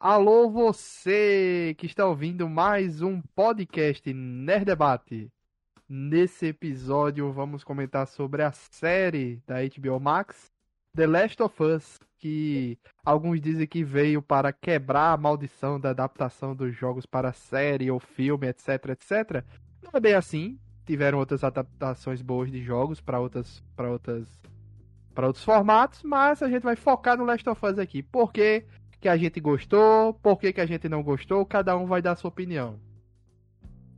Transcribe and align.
Alô, 0.00 0.48
você 0.48 1.74
que 1.76 1.86
está 1.86 2.06
ouvindo 2.06 2.48
mais 2.48 3.02
um 3.02 3.20
podcast 3.34 4.14
Nerd 4.14 4.66
Debate. 4.66 5.28
Nesse 5.88 6.46
episódio 6.46 7.32
vamos 7.32 7.64
comentar 7.64 8.06
sobre 8.06 8.44
a 8.44 8.52
série 8.52 9.42
da 9.44 9.56
HBO 9.56 9.98
Max, 9.98 10.52
The 10.94 11.04
Last 11.04 11.42
of 11.42 11.60
Us, 11.60 11.98
que 12.16 12.78
alguns 13.04 13.40
dizem 13.40 13.66
que 13.66 13.82
veio 13.82 14.22
para 14.22 14.52
quebrar 14.52 15.14
a 15.14 15.16
maldição 15.16 15.80
da 15.80 15.90
adaptação 15.90 16.54
dos 16.54 16.76
jogos 16.76 17.04
para 17.04 17.32
série 17.32 17.90
ou 17.90 17.98
filme, 17.98 18.46
etc, 18.46 18.90
etc. 18.90 19.44
Não 19.82 19.90
é 19.94 19.98
bem 19.98 20.14
assim. 20.14 20.60
Tiveram 20.86 21.18
outras 21.18 21.42
adaptações 21.42 22.22
boas 22.22 22.52
de 22.52 22.62
jogos 22.62 23.00
para 23.00 23.18
outras 23.18 23.64
para 23.74 23.90
outras 23.90 24.28
para 25.12 25.26
outros 25.26 25.44
formatos, 25.44 26.04
mas 26.04 26.40
a 26.40 26.48
gente 26.48 26.62
vai 26.62 26.76
focar 26.76 27.18
no 27.18 27.24
Last 27.24 27.48
of 27.50 27.66
Us 27.66 27.80
aqui. 27.80 28.00
Por 28.00 28.32
quê? 28.32 28.64
Que 29.00 29.08
a 29.08 29.16
gente 29.16 29.40
gostou, 29.40 30.14
por 30.14 30.38
que, 30.38 30.52
que 30.52 30.60
a 30.60 30.66
gente 30.66 30.88
não 30.88 31.02
gostou, 31.02 31.44
cada 31.46 31.76
um 31.76 31.86
vai 31.86 32.02
dar 32.02 32.16
sua 32.16 32.28
opinião. 32.28 32.78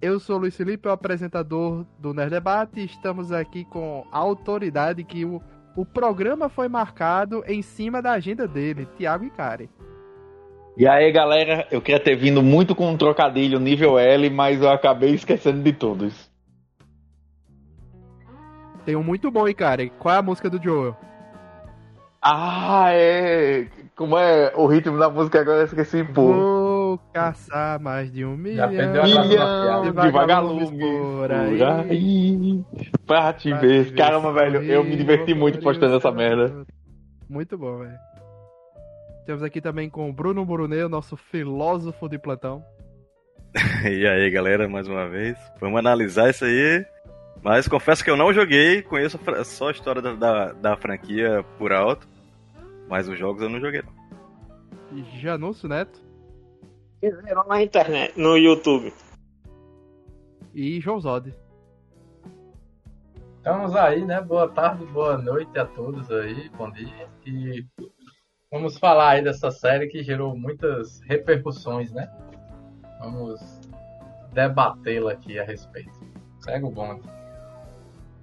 Eu 0.00 0.18
sou 0.18 0.36
o 0.36 0.38
Luiz 0.40 0.56
Felipe, 0.56 0.88
o 0.88 0.90
apresentador 0.90 1.84
do 1.98 2.14
Nerd 2.14 2.30
Debate, 2.30 2.80
e 2.80 2.84
estamos 2.84 3.32
aqui 3.32 3.64
com 3.64 4.06
a 4.10 4.18
autoridade 4.18 5.04
que 5.04 5.24
o, 5.24 5.42
o 5.76 5.84
programa 5.84 6.48
foi 6.48 6.68
marcado 6.68 7.44
em 7.46 7.60
cima 7.60 8.00
da 8.00 8.12
agenda 8.12 8.48
dele, 8.48 8.86
Thiago 8.96 9.24
Icari. 9.24 9.68
E 10.76 10.86
aí, 10.86 11.12
galera, 11.12 11.66
eu 11.70 11.82
queria 11.82 12.02
ter 12.02 12.16
vindo 12.16 12.42
muito 12.42 12.74
com 12.74 12.88
um 12.88 12.96
trocadilho 12.96 13.60
nível 13.60 13.98
L, 13.98 14.30
mas 14.30 14.62
eu 14.62 14.70
acabei 14.70 15.10
esquecendo 15.10 15.62
de 15.62 15.72
todos. 15.72 16.30
Tem 18.86 18.96
um 18.96 19.02
muito 19.02 19.30
bom, 19.30 19.46
Icari. 19.46 19.90
Qual 19.98 20.14
é 20.14 20.18
a 20.18 20.22
música 20.22 20.48
do 20.48 20.62
Joel? 20.62 20.96
Ah, 22.22 22.90
é. 22.92 23.66
Como 24.00 24.16
é 24.16 24.50
o 24.56 24.66
ritmo 24.66 24.98
da 24.98 25.10
música 25.10 25.42
agora? 25.42 25.58
Eu 25.58 25.64
esqueci, 25.66 26.02
pô. 26.02 26.32
Vou 26.32 26.98
caçar 27.12 27.78
mais 27.78 28.10
de 28.10 28.24
um 28.24 28.34
milhão, 28.34 28.70
milhão 28.70 29.92
de 29.92 30.10
vagalumes 30.10 30.70
por 30.70 31.30
aí. 31.30 31.62
aí 31.62 32.64
pra 33.06 33.30
te 33.34 33.50
pra 33.50 33.58
ver. 33.58 33.84
Te 33.84 33.92
Caramba, 33.92 34.32
ver 34.32 34.52
velho, 34.52 34.72
eu 34.72 34.82
me 34.82 34.96
diverti 34.96 35.34
muito 35.34 35.60
postando 35.60 35.96
essa 35.96 36.10
merda. 36.10 36.64
Muito 37.28 37.58
bom, 37.58 37.76
velho. 37.80 37.98
Temos 39.26 39.42
aqui 39.42 39.60
também 39.60 39.90
com 39.90 40.08
o 40.08 40.12
Bruno 40.14 40.46
Brunel, 40.46 40.88
nosso 40.88 41.14
filósofo 41.14 42.08
de 42.08 42.18
plantão. 42.18 42.64
e 43.84 44.06
aí, 44.06 44.30
galera, 44.30 44.66
mais 44.66 44.88
uma 44.88 45.10
vez. 45.10 45.36
Vamos 45.60 45.78
analisar 45.78 46.30
isso 46.30 46.46
aí. 46.46 46.86
Mas 47.42 47.68
confesso 47.68 48.02
que 48.02 48.10
eu 48.10 48.16
não 48.16 48.32
joguei, 48.32 48.80
conheço 48.80 49.20
só 49.44 49.68
a 49.68 49.72
história 49.72 50.00
da, 50.00 50.14
da, 50.14 50.52
da 50.52 50.76
franquia 50.78 51.44
por 51.58 51.70
alto. 51.70 52.08
Mas 52.90 53.08
os 53.08 53.16
jogos 53.16 53.40
eu 53.40 53.48
não 53.48 53.60
joguei 53.60 53.82
não. 53.82 55.04
Janúncio 55.20 55.68
Neto. 55.68 56.02
Fizeram 56.98 57.46
na 57.46 57.62
internet, 57.62 58.18
no 58.18 58.36
YouTube. 58.36 58.92
E 60.52 60.80
João 60.80 61.00
Zod. 61.00 61.32
Estamos 63.36 63.76
aí, 63.76 64.04
né? 64.04 64.20
Boa 64.20 64.48
tarde, 64.48 64.84
boa 64.86 65.16
noite 65.16 65.56
a 65.56 65.64
todos 65.64 66.10
aí, 66.10 66.50
bom 66.50 66.70
dia. 66.72 67.08
E 67.24 67.64
vamos 68.50 68.76
falar 68.76 69.10
aí 69.10 69.22
dessa 69.22 69.52
série 69.52 69.86
que 69.86 70.02
gerou 70.02 70.36
muitas 70.36 71.00
repercussões, 71.02 71.92
né? 71.92 72.10
Vamos 72.98 73.40
debatê-la 74.32 75.12
aqui 75.12 75.38
a 75.38 75.44
respeito. 75.44 75.98
Segue 76.40 76.66
o 76.66 76.70
bonde. 76.70 77.08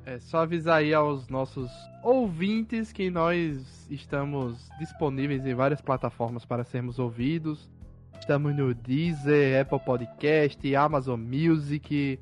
É 0.08 0.20
só 0.20 0.44
avisar 0.44 0.78
aí 0.78 0.94
aos 0.94 1.28
nossos 1.28 1.70
ouvintes 2.02 2.94
que 2.94 3.10
nós 3.10 3.86
estamos 3.90 4.70
disponíveis 4.80 5.46
em 5.46 5.54
várias 5.54 5.82
plataformas 5.82 6.46
para 6.46 6.64
sermos 6.64 6.98
ouvidos. 6.98 7.70
Estamos 8.18 8.56
no 8.56 8.74
Deezer, 8.74 9.60
Apple 9.60 9.82
Podcast, 9.82 10.76
Amazon 10.78 11.20
Music, 11.20 12.18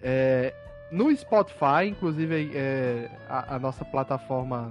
é, 0.00 0.54
no 0.92 1.10
Spotify, 1.16 1.88
inclusive 1.88 2.52
é, 2.54 3.10
a, 3.28 3.56
a, 3.56 3.58
nossa 3.58 3.84
plataforma, 3.84 4.70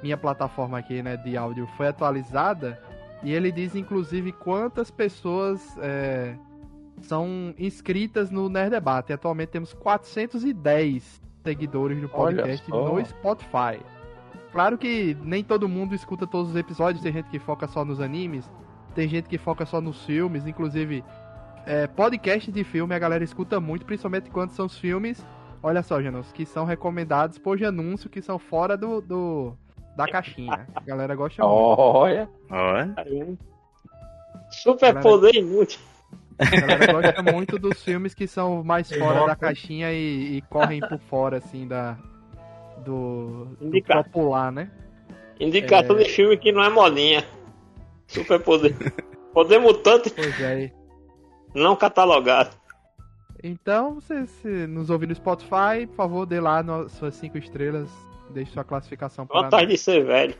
minha 0.00 0.16
plataforma 0.16 0.78
aqui 0.78 1.02
né, 1.02 1.16
de 1.16 1.36
áudio 1.36 1.66
foi 1.76 1.88
atualizada 1.88 2.80
e 3.24 3.32
ele 3.32 3.50
diz 3.50 3.74
inclusive 3.74 4.30
quantas 4.30 4.88
pessoas 4.88 5.76
é, 5.78 6.36
são 7.00 7.52
inscritas 7.58 8.30
no 8.30 8.48
Nerd 8.48 8.70
Debate. 8.70 9.12
Atualmente 9.12 9.48
temos 9.48 9.74
410 9.74 11.24
seguidores 11.44 12.00
do 12.00 12.08
podcast 12.08 12.68
no 12.70 13.04
Spotify. 13.04 13.78
Claro 14.50 14.78
que 14.78 15.16
nem 15.22 15.44
todo 15.44 15.68
mundo 15.68 15.94
escuta 15.94 16.26
todos 16.26 16.50
os 16.50 16.56
episódios, 16.56 17.02
tem 17.02 17.12
gente 17.12 17.28
que 17.28 17.38
foca 17.38 17.68
só 17.68 17.84
nos 17.84 18.00
animes, 18.00 18.50
tem 18.94 19.08
gente 19.08 19.28
que 19.28 19.36
foca 19.36 19.66
só 19.66 19.80
nos 19.80 20.04
filmes, 20.04 20.46
inclusive 20.46 21.04
é, 21.66 21.86
podcast 21.86 22.50
de 22.50 22.64
filme 22.64 22.94
a 22.94 22.98
galera 22.98 23.22
escuta 23.22 23.60
muito, 23.60 23.84
principalmente 23.84 24.30
quando 24.30 24.50
são 24.50 24.66
os 24.66 24.78
filmes, 24.78 25.24
olha 25.62 25.82
só, 25.82 26.00
Janos, 26.00 26.32
que 26.32 26.46
são 26.46 26.64
recomendados 26.64 27.36
por 27.38 27.62
anúncio, 27.64 28.08
que 28.08 28.22
são 28.22 28.38
fora 28.38 28.76
do, 28.76 29.00
do 29.00 29.52
da 29.96 30.08
caixinha. 30.08 30.66
A 30.74 30.80
galera 30.80 31.14
gosta 31.14 31.42
muito. 31.42 31.54
Olha! 31.54 32.28
Olha! 32.50 32.94
Super 34.50 34.94
galera... 34.94 35.00
poder 35.00 35.34
inútil. 35.34 35.80
A 36.38 36.60
galera 36.60 36.92
gosta 36.92 37.22
muito 37.32 37.58
dos 37.58 37.82
filmes 37.82 38.14
que 38.14 38.26
são 38.26 38.64
mais 38.64 38.90
fora 38.90 39.26
da 39.26 39.36
caixinha 39.36 39.92
e, 39.92 40.36
e, 40.36 40.42
correm 40.42 40.80
por 40.80 40.98
fora, 40.98 41.38
assim, 41.38 41.66
da. 41.66 41.96
Do, 42.84 43.46
do 43.60 43.82
popular, 43.82 44.52
né? 44.52 44.70
Indicação 45.40 45.96
é... 45.96 46.02
de 46.02 46.10
filme 46.10 46.36
que 46.36 46.52
não 46.52 46.62
é 46.62 46.68
modinha. 46.68 47.24
Super 48.06 48.40
poder. 48.40 48.74
Poder 49.32 49.58
mutante. 49.58 50.10
Pois 50.10 50.40
é. 50.40 50.72
Não 51.54 51.76
catalogado. 51.76 52.50
Então, 53.42 53.94
você 53.94 54.26
se 54.26 54.66
nos 54.66 54.90
ouvir 54.90 55.06
no 55.06 55.14
Spotify, 55.14 55.86
por 55.88 55.96
favor, 55.96 56.26
dê 56.26 56.40
lá 56.40 56.62
no, 56.62 56.88
suas 56.88 57.14
5 57.14 57.38
estrelas. 57.38 57.88
Deixe 58.30 58.52
sua 58.52 58.64
classificação 58.64 59.26
para 59.26 59.42
Vantagem 59.42 59.68
de 59.68 59.78
ser 59.78 60.04
velho. 60.04 60.34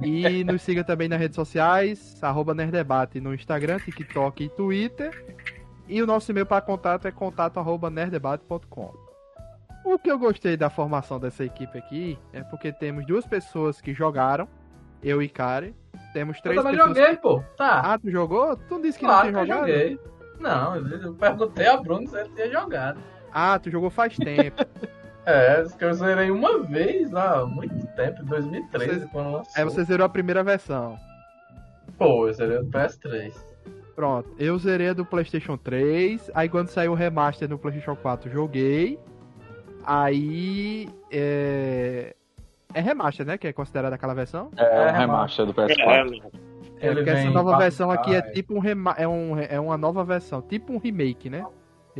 E 0.00 0.42
nos 0.44 0.62
siga 0.62 0.82
também 0.82 1.08
nas 1.08 1.18
redes 1.18 1.36
sociais, 1.36 2.22
arroba 2.22 2.54
Nerdebate 2.54 3.20
no 3.20 3.34
Instagram, 3.34 3.78
TikTok 3.78 4.44
e 4.44 4.48
Twitter. 4.48 5.24
E 5.88 6.02
o 6.02 6.06
nosso 6.06 6.30
e-mail 6.32 6.46
para 6.46 6.62
contato 6.62 7.06
é 7.06 7.10
contato 7.10 7.58
arroba 7.58 7.90
nerdebate.com. 7.90 8.94
O 9.84 9.98
que 9.98 10.10
eu 10.10 10.18
gostei 10.18 10.56
da 10.56 10.70
formação 10.70 11.20
dessa 11.20 11.44
equipe 11.44 11.76
aqui 11.76 12.18
é 12.32 12.42
porque 12.42 12.72
temos 12.72 13.06
duas 13.06 13.26
pessoas 13.26 13.80
que 13.80 13.92
jogaram, 13.92 14.48
eu 15.02 15.22
e 15.22 15.28
Karen. 15.28 15.72
Temos 16.14 16.40
três 16.40 16.56
eu 16.56 16.62
pessoas. 16.62 16.88
Eu 16.88 16.94
joguei, 16.94 17.16
pô. 17.18 17.42
Tá. 17.56 17.80
Ah, 17.80 17.98
tu 17.98 18.10
jogou? 18.10 18.56
Tu 18.56 18.74
não 18.74 18.80
disse 18.80 18.98
que 18.98 19.04
claro 19.04 19.30
não 19.30 19.44
tinha 19.44 19.46
jogado? 19.46 19.68
Eu 19.68 19.78
joguei. 19.78 20.00
Não, 20.40 20.76
eu 20.76 21.14
perguntei 21.14 21.66
a 21.66 21.76
Bruno 21.76 22.08
se 22.08 22.18
ele 22.18 22.30
tinha 22.30 22.50
jogado. 22.50 22.98
Ah, 23.32 23.58
tu 23.58 23.70
jogou 23.70 23.90
faz 23.90 24.16
tempo. 24.16 24.64
É, 25.26 25.64
que 25.78 25.84
eu 25.84 25.94
zerei 25.94 26.30
uma 26.30 26.62
vez 26.62 27.10
lá, 27.10 27.40
há 27.40 27.46
muito 27.46 27.86
tempo, 27.94 28.22
em 28.22 28.26
2013, 28.26 29.00
você... 29.00 29.06
quando 29.06 29.32
lançou. 29.32 29.52
É, 29.56 29.64
você 29.64 29.84
zerou 29.84 30.04
a 30.04 30.08
primeira 30.08 30.44
versão. 30.44 30.98
Pô, 31.96 32.28
eu 32.28 32.32
zerei 32.32 32.58
do 32.58 32.66
PS3. 32.66 33.32
Pronto, 33.94 34.28
eu 34.38 34.58
zerei 34.58 34.88
a 34.88 34.92
do 34.92 35.04
PlayStation 35.04 35.56
3, 35.56 36.30
aí 36.34 36.48
quando 36.48 36.68
saiu 36.68 36.92
o 36.92 36.94
remaster 36.94 37.48
no 37.48 37.58
PlayStation 37.58 37.96
4, 37.96 38.30
joguei. 38.30 38.98
Aí. 39.84 40.88
É. 41.10 42.14
É 42.74 42.80
remaster, 42.80 43.24
né? 43.24 43.38
Que 43.38 43.46
é 43.46 43.52
considerada 43.52 43.94
aquela 43.94 44.14
versão? 44.14 44.50
É, 44.56 44.64
é 44.64 44.90
remaster 44.90 45.46
do 45.46 45.54
PS4. 45.54 46.22
É, 46.80 46.92
porque 46.92 47.08
essa 47.08 47.30
nova 47.30 47.56
versão 47.56 47.90
aqui 47.90 48.14
é 48.14 48.20
tipo 48.20 48.54
um, 48.54 48.58
rema... 48.58 48.94
é, 48.98 49.06
um 49.06 49.38
é 49.38 49.60
uma 49.60 49.78
nova 49.78 50.02
versão, 50.04 50.42
tipo 50.42 50.72
um 50.72 50.78
remake, 50.78 51.30
né? 51.30 51.46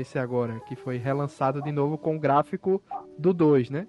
Esse 0.00 0.18
agora, 0.18 0.60
que 0.60 0.76
foi 0.76 0.96
relançado 0.96 1.62
de 1.62 1.72
novo 1.72 1.96
com 1.96 2.16
o 2.16 2.20
gráfico 2.20 2.82
do 3.18 3.32
2, 3.32 3.70
né? 3.70 3.86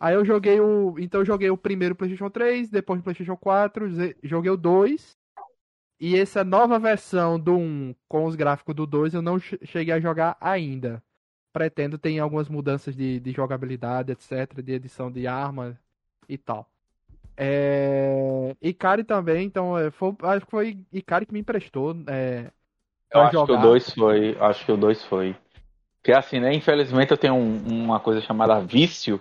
Aí 0.00 0.14
eu 0.14 0.24
joguei 0.24 0.60
o. 0.60 0.94
Então 0.98 1.20
eu 1.20 1.24
joguei 1.24 1.50
o 1.50 1.56
primeiro 1.56 1.94
PlayStation 1.94 2.30
3, 2.30 2.70
depois 2.70 3.00
o 3.00 3.02
PlayStation 3.02 3.36
4, 3.36 3.86
joguei 4.22 4.50
o 4.50 4.56
2. 4.56 5.16
E 6.00 6.16
essa 6.16 6.44
nova 6.44 6.78
versão 6.78 7.38
do 7.38 7.56
1 7.56 7.94
com 8.08 8.24
os 8.24 8.36
gráficos 8.36 8.74
do 8.74 8.86
2 8.86 9.14
eu 9.14 9.22
não 9.22 9.38
cheguei 9.40 9.92
a 9.92 10.00
jogar 10.00 10.36
ainda. 10.40 11.02
Pretendo 11.52 11.98
ter 11.98 12.16
algumas 12.20 12.48
mudanças 12.48 12.94
de, 12.94 13.18
de 13.18 13.32
jogabilidade, 13.32 14.12
etc., 14.12 14.62
de 14.62 14.72
edição 14.72 15.10
de 15.10 15.26
arma 15.26 15.76
e 16.28 16.38
tal. 16.38 16.70
É... 17.36 18.54
Ikari 18.62 19.02
também, 19.02 19.46
então 19.46 19.76
é, 19.76 19.90
foi, 19.90 20.14
acho 20.22 20.44
que 20.44 20.50
foi 20.50 20.78
Ikari 20.92 21.26
que 21.26 21.32
me 21.32 21.40
emprestou. 21.40 21.96
É, 22.06 22.52
eu 23.12 23.20
acho 23.22 23.32
jogar. 23.32 23.46
que 23.46 23.52
o 23.52 23.70
2 23.70 23.90
foi. 23.90 24.36
Acho 24.38 24.66
que 24.66 24.72
o 24.72 24.76
2 24.76 25.04
foi. 25.04 25.36
Porque 26.02 26.12
assim, 26.12 26.40
né? 26.40 26.54
Infelizmente 26.54 27.10
eu 27.10 27.18
tenho 27.18 27.34
um, 27.34 27.84
uma 27.84 28.00
coisa 28.00 28.20
chamada 28.20 28.60
vício, 28.60 29.20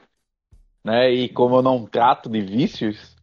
né? 0.83 1.11
E 1.11 1.29
como 1.29 1.55
eu 1.55 1.61
não 1.61 1.85
trato 1.85 2.29
de 2.29 2.41
vícios, 2.41 3.15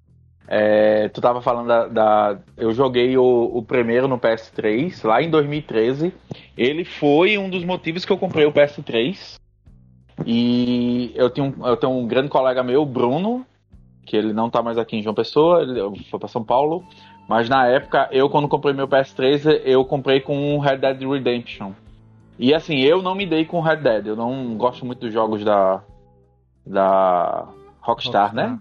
é, 0.46 1.08
tu 1.08 1.20
tava 1.20 1.40
falando 1.40 1.68
da, 1.68 1.86
da 1.88 2.38
eu 2.56 2.72
joguei 2.72 3.16
o, 3.16 3.50
o, 3.54 3.62
primeiro 3.62 4.06
no 4.06 4.18
PS3 4.18 5.06
lá 5.06 5.22
em 5.22 5.30
2013. 5.30 6.12
Ele 6.56 6.84
foi 6.84 7.38
um 7.38 7.48
dos 7.48 7.64
motivos 7.64 8.04
que 8.04 8.12
eu 8.12 8.18
comprei 8.18 8.44
o 8.44 8.52
PS3. 8.52 9.36
E 10.26 11.12
eu 11.14 11.30
tenho, 11.30 11.54
eu 11.64 11.76
tenho 11.76 11.92
um 11.92 12.06
grande 12.06 12.28
colega 12.28 12.62
meu, 12.62 12.84
Bruno, 12.84 13.44
que 14.04 14.16
ele 14.16 14.32
não 14.32 14.50
tá 14.50 14.62
mais 14.62 14.78
aqui 14.78 14.96
em 14.96 15.02
João 15.02 15.14
Pessoa, 15.14 15.62
ele 15.62 16.04
foi 16.04 16.20
para 16.20 16.28
São 16.28 16.44
Paulo. 16.44 16.84
Mas 17.28 17.48
na 17.48 17.66
época, 17.66 18.08
eu 18.12 18.28
quando 18.28 18.46
comprei 18.46 18.74
meu 18.74 18.86
PS3, 18.86 19.62
eu 19.64 19.84
comprei 19.84 20.20
com 20.20 20.58
Red 20.58 20.76
Dead 20.76 21.02
Redemption. 21.02 21.72
E 22.38 22.52
assim, 22.54 22.80
eu 22.80 23.00
não 23.00 23.14
me 23.14 23.26
dei 23.26 23.44
com 23.44 23.60
Red 23.60 23.76
Dead. 23.76 24.06
Eu 24.06 24.16
não 24.16 24.56
gosto 24.56 24.84
muito 24.84 25.00
dos 25.00 25.12
jogos 25.12 25.44
da. 25.44 25.82
da 26.66 27.48
Rockstar, 27.80 28.30
Rockstar. 28.30 28.34
né? 28.34 28.58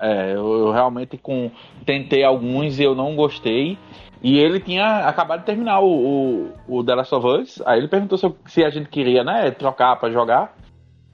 É, 0.00 0.32
eu, 0.32 0.66
eu 0.66 0.70
realmente 0.70 1.18
com, 1.18 1.50
tentei 1.84 2.22
alguns 2.22 2.78
e 2.78 2.84
eu 2.84 2.94
não 2.94 3.16
gostei. 3.16 3.76
E 4.22 4.38
ele 4.38 4.60
tinha 4.60 5.08
acabado 5.08 5.40
de 5.40 5.46
terminar 5.46 5.80
o, 5.80 6.52
o, 6.66 6.78
o 6.78 6.84
The 6.84 6.94
Last 6.94 7.14
of 7.14 7.26
Us. 7.26 7.62
Aí 7.66 7.78
ele 7.78 7.88
perguntou 7.88 8.18
se, 8.18 8.32
se 8.46 8.64
a 8.64 8.70
gente 8.70 8.88
queria, 8.88 9.24
né, 9.24 9.50
trocar 9.50 9.96
pra 9.96 10.10
jogar. 10.10 10.56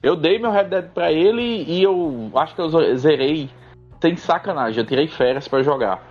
Eu 0.01 0.15
dei 0.15 0.37
meu 0.37 0.51
Red 0.51 0.65
Dead 0.65 0.89
pra 0.89 1.11
ele 1.11 1.63
e 1.67 1.81
eu 1.81 2.31
acho 2.35 2.53
que 2.53 2.61
eu 2.61 2.69
zerei 2.95 3.49
sem 3.99 4.15
sacanagem. 4.15 4.79
Eu 4.79 4.85
tirei 4.85 5.07
férias 5.07 5.47
pra 5.47 5.63
jogar. 5.63 6.03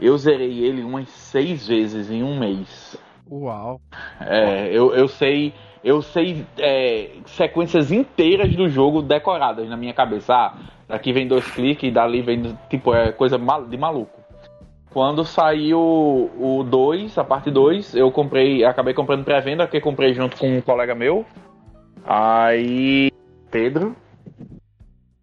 Eu 0.00 0.16
zerei 0.16 0.64
ele 0.64 0.82
umas 0.82 1.08
seis 1.10 1.66
vezes 1.68 2.10
em 2.10 2.22
um 2.22 2.38
mês. 2.38 2.96
Uau. 3.32 3.80
É, 4.20 4.68
eu, 4.68 4.94
eu 4.94 5.08
sei, 5.08 5.54
eu 5.82 6.02
sei 6.02 6.44
é, 6.58 7.08
sequências 7.24 7.90
inteiras 7.90 8.54
do 8.54 8.68
jogo 8.68 9.00
decoradas 9.00 9.66
na 9.70 9.76
minha 9.76 9.94
cabeça. 9.94 10.34
Ah, 10.34 10.54
daqui 10.86 11.14
vem 11.14 11.26
dois 11.26 11.50
cliques, 11.50 11.92
dali 11.92 12.20
vem 12.20 12.54
tipo 12.68 12.94
é 12.94 13.10
coisa 13.10 13.38
de 13.38 13.76
maluco. 13.78 14.20
Quando 14.90 15.24
saiu 15.24 15.80
o 15.80 16.62
2, 16.68 17.16
a 17.16 17.24
parte 17.24 17.50
2, 17.50 17.94
eu 17.94 18.12
comprei, 18.12 18.62
acabei 18.62 18.92
comprando 18.92 19.24
pré-venda, 19.24 19.66
que 19.66 19.80
comprei 19.80 20.12
junto 20.12 20.36
com 20.36 20.58
um 20.58 20.60
colega 20.60 20.94
meu. 20.94 21.24
Aí 22.04 23.10
Pedro. 23.50 23.96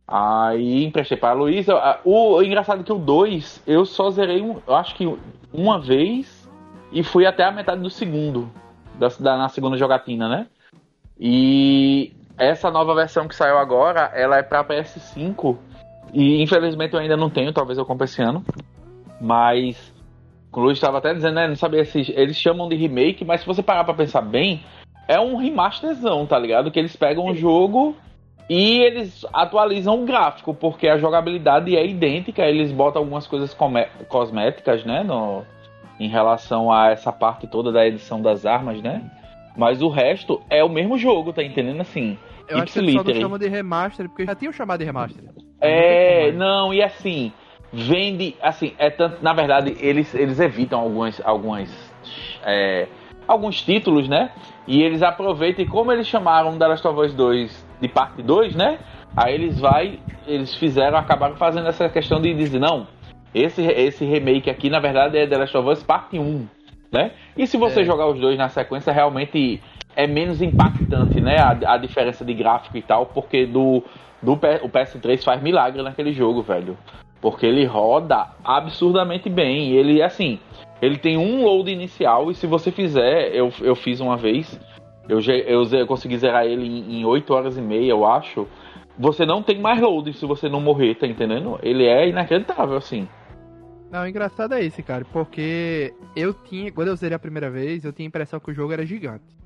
Aí 0.07 0.83
emprestei 0.83 1.15
para 1.15 1.29
a 1.29 1.33
Luísa. 1.33 1.75
Ah, 1.75 1.99
O 2.03 2.41
engraçado 2.41 2.81
é 2.81 2.83
que 2.83 2.91
o 2.91 2.97
2 2.97 3.61
eu 3.67 3.85
só 3.85 4.09
zerei, 4.09 4.41
um, 4.41 4.55
eu 4.67 4.75
acho 4.75 4.95
que 4.95 5.05
uma 5.53 5.79
vez 5.79 6.38
e 6.91 7.03
fui 7.03 7.25
até 7.25 7.43
a 7.43 7.51
metade 7.51 7.81
do 7.81 7.89
segundo, 7.89 8.49
da, 8.95 9.07
da- 9.19 9.37
na 9.37 9.49
segunda 9.49 9.77
jogatina, 9.77 10.27
né? 10.27 10.47
E 11.19 12.13
essa 12.37 12.71
nova 12.71 12.95
versão 12.95 13.27
que 13.27 13.35
saiu 13.35 13.57
agora, 13.57 14.11
ela 14.13 14.37
é 14.37 14.43
para 14.43 14.63
PS5 14.63 15.57
e 16.13 16.41
infelizmente 16.41 16.93
eu 16.93 16.99
ainda 16.99 17.17
não 17.17 17.29
tenho, 17.29 17.51
talvez 17.53 17.77
eu 17.77 17.85
compre 17.85 18.05
esse 18.05 18.21
ano. 18.21 18.43
Mas 19.19 19.93
o 20.51 20.59
Luiz 20.61 20.77
estava 20.77 20.97
até 20.99 21.13
dizendo, 21.13 21.35
né? 21.35 21.47
Não 21.47 21.55
sabia 21.55 21.83
se 21.83 22.11
eles 22.15 22.37
chamam 22.37 22.69
de 22.69 22.75
remake, 22.75 23.25
mas 23.25 23.41
se 23.41 23.47
você 23.47 23.61
parar 23.61 23.83
pra 23.83 23.93
pensar 23.93 24.21
bem, 24.21 24.63
é 25.07 25.19
um 25.19 25.35
remasterzão, 25.35 26.25
tá 26.25 26.39
ligado? 26.39 26.71
Que 26.71 26.79
eles 26.79 26.95
pegam 26.95 27.25
o 27.25 27.35
jogo 27.35 27.95
e 28.49 28.79
eles 28.79 29.25
atualizam 29.33 30.01
o 30.01 30.05
gráfico, 30.05 30.53
porque 30.53 30.87
a 30.87 30.97
jogabilidade 30.97 31.75
é 31.75 31.85
idêntica, 31.85 32.43
eles 32.45 32.71
botam 32.71 33.01
algumas 33.01 33.27
coisas 33.27 33.55
cosméticas, 34.07 34.83
né? 34.85 35.03
No, 35.03 35.43
em 35.99 36.07
relação 36.07 36.71
a 36.71 36.89
essa 36.89 37.11
parte 37.11 37.47
toda 37.47 37.71
da 37.71 37.85
edição 37.85 38.21
das 38.21 38.45
armas, 38.45 38.81
né? 38.81 39.03
Mas 39.57 39.81
o 39.81 39.89
resto 39.89 40.41
é 40.49 40.63
o 40.63 40.69
mesmo 40.69 40.97
jogo, 40.97 41.33
tá 41.33 41.43
entendendo 41.43 41.81
assim? 41.81 42.17
Eu 42.47 42.59
acho 42.59 42.73
que 42.73 42.91
só 42.91 43.03
não 43.03 43.13
chamam 43.13 43.37
de 43.37 43.47
remaster, 43.47 44.07
porque 44.07 44.25
já 44.25 44.33
tinham 44.33 44.53
chamado 44.53 44.79
de 44.79 44.85
remaster. 44.85 45.23
É, 45.61 46.31
né? 46.31 46.37
não, 46.37 46.73
e 46.73 46.81
assim, 46.81 47.31
vende, 47.71 48.35
assim, 48.41 48.73
é 48.77 48.89
tanto, 48.89 49.21
na 49.21 49.33
verdade, 49.33 49.75
eles, 49.79 50.13
eles 50.15 50.39
evitam 50.39 50.79
algumas, 50.79 51.21
algumas, 51.23 51.69
é, 52.43 52.87
alguns 53.27 53.61
títulos, 53.61 54.07
né? 54.07 54.31
E 54.65 54.81
eles 54.81 55.03
aproveitam, 55.03 55.63
e 55.63 55.67
como 55.67 55.91
eles 55.91 56.07
chamaram 56.07 56.57
The 56.57 56.67
Last 56.67 56.87
of 56.87 56.99
Us 56.99 57.13
2 57.13 57.67
de 57.81 57.87
parte 57.87 58.21
2, 58.21 58.55
né? 58.55 58.79
Aí 59.15 59.33
eles 59.33 59.59
vai, 59.59 59.99
eles 60.25 60.55
fizeram, 60.55 60.97
acabaram 60.97 61.35
fazendo 61.35 61.67
essa 61.67 61.89
questão 61.89 62.21
de 62.21 62.33
dizer, 62.33 62.59
não, 62.59 62.87
esse, 63.33 63.61
esse 63.63 64.05
remake 64.05 64.49
aqui, 64.49 64.69
na 64.69 64.79
verdade, 64.79 65.17
é 65.17 65.27
The 65.27 65.37
Last 65.37 65.57
of 65.57 65.69
Us 65.69 65.83
parte 65.83 66.17
1, 66.17 66.47
né? 66.91 67.11
E 67.37 67.45
se 67.45 67.57
você 67.57 67.81
É. 67.81 67.85
jogar 67.85 68.07
os 68.07 68.19
dois 68.19 68.37
na 68.37 68.49
sequência, 68.49 68.91
realmente 68.91 69.61
é 69.95 70.07
menos 70.07 70.41
impactante, 70.41 71.21
né? 71.21 71.39
A, 71.39 71.73
a 71.73 71.77
diferença 71.77 72.23
de 72.25 72.33
gráfico 72.33 72.77
e 72.77 72.81
tal, 72.81 73.05
porque 73.07 73.45
do, 73.45 73.83
do 74.21 74.33
o 74.33 74.69
PS3 74.69 75.23
faz 75.23 75.41
milagre 75.41 75.81
naquele 75.81 76.11
jogo, 76.13 76.41
velho. 76.41 76.77
Porque 77.21 77.45
ele 77.45 77.65
roda 77.65 78.27
absurdamente 78.43 79.29
bem. 79.29 79.71
Ele, 79.73 80.01
assim, 80.01 80.39
ele 80.81 80.97
tem 80.97 81.17
um 81.17 81.43
load 81.43 81.69
inicial. 81.71 82.31
E 82.31 82.35
se 82.35 82.47
você 82.47 82.71
fizer, 82.71 83.35
eu, 83.35 83.51
eu 83.61 83.75
fiz 83.75 83.99
uma 83.99 84.15
vez, 84.15 84.57
eu, 85.07 85.19
eu, 85.19 85.63
eu 85.63 85.85
consegui 85.87 86.17
zerar 86.17 86.45
ele 86.45 86.65
em, 86.65 87.01
em 87.01 87.05
8 87.05 87.33
horas 87.33 87.57
e 87.57 87.61
meia, 87.61 87.91
eu 87.91 88.05
acho. 88.05 88.47
Você 88.97 89.25
não 89.25 89.41
tem 89.43 89.59
mais 89.59 89.81
load 89.81 90.13
se 90.13 90.25
você 90.25 90.47
não 90.47 90.61
morrer, 90.61 90.95
tá 90.95 91.07
entendendo? 91.07 91.59
Ele 91.61 91.85
é 91.85 92.07
inacreditável, 92.07 92.77
assim. 92.77 93.07
Não, 93.91 94.03
o 94.03 94.07
engraçado 94.07 94.53
é 94.53 94.63
esse, 94.63 94.83
cara, 94.83 95.03
porque 95.11 95.93
eu 96.15 96.33
tinha, 96.33 96.71
quando 96.71 96.89
eu 96.89 96.95
zerei 96.95 97.15
a 97.15 97.19
primeira 97.19 97.49
vez, 97.49 97.83
eu 97.83 97.91
tinha 97.91 98.05
a 98.05 98.09
impressão 98.09 98.39
que 98.39 98.51
o 98.51 98.53
jogo 98.53 98.71
era 98.71 98.85
gigante. 98.85 99.37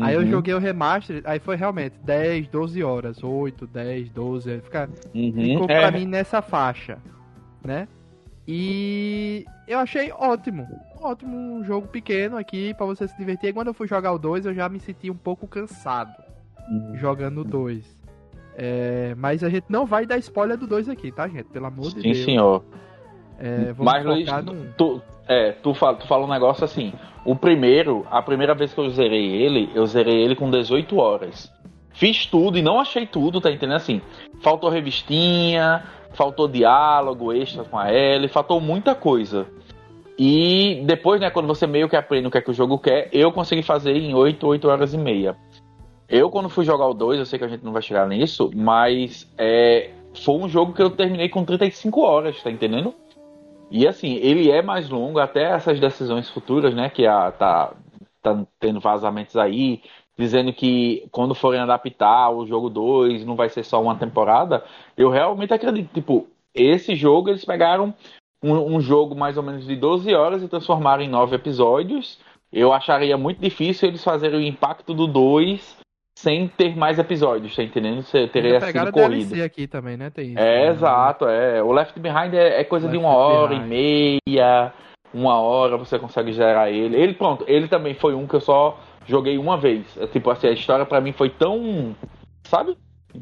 Aí 0.00 0.14
eu 0.14 0.20
Uhum, 0.20 0.26
joguei 0.26 0.54
o 0.54 0.58
remaster, 0.58 1.22
aí 1.24 1.38
foi 1.38 1.56
realmente 1.56 1.98
10, 2.04 2.48
12 2.48 2.82
horas, 2.82 3.22
8, 3.22 3.66
10, 3.66 4.10
12, 4.10 4.50
aí 4.50 4.60
fica, 4.60 4.88
uhum. 5.14 5.32
ficou 5.32 5.66
É, 5.68 5.80
pra 5.80 5.90
mim 5.90 6.06
nessa 6.06 6.42
faixa, 6.42 6.98
né? 7.64 7.88
E 8.46 9.44
eu 9.66 9.78
achei 9.78 10.10
ótimo, 10.12 10.66
ótimo 11.00 11.36
um 11.36 11.64
jogo 11.64 11.86
pequeno 11.88 12.36
aqui 12.36 12.72
pra 12.74 12.86
você 12.86 13.06
se 13.06 13.16
divertir. 13.16 13.50
E 13.50 13.52
quando 13.52 13.68
eu 13.68 13.74
fui 13.74 13.86
jogar 13.86 14.12
o 14.12 14.18
2, 14.18 14.46
eu 14.46 14.54
já 14.54 14.68
me 14.68 14.80
senti 14.80 15.10
um 15.10 15.16
pouco 15.16 15.46
cansado 15.46 16.12
uhum. 16.70 16.96
jogando 16.96 17.42
o 17.42 17.44
2. 17.44 17.84
É, 18.56 19.14
mas 19.16 19.44
a 19.44 19.48
gente 19.48 19.66
não 19.68 19.84
vai 19.86 20.06
dar 20.06 20.16
spoiler 20.18 20.56
do 20.56 20.66
2 20.66 20.88
aqui, 20.88 21.12
tá, 21.12 21.28
gente? 21.28 21.46
Pelo 21.46 21.66
amor 21.66 21.92
de 21.92 22.02
Sim, 22.02 22.12
Deus. 22.12 22.24
senhor. 22.24 22.64
É, 23.38 23.72
Mas, 23.76 24.04
Luiz, 24.04 24.30
num... 24.44 24.72
tu, 24.76 25.00
é, 25.26 25.52
tu, 25.52 25.74
fala, 25.74 25.96
tu 25.96 26.06
fala 26.06 26.24
um 26.24 26.30
negócio 26.30 26.64
assim. 26.64 26.92
O 27.24 27.36
primeiro, 27.36 28.06
a 28.10 28.22
primeira 28.22 28.54
vez 28.54 28.72
que 28.72 28.80
eu 28.80 28.88
zerei 28.90 29.26
ele, 29.42 29.70
eu 29.74 29.86
zerei 29.86 30.22
ele 30.22 30.34
com 30.34 30.50
18 30.50 30.96
horas. 30.96 31.52
Fiz 31.92 32.26
tudo 32.26 32.58
e 32.58 32.62
não 32.62 32.80
achei 32.80 33.06
tudo, 33.06 33.40
tá 33.40 33.50
entendendo? 33.50 33.76
Assim, 33.76 34.00
faltou 34.40 34.70
revistinha, 34.70 35.82
faltou 36.12 36.48
diálogo 36.48 37.32
extra 37.32 37.64
com 37.64 37.78
a 37.78 37.92
Ellie, 37.92 38.28
faltou 38.28 38.60
muita 38.60 38.94
coisa. 38.94 39.46
E 40.18 40.82
depois, 40.84 41.20
né, 41.20 41.30
quando 41.30 41.46
você 41.46 41.66
meio 41.66 41.88
que 41.88 41.96
aprende 41.96 42.26
o 42.26 42.30
que 42.30 42.38
é 42.38 42.40
que 42.40 42.50
o 42.50 42.54
jogo 42.54 42.78
quer, 42.78 43.08
eu 43.12 43.30
consegui 43.30 43.62
fazer 43.62 43.96
em 43.96 44.14
8, 44.14 44.46
8 44.46 44.68
horas 44.68 44.94
e 44.94 44.98
meia. 44.98 45.36
Eu, 46.08 46.30
quando 46.30 46.48
fui 46.48 46.64
jogar 46.64 46.86
o 46.86 46.94
2, 46.94 47.20
eu 47.20 47.26
sei 47.26 47.38
que 47.38 47.44
a 47.44 47.48
gente 47.48 47.64
não 47.64 47.72
vai 47.72 47.82
chegar 47.82 48.08
nisso, 48.08 48.50
mas 48.54 49.30
é, 49.36 49.90
foi 50.14 50.36
um 50.36 50.48
jogo 50.48 50.72
que 50.72 50.82
eu 50.82 50.90
terminei 50.90 51.28
com 51.28 51.44
35 51.44 52.00
horas, 52.00 52.42
tá 52.42 52.50
entendendo? 52.50 52.94
E 53.70 53.86
assim, 53.86 54.14
ele 54.16 54.50
é 54.50 54.62
mais 54.62 54.88
longo, 54.88 55.18
até 55.18 55.44
essas 55.44 55.78
decisões 55.78 56.28
futuras, 56.30 56.74
né? 56.74 56.88
Que 56.88 57.06
a, 57.06 57.30
tá, 57.30 57.74
tá 58.22 58.46
tendo 58.58 58.80
vazamentos 58.80 59.36
aí, 59.36 59.82
dizendo 60.18 60.52
que 60.52 61.06
quando 61.10 61.34
forem 61.34 61.60
adaptar 61.60 62.30
o 62.30 62.46
jogo 62.46 62.68
2 62.68 63.24
não 63.24 63.36
vai 63.36 63.48
ser 63.48 63.64
só 63.64 63.80
uma 63.80 63.96
temporada. 63.96 64.64
Eu 64.96 65.10
realmente 65.10 65.52
acredito, 65.52 65.92
tipo, 65.92 66.26
esse 66.54 66.96
jogo 66.96 67.28
eles 67.30 67.44
pegaram 67.44 67.94
um, 68.42 68.76
um 68.76 68.80
jogo 68.80 69.14
mais 69.14 69.36
ou 69.36 69.42
menos 69.42 69.66
de 69.66 69.76
12 69.76 70.14
horas 70.14 70.42
e 70.42 70.48
transformaram 70.48 71.02
em 71.02 71.08
9 71.08 71.36
episódios. 71.36 72.18
Eu 72.52 72.72
acharia 72.72 73.16
muito 73.16 73.40
difícil 73.40 73.88
eles 73.88 74.02
fazerem 74.02 74.38
o 74.38 74.42
impacto 74.42 74.94
do 74.94 75.06
2 75.06 75.77
sem 76.18 76.48
ter 76.48 76.74
mais 76.76 76.98
episódios, 76.98 77.54
tá 77.54 77.62
entendendo? 77.62 78.02
Você 78.02 78.26
teria 78.26 78.60
sido 78.60 78.90
corrido. 78.92 79.28
DLC 79.28 79.40
aqui 79.40 79.68
também, 79.68 79.96
né? 79.96 80.10
Tem 80.10 80.30
isso, 80.30 80.38
É, 80.40 80.64
né? 80.66 80.68
exato, 80.72 81.26
é. 81.28 81.62
O 81.62 81.70
Left 81.70 81.98
Behind 82.00 82.34
é, 82.34 82.60
é 82.60 82.64
coisa 82.64 82.88
de 82.88 82.96
Left 82.96 83.06
uma 83.06 83.14
hora 83.16 83.48
Behind. 83.56 83.64
e 83.66 84.20
meia, 84.26 84.72
uma 85.14 85.40
hora 85.40 85.76
você 85.76 85.96
consegue 85.96 86.32
gerar 86.32 86.72
ele. 86.72 86.96
Ele, 86.96 87.14
pronto, 87.14 87.44
ele 87.46 87.68
também 87.68 87.94
foi 87.94 88.14
um 88.14 88.26
que 88.26 88.34
eu 88.34 88.40
só 88.40 88.80
joguei 89.06 89.38
uma 89.38 89.56
vez. 89.56 89.96
É, 89.96 90.08
Tipo 90.08 90.30
assim, 90.30 90.48
a 90.48 90.52
história 90.52 90.84
pra 90.84 91.00
mim 91.00 91.12
foi 91.12 91.30
tão, 91.30 91.94
sabe, 92.42 92.76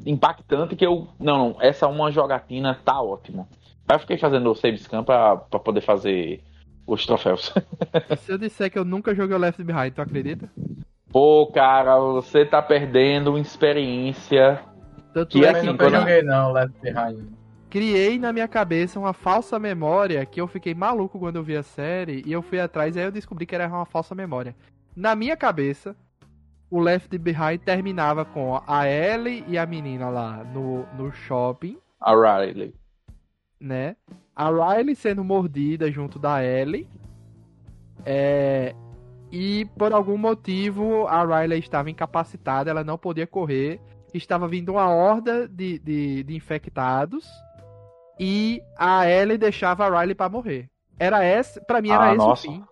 impactante 0.07 0.75
que 0.75 0.87
eu, 0.87 1.07
não, 1.21 1.37
não, 1.51 1.57
essa 1.61 1.87
uma 1.89 2.11
jogatina 2.11 2.81
tá 2.83 2.99
ótimo. 3.03 3.47
Aí 3.87 3.95
eu 3.97 4.01
fiquei 4.01 4.17
fazendo 4.17 4.51
o 4.51 4.55
save 4.55 4.79
scan 4.79 5.05
pra, 5.05 5.37
pra 5.37 5.61
poder 5.61 5.83
fazer 5.83 6.41
os 6.87 7.05
troféus. 7.05 7.53
Se 8.21 8.33
eu 8.33 8.39
disser 8.39 8.71
que 8.71 8.79
eu 8.79 8.87
nunca 8.87 9.15
joguei 9.15 9.37
o 9.37 9.39
Left 9.39 9.63
Behind, 9.63 9.93
tu 9.93 10.01
acredita? 10.01 10.49
Pô, 11.17 11.47
cara, 11.47 11.99
você 11.99 12.45
tá 12.45 12.61
perdendo 12.61 13.39
experiência. 13.39 14.61
Tanto 15.15 15.31
Que 15.31 15.39
é 15.39 15.47
Também 15.47 15.61
assim, 15.63 15.67
nunca 15.71 15.85
quando- 15.87 15.99
joguei 16.01 16.23
não, 16.23 16.53
Left 16.53 16.79
Behind. 16.83 17.25
criei 17.71 18.19
na 18.19 18.35
minha 18.35 18.47
cabeça 18.47 19.01
uma 19.01 19.15
falsa 19.15 19.59
memória 19.59 20.27
que 20.27 20.39
eu 20.39 20.47
fiquei 20.47 20.75
maluco 20.75 21.19
quando 21.19 21.37
eu 21.37 21.43
vi 21.43 21.57
a 21.57 21.63
série 21.63 22.23
e 22.27 22.31
eu 22.33 22.43
fui 22.43 22.61
atrás 22.61 22.95
e 22.95 22.99
aí 22.99 23.07
eu 23.07 23.11
descobri 23.11 23.47
que 23.47 23.55
era 23.55 23.67
uma 23.67 23.87
falsa 23.87 24.15
memória. 24.15 24.55
Na 24.95 25.15
minha 25.17 25.39
cabeça, 25.39 25.97
o 26.71 26.79
Left 26.81 27.17
Behind 27.17 27.61
terminava 27.65 28.23
com 28.27 28.61
a 28.67 28.87
Ellie 28.87 29.43
e 29.49 29.57
a 29.57 29.65
menina 29.65 30.11
lá 30.11 30.45
no, 30.53 30.85
no 30.99 31.11
shopping, 31.11 31.79
A 31.99 32.13
Riley. 32.15 32.75
né? 33.59 33.97
A 34.35 34.51
Riley 34.51 34.95
sendo 34.95 35.25
mordida 35.25 35.91
junto 35.91 36.19
da 36.19 36.45
Ellie. 36.45 36.87
É, 38.05 38.75
e 39.33 39.65
por 39.77 39.93
algum 39.93 40.17
motivo 40.17 41.07
a 41.07 41.25
Riley 41.25 41.59
estava 41.59 41.91
incapacitada, 41.91 42.71
ela 42.71 42.85
não 42.85 42.97
podia 42.99 43.27
correr. 43.27 43.81
Estava 44.15 44.49
vindo 44.49 44.73
uma 44.73 44.89
horda 44.89 45.47
de, 45.49 45.79
de, 45.81 46.23
de 46.23 46.35
infectados. 46.37 47.27
E 48.19 48.63
a 48.79 49.09
Ellie 49.11 49.37
deixava 49.37 49.85
a 49.87 50.01
Riley 50.01 50.15
pra 50.15 50.29
morrer. 50.29 50.71
Era 50.99 51.23
esse, 51.25 51.61
pra 51.67 51.83
mim 51.83 51.91
era 51.91 52.05
Ah, 52.05 52.09
esse 52.15 52.17
nossa. 52.17 52.49
o 52.49 52.53
fim. 52.53 52.65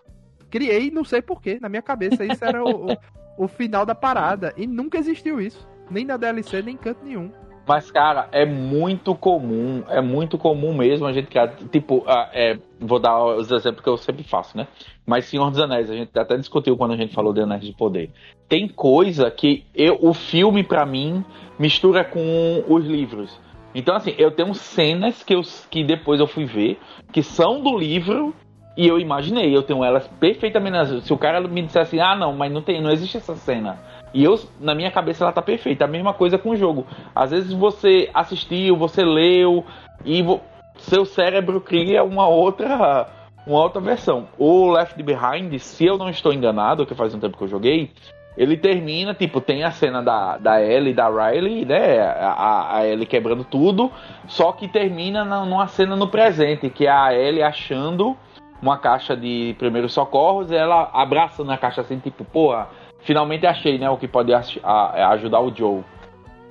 Criei, 0.50 0.90
não 0.90 1.04
sei 1.04 1.20
porquê, 1.20 1.58
na 1.60 1.68
minha 1.68 1.82
cabeça 1.82 2.24
isso 2.24 2.42
era 2.44 2.64
o, 2.64 2.92
o, 2.92 2.96
o 3.44 3.48
final 3.48 3.84
da 3.84 3.94
parada. 3.94 4.54
E 4.56 4.66
nunca 4.66 4.96
existiu 4.96 5.40
isso. 5.40 5.68
Nem 5.90 6.04
na 6.04 6.16
DLC, 6.16 6.62
nem 6.62 6.74
em 6.74 6.78
canto 6.78 7.04
nenhum. 7.04 7.30
Mas, 7.66 7.90
cara, 7.90 8.28
é 8.30 8.44
muito 8.44 9.14
comum, 9.14 9.82
é 9.88 10.00
muito 10.00 10.36
comum 10.36 10.74
mesmo 10.74 11.06
a 11.06 11.12
gente 11.12 11.28
criar, 11.28 11.48
tipo, 11.72 12.04
é, 12.32 12.58
vou 12.78 12.98
dar 12.98 13.24
os 13.24 13.50
exemplos 13.50 13.82
que 13.82 13.88
eu 13.88 13.96
sempre 13.96 14.22
faço, 14.22 14.56
né? 14.56 14.68
Mas 15.06 15.24
Senhor 15.24 15.50
dos 15.50 15.58
Anéis, 15.58 15.90
a 15.90 15.94
gente 15.94 16.16
até 16.18 16.36
discutiu 16.36 16.76
quando 16.76 16.92
a 16.92 16.96
gente 16.96 17.14
falou 17.14 17.32
de 17.32 17.40
Anéis 17.40 17.64
de 17.64 17.72
Poder. 17.72 18.10
Tem 18.48 18.68
coisa 18.68 19.30
que 19.30 19.64
eu, 19.74 19.98
o 20.02 20.12
filme, 20.12 20.62
pra 20.62 20.84
mim, 20.84 21.24
mistura 21.58 22.04
com 22.04 22.64
os 22.68 22.84
livros. 22.84 23.40
Então, 23.74 23.96
assim, 23.96 24.14
eu 24.18 24.30
tenho 24.30 24.54
cenas 24.54 25.22
que, 25.22 25.34
eu, 25.34 25.40
que 25.70 25.82
depois 25.82 26.20
eu 26.20 26.26
fui 26.26 26.44
ver, 26.44 26.78
que 27.12 27.22
são 27.22 27.62
do 27.62 27.76
livro, 27.76 28.34
e 28.76 28.86
eu 28.86 28.98
imaginei, 28.98 29.54
eu 29.56 29.62
tenho 29.62 29.82
elas 29.82 30.06
perfeitamente. 30.20 31.00
Se 31.02 31.12
o 31.12 31.18
cara 31.18 31.40
me 31.40 31.62
dissesse 31.62 31.96
assim, 31.96 32.00
ah, 32.00 32.14
não, 32.14 32.32
mas 32.32 32.52
não, 32.52 32.60
tem, 32.60 32.80
não 32.80 32.90
existe 32.90 33.16
essa 33.16 33.34
cena. 33.36 33.78
E 34.14 34.22
eu, 34.24 34.38
na 34.60 34.74
minha 34.74 34.90
cabeça, 34.90 35.24
ela 35.24 35.32
tá 35.32 35.42
perfeita. 35.42 35.84
A 35.84 35.88
mesma 35.88 36.14
coisa 36.14 36.38
com 36.38 36.50
o 36.50 36.56
jogo. 36.56 36.86
Às 37.14 37.32
vezes 37.32 37.52
você 37.52 38.08
assistiu, 38.14 38.76
você 38.76 39.04
leu, 39.04 39.64
e 40.04 40.22
vo- 40.22 40.40
seu 40.78 41.04
cérebro 41.04 41.60
cria 41.60 42.04
uma 42.04 42.28
outra, 42.28 43.08
uma 43.46 43.58
outra 43.60 43.80
versão. 43.80 44.28
O 44.38 44.70
Left 44.70 45.02
Behind, 45.02 45.58
se 45.58 45.84
eu 45.84 45.98
não 45.98 46.08
estou 46.08 46.32
enganado, 46.32 46.86
que 46.86 46.94
faz 46.94 47.12
um 47.12 47.18
tempo 47.18 47.36
que 47.36 47.42
eu 47.44 47.48
joguei, 47.48 47.90
ele 48.36 48.56
termina, 48.56 49.14
tipo, 49.14 49.40
tem 49.40 49.62
a 49.64 49.70
cena 49.70 50.02
da, 50.02 50.36
da 50.38 50.62
Ellie 50.62 50.90
e 50.92 50.94
da 50.94 51.08
Riley, 51.08 51.64
né? 51.64 52.00
A, 52.00 52.76
a 52.78 52.86
Ellie 52.86 53.06
quebrando 53.06 53.44
tudo, 53.44 53.90
só 54.26 54.52
que 54.52 54.66
termina 54.68 55.24
na- 55.24 55.44
numa 55.44 55.66
cena 55.68 55.94
no 55.96 56.08
presente, 56.08 56.70
que 56.70 56.86
é 56.86 56.90
a 56.90 57.12
Ellie 57.14 57.42
achando 57.42 58.16
uma 58.62 58.78
caixa 58.78 59.16
de 59.16 59.54
primeiros 59.58 59.92
socorros 59.92 60.50
ela 60.50 60.88
abraçando 60.92 61.50
a 61.52 61.56
caixa 61.58 61.82
assim, 61.82 61.98
tipo, 61.98 62.24
porra, 62.24 62.68
finalmente 63.04 63.46
achei, 63.46 63.78
né, 63.78 63.88
o 63.88 63.96
que 63.96 64.08
pode 64.08 64.32
a- 64.32 65.08
ajudar 65.12 65.40
o 65.40 65.54
Joe. 65.54 65.82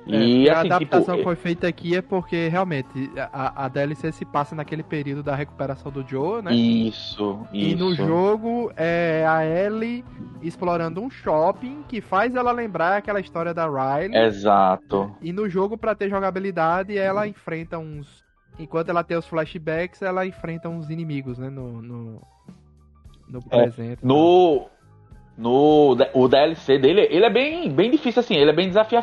E 0.06 0.46
É, 0.46 0.52
assim, 0.52 0.70
a 0.70 0.76
adaptação 0.76 1.14
tipo, 1.14 1.16
que 1.16 1.22
foi 1.24 1.34
feita 1.34 1.66
aqui 1.66 1.96
é 1.96 2.02
porque 2.02 2.48
realmente 2.48 3.10
a, 3.32 3.64
a 3.64 3.68
DLC 3.68 4.12
se 4.12 4.26
passa 4.26 4.54
naquele 4.54 4.82
período 4.82 5.22
da 5.22 5.34
recuperação 5.34 5.90
do 5.90 6.06
Joe, 6.06 6.42
né? 6.42 6.52
isso, 6.54 7.38
isso. 7.50 7.70
E 7.70 7.74
no 7.74 7.94
jogo 7.94 8.70
é 8.76 9.24
a 9.26 9.46
Ellie 9.46 10.04
explorando 10.42 11.00
um 11.00 11.08
shopping 11.08 11.82
que 11.88 12.02
faz 12.02 12.34
ela 12.36 12.52
lembrar 12.52 12.98
aquela 12.98 13.18
história 13.18 13.54
da 13.54 13.64
Riley. 13.66 14.14
Exato. 14.14 15.10
E 15.22 15.32
no 15.32 15.48
jogo, 15.48 15.78
pra 15.78 15.94
ter 15.94 16.10
jogabilidade, 16.10 16.98
ela 16.98 17.26
enfrenta 17.26 17.78
uns. 17.78 18.22
Enquanto 18.58 18.90
ela 18.90 19.02
tem 19.02 19.16
os 19.16 19.26
flashbacks, 19.26 20.02
ela 20.02 20.26
enfrenta 20.26 20.68
uns 20.68 20.90
inimigos, 20.90 21.38
né? 21.38 21.48
No. 21.48 21.80
No, 21.80 22.20
no 23.26 23.38
É, 23.50 23.62
presente. 23.62 24.04
No. 24.04 24.66
No 25.36 25.96
o 26.14 26.28
DLC 26.28 26.78
dele, 26.78 27.08
ele 27.10 27.24
é 27.24 27.30
bem, 27.30 27.68
bem 27.68 27.90
difícil 27.90 28.20
assim, 28.20 28.36
ele 28.36 28.50
é 28.50 28.54
bem 28.54 28.68
desafia, 28.68 29.02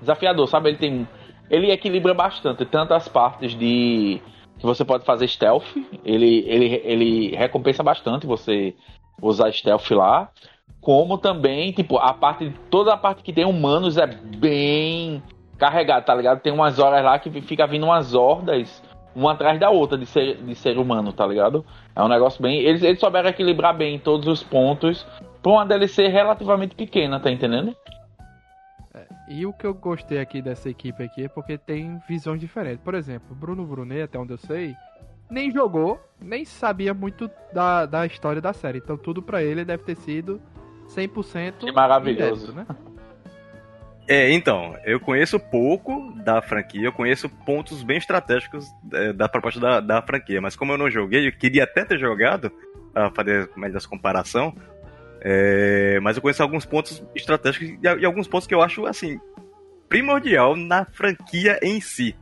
desafiador, 0.00 0.48
sabe? 0.48 0.70
Ele 0.70 0.78
tem. 0.78 1.08
Ele 1.48 1.70
equilibra 1.70 2.12
bastante, 2.12 2.64
tanto 2.64 2.94
as 2.94 3.08
partes 3.08 3.54
de. 3.54 4.20
que 4.58 4.66
você 4.66 4.84
pode 4.84 5.04
fazer 5.04 5.28
stealth, 5.28 5.64
ele, 6.04 6.44
ele, 6.46 6.82
ele 6.84 7.36
recompensa 7.36 7.82
bastante 7.82 8.26
você 8.26 8.74
usar 9.22 9.52
stealth 9.52 9.90
lá. 9.90 10.30
Como 10.80 11.16
também, 11.16 11.72
tipo, 11.72 11.96
a 11.96 12.12
parte. 12.12 12.52
Toda 12.70 12.94
a 12.94 12.96
parte 12.96 13.22
que 13.22 13.32
tem 13.32 13.44
humanos 13.44 13.96
é 13.96 14.06
bem 14.06 15.22
carregada, 15.58 16.02
tá 16.02 16.14
ligado? 16.14 16.40
Tem 16.40 16.52
umas 16.52 16.78
horas 16.78 17.04
lá 17.04 17.18
que 17.18 17.40
fica 17.42 17.66
vindo 17.66 17.84
umas 17.84 18.14
hordas, 18.14 18.82
uma 19.18 19.32
atrás 19.32 19.58
da 19.58 19.70
outra 19.70 19.96
de 19.98 20.06
ser, 20.06 20.36
de 20.36 20.54
ser 20.54 20.78
humano, 20.78 21.12
tá 21.12 21.26
ligado? 21.26 21.64
É 21.94 22.02
um 22.02 22.08
negócio 22.08 22.40
bem. 22.42 22.60
Eles, 22.60 22.82
eles 22.82 23.00
souberam 23.00 23.28
equilibrar 23.28 23.76
bem 23.76 23.98
todos 23.98 24.26
os 24.28 24.42
pontos 24.42 25.06
pra 25.42 25.52
uma 25.52 25.66
DLC 25.66 26.08
relativamente 26.08 26.74
pequena, 26.74 27.18
tá 27.20 27.30
entendendo? 27.30 27.74
E 29.28 29.44
o 29.44 29.52
que 29.52 29.66
eu 29.66 29.74
gostei 29.74 30.18
aqui 30.18 30.40
dessa 30.40 30.70
equipe 30.70 31.02
aqui 31.02 31.24
é 31.24 31.28
porque 31.28 31.58
tem 31.58 32.00
visões 32.08 32.40
diferentes. 32.40 32.80
Por 32.82 32.94
exemplo, 32.94 33.34
Bruno 33.36 33.64
Brunet, 33.64 34.02
até 34.02 34.18
onde 34.18 34.32
eu 34.32 34.38
sei, 34.38 34.74
nem 35.30 35.50
jogou, 35.50 36.00
nem 36.20 36.44
sabia 36.46 36.94
muito 36.94 37.30
da, 37.52 37.84
da 37.84 38.06
história 38.06 38.40
da 38.40 38.52
série. 38.54 38.78
Então 38.78 38.96
tudo 38.96 39.22
pra 39.22 39.42
ele 39.42 39.64
deve 39.66 39.82
ter 39.84 39.96
sido 39.96 40.40
100% 40.88 41.52
Que 41.58 41.72
maravilhoso. 41.72 42.52
inédito, 42.52 42.52
né? 42.52 42.66
É, 44.08 44.30
então, 44.32 44.74
eu 44.84 44.98
conheço 44.98 45.38
pouco 45.38 46.12
da 46.24 46.40
franquia, 46.40 46.86
eu 46.86 46.92
conheço 46.92 47.28
pontos 47.28 47.82
bem 47.82 47.98
estratégicos 47.98 48.66
é, 48.94 49.12
da 49.12 49.28
proposta 49.28 49.60
da, 49.60 49.80
da 49.80 50.00
franquia, 50.00 50.40
mas 50.40 50.56
como 50.56 50.72
eu 50.72 50.78
não 50.78 50.90
joguei, 50.90 51.28
eu 51.28 51.32
queria 51.32 51.64
até 51.64 51.84
ter 51.84 51.98
jogado, 51.98 52.50
pra 52.94 53.10
fazer 53.10 53.50
mais 53.54 53.74
essa 53.74 53.86
comparação, 53.86 54.56
é, 55.20 56.00
mas 56.00 56.16
eu 56.16 56.22
conheço 56.22 56.42
alguns 56.42 56.64
pontos 56.64 57.04
estratégicos 57.14 57.68
e, 57.68 57.78
e 57.82 58.06
alguns 58.06 58.26
pontos 58.26 58.46
que 58.46 58.54
eu 58.54 58.62
acho, 58.62 58.86
assim, 58.86 59.20
primordial 59.90 60.56
na 60.56 60.86
franquia 60.86 61.58
em 61.62 61.78
si. 61.80 62.16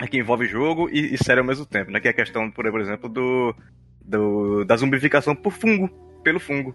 É 0.00 0.06
que 0.06 0.18
envolve 0.18 0.46
jogo 0.46 0.88
e, 0.90 1.14
e 1.14 1.18
série 1.18 1.40
ao 1.40 1.46
mesmo 1.46 1.64
tempo, 1.66 1.90
né? 1.90 2.00
Que 2.00 2.08
é 2.08 2.10
a 2.10 2.14
questão, 2.14 2.50
por 2.50 2.66
exemplo, 2.80 3.08
do, 3.08 3.54
do 4.02 4.64
da 4.64 4.76
zumbificação 4.76 5.34
por 5.34 5.52
fungo, 5.52 5.88
pelo 6.22 6.38
fungo. 6.38 6.74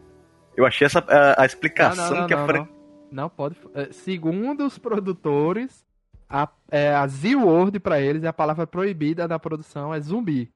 Eu 0.57 0.65
achei 0.65 0.85
essa 0.85 1.03
a, 1.07 1.41
a 1.41 1.45
explicação 1.45 2.03
Não, 2.03 2.11
não, 2.13 2.21
não, 2.21 2.27
que 2.27 2.33
a 2.33 2.37
não, 2.37 2.45
fran- 2.45 2.67
não. 3.11 3.29
Pode. 3.29 3.55
é, 3.75 3.91
Segundo 3.91 4.65
os 4.65 4.77
produtores, 4.77 5.85
a, 6.29 6.47
é, 6.71 6.93
a 6.93 7.05
Z-word 7.07 7.79
pra 7.79 7.99
eles 8.01 8.23
é 8.23 8.27
a 8.27 8.33
palavra 8.33 8.65
proibida 8.65 9.27
da 9.27 9.37
produção, 9.37 9.93
é 9.93 9.99
zumbi. 9.99 10.51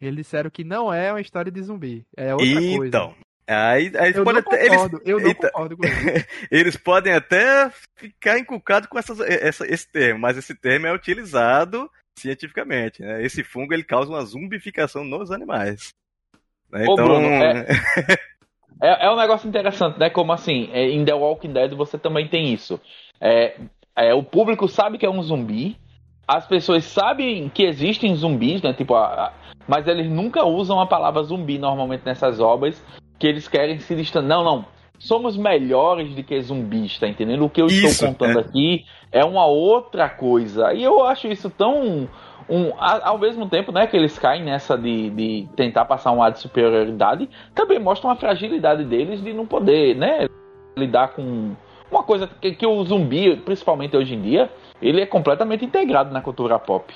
Eles 0.00 0.24
disseram 0.26 0.48
que 0.50 0.64
não 0.64 0.92
é 0.92 1.12
uma 1.12 1.20
história 1.20 1.52
de 1.52 1.60
zumbi. 1.62 2.06
É 2.16 2.34
outra 2.34 2.54
coisa. 2.54 2.86
Então, 2.86 3.14
aí, 3.46 3.92
aí 3.98 4.12
Eu 4.14 4.24
pode 4.24 4.40
não 4.40 4.48
até- 4.48 4.64
eles, 4.66 4.76
concordo, 4.80 5.02
eu 5.04 5.20
não 5.20 5.26
Eita. 5.28 5.50
concordo 5.50 5.76
com 5.76 5.84
isso. 5.86 5.94
eles 6.50 6.76
podem 6.76 7.12
até 7.12 7.70
ficar 7.96 8.38
inculcados 8.38 8.88
com 8.88 8.98
essas, 8.98 9.20
essa- 9.20 9.66
esse 9.66 9.86
termo, 9.90 10.20
mas 10.20 10.38
esse 10.38 10.54
termo 10.54 10.86
é 10.86 10.94
utilizado 10.94 11.90
cientificamente. 12.18 13.02
Né? 13.02 13.22
Esse 13.22 13.44
fungo 13.44 13.74
ele 13.74 13.84
causa 13.84 14.10
uma 14.10 14.24
zumbificação 14.24 15.04
nos 15.04 15.30
animais. 15.30 15.92
Né? 16.70 16.86
Ô, 16.88 16.92
Então, 16.94 17.04
Bruno, 17.04 17.26
é- 17.26 17.66
É, 18.80 19.06
é 19.06 19.10
um 19.10 19.16
negócio 19.16 19.48
interessante, 19.48 19.98
né? 19.98 20.08
Como 20.10 20.32
assim, 20.32 20.68
é, 20.72 20.88
em 20.88 21.04
The 21.04 21.14
Walking 21.14 21.52
Dead 21.52 21.72
você 21.74 21.98
também 21.98 22.26
tem 22.28 22.52
isso. 22.52 22.80
É, 23.20 23.56
é, 23.94 24.14
o 24.14 24.22
público 24.22 24.66
sabe 24.68 24.96
que 24.96 25.04
é 25.04 25.10
um 25.10 25.22
zumbi, 25.22 25.76
as 26.26 26.46
pessoas 26.46 26.84
sabem 26.84 27.48
que 27.48 27.64
existem 27.64 28.14
zumbis, 28.14 28.62
né? 28.62 28.72
Tipo, 28.72 28.94
a- 28.94 29.26
a- 29.26 29.32
mas 29.66 29.86
eles 29.86 30.08
nunca 30.08 30.44
usam 30.44 30.80
a 30.80 30.86
palavra 30.86 31.22
zumbi 31.22 31.58
normalmente 31.58 32.02
nessas 32.04 32.40
obras, 32.40 32.82
que 33.18 33.26
eles 33.26 33.46
querem 33.48 33.78
se 33.78 33.94
distanciar. 33.94 34.28
Não, 34.28 34.44
não. 34.44 34.64
Somos 34.98 35.36
melhores 35.36 36.14
do 36.14 36.22
que 36.22 36.40
zumbis, 36.40 36.98
tá 36.98 37.08
entendendo? 37.08 37.44
O 37.44 37.50
que 37.50 37.60
eu 37.60 37.66
Isso, 37.66 37.86
estou 37.86 38.08
contando 38.08 38.38
é. 38.38 38.42
aqui 38.42 38.84
é 39.10 39.24
uma 39.24 39.46
outra 39.46 40.08
coisa. 40.08 40.72
E 40.74 40.82
eu 40.82 41.04
acho 41.04 41.26
isso 41.26 41.48
tão. 41.50 42.08
Um, 42.50 42.72
ao 42.76 43.16
mesmo 43.16 43.48
tempo 43.48 43.70
né, 43.70 43.86
que 43.86 43.96
eles 43.96 44.18
caem 44.18 44.42
nessa 44.42 44.76
de, 44.76 45.08
de 45.10 45.48
tentar 45.54 45.84
passar 45.84 46.10
um 46.10 46.20
ar 46.20 46.32
de 46.32 46.40
superioridade, 46.40 47.30
também 47.54 47.78
mostram 47.78 48.10
a 48.10 48.16
fragilidade 48.16 48.84
deles 48.84 49.22
de 49.22 49.32
não 49.32 49.46
poder 49.46 49.94
né, 49.94 50.26
lidar 50.76 51.08
com 51.14 51.54
uma 51.90 52.02
coisa 52.02 52.26
que, 52.26 52.52
que 52.52 52.66
o 52.66 52.82
zumbi, 52.84 53.36
principalmente 53.36 53.96
hoje 53.96 54.14
em 54.14 54.20
dia, 54.20 54.50
ele 54.82 55.00
é 55.00 55.06
completamente 55.06 55.64
integrado 55.64 56.12
na 56.12 56.20
cultura 56.20 56.58
pop. 56.58 56.92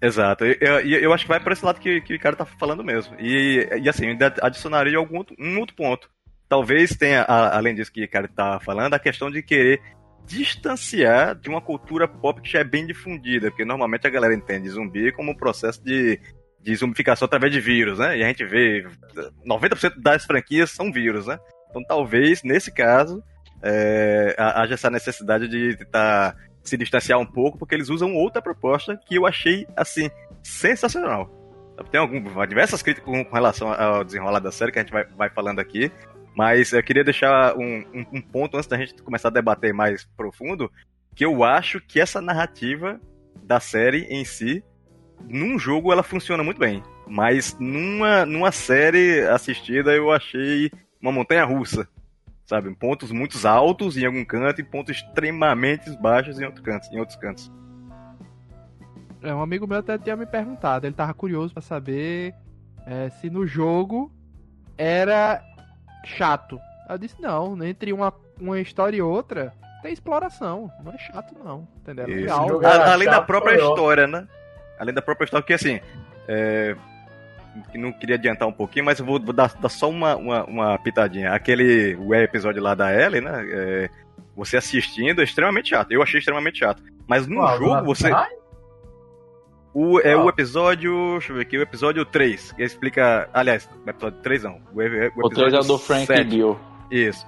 Exato. 0.00 0.44
E 0.44 0.58
Eu, 0.60 0.80
eu, 0.80 1.00
eu 1.00 1.12
acho 1.12 1.24
que 1.24 1.28
vai 1.28 1.40
por 1.40 1.52
esse 1.52 1.64
lado 1.64 1.80
que, 1.80 2.00
que 2.00 2.14
o 2.14 2.20
cara 2.20 2.36
tá 2.36 2.44
falando 2.44 2.82
mesmo. 2.84 3.16
E, 3.20 3.68
e 3.82 3.88
assim, 3.88 4.08
ainda 4.08 4.34
adicionaria 4.42 4.98
algum 4.98 5.22
um 5.38 5.58
outro 5.58 5.74
ponto. 5.76 6.08
Talvez 6.48 6.96
tenha, 6.96 7.22
a- 7.22 7.56
além 7.56 7.74
disso 7.74 7.92
que 7.92 8.04
o 8.04 8.10
cara 8.10 8.28
tá 8.28 8.60
falando, 8.60 8.94
a 8.94 8.98
questão 8.98 9.30
de 9.30 9.42
querer 9.42 9.80
distanciar 10.26 11.34
de 11.34 11.48
uma 11.48 11.60
cultura 11.60 12.08
pop 12.08 12.40
que 12.40 12.50
já 12.50 12.60
é 12.60 12.64
bem 12.64 12.86
difundida, 12.86 13.50
porque 13.50 13.64
normalmente 13.64 14.06
a 14.06 14.10
galera 14.10 14.34
entende 14.34 14.68
zumbi 14.68 15.12
como 15.12 15.32
um 15.32 15.36
processo 15.36 15.82
de, 15.84 16.20
de 16.60 16.74
zumbificação 16.74 17.26
através 17.26 17.52
de 17.52 17.60
vírus, 17.60 17.98
né? 17.98 18.18
E 18.18 18.24
a 18.24 18.26
gente 18.26 18.44
vê 18.44 18.86
90% 19.46 20.00
das 20.00 20.24
franquias 20.24 20.70
são 20.70 20.92
vírus, 20.92 21.26
né? 21.26 21.38
Então 21.70 21.82
talvez, 21.84 22.42
nesse 22.42 22.72
caso, 22.72 23.22
é, 23.62 24.34
ha- 24.38 24.62
haja 24.62 24.74
essa 24.74 24.90
necessidade 24.90 25.48
de 25.48 25.76
tentar 25.76 26.36
se 26.62 26.76
distanciar 26.76 27.18
um 27.18 27.26
pouco, 27.26 27.56
porque 27.58 27.74
eles 27.74 27.88
usam 27.88 28.14
outra 28.14 28.42
proposta 28.42 28.98
que 29.06 29.14
eu 29.16 29.26
achei, 29.26 29.66
assim, 29.76 30.10
sensacional. 30.42 31.30
Tem 31.90 32.00
algum, 32.00 32.20
diversas 32.46 32.82
críticas 32.82 33.04
com 33.06 33.22
relação 33.34 33.72
ao 33.72 34.02
desenrolar 34.02 34.40
da 34.40 34.50
série 34.50 34.72
que 34.72 34.78
a 34.78 34.82
gente 34.82 34.92
vai, 34.92 35.04
vai 35.04 35.30
falando 35.30 35.60
aqui, 35.60 35.92
mas 36.36 36.72
eu 36.72 36.82
queria 36.82 37.02
deixar 37.02 37.56
um, 37.56 37.78
um, 37.94 38.06
um 38.12 38.20
ponto 38.20 38.56
antes 38.56 38.68
da 38.68 38.76
gente 38.76 39.02
começar 39.02 39.28
a 39.28 39.32
debater 39.32 39.72
mais 39.72 40.04
profundo, 40.16 40.70
que 41.14 41.24
eu 41.24 41.42
acho 41.42 41.80
que 41.80 41.98
essa 41.98 42.20
narrativa 42.20 43.00
da 43.42 43.58
série 43.58 44.02
em 44.10 44.24
si, 44.24 44.62
num 45.28 45.58
jogo 45.58 45.92
ela 45.92 46.02
funciona 46.02 46.44
muito 46.44 46.58
bem, 46.58 46.82
mas 47.06 47.56
numa, 47.58 48.26
numa 48.26 48.52
série 48.52 49.22
assistida 49.28 49.92
eu 49.94 50.12
achei 50.12 50.70
uma 51.00 51.10
montanha 51.10 51.44
russa 51.44 51.88
sabe? 52.46 52.72
Pontos 52.76 53.10
muito 53.10 53.36
altos 53.46 53.96
em 53.96 54.06
algum 54.06 54.24
canto 54.24 54.60
e 54.60 54.64
pontos 54.64 54.96
extremamente 54.96 55.90
baixos 56.00 56.40
em, 56.40 56.44
outro 56.44 56.62
canto, 56.62 56.88
em 56.92 56.98
outros 56.98 57.18
cantos. 57.18 57.52
É, 59.20 59.34
um 59.34 59.42
amigo 59.42 59.66
meu 59.66 59.78
até 59.78 59.98
tinha 59.98 60.16
me 60.16 60.26
perguntado, 60.26 60.86
ele 60.86 60.94
tava 60.94 61.12
curioso 61.12 61.52
pra 61.52 61.60
saber 61.60 62.34
é, 62.86 63.10
se 63.10 63.28
no 63.28 63.46
jogo 63.46 64.12
era 64.78 65.42
chato. 66.06 66.58
Eu 66.88 66.96
disse, 66.98 67.20
não, 67.20 67.62
entre 67.64 67.92
uma, 67.92 68.12
uma 68.40 68.60
história 68.60 68.96
e 68.96 69.02
outra, 69.02 69.52
tem 69.82 69.92
exploração. 69.92 70.70
Não 70.84 70.92
é 70.92 70.98
chato, 70.98 71.34
não. 71.44 71.66
Entendeu? 71.78 72.04
É 72.04 72.08
legal. 72.08 72.64
A- 72.64 72.92
além 72.92 73.08
da 73.08 73.20
própria 73.20 73.56
história, 73.56 74.06
né? 74.06 74.26
Além 74.78 74.94
da 74.94 75.02
própria 75.02 75.24
história, 75.24 75.42
porque 75.42 75.54
assim. 75.54 75.80
É... 76.28 76.76
que 77.72 77.78
Não 77.78 77.92
queria 77.92 78.16
adiantar 78.16 78.46
um 78.46 78.52
pouquinho, 78.52 78.84
mas 78.84 78.98
eu 78.98 79.04
vou, 79.06 79.20
vou 79.20 79.32
dar, 79.32 79.52
dar 79.58 79.68
só 79.68 79.88
uma, 79.90 80.14
uma, 80.16 80.44
uma 80.44 80.78
pitadinha. 80.78 81.32
Aquele 81.32 81.96
o 81.96 82.14
episódio 82.14 82.62
lá 82.62 82.74
da 82.74 82.92
Ellie, 82.94 83.20
né? 83.20 83.44
é, 83.48 83.90
Você 84.36 84.56
assistindo 84.56 85.20
é 85.20 85.24
extremamente 85.24 85.70
chato. 85.70 85.90
Eu 85.92 86.02
achei 86.02 86.18
extremamente 86.18 86.58
chato. 86.58 86.82
Mas 87.08 87.26
no 87.26 87.46
jogo, 87.56 87.84
você. 87.84 88.10
O, 89.78 90.00
é 90.00 90.14
Qual? 90.14 90.24
o 90.24 90.28
episódio. 90.30 91.10
Deixa 91.18 91.32
eu 91.32 91.36
ver 91.36 91.42
aqui, 91.42 91.58
o 91.58 91.62
episódio 91.62 92.02
3. 92.06 92.52
Que 92.52 92.62
explica. 92.62 93.28
Aliás, 93.34 93.68
o 93.84 93.90
episódio 93.90 94.18
3 94.22 94.42
não. 94.44 94.58
O, 94.72 94.80
e- 94.80 95.12
O 95.14 95.28
3 95.28 95.52
é 95.52 95.58
o 95.58 95.62
do 95.62 95.78
Frank 95.78 96.04
e 96.04 96.06
7. 96.06 96.24
Bill. 96.30 96.58
Isso. 96.90 97.26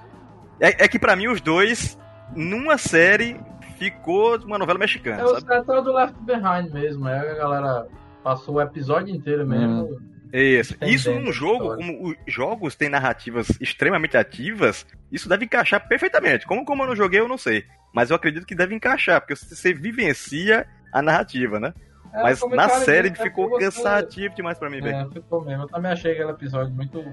É, 0.59 0.85
é 0.85 0.87
que 0.87 0.97
pra 0.97 1.15
mim 1.15 1.27
os 1.27 1.39
dois, 1.41 1.95
numa 2.35 2.79
série, 2.79 3.39
ficou 3.77 4.35
uma 4.39 4.57
novela 4.57 4.79
mexicana, 4.79 5.21
É 5.21 5.25
o 5.25 5.39
setor 5.39 5.81
do 5.83 5.93
Left 5.93 6.15
Behind 6.23 6.73
mesmo. 6.73 7.07
É 7.07 7.19
a 7.19 7.35
galera 7.35 7.87
passou 8.23 8.55
o 8.55 8.61
episódio 8.61 9.15
inteiro 9.15 9.45
mesmo. 9.45 9.99
Isso. 10.33 10.73
Entendendo 10.73 10.95
Isso 10.95 11.19
num 11.19 11.31
jogo, 11.31 11.75
como 11.75 12.09
os 12.09 12.15
jogos 12.27 12.75
têm 12.75 12.89
narrativas 12.89 13.47
extremamente 13.61 14.17
ativas, 14.17 14.87
isso 15.11 15.29
deve 15.29 15.45
encaixar 15.45 15.87
perfeitamente. 15.87 16.47
Como, 16.47 16.65
como 16.65 16.81
eu 16.81 16.87
não 16.87 16.95
joguei, 16.95 17.19
eu 17.19 17.27
não 17.27 17.37
sei. 17.37 17.63
Mas 17.93 18.09
eu 18.09 18.15
acredito 18.15 18.45
que 18.47 18.55
deve 18.55 18.73
encaixar, 18.73 19.21
porque 19.21 19.35
você 19.35 19.71
vivencia 19.71 20.67
a 20.91 21.01
narrativa, 21.01 21.59
né? 21.59 21.73
É, 22.13 22.23
Mas 22.23 22.41
na 22.49 22.69
série 22.69 23.09
disse, 23.09 23.21
é 23.21 23.25
ficou 23.25 23.57
cansativo 23.57 24.33
demais 24.35 24.57
pra 24.57 24.69
mim, 24.69 24.81
velho. 24.81 24.95
É, 24.95 25.09
ficou 25.13 25.43
mesmo. 25.43 25.63
Eu 25.63 25.67
também 25.67 25.91
achei 25.91 26.11
aquele 26.13 26.31
episódio 26.31 26.73
muito. 26.73 27.03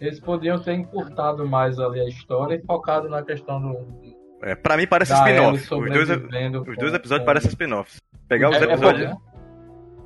Eles 0.00 0.18
podiam 0.20 0.58
ter 0.58 0.72
encurtado 0.74 1.46
mais 1.46 1.78
ali 1.78 2.00
a 2.00 2.04
história 2.08 2.54
e 2.56 2.60
focado 2.66 3.08
na 3.08 3.22
questão 3.22 3.60
do. 3.60 3.76
É, 4.42 4.54
pra 4.54 4.76
mim 4.76 4.86
parece 4.86 5.12
spin-off. 5.12 5.58
Os 5.58 5.68
dois, 5.90 6.10
os 6.10 6.76
dois 6.78 6.94
episódios 6.94 7.18
com- 7.20 7.24
parecem 7.26 7.48
spin-offs. 7.50 8.00
Pegar 8.28 8.50
os 8.50 8.56
É- 8.56 8.60
é 8.60 8.64
episódios. 8.64 9.10
né? 9.10 9.16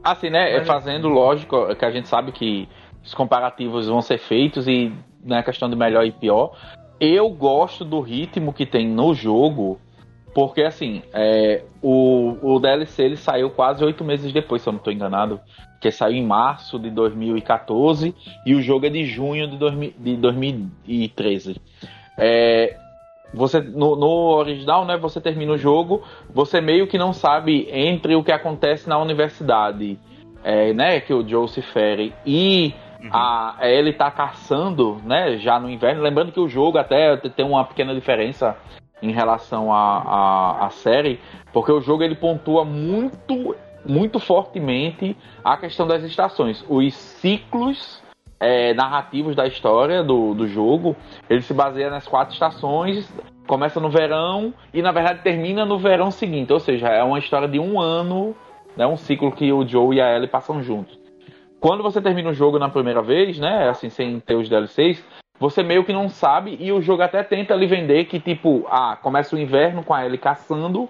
Assim, 0.02 0.28
né? 0.30 0.56
é 0.56 0.64
Fazendo 0.64 1.08
lógico 1.08 1.74
que 1.76 1.84
a 1.84 1.90
gente 1.90 2.08
sabe 2.08 2.32
que 2.32 2.68
os 3.02 3.14
comparativos 3.14 3.86
vão 3.88 4.02
ser 4.02 4.18
feitos 4.18 4.66
e 4.68 4.92
na 5.22 5.42
questão 5.42 5.70
de 5.70 5.76
melhor 5.76 6.04
e 6.04 6.12
pior. 6.12 6.56
Eu 7.00 7.28
gosto 7.30 7.84
do 7.84 8.00
ritmo 8.00 8.52
que 8.52 8.66
tem 8.66 8.86
no 8.88 9.14
jogo, 9.14 9.78
porque 10.34 10.62
assim, 10.62 11.02
é, 11.12 11.62
o, 11.80 12.36
o 12.42 12.58
DLC 12.58 13.04
ele 13.04 13.16
saiu 13.16 13.50
quase 13.50 13.84
oito 13.84 14.02
meses 14.02 14.32
depois, 14.32 14.62
se 14.62 14.68
eu 14.68 14.72
não 14.72 14.78
estou 14.78 14.92
enganado. 14.92 15.40
Que 15.80 15.90
saiu 15.90 16.16
em 16.16 16.26
março 16.26 16.78
de 16.78 16.90
2014 16.90 18.14
e 18.44 18.54
o 18.54 18.62
jogo 18.62 18.86
é 18.86 18.90
de 18.90 19.04
junho 19.04 19.46
de, 19.48 19.56
2000 19.56 19.94
de 19.96 20.16
2013. 20.16 21.60
É, 22.18 22.76
você 23.32 23.60
no, 23.60 23.94
no 23.94 24.08
original, 24.34 24.84
né? 24.84 24.96
Você 24.96 25.20
termina 25.20 25.52
o 25.52 25.58
jogo, 25.58 26.02
você 26.28 26.60
meio 26.60 26.86
que 26.86 26.98
não 26.98 27.12
sabe 27.12 27.68
entre 27.70 28.16
o 28.16 28.24
que 28.24 28.32
acontece 28.32 28.88
na 28.88 28.98
universidade, 28.98 29.98
é, 30.42 30.72
né? 30.72 31.00
Que 31.00 31.12
o 31.12 31.26
Joe 31.26 31.48
se 31.48 31.62
fere 31.62 32.12
e 32.26 32.74
a 33.12 33.58
ele 33.60 33.92
tá 33.92 34.10
caçando, 34.10 35.00
né? 35.04 35.36
Já 35.36 35.60
no 35.60 35.70
inverno. 35.70 36.02
Lembrando 36.02 36.32
que 36.32 36.40
o 36.40 36.48
jogo 36.48 36.78
até 36.78 37.16
tem 37.16 37.44
uma 37.44 37.64
pequena 37.64 37.94
diferença 37.94 38.56
em 39.04 39.12
relação 39.12 39.72
à 39.72 40.68
série, 40.72 41.20
porque 41.52 41.70
o 41.70 41.80
jogo 41.80 42.02
ele 42.02 42.14
pontua 42.14 42.64
muito, 42.64 43.54
muito 43.84 44.18
fortemente 44.18 45.16
a 45.42 45.56
questão 45.56 45.86
das 45.86 46.02
estações, 46.02 46.64
os 46.68 46.94
ciclos 46.94 48.02
é, 48.40 48.74
narrativos 48.74 49.36
da 49.36 49.46
história 49.46 50.02
do, 50.02 50.34
do 50.34 50.46
jogo. 50.46 50.96
Ele 51.28 51.42
se 51.42 51.54
baseia 51.54 51.90
nas 51.90 52.06
quatro 52.06 52.32
estações. 52.32 53.12
Começa 53.46 53.78
no 53.78 53.90
verão 53.90 54.54
e 54.72 54.80
na 54.80 54.90
verdade 54.90 55.20
termina 55.22 55.66
no 55.66 55.78
verão 55.78 56.10
seguinte, 56.10 56.50
ou 56.50 56.58
seja, 56.58 56.88
é 56.88 57.02
uma 57.02 57.18
história 57.18 57.46
de 57.46 57.60
um 57.60 57.78
ano, 57.78 58.34
né, 58.74 58.86
um 58.86 58.96
ciclo 58.96 59.30
que 59.30 59.52
o 59.52 59.68
Joe 59.68 59.94
e 59.94 60.00
a 60.00 60.16
Ellie 60.16 60.28
passam 60.28 60.62
juntos. 60.62 60.98
Quando 61.60 61.82
você 61.82 62.00
termina 62.00 62.30
o 62.30 62.34
jogo 62.34 62.58
na 62.58 62.70
primeira 62.70 63.02
vez, 63.02 63.38
né, 63.38 63.68
assim 63.68 63.90
sem 63.90 64.18
ter 64.18 64.34
os 64.34 64.48
DLCs, 64.48 65.04
você 65.38 65.62
meio 65.62 65.84
que 65.84 65.92
não 65.92 66.08
sabe 66.08 66.56
e 66.60 66.72
o 66.72 66.80
jogo 66.80 67.02
até 67.02 67.22
tenta 67.22 67.54
lhe 67.54 67.66
vender 67.66 68.04
que 68.06 68.20
tipo, 68.20 68.66
ah, 68.68 68.96
começa 69.00 69.34
o 69.34 69.38
inverno 69.38 69.82
com 69.82 69.92
a 69.92 70.04
Ellie 70.04 70.18
caçando 70.18 70.88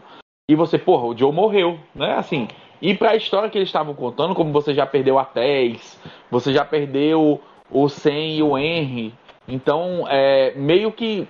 e 0.48 0.54
você, 0.54 0.78
porra, 0.78 1.06
o 1.06 1.16
Joe 1.16 1.32
morreu, 1.32 1.78
né? 1.94 2.14
Assim, 2.16 2.48
e 2.80 2.94
pra 2.94 3.16
história 3.16 3.48
que 3.48 3.56
eles 3.56 3.68
estavam 3.68 3.94
contando, 3.94 4.34
como 4.34 4.52
você 4.52 4.74
já 4.74 4.84
perdeu 4.84 5.18
a 5.18 5.24
Tess, 5.24 5.98
você 6.30 6.52
já 6.52 6.64
perdeu 6.64 7.40
o 7.70 7.88
Sen 7.88 8.36
e 8.36 8.42
o 8.42 8.58
Henry, 8.58 9.14
então 9.48 10.06
é 10.08 10.52
meio 10.54 10.92
que 10.92 11.26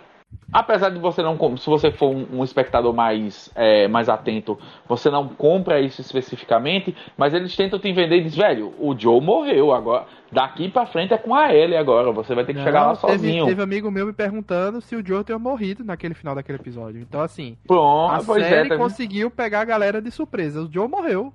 apesar 0.53 0.91
de 0.91 0.99
você 0.99 1.23
não 1.23 1.57
se 1.57 1.67
você 1.69 1.91
for 1.91 2.11
um, 2.15 2.45
espectador 2.45 2.93
mais 2.95 3.51
é, 3.55 3.89
mais 3.89 4.09
atento, 4.09 4.59
você 4.89 5.11
não 5.11 5.29
compra 5.29 5.81
isso 5.81 6.01
especificamente, 6.01 6.95
mas 7.17 7.35
eles 7.35 7.55
tentam 7.57 7.79
te 7.79 7.93
vender 7.93 8.19
e 8.19 8.25
diz, 8.25 8.37
velho, 8.37 8.73
o 8.79 8.97
Joe 8.99 9.21
morreu 9.21 9.73
agora, 9.73 10.07
daqui 10.31 10.69
pra 10.69 10.87
frente 10.87 11.13
é 11.13 11.19
com 11.19 11.35
a 11.35 11.53
Ellie 11.55 11.77
agora, 11.77 12.13
você 12.13 12.35
vai 12.35 12.45
ter 12.45 12.55
que 12.55 12.63
chegar 12.63 12.83
lá 12.83 12.89
Não, 12.89 12.97
teve, 12.97 13.13
sozinho. 13.13 13.47
teve 13.47 13.63
amigo 13.63 13.91
meu 13.91 14.07
me 14.07 14.13
perguntando 14.13 14.81
se 14.81 14.95
o 14.95 15.05
Joe 15.07 15.25
tinha 15.25 15.39
morrido 15.39 15.85
naquele 15.85 16.15
final 16.15 16.35
daquele 16.35 16.59
episódio. 16.59 17.01
Então, 17.01 17.21
assim, 17.21 17.57
Pronto, 17.67 18.13
a 18.33 18.39
é, 18.39 18.43
série 18.45 18.69
tá 18.69 18.75
vendo? 18.75 18.79
conseguiu 18.79 19.31
pegar 19.31 19.61
a 19.61 19.65
galera 19.65 20.01
de 20.01 20.11
surpresa. 20.11 20.63
O 20.63 20.73
Joe 20.73 20.89
morreu. 20.89 21.33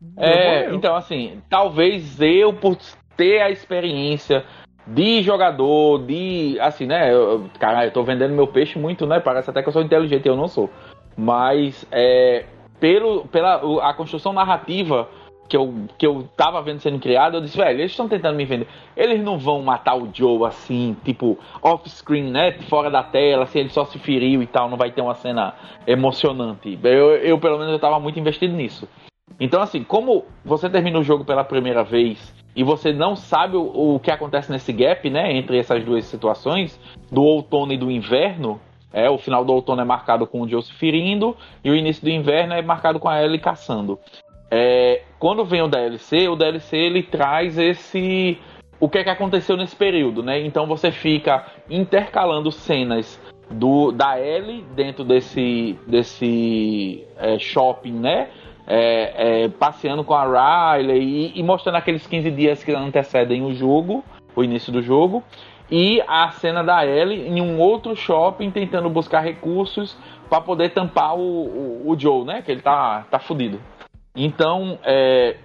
O 0.00 0.20
Joe 0.22 0.24
É, 0.28 0.62
morreu. 0.62 0.74
então 0.76 0.96
assim, 0.96 1.40
talvez 1.48 2.20
eu 2.20 2.52
por 2.54 2.76
ter 3.16 3.40
a 3.42 3.50
experiência 3.50 4.44
de 4.90 5.22
jogador, 5.22 6.04
de 6.04 6.58
assim, 6.60 6.86
né, 6.86 7.12
eu, 7.12 7.48
eu 7.82 7.90
tô 7.92 8.02
vendendo 8.02 8.34
meu 8.34 8.46
peixe 8.46 8.78
muito, 8.78 9.06
né? 9.06 9.20
Parece 9.20 9.48
até 9.48 9.62
que 9.62 9.68
eu 9.68 9.72
sou 9.72 9.82
inteligente, 9.82 10.26
eu 10.26 10.36
não 10.36 10.48
sou. 10.48 10.68
Mas 11.16 11.86
é 11.92 12.44
pelo 12.80 13.26
pela 13.26 13.88
a 13.88 13.94
construção 13.94 14.32
narrativa 14.32 15.08
que 15.48 15.56
eu, 15.56 15.74
que 15.98 16.06
eu 16.06 16.28
tava 16.36 16.62
vendo 16.62 16.78
sendo 16.78 17.00
criada, 17.00 17.36
eu 17.36 17.40
disse, 17.40 17.56
velho, 17.56 17.80
eles 17.80 17.90
estão 17.90 18.08
tentando 18.08 18.36
me 18.36 18.44
vender. 18.44 18.68
Eles 18.96 19.20
não 19.20 19.36
vão 19.36 19.60
matar 19.62 19.96
o 19.96 20.08
Joe 20.12 20.44
assim, 20.46 20.96
tipo, 21.04 21.36
off-screen, 21.60 22.30
né? 22.30 22.52
Fora 22.68 22.88
da 22.88 23.02
tela, 23.02 23.44
assim, 23.44 23.58
ele 23.58 23.68
só 23.68 23.84
se 23.84 23.98
feriu 23.98 24.42
e 24.42 24.46
tal, 24.46 24.68
não 24.68 24.76
vai 24.76 24.92
ter 24.92 25.02
uma 25.02 25.14
cena 25.14 25.54
emocionante. 25.86 26.78
Eu, 26.82 27.16
eu 27.16 27.38
pelo 27.38 27.58
menos, 27.58 27.72
eu 27.72 27.80
tava 27.80 27.98
muito 27.98 28.18
investido 28.18 28.54
nisso. 28.54 28.88
Então, 29.40 29.60
assim, 29.60 29.82
como 29.82 30.24
você 30.44 30.70
termina 30.70 30.98
o 31.00 31.02
jogo 31.02 31.24
pela 31.24 31.42
primeira 31.42 31.82
vez 31.82 32.32
e 32.54 32.62
você 32.62 32.92
não 32.92 33.14
sabe 33.16 33.56
o, 33.56 33.94
o 33.94 34.00
que 34.00 34.10
acontece 34.10 34.50
nesse 34.50 34.72
gap, 34.72 35.08
né, 35.08 35.32
entre 35.32 35.58
essas 35.58 35.84
duas 35.84 36.04
situações, 36.04 36.78
do 37.10 37.22
outono 37.22 37.72
e 37.72 37.76
do 37.76 37.90
inverno, 37.90 38.60
é, 38.92 39.08
o 39.08 39.18
final 39.18 39.44
do 39.44 39.52
outono 39.52 39.80
é 39.80 39.84
marcado 39.84 40.26
com 40.26 40.42
o 40.42 40.48
Joe 40.48 40.62
se 40.62 40.72
ferindo 40.72 41.36
e 41.62 41.70
o 41.70 41.74
início 41.74 42.02
do 42.02 42.10
inverno 42.10 42.54
é 42.54 42.62
marcado 42.62 42.98
com 42.98 43.08
a 43.08 43.22
Ellie 43.22 43.38
caçando. 43.38 43.98
É, 44.50 45.02
quando 45.18 45.44
vem 45.44 45.62
o 45.62 45.68
DLC, 45.68 46.28
o 46.28 46.34
DLC 46.34 46.76
ele 46.76 47.02
traz 47.04 47.56
esse 47.56 48.36
o 48.80 48.88
que 48.88 48.98
é 48.98 49.04
que 49.04 49.10
aconteceu 49.10 49.56
nesse 49.56 49.76
período, 49.76 50.22
né? 50.22 50.40
Então 50.40 50.66
você 50.66 50.90
fica 50.90 51.46
intercalando 51.68 52.50
cenas 52.50 53.20
do 53.50 53.92
da 53.92 54.18
Ellie 54.18 54.64
dentro 54.74 55.04
desse 55.04 55.78
desse 55.86 57.06
é, 57.16 57.38
shopping, 57.38 57.92
né? 57.92 58.30
É, 58.66 59.44
é, 59.44 59.48
passeando 59.48 60.04
com 60.04 60.14
a 60.14 60.76
Riley 60.76 61.02
e, 61.02 61.40
e 61.40 61.42
mostrando 61.42 61.76
aqueles 61.76 62.06
15 62.06 62.30
dias 62.30 62.62
que 62.62 62.72
antecedem 62.72 63.42
o 63.42 63.52
jogo, 63.52 64.04
o 64.36 64.44
início 64.44 64.72
do 64.72 64.80
jogo, 64.80 65.24
e 65.70 66.02
a 66.06 66.30
cena 66.30 66.62
da 66.64 66.84
Ellie 66.84 67.28
em 67.28 67.40
um 67.40 67.58
outro 67.58 67.94
shopping 67.94 68.50
tentando 68.50 68.90
buscar 68.90 69.20
recursos 69.20 69.96
para 70.28 70.40
poder 70.40 70.70
tampar 70.70 71.16
o, 71.16 71.20
o, 71.20 71.90
o 71.90 71.98
Joe, 71.98 72.24
né? 72.24 72.42
Que 72.42 72.52
ele 72.52 72.60
tá, 72.60 73.06
tá 73.10 73.18
fudido. 73.18 73.60
Então, 74.14 74.78
é, 74.82 75.36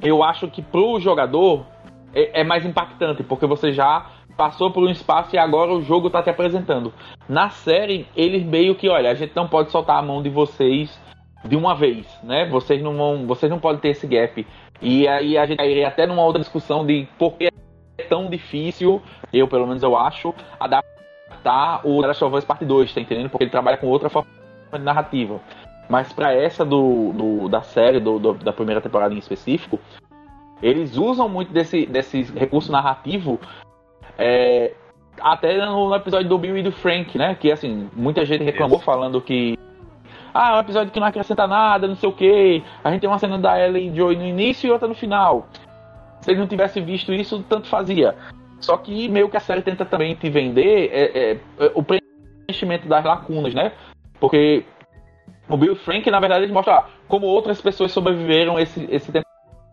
eu 0.00 0.22
acho 0.22 0.48
que 0.48 0.62
pro 0.62 0.98
jogador 0.98 1.66
é, 2.14 2.40
é 2.40 2.44
mais 2.44 2.64
impactante, 2.64 3.22
porque 3.22 3.46
você 3.46 3.72
já 3.72 4.06
passou 4.36 4.70
por 4.70 4.82
um 4.82 4.90
espaço 4.90 5.34
e 5.36 5.38
agora 5.38 5.72
o 5.72 5.82
jogo 5.82 6.08
tá 6.08 6.22
te 6.22 6.30
apresentando. 6.30 6.92
Na 7.28 7.50
série, 7.50 8.06
eles 8.16 8.42
meio 8.42 8.74
que, 8.74 8.88
olha, 8.88 9.10
a 9.10 9.14
gente 9.14 9.36
não 9.36 9.46
pode 9.46 9.70
soltar 9.70 9.98
a 9.98 10.02
mão 10.02 10.22
de 10.22 10.30
vocês 10.30 11.00
de 11.44 11.56
uma 11.56 11.74
vez, 11.74 12.06
né? 12.22 12.46
Vocês 12.46 12.82
não 12.82 12.96
vão, 12.96 13.26
vocês 13.26 13.50
não 13.50 13.58
podem 13.58 13.80
ter 13.80 13.88
esse 13.88 14.06
gap. 14.06 14.46
E 14.80 15.06
aí 15.08 15.36
a 15.36 15.46
gente 15.46 15.62
iria 15.62 15.88
até 15.88 16.06
numa 16.06 16.24
outra 16.24 16.40
discussão 16.40 16.84
de 16.84 17.06
por 17.18 17.34
que 17.34 17.46
é 17.46 18.02
tão 18.04 18.28
difícil, 18.28 19.02
eu 19.32 19.46
pelo 19.48 19.66
menos 19.66 19.82
eu 19.82 19.96
acho, 19.96 20.34
adaptar 20.58 21.80
o 21.84 22.00
The 22.00 22.06
Last 22.08 22.24
of 22.24 22.36
Us 22.36 22.44
Parte 22.44 22.64
2, 22.64 22.94
tá 22.94 23.00
entendendo? 23.00 23.30
Porque 23.30 23.44
ele 23.44 23.50
trabalha 23.50 23.76
com 23.76 23.86
outra 23.86 24.08
forma 24.08 24.28
de 24.72 24.78
narrativa. 24.78 25.40
Mas 25.88 26.12
para 26.12 26.32
essa 26.32 26.64
do, 26.64 27.12
do, 27.12 27.48
da 27.48 27.62
série, 27.62 28.00
do, 28.00 28.18
do, 28.18 28.34
da 28.34 28.52
primeira 28.52 28.80
temporada 28.80 29.14
em 29.14 29.18
específico, 29.18 29.78
eles 30.62 30.96
usam 30.96 31.28
muito 31.28 31.52
desse, 31.52 31.86
desse 31.86 32.22
recurso 32.22 32.70
narrativo 32.70 33.38
é, 34.16 34.72
até 35.20 35.64
no, 35.66 35.88
no 35.88 35.94
episódio 35.94 36.28
do 36.28 36.38
Bill 36.38 36.56
e 36.56 36.62
do 36.62 36.72
Frank, 36.72 37.18
né? 37.18 37.34
Que 37.34 37.50
assim, 37.50 37.90
muita 37.94 38.24
gente 38.24 38.44
reclamou 38.44 38.76
Isso. 38.76 38.84
falando 38.84 39.20
que 39.20 39.58
ah, 40.34 40.52
é 40.52 40.56
um 40.56 40.60
episódio 40.60 40.92
que 40.92 40.98
não 40.98 41.06
acrescenta 41.06 41.46
nada, 41.46 41.86
não 41.86 41.96
sei 41.96 42.08
o 42.08 42.12
que. 42.12 42.62
A 42.82 42.90
gente 42.90 43.00
tem 43.00 43.10
uma 43.10 43.18
cena 43.18 43.38
da 43.38 43.58
Ellie 43.60 43.90
e 43.90 43.96
Joey 43.96 44.16
no 44.16 44.24
início 44.24 44.66
e 44.66 44.70
outra 44.70 44.88
no 44.88 44.94
final. 44.94 45.46
se 46.20 46.30
ele 46.30 46.40
não 46.40 46.46
tivesse 46.46 46.80
visto 46.80 47.12
isso, 47.12 47.44
tanto 47.48 47.68
fazia. 47.68 48.16
Só 48.60 48.76
que 48.76 49.08
meio 49.08 49.28
que 49.28 49.36
a 49.36 49.40
série 49.40 49.60
tenta 49.60 49.84
também 49.84 50.14
te 50.14 50.30
vender 50.30 50.90
é, 50.92 51.02
é, 51.02 51.32
é 51.32 51.72
o 51.74 51.82
preenchimento 51.82 52.88
das 52.88 53.04
lacunas, 53.04 53.52
né? 53.52 53.72
Porque 54.20 54.64
o 55.48 55.56
Bill 55.56 55.76
Frank, 55.76 56.08
na 56.10 56.20
verdade, 56.20 56.44
ele 56.44 56.52
mostra 56.52 56.84
como 57.08 57.26
outras 57.26 57.60
pessoas 57.60 57.92
sobreviveram 57.92 58.58
esse, 58.58 58.86
esse 58.90 59.10
tempo 59.10 59.26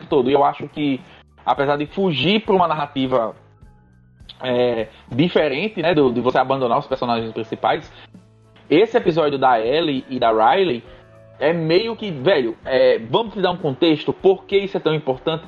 todo. 0.09 0.29
E 0.29 0.33
eu 0.33 0.43
acho 0.43 0.67
que, 0.67 0.99
apesar 1.45 1.77
de 1.77 1.85
fugir 1.85 2.43
para 2.43 2.55
uma 2.55 2.67
narrativa 2.67 3.35
é, 4.41 4.87
diferente, 5.09 5.81
né, 5.81 5.93
do, 5.93 6.11
de 6.11 6.19
você 6.19 6.37
abandonar 6.37 6.79
os 6.79 6.87
personagens 6.87 7.31
principais, 7.31 7.91
esse 8.69 8.95
episódio 8.95 9.37
da 9.37 9.59
Ellie 9.59 10.05
e 10.09 10.19
da 10.19 10.31
Riley 10.31 10.83
é 11.39 11.53
meio 11.53 11.95
que, 11.95 12.11
velho, 12.11 12.57
é, 12.65 12.99
vamos 12.99 13.33
te 13.33 13.41
dar 13.41 13.51
um 13.51 13.57
contexto, 13.57 14.11
por 14.13 14.45
que 14.45 14.57
isso 14.57 14.77
é 14.77 14.79
tão 14.79 14.93
importante? 14.93 15.43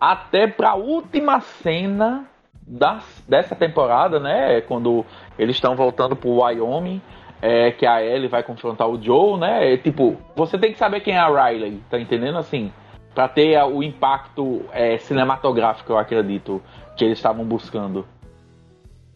Até 0.00 0.46
pra 0.46 0.74
última 0.74 1.40
cena 1.40 2.24
das, 2.66 3.24
dessa 3.28 3.54
temporada, 3.54 4.20
né? 4.20 4.60
Quando 4.60 5.04
eles 5.38 5.56
estão 5.56 5.74
voltando 5.74 6.14
pro 6.14 6.40
Wyoming, 6.40 7.02
é, 7.42 7.72
que 7.72 7.84
a 7.84 8.02
Ellie 8.02 8.28
vai 8.28 8.42
confrontar 8.42 8.88
o 8.88 9.02
Joe, 9.02 9.38
né? 9.38 9.72
É, 9.72 9.76
tipo, 9.76 10.16
você 10.36 10.56
tem 10.56 10.72
que 10.72 10.78
saber 10.78 11.00
quem 11.00 11.14
é 11.14 11.18
a 11.18 11.48
Riley, 11.48 11.82
tá 11.90 11.98
entendendo? 11.98 12.38
Assim, 12.38 12.72
para 13.14 13.26
ter 13.28 13.60
o 13.64 13.82
impacto 13.82 14.64
é, 14.72 14.98
cinematográfico, 14.98 15.92
eu 15.92 15.98
acredito, 15.98 16.62
que 16.96 17.04
eles 17.04 17.18
estavam 17.18 17.44
buscando. 17.44 18.06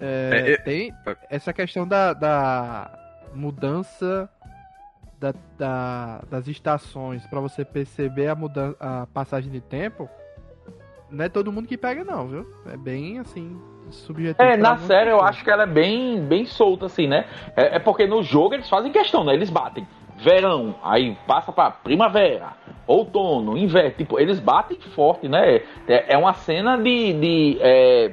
É, 0.01 0.57
tem 0.65 0.93
essa 1.31 1.53
questão 1.53 1.87
da, 1.87 2.13
da 2.13 3.02
mudança 3.35 4.29
da, 5.19 5.35
da, 5.57 6.23
das 6.31 6.49
estações 6.49 7.25
para 7.27 7.41
você 7.41 7.65
perceber 7.65 8.29
a, 8.29 8.35
mudança, 8.35 8.77
a 8.81 9.07
passagem 9.07 9.51
de 9.51 9.61
tempo, 9.61 10.09
não 11.11 11.25
é 11.25 11.29
todo 11.29 11.53
mundo 11.53 11.69
que 11.69 11.77
pega, 11.77 12.03
não, 12.03 12.27
viu? 12.27 12.47
É 12.67 12.77
bem 12.77 13.19
assim, 13.19 13.61
subjetivo. 13.91 14.43
É, 14.43 14.57
na 14.57 14.79
série 14.79 15.11
eu 15.11 15.21
acho 15.21 15.45
que 15.45 15.51
ela 15.51 15.65
é 15.65 15.67
bem, 15.67 16.21
bem 16.21 16.47
solta, 16.47 16.87
assim, 16.87 17.07
né? 17.07 17.27
É, 17.57 17.77
é, 17.77 17.79
porque 17.79 18.07
no 18.07 18.23
jogo 18.23 18.55
eles 18.55 18.69
fazem 18.69 18.91
questão, 18.91 19.23
né? 19.23 19.35
Eles 19.35 19.51
batem. 19.51 19.87
Verão, 20.17 20.75
aí 20.83 21.17
passa 21.27 21.53
pra 21.53 21.71
primavera, 21.71 22.53
outono, 22.87 23.57
inverno. 23.57 23.91
Tipo, 23.93 24.21
eles 24.21 24.39
batem 24.39 24.79
forte, 24.95 25.29
né? 25.29 25.63
É, 25.87 26.15
é 26.15 26.19
uma 26.19 26.33
cena 26.33 26.77
de. 26.77 27.13
de 27.15 27.59
é, 27.61 28.13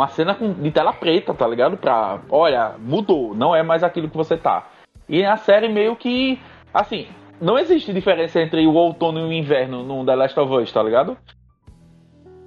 uma 0.00 0.08
cena 0.08 0.34
com, 0.34 0.52
de 0.52 0.70
tela 0.70 0.92
preta, 0.92 1.34
tá 1.34 1.46
ligado? 1.46 1.76
Pra. 1.76 2.20
Olha, 2.30 2.74
mudou, 2.78 3.34
não 3.34 3.54
é 3.54 3.62
mais 3.62 3.82
aquilo 3.82 4.08
que 4.08 4.16
você 4.16 4.36
tá. 4.36 4.66
E 5.08 5.24
a 5.24 5.36
série 5.36 5.68
meio 5.68 5.94
que. 5.94 6.40
Assim, 6.72 7.06
não 7.40 7.58
existe 7.58 7.92
diferença 7.92 8.40
entre 8.40 8.66
o 8.66 8.72
outono 8.72 9.20
e 9.20 9.22
o 9.24 9.32
inverno 9.32 9.82
no 9.82 10.04
The 10.04 10.14
Last 10.14 10.40
of 10.40 10.54
Us, 10.54 10.72
tá 10.72 10.82
ligado? 10.82 11.18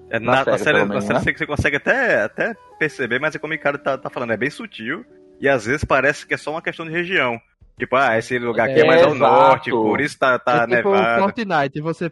É, 0.10 0.20
na, 0.20 0.32
na, 0.32 0.38
série, 0.38 0.52
na 0.52 0.58
série, 0.58 0.78
menos, 0.80 0.96
na 0.96 1.02
série 1.02 1.26
né? 1.26 1.38
você 1.38 1.46
consegue 1.46 1.78
até, 1.78 2.24
até 2.24 2.56
perceber, 2.80 3.20
mas 3.20 3.36
é 3.36 3.40
como 3.40 3.54
o 3.54 3.60
cara 3.60 3.78
tá, 3.78 3.98
tá 3.98 4.10
falando, 4.10 4.34
é 4.34 4.38
bem 4.38 4.50
sutil. 4.50 5.06
E 5.40 5.48
às 5.48 5.66
vezes 5.66 5.84
parece 5.84 6.26
que 6.26 6.34
é 6.34 6.38
só 6.38 6.52
uma 6.52 6.62
questão 6.62 6.86
de 6.86 6.92
região. 6.92 7.40
Tipo, 7.84 7.98
ah, 7.98 8.18
esse 8.18 8.40
lugar 8.40 8.70
aqui 8.70 8.80
é, 8.80 8.84
é 8.84 8.88
mais 8.88 9.04
ao 9.04 9.14
norte, 9.14 9.70
por 9.70 10.00
isso 10.00 10.18
tá, 10.18 10.40
tá 10.40 10.64
é 10.64 10.78
tipo 10.78 10.90
nevado. 10.90 11.22
Fortnite, 11.22 11.82
você 11.82 12.10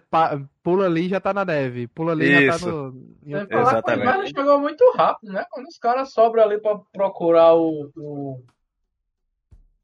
pula 0.61 0.85
ali 0.85 1.05
e 1.05 1.09
já 1.09 1.21
tá 1.21 1.33
na 1.33 1.45
neve, 1.45 1.87
pula 1.87 2.11
ali 2.11 2.25
e 2.25 2.45
já 2.47 2.59
tá 2.59 2.65
no... 2.65 3.15
Exatamente. 3.25 4.05
Mas 4.05 4.29
chegou 4.31 4.59
muito 4.59 4.83
rápido, 4.97 5.31
né? 5.31 5.45
Quando 5.49 5.67
os 5.67 5.77
caras 5.77 6.11
sobram 6.11 6.43
ali 6.43 6.59
pra 6.59 6.77
procurar 6.91 7.53
o... 7.53 7.89
o... 7.95 8.43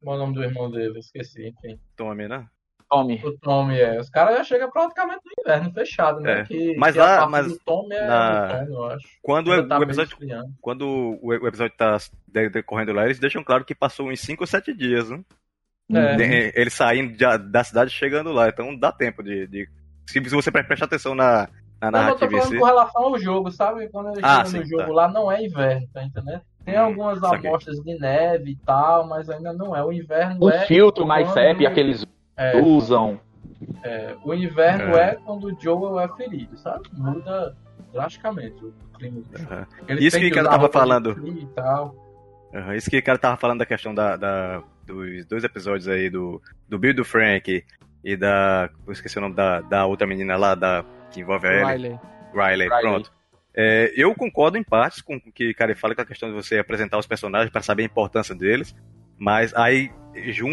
Qual 0.03 0.15
é 0.15 0.17
o 0.17 0.21
nome 0.21 0.33
do 0.33 0.43
irmão 0.43 0.69
dele? 0.69 0.99
Esqueci, 0.99 1.47
enfim. 1.47 1.79
Tommy, 1.95 2.27
né? 2.27 2.45
Tommy. 2.89 3.21
O 3.23 3.37
Tommy, 3.37 3.79
é. 3.79 3.97
Os 3.97 4.09
caras 4.09 4.39
já 4.39 4.43
chegam 4.43 4.69
praticamente 4.69 5.21
no 5.25 5.31
inverno 5.41 5.71
fechado, 5.71 6.19
né? 6.19 6.41
É. 6.41 6.43
Que, 6.43 6.75
mas 6.75 6.95
que 6.95 6.99
lá, 6.99 7.25
mas. 7.27 7.47
O 7.47 7.59
Tommy 7.59 7.95
é 7.95 8.07
na... 8.07 8.45
inverno, 8.45 8.75
eu 8.75 8.83
acho. 8.85 9.07
Quando, 9.21 9.51
o, 9.51 9.67
tá 9.67 9.79
o 9.79 9.83
episódio, 9.83 10.17
quando 10.61 11.17
o 11.21 11.33
episódio 11.33 11.75
tá 11.77 11.97
decorrendo 12.51 12.91
lá, 12.91 13.05
eles 13.05 13.19
deixam 13.19 13.41
claro 13.41 13.63
que 13.63 13.73
passou 13.73 14.09
uns 14.09 14.19
5 14.19 14.43
ou 14.43 14.47
7 14.47 14.73
dias, 14.73 15.09
né? 15.09 15.23
É. 15.93 16.51
Ele 16.53 16.69
saindo 16.69 17.13
de, 17.13 17.37
da 17.49 17.63
cidade 17.63 17.91
chegando 17.91 18.31
lá, 18.31 18.49
então 18.49 18.77
dá 18.77 18.91
tempo 18.91 19.23
de. 19.23 19.47
de 19.47 19.69
se 20.05 20.19
você 20.19 20.51
prestar 20.51 20.85
atenção 20.85 21.15
na, 21.15 21.47
na 21.81 21.91
narrativa. 21.91 22.25
eu 22.25 22.29
tô 22.29 22.37
falando 22.37 22.59
com 22.59 22.65
relação 22.65 23.03
ao 23.03 23.19
jogo, 23.19 23.51
sabe? 23.51 23.87
Quando 23.89 24.09
ele 24.11 24.21
ah, 24.23 24.43
chega 24.45 24.59
no 24.59 24.69
jogo 24.69 24.83
tá. 24.83 24.93
lá, 24.93 25.07
não 25.07 25.31
é 25.31 25.45
inverno, 25.45 25.87
tá 25.93 26.03
entendendo? 26.03 26.41
Tem 26.65 26.77
hum, 26.77 26.83
algumas 26.83 27.23
amostras 27.23 27.77
de 27.77 27.97
neve 27.97 28.51
e 28.51 28.55
tal, 28.57 29.07
mas 29.07 29.29
ainda 29.29 29.53
não 29.53 29.73
é. 29.75 29.83
O 29.83 29.93
inverno 29.93 30.45
o 30.45 30.49
é. 30.49 30.63
O 30.63 30.67
filtro 30.67 31.05
mais 31.05 31.29
CEP, 31.31 31.65
aqueles 31.65 32.05
é, 32.35 32.61
usam. 32.61 33.19
É, 33.83 34.15
o 34.23 34.33
inverno 34.33 34.97
é. 34.97 35.11
é. 35.11 35.15
quando 35.15 35.45
o 35.45 35.61
Joel 35.61 35.99
é 36.01 36.07
ferido, 36.09 36.57
sabe? 36.57 36.83
Muda 36.93 37.55
drasticamente 37.93 38.63
o 38.63 38.73
clima 38.97 39.21
do 39.21 39.93
uhum. 39.93 39.97
Isso 39.99 40.19
que 40.19 40.27
o 40.27 40.33
cara 40.33 40.49
tava 40.49 40.69
falando. 40.69 41.07
Uhum. 42.53 42.73
Isso 42.73 42.89
que 42.89 42.97
o 42.97 43.03
cara 43.03 43.17
tava 43.17 43.37
falando 43.37 43.59
da 43.59 43.65
questão 43.65 43.93
da, 43.93 44.15
da, 44.17 44.61
dos 44.87 45.25
dois 45.25 45.43
episódios 45.43 45.87
aí 45.87 46.09
do, 46.09 46.41
do 46.67 46.79
Bill 46.79 46.93
do 46.93 47.05
Frank 47.05 47.63
e 48.03 48.15
da. 48.15 48.69
Eu 48.85 48.93
esqueci 48.93 49.17
o 49.17 49.21
nome 49.21 49.35
da, 49.35 49.61
da 49.61 49.85
outra 49.85 50.07
menina 50.07 50.37
lá, 50.37 50.55
da, 50.55 50.83
que 51.11 51.19
envolve 51.19 51.47
a 51.47 51.71
Riley. 51.71 51.99
Riley, 52.33 52.67
Riley. 52.67 52.81
pronto. 52.81 53.11
É, 53.55 53.91
eu 53.95 54.13
concordo 54.15 54.57
em 54.57 54.63
partes 54.63 55.01
com 55.01 55.15
o 55.15 55.31
que 55.31 55.49
o 55.49 55.55
cara 55.55 55.75
fala 55.75 55.95
com 55.95 56.01
a 56.01 56.05
questão 56.05 56.29
de 56.29 56.35
você 56.35 56.59
apresentar 56.59 56.97
os 56.97 57.07
personagens 57.07 57.51
para 57.51 57.61
saber 57.61 57.83
a 57.83 57.87
importância 57.87 58.35
deles, 58.35 58.75
mas 59.17 59.53
aí 59.55 59.91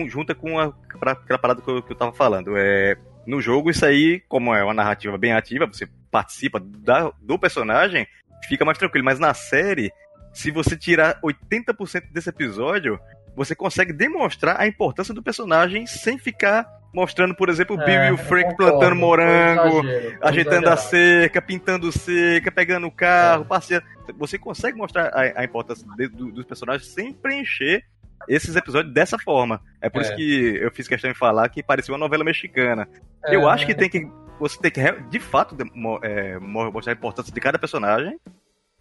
junta 0.08 0.34
com 0.34 0.58
a, 0.58 0.72
aquela 1.00 1.38
parada 1.38 1.60
que 1.60 1.68
eu, 1.68 1.82
que 1.82 1.92
eu 1.92 1.96
tava 1.96 2.12
falando. 2.12 2.56
É, 2.56 2.96
no 3.26 3.40
jogo, 3.40 3.70
isso 3.70 3.84
aí, 3.84 4.20
como 4.28 4.54
é 4.54 4.62
uma 4.62 4.74
narrativa 4.74 5.16
bem 5.16 5.32
ativa, 5.32 5.66
você 5.66 5.86
participa 6.10 6.60
da, 6.60 7.12
do 7.20 7.38
personagem, 7.38 8.06
fica 8.48 8.64
mais 8.64 8.78
tranquilo. 8.78 9.04
Mas 9.04 9.18
na 9.18 9.34
série, 9.34 9.92
se 10.32 10.50
você 10.50 10.76
tirar 10.76 11.20
80% 11.22 12.12
desse 12.12 12.28
episódio, 12.28 12.98
você 13.36 13.54
consegue 13.54 13.92
demonstrar 13.92 14.60
a 14.60 14.66
importância 14.66 15.12
do 15.12 15.22
personagem 15.22 15.86
sem 15.86 16.18
ficar 16.18 16.66
mostrando, 16.94 17.34
por 17.34 17.48
exemplo, 17.48 17.76
o 17.76 17.82
é, 17.82 17.84
Bill 17.84 18.04
e 18.04 18.12
o 18.12 18.16
Frank 18.16 18.50
concordo, 18.50 18.72
plantando 18.72 18.96
morango, 18.96 19.80
exagero, 19.80 20.18
ajeitando 20.22 20.68
a 20.68 20.76
cerca, 20.76 21.42
pintando 21.42 21.90
cerca, 21.90 22.52
pegando 22.52 22.86
o 22.86 22.92
carro, 22.92 23.42
é. 23.42 23.46
passeando. 23.46 23.84
Você 24.16 24.38
consegue 24.38 24.78
mostrar 24.78 25.08
a, 25.08 25.40
a 25.40 25.44
importância 25.44 25.84
de, 25.96 26.08
do, 26.08 26.30
dos 26.30 26.44
personagens 26.44 26.88
sem 26.88 27.12
preencher 27.12 27.84
esses 28.28 28.54
episódios 28.54 28.94
dessa 28.94 29.18
forma. 29.18 29.60
É 29.80 29.90
por 29.90 30.02
é. 30.02 30.04
isso 30.04 30.14
que 30.14 30.58
eu 30.60 30.70
fiz 30.70 30.86
questão 30.86 31.10
de 31.10 31.18
falar 31.18 31.48
que 31.48 31.62
parecia 31.62 31.92
uma 31.92 31.98
novela 31.98 32.22
mexicana. 32.22 32.88
É. 33.24 33.34
Eu 33.34 33.48
acho 33.48 33.66
que 33.66 33.74
tem 33.74 33.90
que. 33.90 34.08
Você 34.38 34.58
tem 34.58 34.70
que, 34.70 34.80
de 35.10 35.20
fato, 35.20 35.56
é, 36.02 36.38
mostrar 36.38 36.92
a 36.92 36.96
importância 36.96 37.32
de 37.32 37.40
cada 37.40 37.58
personagem. 37.58 38.18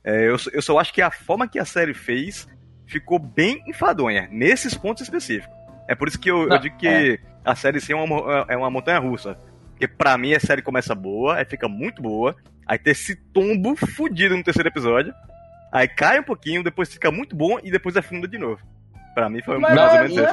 É, 0.04 0.28
eu, 0.28 0.36
eu 0.52 0.62
só 0.62 0.78
acho 0.80 0.94
que 0.94 1.02
a 1.02 1.10
forma 1.10 1.48
que 1.48 1.58
a 1.58 1.66
série 1.66 1.94
fez 1.94 2.48
ficou 2.94 3.18
bem 3.18 3.64
enfadonha, 3.68 4.28
nesses 4.32 4.76
pontos 4.76 5.04
específicos. 5.04 5.56
É 5.88 5.96
por 5.96 6.08
isso 6.08 6.20
que 6.20 6.30
eu, 6.30 6.48
Não, 6.48 6.56
eu 6.56 6.62
digo 6.62 6.78
que 6.78 6.88
é. 6.88 7.20
a 7.44 7.56
série 7.56 7.82
sim 7.82 7.94
é 7.94 7.96
uma, 7.96 8.46
é 8.48 8.56
uma 8.56 8.70
montanha 8.70 9.00
russa. 9.00 9.38
Porque 9.72 9.88
pra 9.88 10.18
mim 10.18 10.34
a 10.34 10.40
série 10.40 10.62
começa 10.62 10.94
boa, 10.94 11.36
aí 11.36 11.46
fica 11.46 11.68
muito 11.68 12.02
boa, 12.02 12.36
aí 12.66 12.78
tem 12.78 12.92
esse 12.92 13.16
tombo 13.16 13.76
fudido 13.76 14.38
no 14.38 14.44
terceiro 14.44 14.70
episódio, 14.70 15.14
aí 15.72 15.88
cai 15.88 16.20
um 16.20 16.24
pouquinho, 16.24 16.64
depois 16.64 16.94
fica 16.94 17.12
muito 17.12 17.36
bom 17.36 17.58
e 17.64 17.72
depois 17.72 17.98
afunda 17.98 18.28
de 18.28 18.38
novo. 18.38 18.62
Pra 19.14 19.30
mim 19.30 19.42
foi 19.42 19.60
Mas 19.60 19.76
mais 19.76 19.92
ou 19.92 19.98
menos 20.00 20.12
isso. 20.12 20.26
É 20.26 20.32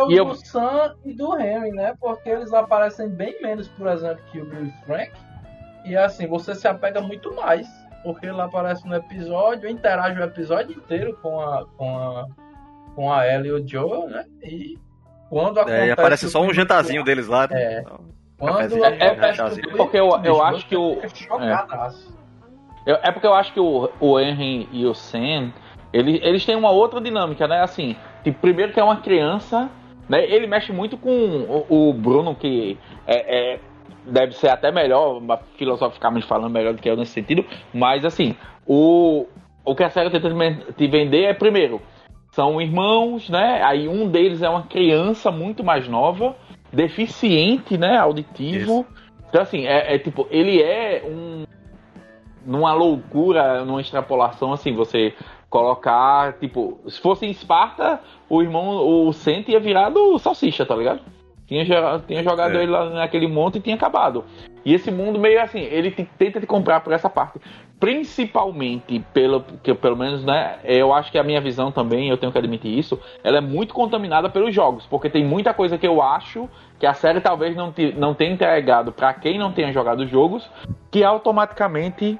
o 0.00 0.10
e 0.10 0.14
do 0.14 0.16
eu... 0.16 0.34
Sam 0.36 0.94
e 1.04 1.12
do 1.12 1.38
Henry, 1.38 1.70
né? 1.70 1.94
Porque 2.00 2.28
eles 2.28 2.52
aparecem 2.52 3.08
bem 3.08 3.40
menos, 3.42 3.68
por 3.68 3.88
exemplo, 3.88 4.22
que 4.30 4.40
o 4.40 4.46
Bill 4.46 4.66
e 4.66 4.86
Frank. 4.86 5.12
E 5.84 5.96
assim, 5.96 6.26
você 6.26 6.54
se 6.54 6.66
apega 6.66 7.00
muito 7.00 7.34
mais. 7.34 7.66
Porque 8.06 8.26
ele 8.26 8.40
aparece 8.40 8.86
no 8.86 8.94
episódio, 8.94 9.68
interage 9.68 10.20
o 10.20 10.22
episódio 10.22 10.76
inteiro 10.76 11.18
com 11.20 11.40
a, 11.40 11.66
com 11.76 11.98
a, 11.98 12.26
com 12.94 13.12
a 13.12 13.26
Ellie 13.26 13.48
e 13.48 13.52
o 13.52 13.68
Joe, 13.68 14.06
né? 14.06 14.24
E 14.44 14.78
quando 15.28 15.58
acontece. 15.58 15.82
É, 15.82 15.88
e 15.88 15.90
aparece 15.90 16.30
só 16.30 16.40
um 16.40 16.54
jantarzinho 16.54 17.02
deles 17.02 17.26
lá. 17.26 17.48
É. 17.50 17.80
Então, 17.80 17.98
quando 18.38 18.84
é, 18.84 18.96
é, 18.96 19.06
é, 19.06 19.76
porque 19.76 19.98
eu, 19.98 20.08
eu 20.22 20.40
acho 20.40 20.68
que 20.68 20.76
o. 20.76 21.00
É. 22.86 23.08
é 23.08 23.10
porque 23.10 23.26
eu 23.26 23.34
acho 23.34 23.52
que 23.52 23.58
o, 23.58 23.90
o 23.98 24.20
Henry 24.20 24.68
e 24.70 24.86
o 24.86 24.94
Sam 24.94 25.52
eles, 25.92 26.20
eles 26.22 26.44
têm 26.46 26.54
uma 26.54 26.70
outra 26.70 27.00
dinâmica, 27.00 27.48
né? 27.48 27.60
Assim, 27.60 27.96
tipo, 28.22 28.38
primeiro 28.38 28.72
que 28.72 28.78
é 28.78 28.84
uma 28.84 28.98
criança, 28.98 29.68
né? 30.08 30.24
Ele 30.30 30.46
mexe 30.46 30.72
muito 30.72 30.96
com 30.96 31.10
o, 31.10 31.88
o 31.88 31.92
Bruno, 31.92 32.36
que 32.36 32.78
é, 33.04 33.54
é, 33.54 33.60
deve 34.06 34.32
ser 34.32 34.48
até 34.48 34.70
melhor, 34.70 35.20
filosoficamente 35.56 36.26
falando, 36.26 36.52
melhor 36.52 36.74
do 36.74 36.82
que 36.82 36.88
eu 36.88 36.96
nesse 36.96 37.12
sentido. 37.12 37.44
Mas, 37.72 38.04
assim, 38.04 38.34
o, 38.66 39.26
o 39.64 39.74
que 39.74 39.84
a 39.84 39.90
série 39.90 40.10
tenta 40.10 40.28
te 40.76 40.86
vender 40.86 41.24
é, 41.24 41.34
primeiro, 41.34 41.80
são 42.32 42.60
irmãos, 42.60 43.28
né? 43.28 43.62
Aí 43.62 43.88
um 43.88 44.08
deles 44.08 44.42
é 44.42 44.48
uma 44.48 44.64
criança 44.64 45.30
muito 45.30 45.64
mais 45.64 45.88
nova, 45.88 46.36
deficiente, 46.72 47.78
né? 47.78 47.96
Auditivo. 47.96 48.80
Isso. 48.80 48.86
Então, 49.28 49.42
assim, 49.42 49.66
é, 49.66 49.94
é 49.94 49.98
tipo, 49.98 50.26
ele 50.30 50.62
é 50.62 51.02
um 51.04 51.44
numa 52.44 52.72
loucura, 52.72 53.64
numa 53.64 53.80
extrapolação, 53.80 54.52
assim, 54.52 54.72
você 54.72 55.12
colocar, 55.50 56.34
tipo, 56.34 56.78
se 56.86 57.00
fosse 57.00 57.26
em 57.26 57.30
Esparta, 57.30 58.00
o 58.28 58.40
irmão, 58.40 59.06
o 59.06 59.12
Sente 59.12 59.50
ia 59.50 59.58
virar 59.58 59.90
do 59.90 60.18
Salsicha, 60.18 60.64
tá 60.64 60.76
ligado? 60.76 61.00
Tinha, 61.46 61.64
tinha 62.06 62.22
jogado 62.24 62.56
É. 62.58 62.62
ele 62.62 62.72
lá 62.72 62.90
naquele 62.90 63.28
monte 63.28 63.58
e 63.58 63.60
tinha 63.60 63.76
acabado. 63.76 64.24
E 64.64 64.74
esse 64.74 64.90
mundo 64.90 65.18
meio 65.18 65.40
assim, 65.40 65.60
ele 65.60 65.90
te- 65.92 66.08
tenta 66.18 66.40
te 66.40 66.46
comprar 66.46 66.80
por 66.80 66.92
essa 66.92 67.08
parte. 67.08 67.38
Principalmente 67.78 69.04
pelo 69.14 69.42
que 69.62 69.72
pelo 69.74 69.96
menos, 69.96 70.24
né, 70.24 70.56
eu 70.64 70.92
acho 70.92 71.12
que 71.12 71.18
a 71.18 71.22
minha 71.22 71.40
visão 71.40 71.70
também, 71.70 72.08
eu 72.08 72.16
tenho 72.16 72.32
que 72.32 72.38
admitir 72.38 72.76
isso, 72.76 72.98
ela 73.22 73.38
é 73.38 73.40
muito 73.40 73.72
contaminada 73.72 74.28
pelos 74.28 74.54
jogos, 74.54 74.86
porque 74.86 75.08
tem 75.08 75.24
muita 75.24 75.54
coisa 75.54 75.78
que 75.78 75.86
eu 75.86 76.02
acho 76.02 76.48
que 76.78 76.86
a 76.86 76.94
série 76.94 77.20
talvez 77.20 77.54
não, 77.56 77.70
te- 77.70 77.94
não 77.96 78.12
tenha 78.12 78.32
entregado 78.32 78.92
pra 78.92 79.14
quem 79.14 79.38
não 79.38 79.52
tenha 79.52 79.72
jogado 79.72 80.00
os 80.00 80.10
jogos, 80.10 80.48
que 80.90 81.04
automaticamente 81.04 82.18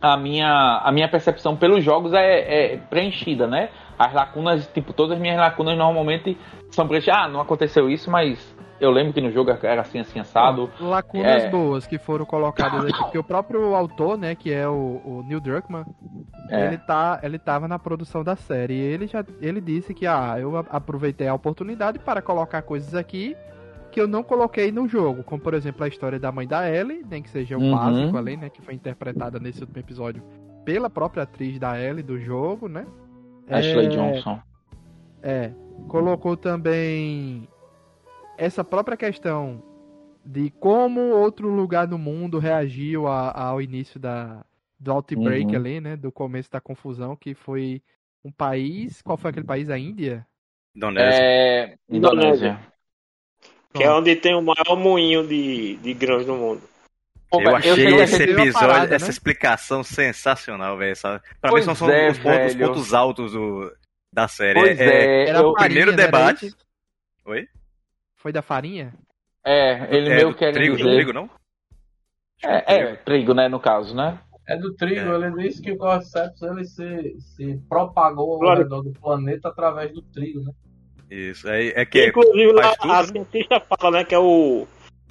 a 0.00 0.16
minha, 0.16 0.80
a 0.84 0.92
minha 0.92 1.08
percepção 1.08 1.56
pelos 1.56 1.82
jogos 1.82 2.12
é, 2.12 2.72
é 2.74 2.76
preenchida, 2.90 3.46
né? 3.46 3.68
As 4.06 4.12
lacunas, 4.12 4.66
tipo, 4.68 4.92
todas 4.92 5.16
as 5.16 5.20
minhas 5.20 5.38
lacunas 5.38 5.76
normalmente 5.76 6.36
são 6.70 6.86
preenchidas. 6.88 7.18
Ah, 7.20 7.28
não 7.28 7.40
aconteceu 7.40 7.88
isso, 7.90 8.10
mas 8.10 8.54
eu 8.80 8.90
lembro 8.90 9.12
que 9.12 9.20
no 9.20 9.30
jogo 9.30 9.50
era 9.62 9.82
assim, 9.82 10.00
assim, 10.00 10.18
assado. 10.18 10.68
Lacunas 10.80 11.44
É. 11.44 11.48
boas 11.50 11.86
que 11.86 11.98
foram 11.98 12.24
colocadas 12.24 12.84
aqui, 12.84 12.98
porque 12.98 13.18
o 13.18 13.22
próprio 13.24 13.74
autor, 13.74 14.18
né, 14.18 14.34
que 14.34 14.52
é 14.52 14.66
o, 14.68 15.00
o 15.04 15.24
Neil 15.26 15.40
Druckmann, 15.40 15.84
É. 16.50 16.66
ele, 16.66 16.78
tá, 16.78 17.20
ele 17.22 17.38
tava 17.38 17.68
na 17.68 17.78
produção 17.78 18.24
da 18.24 18.34
série. 18.34 18.74
E 18.74 18.80
ele 18.80 19.06
já 19.06 19.24
ele 19.40 19.60
disse 19.60 19.94
que, 19.94 20.06
ah, 20.06 20.34
eu 20.38 20.56
aproveitei 20.70 21.28
a 21.28 21.34
oportunidade 21.34 21.98
para 22.00 22.20
colocar 22.20 22.62
coisas 22.62 22.94
aqui 22.94 23.36
que 23.92 24.00
eu 24.00 24.08
não 24.08 24.22
coloquei 24.22 24.72
no 24.72 24.88
jogo, 24.88 25.22
como 25.22 25.40
por 25.40 25.52
exemplo 25.52 25.84
a 25.84 25.88
história 25.88 26.18
da 26.18 26.32
mãe 26.32 26.46
da 26.46 26.66
Ellie, 26.68 27.04
nem 27.08 27.22
que 27.22 27.28
seja 27.28 27.58
o 27.58 27.60
Uhum. 27.60 27.76
básico 27.76 28.16
ali, 28.16 28.36
né, 28.38 28.48
que 28.48 28.62
foi 28.62 28.72
interpretada 28.74 29.38
nesse 29.38 29.60
último 29.60 29.78
episódio 29.78 30.22
pela 30.64 30.88
própria 30.88 31.24
atriz 31.24 31.58
da 31.58 31.78
Ellie 31.78 32.02
do 32.02 32.18
jogo, 32.18 32.68
né? 32.68 32.86
Ashley 33.48 33.86
É, 33.86 33.88
Johnson. 33.88 34.40
É, 35.22 35.52
colocou 35.88 36.36
também 36.36 37.48
essa 38.38 38.64
própria 38.64 38.96
questão 38.96 39.62
de 40.24 40.50
como 40.50 41.00
outro 41.00 41.48
lugar 41.48 41.88
no 41.88 41.98
mundo 41.98 42.38
reagiu 42.38 43.06
a- 43.06 43.32
ao 43.32 43.60
início 43.60 43.98
da, 44.00 44.44
do 44.78 44.92
outbreak 44.92 45.46
Uhum. 45.50 45.56
ali, 45.56 45.80
né? 45.80 45.96
Do 45.96 46.12
começo 46.12 46.50
da 46.50 46.60
confusão, 46.60 47.16
que 47.16 47.34
foi 47.34 47.82
um 48.24 48.30
país. 48.30 49.02
Qual 49.02 49.16
foi 49.16 49.30
aquele 49.30 49.46
país? 49.46 49.68
A 49.70 49.78
Índia? 49.78 50.26
Indonésia. 50.74 51.22
É. 51.22 51.78
Indonésia. 51.90 52.58
Que 53.74 53.82
é 53.84 53.90
onde 53.90 54.14
tem 54.16 54.34
o 54.34 54.42
maior 54.42 54.76
moinho 54.76 55.26
de, 55.26 55.76
de 55.76 55.94
grãos 55.94 56.24
do 56.26 56.34
mundo. 56.34 56.62
Eu 57.32 57.56
achei 57.56 57.86
a 58.00 58.04
esse 58.04 58.22
episódio, 58.22 58.52
parada, 58.52 58.94
essa 58.94 59.06
né? 59.06 59.10
explicação 59.10 59.82
sensacional, 59.82 60.76
velho. 60.76 60.94
Pra 61.00 61.20
Pois 61.50 61.66
mim 61.66 61.74
são, 61.74 61.90
é, 61.90 62.10
os, 62.10 62.18
pontos, 62.18 62.46
os 62.46 62.54
pontos 62.54 62.94
altos 62.94 63.32
do, 63.32 63.72
da 64.12 64.28
série. 64.28 64.58
Pois 64.60 64.78
é, 64.80 65.28
Era 65.28 65.38
eu- 65.38 65.52
farinha, 65.52 65.56
primeiro 65.64 65.92
era 65.92 65.96
debate-? 66.02 66.54
Oi? 67.24 67.48
Foi 68.16 68.32
da 68.32 68.42
farinha? 68.42 68.92
é, 69.44 69.96
ele 69.96 70.08
é, 70.10 70.14
meio 70.16 70.28
do 70.30 70.34
quer 70.36 70.52
trigo, 70.52 70.76
dizer. 70.76 70.88
do 70.90 70.94
trigo, 70.96 71.12
não? 71.12 71.30
É, 72.44 72.74
é, 72.76 72.96
trigo, 72.96 73.34
né, 73.34 73.48
no 73.48 73.60
caso, 73.60 73.94
né? 73.94 74.18
É 74.48 74.56
do 74.56 74.74
trigo, 74.74 75.00
É. 75.12 75.14
ele 75.14 75.42
disse 75.42 75.62
que 75.62 75.70
o 75.72 75.76
Cordyceps 75.78 76.42
ele 76.42 76.64
se, 76.64 77.16
se 77.20 77.56
propagou 77.68 78.34
ao 78.34 78.40
Claro. 78.40 78.62
redor 78.62 78.82
do 78.82 78.92
planeta 78.92 79.48
através 79.48 79.92
do 79.92 80.02
trigo, 80.02 80.40
né? 80.40 80.52
Isso. 81.10 81.48
É, 81.48 81.68
é 81.68 81.86
que 81.86 82.08
Inclusive 82.08 82.52
lá 82.52 82.62
faz 82.62 82.76
tudo, 82.78 82.92
a 82.92 83.00
né? 83.02 83.06
cientista 83.06 83.60
fala, 83.60 83.98
né, 83.98 84.04
que 84.04 84.14
é 84.14 84.18
o 84.18 84.66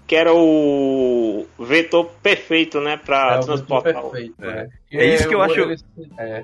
que 0.08 0.16
era 0.16 0.34
o 0.34 1.46
vetor 1.60 2.06
perfeito, 2.22 2.80
né, 2.82 2.98
para 2.98 3.36
é 3.36 3.40
transportar. 3.40 4.06
o- 4.06 4.10
perfeito. 4.10 4.36
É. 4.44 4.68
É, 4.92 4.98
É 4.98 5.06
isso 5.16 5.28
que 5.28 5.36
eu 5.36 5.42
acho- 5.42 5.60
ele- 5.60 5.76
é. 6.18 6.44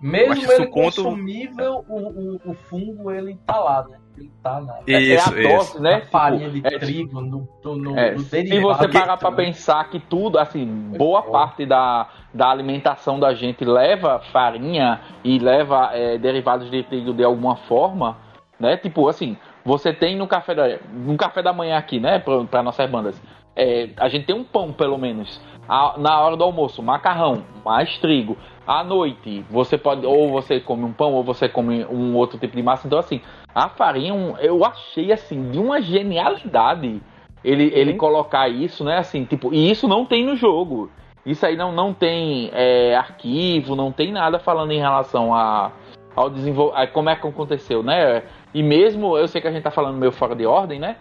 Mesmo 0.00 0.32
acho 0.32 0.52
ele 0.52 0.66
consumível, 0.68 1.84
o, 1.88 1.96
o, 1.98 2.40
o 2.52 2.54
fungo 2.54 3.10
ele 3.10 3.36
tá 3.44 3.58
lá, 3.58 3.84
né? 3.88 3.96
Ele 4.16 4.30
tá 4.42 4.60
na, 4.60 4.74
Isso, 4.86 5.12
é 5.12 5.46
a 5.46 5.48
dose, 5.48 5.70
isso. 5.70 5.82
né? 5.82 5.90
na 5.98 6.00
farinha 6.06 6.50
de 6.50 6.60
é, 6.64 6.78
trigo, 6.78 7.20
no, 7.20 7.48
no, 7.64 7.76
no, 7.76 7.98
É, 7.98 8.12
no 8.12 8.20
se 8.20 8.60
você 8.60 8.88
parar 8.88 9.16
pra 9.16 9.30
né? 9.30 9.36
pensar 9.36 9.88
que 9.90 9.98
tudo, 9.98 10.38
assim, 10.38 10.64
boa 10.96 11.20
é. 11.20 11.30
parte 11.30 11.66
da, 11.66 12.08
da 12.32 12.48
alimentação 12.50 13.18
da 13.18 13.34
gente 13.34 13.64
leva 13.64 14.20
farinha 14.32 15.00
e 15.24 15.38
leva 15.38 15.90
é, 15.92 16.16
derivados 16.18 16.70
de 16.70 16.82
trigo 16.84 17.12
de 17.12 17.24
alguma 17.24 17.56
forma, 17.56 18.16
né? 18.58 18.76
Tipo, 18.76 19.08
assim, 19.08 19.36
você 19.68 19.92
tem 19.92 20.16
no 20.16 20.26
café 20.26 20.54
da, 20.54 20.78
no 20.94 21.14
café 21.18 21.42
da 21.42 21.52
manhã 21.52 21.76
aqui, 21.76 22.00
né, 22.00 22.18
pra 22.50 22.62
nossas 22.62 22.88
bandas, 22.90 23.20
é, 23.54 23.90
a 23.98 24.08
gente 24.08 24.24
tem 24.24 24.34
um 24.34 24.42
pão, 24.42 24.72
pelo 24.72 24.96
menos. 24.96 25.38
A- 25.68 25.94
na 25.98 26.18
hora 26.20 26.36
do 26.38 26.42
almoço, 26.42 26.82
macarrão, 26.82 27.44
mais 27.62 27.98
trigo. 27.98 28.34
À 28.66 28.82
noite, 28.82 29.44
você 29.50 29.76
pode, 29.76 30.06
ou 30.06 30.30
você 30.30 30.58
come 30.58 30.84
um 30.84 30.92
pão, 30.92 31.12
ou 31.12 31.22
você 31.22 31.50
come 31.50 31.84
um 31.84 32.16
outro 32.16 32.38
tipo 32.38 32.56
de 32.56 32.62
massa. 32.62 32.86
Então, 32.86 32.98
assim, 32.98 33.20
a 33.54 33.68
farinha, 33.68 34.14
eu 34.40 34.64
achei, 34.64 35.12
assim, 35.12 35.50
de 35.50 35.58
uma 35.58 35.82
genialidade 35.82 37.02
ele, 37.44 37.70
ele 37.74 37.92
colocar 37.94 38.48
isso, 38.48 38.82
né? 38.84 38.96
Assim, 38.96 39.24
tipo, 39.26 39.52
e 39.52 39.70
isso 39.70 39.86
não 39.86 40.06
tem 40.06 40.24
no 40.24 40.34
jogo. 40.34 40.90
Isso 41.26 41.44
aí 41.44 41.56
não, 41.56 41.72
não 41.72 41.92
tem 41.92 42.48
é, 42.54 42.96
arquivo, 42.96 43.76
não 43.76 43.92
tem 43.92 44.12
nada 44.12 44.38
falando 44.38 44.72
em 44.72 44.78
relação 44.78 45.34
a, 45.34 45.72
ao 46.16 46.30
desenvolvimento, 46.30 46.92
como 46.92 47.10
é 47.10 47.16
que 47.16 47.26
aconteceu, 47.26 47.82
né? 47.82 48.22
E 48.52 48.62
mesmo, 48.62 49.16
eu 49.16 49.28
sei 49.28 49.40
que 49.40 49.48
a 49.48 49.52
gente 49.52 49.62
tá 49.62 49.70
falando 49.70 49.96
meio 49.96 50.12
fora 50.12 50.34
de 50.34 50.46
ordem, 50.46 50.78
né? 50.78 50.96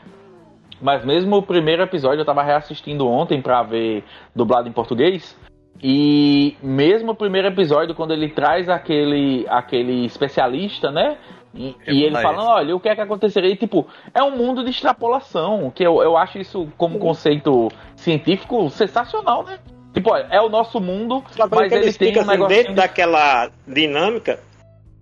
Mas 0.82 1.04
mesmo 1.04 1.38
o 1.38 1.42
primeiro 1.42 1.82
episódio 1.82 2.22
eu 2.22 2.26
tava 2.26 2.44
reassistindo 2.44 3.08
ontem 3.08 3.42
pra 3.42 3.64
ver 3.64 4.04
dublado 4.36 4.68
em 4.68 4.72
português. 4.72 5.36
E 5.82 6.58
mesmo 6.62 7.12
o 7.12 7.16
primeiro 7.16 7.48
episódio, 7.48 7.96
quando 7.96 8.12
ele 8.12 8.30
traz 8.30 8.68
aquele, 8.68 9.46
aquele 9.48 10.06
especialista, 10.06 10.92
né? 10.92 11.18
E, 11.54 11.76
e 11.88 12.04
ele 12.04 12.16
falando, 12.22 12.48
olha, 12.48 12.76
o 12.76 12.80
que 12.80 12.90
é 12.90 12.96
que 12.96 13.02
aconteceria? 13.02 13.50
E, 13.50 13.56
tipo, 13.56 13.88
é 14.14 14.22
um 14.22 14.36
mundo 14.36 14.64
de 14.64 14.70
extrapolação, 14.70 15.72
que 15.74 15.84
eu, 15.84 16.02
eu 16.04 16.16
acho 16.16 16.38
isso 16.38 16.68
como 16.78 17.00
conceito 17.00 17.70
científico 17.96 18.70
sensacional, 18.70 19.44
né? 19.44 19.58
Tipo, 19.94 20.12
olha, 20.12 20.28
é 20.30 20.40
o 20.40 20.50
nosso 20.50 20.80
mundo, 20.80 21.24
mas 21.50 21.72
ele 21.72 21.86
ele 21.86 21.94
tem 21.94 22.18
um 22.18 22.22
assim, 22.22 22.30
negócio 22.30 22.56
dentro 22.56 22.74
daquela 22.76 23.50
dinâmica 23.68 24.40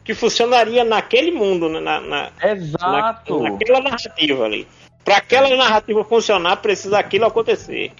que 0.05 0.13
funcionaria 0.13 0.83
naquele 0.83 1.31
mundo, 1.31 1.67
né, 1.67 1.79
na, 1.79 1.99
na, 1.99 2.31
Exato. 2.41 3.41
na- 3.41 3.49
naquela 3.49 3.81
narrativa 3.81 4.45
ali. 4.45 4.67
Para 5.03 5.17
aquela 5.17 5.55
narrativa 5.55 6.03
funcionar, 6.05 6.57
precisa 6.57 6.99
aquilo 6.99 7.25
acontecer. 7.25 7.91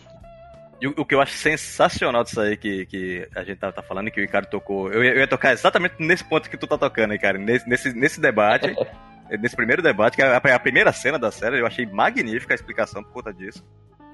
E 0.80 0.88
o, 0.88 0.94
o 0.98 1.06
que 1.06 1.16
eu 1.16 1.22
acho 1.22 1.34
sensacional 1.34 2.24
disso 2.24 2.40
aí 2.40 2.56
que, 2.56 2.86
que 2.86 3.28
a 3.36 3.44
gente 3.44 3.58
tá, 3.58 3.72
tá 3.72 3.82
falando, 3.82 4.12
que 4.12 4.20
o 4.20 4.24
Ricardo 4.24 4.48
tocou. 4.48 4.92
Eu 4.92 5.04
ia, 5.04 5.12
eu 5.14 5.20
ia 5.20 5.28
tocar 5.28 5.52
exatamente 5.52 5.96
nesse 6.00 6.24
ponto 6.24 6.50
que 6.50 6.58
tu 6.58 6.68
tá 6.68 6.78
tocando 6.78 7.12
aí, 7.12 7.20
cara. 7.20 7.38
Nesse, 7.40 7.68
nesse, 7.68 7.94
nesse 7.94 8.22
debate, 8.22 8.76
nesse 9.42 9.56
primeiro 9.56 9.82
debate, 9.82 10.16
que 10.16 10.22
é 10.22 10.28
a, 10.28 10.38
a 10.38 10.60
primeira 10.60 10.92
cena 10.92 11.18
da 11.18 11.32
série, 11.32 11.60
eu 11.60 11.66
achei 11.66 11.86
magnífica 11.88 12.54
a 12.54 12.56
explicação 12.56 13.04
por 13.04 13.14
conta 13.14 13.34
disso. 13.34 13.64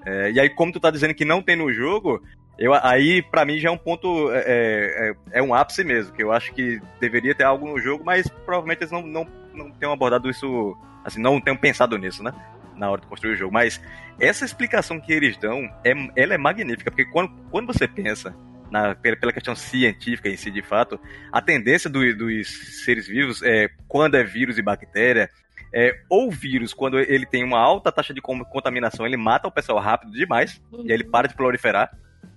É, 0.05 0.31
e 0.31 0.39
aí, 0.39 0.49
como 0.49 0.71
tu 0.71 0.79
tá 0.79 0.89
dizendo 0.89 1.13
que 1.13 1.25
não 1.25 1.41
tem 1.41 1.55
no 1.55 1.71
jogo, 1.73 2.21
eu, 2.61 2.73
aí 2.73 3.21
pra 3.23 3.43
mim 3.43 3.57
já 3.57 3.69
é 3.69 3.71
um 3.71 3.77
ponto. 3.77 4.31
É, 4.31 5.09
é, 5.33 5.39
é 5.39 5.43
um 5.43 5.53
ápice 5.53 5.83
mesmo, 5.83 6.13
que 6.13 6.23
eu 6.23 6.31
acho 6.31 6.53
que 6.53 6.79
deveria 6.99 7.33
ter 7.33 7.43
algo 7.43 7.67
no 7.67 7.79
jogo, 7.79 8.03
mas 8.05 8.27
provavelmente 8.27 8.81
eles 8.81 8.91
não, 8.91 9.01
não, 9.01 9.27
não 9.53 9.71
tenham 9.71 9.91
abordado 9.91 10.29
isso. 10.29 10.77
Assim, 11.03 11.19
não 11.19 11.41
tenham 11.41 11.57
pensado 11.57 11.97
nisso, 11.97 12.21
né? 12.23 12.31
Na 12.75 12.89
hora 12.91 13.01
de 13.01 13.07
construir 13.07 13.33
o 13.33 13.35
jogo. 13.35 13.51
Mas 13.51 13.81
essa 14.19 14.45
explicação 14.45 14.99
que 14.99 15.11
eles 15.11 15.35
dão, 15.37 15.67
é, 15.83 15.91
ela 16.15 16.35
é 16.35 16.37
magnífica, 16.37 16.91
porque 16.91 17.05
quando, 17.05 17.31
quando 17.49 17.65
você 17.65 17.87
pensa 17.87 18.35
na, 18.69 18.93
pela, 18.95 19.33
questão 19.33 19.55
científica 19.55 20.29
em 20.29 20.37
si, 20.37 20.51
de 20.51 20.61
fato, 20.61 20.99
a 21.31 21.41
tendência 21.41 21.89
do- 21.89 22.15
dos 22.15 22.83
seres 22.85 23.07
vivos, 23.07 23.41
é, 23.43 23.69
quando 23.87 24.15
é 24.15 24.23
vírus 24.23 24.57
e 24.57 24.61
bactéria, 24.61 25.29
é, 25.73 25.95
ou 26.09 26.29
vírus, 26.29 26.73
quando 26.73 26.99
ele 26.99 27.25
tem 27.25 27.43
uma 27.43 27.59
alta 27.59 27.91
taxa 27.91 28.13
de 28.13 28.21
contaminação, 28.21 29.05
ele 29.05 29.17
mata 29.17 29.47
o 29.47 29.51
pessoal 29.51 29.79
rápido 29.79 30.11
demais, 30.11 30.61
e 30.71 30.91
aí 30.91 30.91
ele 30.91 31.03
para 31.03 31.27
de 31.27 31.35
proliferar, 31.35 31.89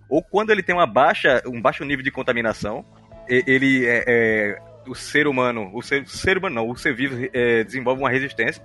ou 0.08 0.22
quando 0.22 0.50
ele 0.50 0.62
tem 0.62 0.74
uma 0.74 0.86
baixa, 0.86 1.42
um 1.46 1.60
baixo 1.60 1.84
nível 1.84 2.02
de 2.04 2.10
contaminação, 2.10 2.84
ele 3.28 3.86
é, 3.86 4.04
é, 4.06 4.58
o 4.86 4.94
ser 4.94 5.26
humano, 5.26 5.70
o 5.72 5.82
ser, 5.82 6.06
ser 6.06 6.36
humano 6.38 6.56
não, 6.56 6.68
o 6.70 6.76
ser 6.76 6.94
vivo 6.94 7.16
é, 7.32 7.64
desenvolve 7.64 8.02
uma 8.02 8.10
resistência. 8.10 8.62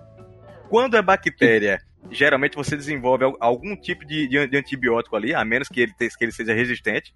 Quando 0.69 0.97
é 0.97 1.01
bactéria, 1.01 1.79
geralmente 2.11 2.55
você 2.55 2.75
desenvolve 2.75 3.23
al- 3.23 3.37
algum 3.39 3.75
tipo 3.75 4.05
de, 4.05 4.27
de, 4.27 4.57
antibiótico 4.57 5.15
ali, 5.15 5.33
a 5.33 5.43
menos 5.45 5.67
que 5.69 5.81
ele, 5.81 5.93
que 5.97 6.23
ele 6.23 6.31
seja 6.31 6.53
resistente. 6.53 7.13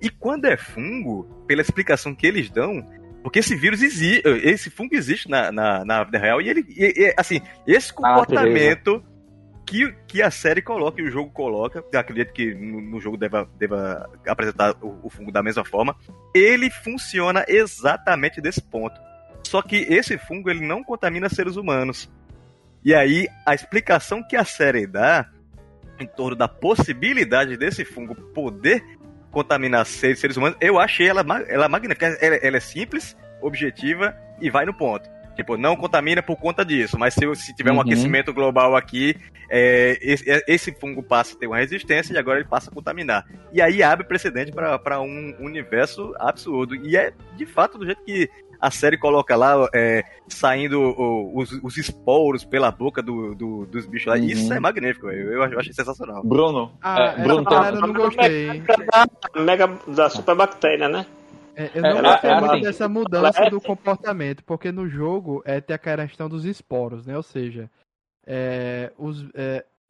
E 0.00 0.10
quando 0.10 0.44
é 0.44 0.56
fungo, 0.56 1.24
pela 1.46 1.62
explicação 1.62 2.14
que 2.14 2.26
eles 2.26 2.50
dão, 2.50 2.86
porque 3.22 3.38
esse 3.38 3.56
vírus 3.56 3.82
existe, 3.82 4.22
esse 4.44 4.68
fungo 4.68 4.94
existe 4.94 5.30
na, 5.30 5.50
na, 5.50 5.84
na 5.84 6.04
vida 6.04 6.18
real, 6.18 6.42
e 6.42 6.48
ele, 6.50 6.64
e- 6.68 6.92
e, 7.06 7.14
assim, 7.16 7.40
esse 7.66 7.92
natureza. 7.98 8.26
comportamento 8.26 9.02
que, 9.66 9.92
que 10.06 10.22
a 10.22 10.30
série 10.30 10.62
coloca 10.62 11.00
e 11.00 11.04
o 11.04 11.10
jogo 11.10 11.30
coloca, 11.30 11.84
eu 11.92 11.98
acredito 11.98 12.32
que 12.32 12.54
no, 12.54 12.80
no 12.80 13.00
jogo 13.00 13.16
deva, 13.16 13.48
deva 13.58 14.08
apresentar 14.26 14.76
o, 14.82 14.98
o 15.02 15.10
fungo 15.10 15.32
da 15.32 15.42
mesma 15.42 15.64
forma, 15.64 15.96
ele 16.34 16.70
funciona 16.70 17.44
exatamente 17.48 18.40
desse 18.40 18.62
ponto. 18.62 19.00
Só 19.42 19.62
que 19.62 19.76
esse 19.76 20.16
fungo 20.18 20.50
ele 20.50 20.66
não 20.66 20.82
contamina 20.82 21.28
seres 21.28 21.56
humanos. 21.56 22.10
E 22.84 22.94
aí 22.94 23.28
a 23.46 23.54
explicação 23.54 24.22
que 24.22 24.36
a 24.36 24.44
série 24.44 24.86
dá 24.86 25.28
em 25.98 26.06
torno 26.06 26.36
da 26.36 26.48
possibilidade 26.48 27.56
desse 27.56 27.84
fungo 27.84 28.14
poder 28.14 28.82
contaminar 29.30 29.84
seres, 29.84 30.18
seres 30.20 30.36
humanos, 30.36 30.56
eu 30.60 30.78
achei 30.78 31.08
ela, 31.08 31.24
ela 31.48 31.68
magnífica. 31.68 32.06
Ela, 32.20 32.36
ela 32.36 32.56
é 32.56 32.60
simples, 32.60 33.16
objetiva 33.40 34.16
e 34.40 34.50
vai 34.50 34.64
no 34.64 34.74
ponto. 34.74 35.08
Tipo, 35.36 35.56
não 35.56 35.74
contamina 35.76 36.22
por 36.22 36.36
conta 36.36 36.64
disso, 36.64 36.98
mas 36.98 37.14
se, 37.14 37.34
se 37.34 37.54
tiver 37.54 37.70
um 37.72 37.74
Uhum. 37.74 37.80
aquecimento 37.80 38.32
global 38.32 38.76
aqui, 38.76 39.16
é, 39.50 39.98
esse, 40.00 40.30
é- 40.30 40.44
esse 40.46 40.72
fungo 40.72 41.02
passa 41.02 41.34
a 41.34 41.38
ter 41.38 41.46
uma 41.46 41.56
resistência 41.58 42.12
e 42.14 42.18
agora 42.18 42.38
ele 42.40 42.48
passa 42.48 42.70
a 42.70 42.74
contaminar. 42.74 43.26
E 43.52 43.60
aí 43.60 43.82
abre 43.82 44.06
precedente 44.06 44.52
para 44.52 45.00
um 45.00 45.34
universo 45.40 46.14
absurdo. 46.18 46.74
E 46.76 46.96
é 46.96 47.12
de 47.36 47.44
fato 47.46 47.76
do 47.78 47.84
jeito 47.84 48.02
que 48.04 48.30
a 48.60 48.70
série 48.70 48.96
coloca 48.96 49.36
lá, 49.36 49.68
é, 49.74 50.04
saindo 50.26 50.80
o- 50.80 51.36
os, 51.38 51.50
os 51.62 51.76
esporos 51.76 52.44
pela 52.44 52.70
boca 52.70 53.02
do, 53.02 53.34
do- 53.34 53.66
dos 53.66 53.84
bichos 53.84 54.06
lá. 54.06 54.14
Uhum. 54.14 54.24
Isso 54.24 54.52
é 54.54 54.60
magnífico, 54.60 55.10
eu, 55.10 55.32
eu 55.32 55.58
achei 55.58 55.72
sensacional. 55.72 56.22
Bruno, 56.24 56.72
Ah, 56.80 57.14
é, 57.18 57.22
Bruno 57.22 57.44
parada 57.44 57.76
eu 57.76 57.80
não 57.82 57.92
gostei. 57.92 58.60
Da 58.60 59.42
mega 59.42 59.68
da 59.88 60.08
superbactéria, 60.08 60.88
né? 60.88 61.04
É, 61.56 61.70
eu 61.74 61.82
não 61.82 61.98
É, 61.98 62.02
gostei 62.02 62.30
é, 62.30 62.40
muito 62.40 62.52
assim, 62.52 62.60
dessa 62.62 62.88
mudança 62.88 63.42
é 63.44 63.50
do 63.50 63.56
assim. 63.56 63.66
comportamento, 63.66 64.44
porque 64.44 64.72
no 64.72 64.88
jogo 64.88 65.42
é 65.44 65.60
tem 65.60 65.74
a 65.74 65.78
questão 65.78 66.28
dos 66.28 66.44
esporos, 66.44 67.06
né? 67.06 67.16
Ou 67.16 67.22
seja, 67.22 67.70
é, 68.26 68.92
os, 68.98 69.24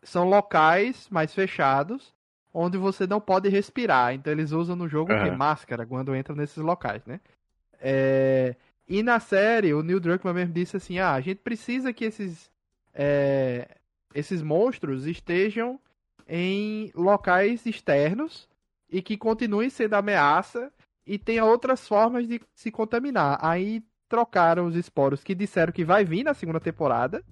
são 0.02 0.28
locais 0.28 1.08
mais 1.10 1.34
fechados 1.34 2.12
onde 2.52 2.78
você 2.78 3.06
não 3.06 3.20
pode 3.20 3.48
respirar. 3.48 4.14
Então 4.14 4.32
eles 4.32 4.52
usam 4.52 4.76
no 4.76 4.88
jogo? 4.88 5.12
Aham. 5.12 5.36
máscara 5.36 5.86
quando 5.86 6.14
entram 6.14 6.36
nesses 6.36 6.58
locais, 6.58 7.04
né? 7.06 7.20
E 8.86 9.02
na 9.02 9.18
série, 9.18 9.72
o 9.72 9.82
Neil 9.82 9.98
Druckmann 9.98 10.34
mesmo 10.34 10.52
disse 10.52 10.76
assim: 10.76 10.98
ah, 10.98 11.12
a 11.14 11.20
gente 11.20 11.38
precisa 11.38 11.92
que 11.92 12.04
esses, 12.04 12.50
esses 14.14 14.42
monstros 14.42 15.06
estejam 15.06 15.80
em 16.28 16.90
locais 16.94 17.66
externos 17.66 18.48
e 18.90 19.02
que 19.02 19.16
continuem 19.16 19.70
sendo 19.70 19.94
ameaça 19.94 20.72
e 21.06 21.18
tenha 21.18 21.44
outras 21.44 21.86
formas 21.86 22.26
de 22.26 22.40
se 22.54 22.70
contaminar. 22.70 23.38
Aí 23.42 23.82
trocaram 24.08 24.66
os 24.66 24.76
esporos 24.76 25.22
que 25.24 25.34
disseram 25.34 25.72
que 25.72 25.84
vai 25.84 26.04
vir 26.04 26.24
na 26.24 26.34
segunda 26.34 26.60
temporada, 26.60 27.22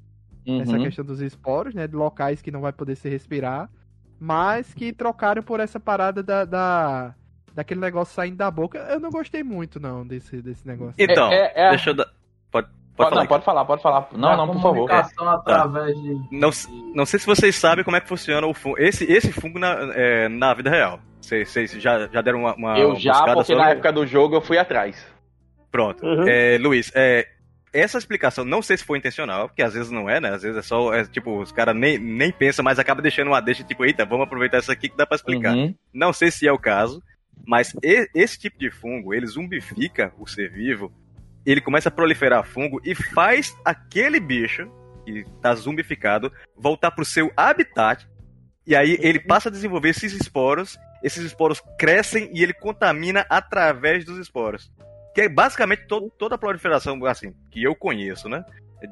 essa 0.47 0.73
Uhum. 0.77 0.83
questão 0.83 1.05
dos 1.05 1.21
esporos, 1.21 1.75
né, 1.75 1.87
de 1.87 1.95
locais 1.95 2.43
que 2.43 2.51
não 2.51 2.61
vai 2.61 2.73
poder 2.73 2.97
se 2.97 3.09
respirar, 3.09 3.71
mas 4.19 4.73
que 4.75 4.93
trocaram 4.93 5.43
por 5.43 5.61
essa 5.61 5.79
parada 5.81 6.23
da, 6.23 6.45
da 6.45 7.15
daquele 7.55 7.81
negócio 7.81 8.15
saindo 8.15 8.37
da 8.37 8.51
boca. 8.51 8.79
Eu 8.91 8.99
não 8.99 9.11
gostei 9.11 9.43
muito 9.43 9.79
não 9.79 10.07
desse 10.07 10.41
desse 10.41 10.67
negócio. 10.67 10.95
Então, 10.99 11.31
É- 11.31 11.53
é- 11.55 11.67
é- 11.67 11.69
deixa 11.71 11.91
eu 11.91 11.95
dar. 11.95 12.07
Pode, 12.51 12.67
pode 12.67 12.73
Pode, 12.97 13.11
falar. 13.11 13.21
não, 13.21 13.27
pode 13.29 13.45
falar, 13.45 13.65
pode 13.65 13.83
falar. 13.83 14.09
Não, 14.13 14.21
Da 14.31 14.37
não, 14.37 14.47
por 14.47 14.55
favor. 14.63 14.75
comunicação 14.89 15.29
através 15.29 15.95
de. 16.01 16.15
Não, 16.33 16.51
não 16.95 17.05
sei 17.07 17.19
se 17.21 17.27
vocês 17.27 17.55
sabem 17.57 17.85
como 17.85 17.97
é 17.97 18.01
que 18.01 18.09
funciona 18.09 18.47
o 18.47 18.55
fungo. 18.55 18.79
Esse, 18.79 19.05
esse 19.05 19.31
fungo 19.33 19.59
na, 19.59 19.75
é, 19.95 20.29
na 20.29 20.53
vida 20.55 20.71
real. 20.71 20.99
Vocês, 21.23 21.71
já, 21.73 22.09
já 22.09 22.21
deram 22.21 22.41
uma, 22.41 22.55
uma 22.55 22.79
Eu 22.79 22.97
já, 22.97 23.23
porque 23.23 23.45
sobre? 23.45 23.63
na 23.63 23.71
época 23.71 23.93
do 23.93 24.07
jogo 24.07 24.35
eu 24.37 24.41
fui 24.41 24.59
atrás. 24.59 25.07
Pronto. 25.71 26.05
Uhum. 26.05 26.29
É, 26.29 26.59
Luiz, 26.59 26.91
é, 26.95 27.27
essa 27.73 27.97
explicação, 27.97 28.45
não 28.45 28.61
sei 28.61 28.77
se 28.77 28.85
foi 28.85 28.99
intencional, 28.99 29.49
porque 29.49 29.63
às 29.63 29.73
vezes 29.73 29.91
não 29.91 30.11
é, 30.11 30.21
né? 30.21 30.31
Às 30.31 30.43
vezes 30.43 30.59
é 30.59 30.63
só, 30.63 30.93
é, 30.93 31.05
tipo, 31.07 31.41
os 31.41 31.51
caras 31.53 31.75
nem, 31.75 31.99
nem 31.99 32.31
pensam, 32.31 32.63
mas 32.63 32.79
acaba 32.79 33.01
deixando 33.01 33.29
uma 33.29 33.41
deixa, 33.41 33.65
tipo, 33.65 33.85
eita, 33.85 34.05
vamos 34.05 34.27
aproveitar 34.27 34.59
isso 34.59 34.71
aqui 34.71 34.89
que 34.89 34.97
dá 34.97 35.07
pra 35.07 35.17
explicar. 35.17 35.55
Uhum. 35.55 35.75
Não 35.95 36.13
sei 36.13 36.31
se 36.31 36.47
é 36.47 36.53
o 36.53 36.59
caso, 36.59 37.03
mas 37.47 37.73
e- 37.83 38.09
esse 38.15 38.39
tipo 38.39 38.59
de 38.59 38.71
fungo, 38.71 39.15
ele 39.15 39.27
zumbifica 39.27 40.13
o 40.19 40.27
ser 40.27 40.51
vivo, 40.51 40.93
ele 41.47 41.61
começa 41.61 41.89
a 41.89 41.93
proliferar 41.93 42.45
fungo 42.45 42.81
e 42.85 42.95
faz 42.95 43.57
aquele 43.65 44.21
bicho 44.21 44.71
que 45.05 45.25
tá 45.41 45.55
zumbificado 45.55 46.31
voltar 46.57 46.91
pro 46.91 47.05
seu 47.05 47.33
habitat. 47.37 48.07
E 48.67 48.77
aí 48.77 48.97
ele 49.01 49.19
passa 49.19 49.49
a 49.49 49.53
desenvolver 49.53 49.89
esses 49.89 50.13
esporos, 50.13 50.79
esses 51.03 51.25
esporos 51.25 51.61
crescem 51.79 52.31
e 52.33 52.43
ele 52.43 52.53
contamina 52.53 53.25
através 53.29 54.05
dos 54.05 54.19
esporos. 54.19 54.71
Que 55.15 55.23
é 55.23 55.29
basicamente 55.29 55.87
to- 55.87 56.11
toda 56.19 56.35
a 56.37 56.39
proliferação, 56.39 57.05
assim, 57.07 57.35
que 57.51 57.63
eu 57.63 57.75
conheço, 57.75 58.29
né? 58.29 58.45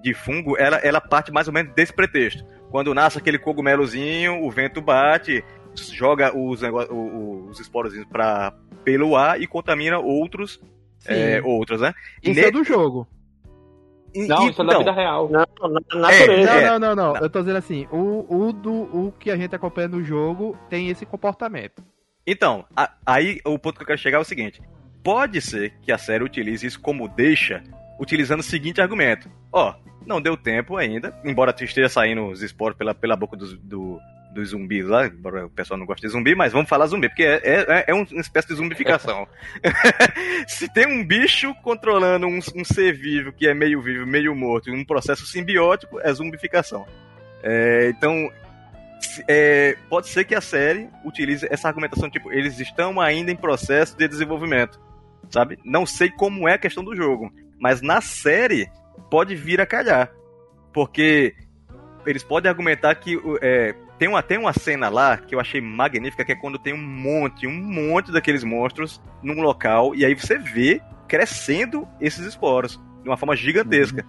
De 0.03 0.13
fungo, 0.15 0.57
ela, 0.59 0.77
ela 0.79 1.01
parte 1.01 1.33
mais 1.33 1.49
ou 1.49 1.55
menos 1.55 1.73
desse 1.75 1.93
pretexto. 1.93 2.45
Quando 2.71 2.95
nasce 2.95 3.19
aquele 3.19 3.39
cogumelozinho, 3.39 4.45
o 4.45 4.51
vento 4.51 4.81
bate, 4.81 5.43
joga 5.75 6.37
os, 6.37 6.61
os 6.63 7.59
esporozinhos 7.59 8.07
pra, 8.07 8.53
pelo 8.85 9.17
ar 9.17 9.41
e 9.41 9.47
contamina 9.47 9.99
outros, 9.99 10.61
é, 11.07 11.41
outros, 11.43 11.81
né? 11.81 11.93
E 12.23 12.31
isso 12.31 12.41
ne- 12.41 12.47
é 12.47 12.51
do 12.51 12.63
jogo. 12.63 13.09
e- 14.15 14.27
Não, 14.29 14.47
e- 14.47 14.51
isso 14.51 14.61
é 14.63 14.65
da 14.65 14.71
então, 14.73 14.79
vida 14.81 14.93
real. 14.93 15.29
Não, 15.29 15.47
na 15.69 15.99
natureza. 15.99 16.45
Não, 16.53 16.59
É, 16.61 16.67
não, 16.67 16.79
não, 16.79 16.95
não. 16.97 17.17
Eu 17.17 17.31
tô 17.31 17.41
dizendo 17.41 17.57
assim, 17.59 17.89
o, 17.91 18.27
o, 18.29 18.53
do, 18.53 18.73
o 18.73 19.13
que 19.19 19.31
a 19.31 19.37
gente 19.37 19.55
acompanha 19.57 19.89
no 19.89 20.03
jogo 20.05 20.57
tem 20.69 20.89
esse 20.91 21.05
comportamento. 21.07 21.83
Então, 22.31 22.65
a- 22.77 22.93
aí 23.05 23.41
o 23.45 23.59
ponto 23.59 23.77
que 23.77 23.83
eu 23.83 23.87
quero 23.89 23.99
chegar 23.99 24.19
é 24.19 24.21
o 24.21 24.25
seguinte: 24.25 24.63
pode 25.03 25.41
ser 25.41 25.75
que 25.83 25.91
a 25.91 25.99
série 25.99 26.23
utilize 26.23 26.65
isso 26.65 26.81
como 26.81 27.09
deixa, 27.09 27.61
utilizando 27.99 28.39
o 28.39 28.45
seguinte 28.45 28.81
argumento: 28.81 29.29
ó, 29.53 29.75
não 30.07 30.21
deu 30.21 30.37
tempo 30.37 30.77
ainda, 30.77 31.13
embora 31.25 31.53
esteja 31.59 31.89
saindo 31.89 32.27
os 32.29 32.41
esporos 32.41 32.79
pela, 32.79 32.95
pela 32.95 33.17
boca 33.17 33.37
dos, 33.37 33.59
do, 33.59 33.99
dos 34.33 34.51
zumbis 34.51 34.87
lá, 34.87 35.09
embora 35.09 35.47
o 35.47 35.51
pessoal 35.51 35.77
não 35.77 35.85
goste 35.85 36.07
de 36.07 36.13
zumbi, 36.13 36.37
mas 36.37 36.53
vamos 36.53 36.69
falar 36.69 36.87
zumbi, 36.87 37.09
porque 37.09 37.25
é, 37.25 37.41
é, 37.45 37.85
é 37.89 37.95
uma 37.95 38.07
espécie 38.21 38.47
de 38.47 38.55
zumbificação. 38.55 39.27
Se 40.47 40.73
tem 40.73 40.87
um 40.87 41.05
bicho 41.05 41.53
controlando 41.65 42.29
um, 42.29 42.39
um 42.55 42.65
ser 42.65 42.93
vivo 42.93 43.33
que 43.33 43.49
é 43.49 43.55
meio 43.55 43.83
vivo, 43.83 44.07
meio 44.07 44.37
morto, 44.37 44.71
em 44.71 44.77
um 44.77 44.85
processo 44.85 45.27
simbiótico, 45.27 45.99
é 46.01 46.13
zumbificação. 46.13 46.87
É, 47.43 47.91
então, 47.91 48.31
é, 49.29 49.77
pode 49.89 50.09
ser 50.09 50.25
que 50.25 50.35
a 50.35 50.41
série 50.41 50.89
utilize 51.05 51.47
essa 51.51 51.69
argumentação, 51.69 52.11
tipo, 52.11 52.33
eles 52.33 52.59
estão 52.61 53.01
ainda 53.01 53.31
em 53.31 53.37
processo 53.37 53.97
de 53.97 54.07
desenvolvimento, 54.09 54.81
sabe? 55.31 55.59
Não 55.65 55.87
sei 55.87 56.11
como 56.11 56.49
é 56.49 56.55
a 56.55 56.59
questão 56.59 56.85
do 56.85 56.95
jogo, 56.95 57.33
mas 57.59 57.81
na 57.81 58.01
série 58.01 58.71
pode 59.11 59.35
vir 59.35 59.61
a 59.61 59.67
calhar, 59.67 60.11
porque 60.73 61.35
eles 62.07 62.23
podem 62.23 62.49
argumentar 62.49 62.95
que 62.95 63.19
é, 63.43 63.75
tem, 63.99 64.09
uma, 64.09 64.23
tem 64.23 64.39
uma 64.39 64.53
cena 64.53 64.89
lá 64.89 65.17
que 65.17 65.35
eu 65.35 65.41
achei 65.41 65.61
magnífica, 65.61 66.25
que 66.25 66.33
é 66.33 66.37
quando 66.37 66.59
tem 66.59 66.73
um 66.73 66.83
monte, 66.83 67.47
um 67.47 67.53
monte 67.53 68.11
daqueles 68.13 68.45
monstros 68.45 69.01
num 69.23 69.41
local, 69.41 69.95
e 69.95 70.05
aí 70.05 70.15
você 70.15 70.39
vê 70.39 70.81
crescendo 71.09 71.87
esses 72.01 72.25
esporos 72.25 72.81
de 73.03 73.09
uma 73.09 73.17
forma 73.17 73.35
gigantesca. 73.37 74.05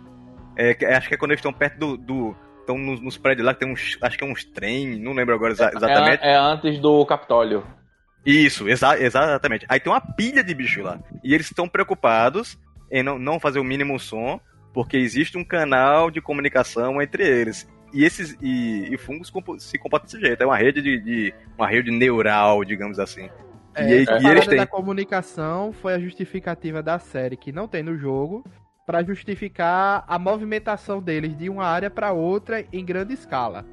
É, 0.56 0.74
que- 0.74 0.86
acho 0.86 1.08
que 1.08 1.14
é 1.16 1.18
quando 1.18 1.32
eles 1.32 1.40
estão 1.40 1.54
perto 1.54 1.78
do. 1.80 1.98
do 1.98 2.36
estão 2.74 2.78
nos, 2.78 3.02
nos 3.02 3.18
prédios 3.18 3.46
lá 3.46 3.54
que 3.54 3.60
tem 3.62 3.72
uns. 3.72 3.98
Acho 4.02 4.18
que 4.18 4.24
é 4.24 4.28
uns 4.28 4.44
trem, 4.44 5.00
não 5.00 5.14
lembro 5.14 5.34
agora 5.36 5.54
exa- 5.54 5.72
exatamente. 5.76 6.24
É, 6.24 6.32
é 6.34 6.36
antes 6.38 6.80
do 6.80 7.06
Capitólio. 7.06 7.64
Isso, 8.26 8.70
exa 8.70 9.00
exatamente. 9.00 9.66
Aí 9.68 9.80
tem 9.80 9.92
uma 9.92 10.02
pilha 10.02 10.44
de 10.44 10.54
bicho 10.54 10.82
lá. 10.82 11.00
E 11.24 11.34
eles 11.34 11.48
estão 11.48 11.68
preocupados 11.68 12.58
em 12.92 13.02
não, 13.02 13.18
não 13.18 13.40
fazer 13.40 13.60
o 13.60 13.64
mínimo 13.64 14.00
som, 14.00 14.40
porque 14.74 14.98
existe 14.98 15.38
um 15.38 15.44
canal 15.44 16.12
de 16.12 16.22
comunicação 16.22 17.02
entre 17.02 17.28
eles. 17.28 17.68
E 17.94 18.06
esses 18.06 18.38
e, 18.42 18.94
e 18.94 18.98
fungos 18.98 19.32
se 19.60 19.78
comportam 19.78 20.06
desse 20.08 20.20
jeito. 20.20 20.42
É 20.42 20.46
uma 20.46 20.58
rede 20.58 20.82
de, 20.82 21.00
de- 21.00 21.34
uma 21.58 21.68
rede 21.68 21.92
neural, 21.92 22.64
digamos 22.64 23.00
assim. 23.00 23.30
É, 23.74 23.84
e, 23.86 24.06
e 24.06 24.28
eles 24.28 24.46
têm. 24.48 24.58
da 24.58 24.68
comunicação 24.68 25.72
foi 25.74 25.94
a 25.94 26.00
justificativa 26.00 26.84
da 26.84 27.00
série 27.00 27.38
que 27.38 27.52
não 27.54 27.68
tem 27.68 27.82
no 27.82 27.98
jogo 27.98 28.46
pra 28.92 29.02
justificar 29.04 30.04
a 30.06 30.20
movimentação 30.20 31.02
deles 31.02 31.38
de 31.38 31.48
uma 31.50 31.64
área 31.64 31.90
pra 31.90 32.12
outra 32.12 32.66
em 32.74 32.84
grande 32.84 33.14
escala. 33.14 33.64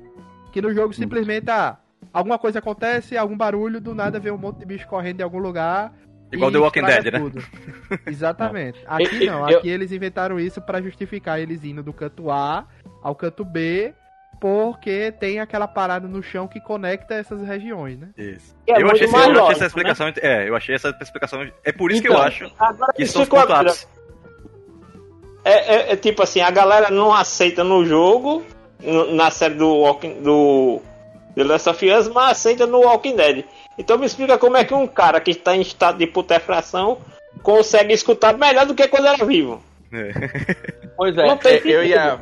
Que 0.53 0.63
no 0.63 0.73
jogo 0.73 0.93
simplesmente 0.95 1.51
ah, 1.51 1.77
alguma 2.13 2.39
coisa 2.39 2.61
acontece, 2.61 3.17
algum 3.17 3.37
barulho, 3.37 3.81
do 3.81 3.97
nada 3.97 4.21
vem 4.21 4.31
um 4.31 4.39
monte 4.39 4.59
de 4.61 4.65
bicho 4.65 4.87
correndo 4.87 5.19
em 5.19 5.25
algum 5.25 5.39
lugar. 5.41 5.93
Igual 6.31 6.53
The 6.53 6.59
Walking 6.59 6.83
Dead, 6.85 7.13
né? 7.13 7.19
tudo. 7.19 7.43
Exatamente. 8.07 8.79
Aqui 8.87 9.27
não, 9.27 9.51
Eu- 9.51 9.59
aqui 9.59 9.69
eles 9.69 9.91
inventaram 9.91 10.39
isso 10.39 10.63
pra 10.63 10.81
justificar 10.81 11.41
eles 11.41 11.65
indo 11.65 11.83
do 11.83 11.93
canto 11.93 12.31
A 12.31 12.65
ao 13.03 13.17
canto 13.17 13.45
B, 13.45 13.93
porque 14.41 15.11
tem 15.11 15.41
aquela 15.41 15.67
parada 15.67 16.07
no 16.07 16.23
chão 16.23 16.47
que 16.47 16.61
conecta 16.61 17.15
essas 17.15 17.43
regiões, 17.43 17.99
né? 17.99 18.11
Isso. 18.17 18.55
Que 18.65 18.71
é 18.71 18.81
eu, 18.81 18.89
achei, 18.89 19.09
eu 19.09 19.17
achei 19.17 19.33
lógico, 19.33 19.51
essa 19.51 19.67
explicação. 19.67 20.13
É, 20.23 20.49
eu 20.49 20.55
achei 20.55 20.77
essa 20.77 20.97
explicação. 21.03 21.51
É 21.65 21.73
por 21.73 21.91
isso 21.91 22.03
que 22.03 22.07
Então, 22.07 22.21
eu 22.21 22.25
acho 22.25 22.53
Agora 22.57 22.93
que 22.93 23.03
isso 23.03 23.15
são 23.15 23.23
os 23.23 23.51
ápices. 23.51 23.98
É, 25.49 25.75
é- 25.75 25.93
é 25.93 25.97
tipo 25.97 26.23
assim, 26.23 26.41
a 26.41 26.51
galera 26.51 26.91
não 26.91 27.13
aceita 27.13 27.65
no 27.65 27.85
jogo, 27.85 28.43
no- 28.83 29.15
na 29.15 29.31
série 29.31 29.55
do 29.55 29.69
Walking, 29.69 30.21
do 30.23 30.81
The 31.35 31.45
Last 31.45 31.69
of 31.71 31.91
Us, 31.91 32.09
mas 32.09 32.33
aceita 32.33 32.67
no 32.67 32.81
Walking 32.81 33.17
Dead. 33.17 33.45
Então 33.79 33.97
me 33.97 34.07
explica 34.07 34.37
como 34.39 34.57
é 34.57 34.65
que 34.65 34.75
um 34.75 34.87
cara 34.87 35.21
que 35.21 35.31
está 35.31 35.57
em 35.57 35.61
estado 35.61 35.99
de 35.99 36.07
putrefação 36.07 36.99
consegue 37.43 37.93
escutar 37.93 38.37
melhor 38.37 38.67
do 38.67 38.75
que 38.75 38.87
quando 38.89 39.07
era 39.07 39.25
vivo. 39.25 39.63
Pois 40.97 41.17
é, 41.17 41.27
Não 41.27 41.37
tem 41.37 41.55
é, 41.55 41.63
eu 41.65 41.85
ia. 41.85 42.19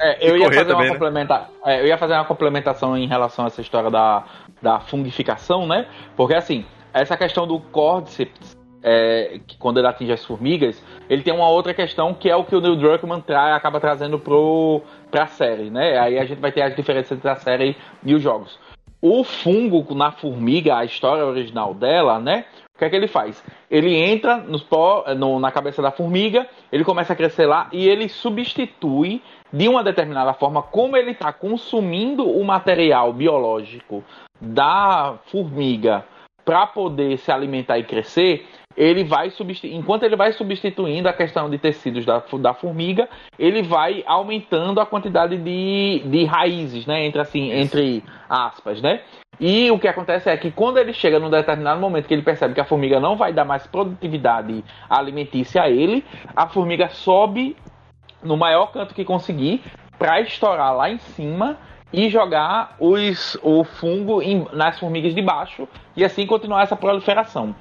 é, 0.00 0.30
eu 0.30 0.36
ia 0.36 0.52
fazer 0.52 0.72
uma 0.72 0.98
também, 0.98 1.24
né? 1.24 1.46
é, 1.66 1.80
eu 1.80 1.86
ia 1.86 1.98
fazer 1.98 2.12
uma 2.14 2.24
complementação 2.24 2.96
em 2.96 3.08
relação 3.08 3.44
a 3.44 3.48
essa 3.48 3.60
história 3.60 3.90
da, 3.90 4.24
da 4.62 4.78
fungificação, 4.80 5.66
né? 5.66 5.86
Porque 6.16 6.34
assim, 6.34 6.64
essa 6.92 7.16
questão 7.16 7.44
do 7.46 7.58
Cordyceps, 7.58 8.53
é, 8.86 9.40
que 9.46 9.56
quando 9.56 9.78
ele 9.78 9.86
atinge 9.86 10.12
as 10.12 10.22
formigas, 10.22 10.80
ele 11.08 11.22
tem 11.22 11.32
uma 11.32 11.48
outra 11.48 11.72
questão 11.72 12.12
que 12.12 12.28
é 12.28 12.36
o 12.36 12.44
que 12.44 12.54
o 12.54 12.60
Neil 12.60 12.76
Druckmann 12.76 13.22
tra 13.22 13.56
acaba 13.56 13.80
trazendo 13.80 14.18
pro, 14.18 14.82
pra 15.10 15.26
série, 15.26 15.70
né? 15.70 15.98
Aí 15.98 16.18
a 16.18 16.24
gente 16.26 16.38
vai 16.38 16.52
ter 16.52 16.60
as 16.60 16.76
diferenças 16.76 17.16
entre 17.16 17.30
a 17.30 17.36
série 17.36 17.74
e 18.04 18.14
os 18.14 18.22
jogos. 18.22 18.58
O 19.00 19.24
fungo 19.24 19.94
na 19.94 20.12
formiga, 20.12 20.76
a 20.76 20.84
história 20.84 21.24
original 21.24 21.72
dela, 21.72 22.18
né? 22.18 22.44
O 22.74 22.78
que 22.78 22.84
é 22.84 22.90
que 22.90 22.96
ele 22.96 23.06
faz? 23.06 23.42
Ele 23.70 23.94
entra 23.94 24.44
no, 25.16 25.38
na 25.38 25.50
cabeça 25.50 25.80
da 25.80 25.90
formiga, 25.90 26.46
ele 26.70 26.84
começa 26.84 27.12
a 27.12 27.16
crescer 27.16 27.46
lá 27.46 27.68
e 27.72 27.88
ele 27.88 28.08
substitui 28.08 29.22
de 29.52 29.68
uma 29.68 29.84
determinada 29.84 30.34
forma 30.34 30.60
como 30.60 30.96
ele 30.96 31.12
está 31.12 31.32
consumindo 31.32 32.28
o 32.28 32.44
material 32.44 33.12
biológico 33.12 34.04
da 34.40 35.14
formiga 35.26 36.04
para 36.44 36.66
poder 36.66 37.16
se 37.18 37.32
alimentar 37.32 37.78
e 37.78 37.84
crescer, 37.84 38.46
ele 38.76 39.04
vai 39.04 39.32
enquanto 39.64 40.02
ele 40.02 40.16
vai 40.16 40.32
substituindo 40.32 41.08
a 41.08 41.12
questão 41.12 41.48
de 41.48 41.58
tecidos 41.58 42.04
da, 42.04 42.22
da 42.40 42.54
formiga, 42.54 43.08
ele 43.38 43.62
vai 43.62 44.02
aumentando 44.06 44.80
a 44.80 44.86
quantidade 44.86 45.36
de, 45.36 46.02
de 46.04 46.24
raízes, 46.24 46.86
né? 46.86 47.04
Entre 47.04 47.20
assim, 47.20 47.52
entre 47.52 48.02
aspas, 48.28 48.80
né? 48.82 49.00
E 49.40 49.70
o 49.70 49.78
que 49.78 49.88
acontece 49.88 50.30
é 50.30 50.36
que 50.36 50.50
quando 50.50 50.78
ele 50.78 50.92
chega 50.92 51.18
num 51.18 51.30
determinado 51.30 51.80
momento 51.80 52.06
que 52.06 52.14
ele 52.14 52.22
percebe 52.22 52.54
que 52.54 52.60
a 52.60 52.64
formiga 52.64 53.00
não 53.00 53.16
vai 53.16 53.32
dar 53.32 53.44
mais 53.44 53.66
produtividade 53.66 54.64
alimentícia 54.88 55.62
a 55.62 55.70
ele, 55.70 56.04
a 56.36 56.48
formiga 56.48 56.88
sobe 56.88 57.56
no 58.22 58.36
maior 58.36 58.66
canto 58.72 58.94
que 58.94 59.04
conseguir 59.04 59.62
para 59.98 60.20
estourar 60.20 60.74
lá 60.74 60.90
em 60.90 60.98
cima 60.98 61.58
e 61.92 62.08
jogar 62.08 62.74
os, 62.80 63.38
o 63.42 63.62
fungo 63.62 64.20
em, 64.20 64.46
nas 64.52 64.78
formigas 64.78 65.14
de 65.14 65.22
baixo 65.22 65.68
e 65.96 66.04
assim 66.04 66.26
continuar 66.26 66.62
essa 66.62 66.76
proliferação. 66.76 67.54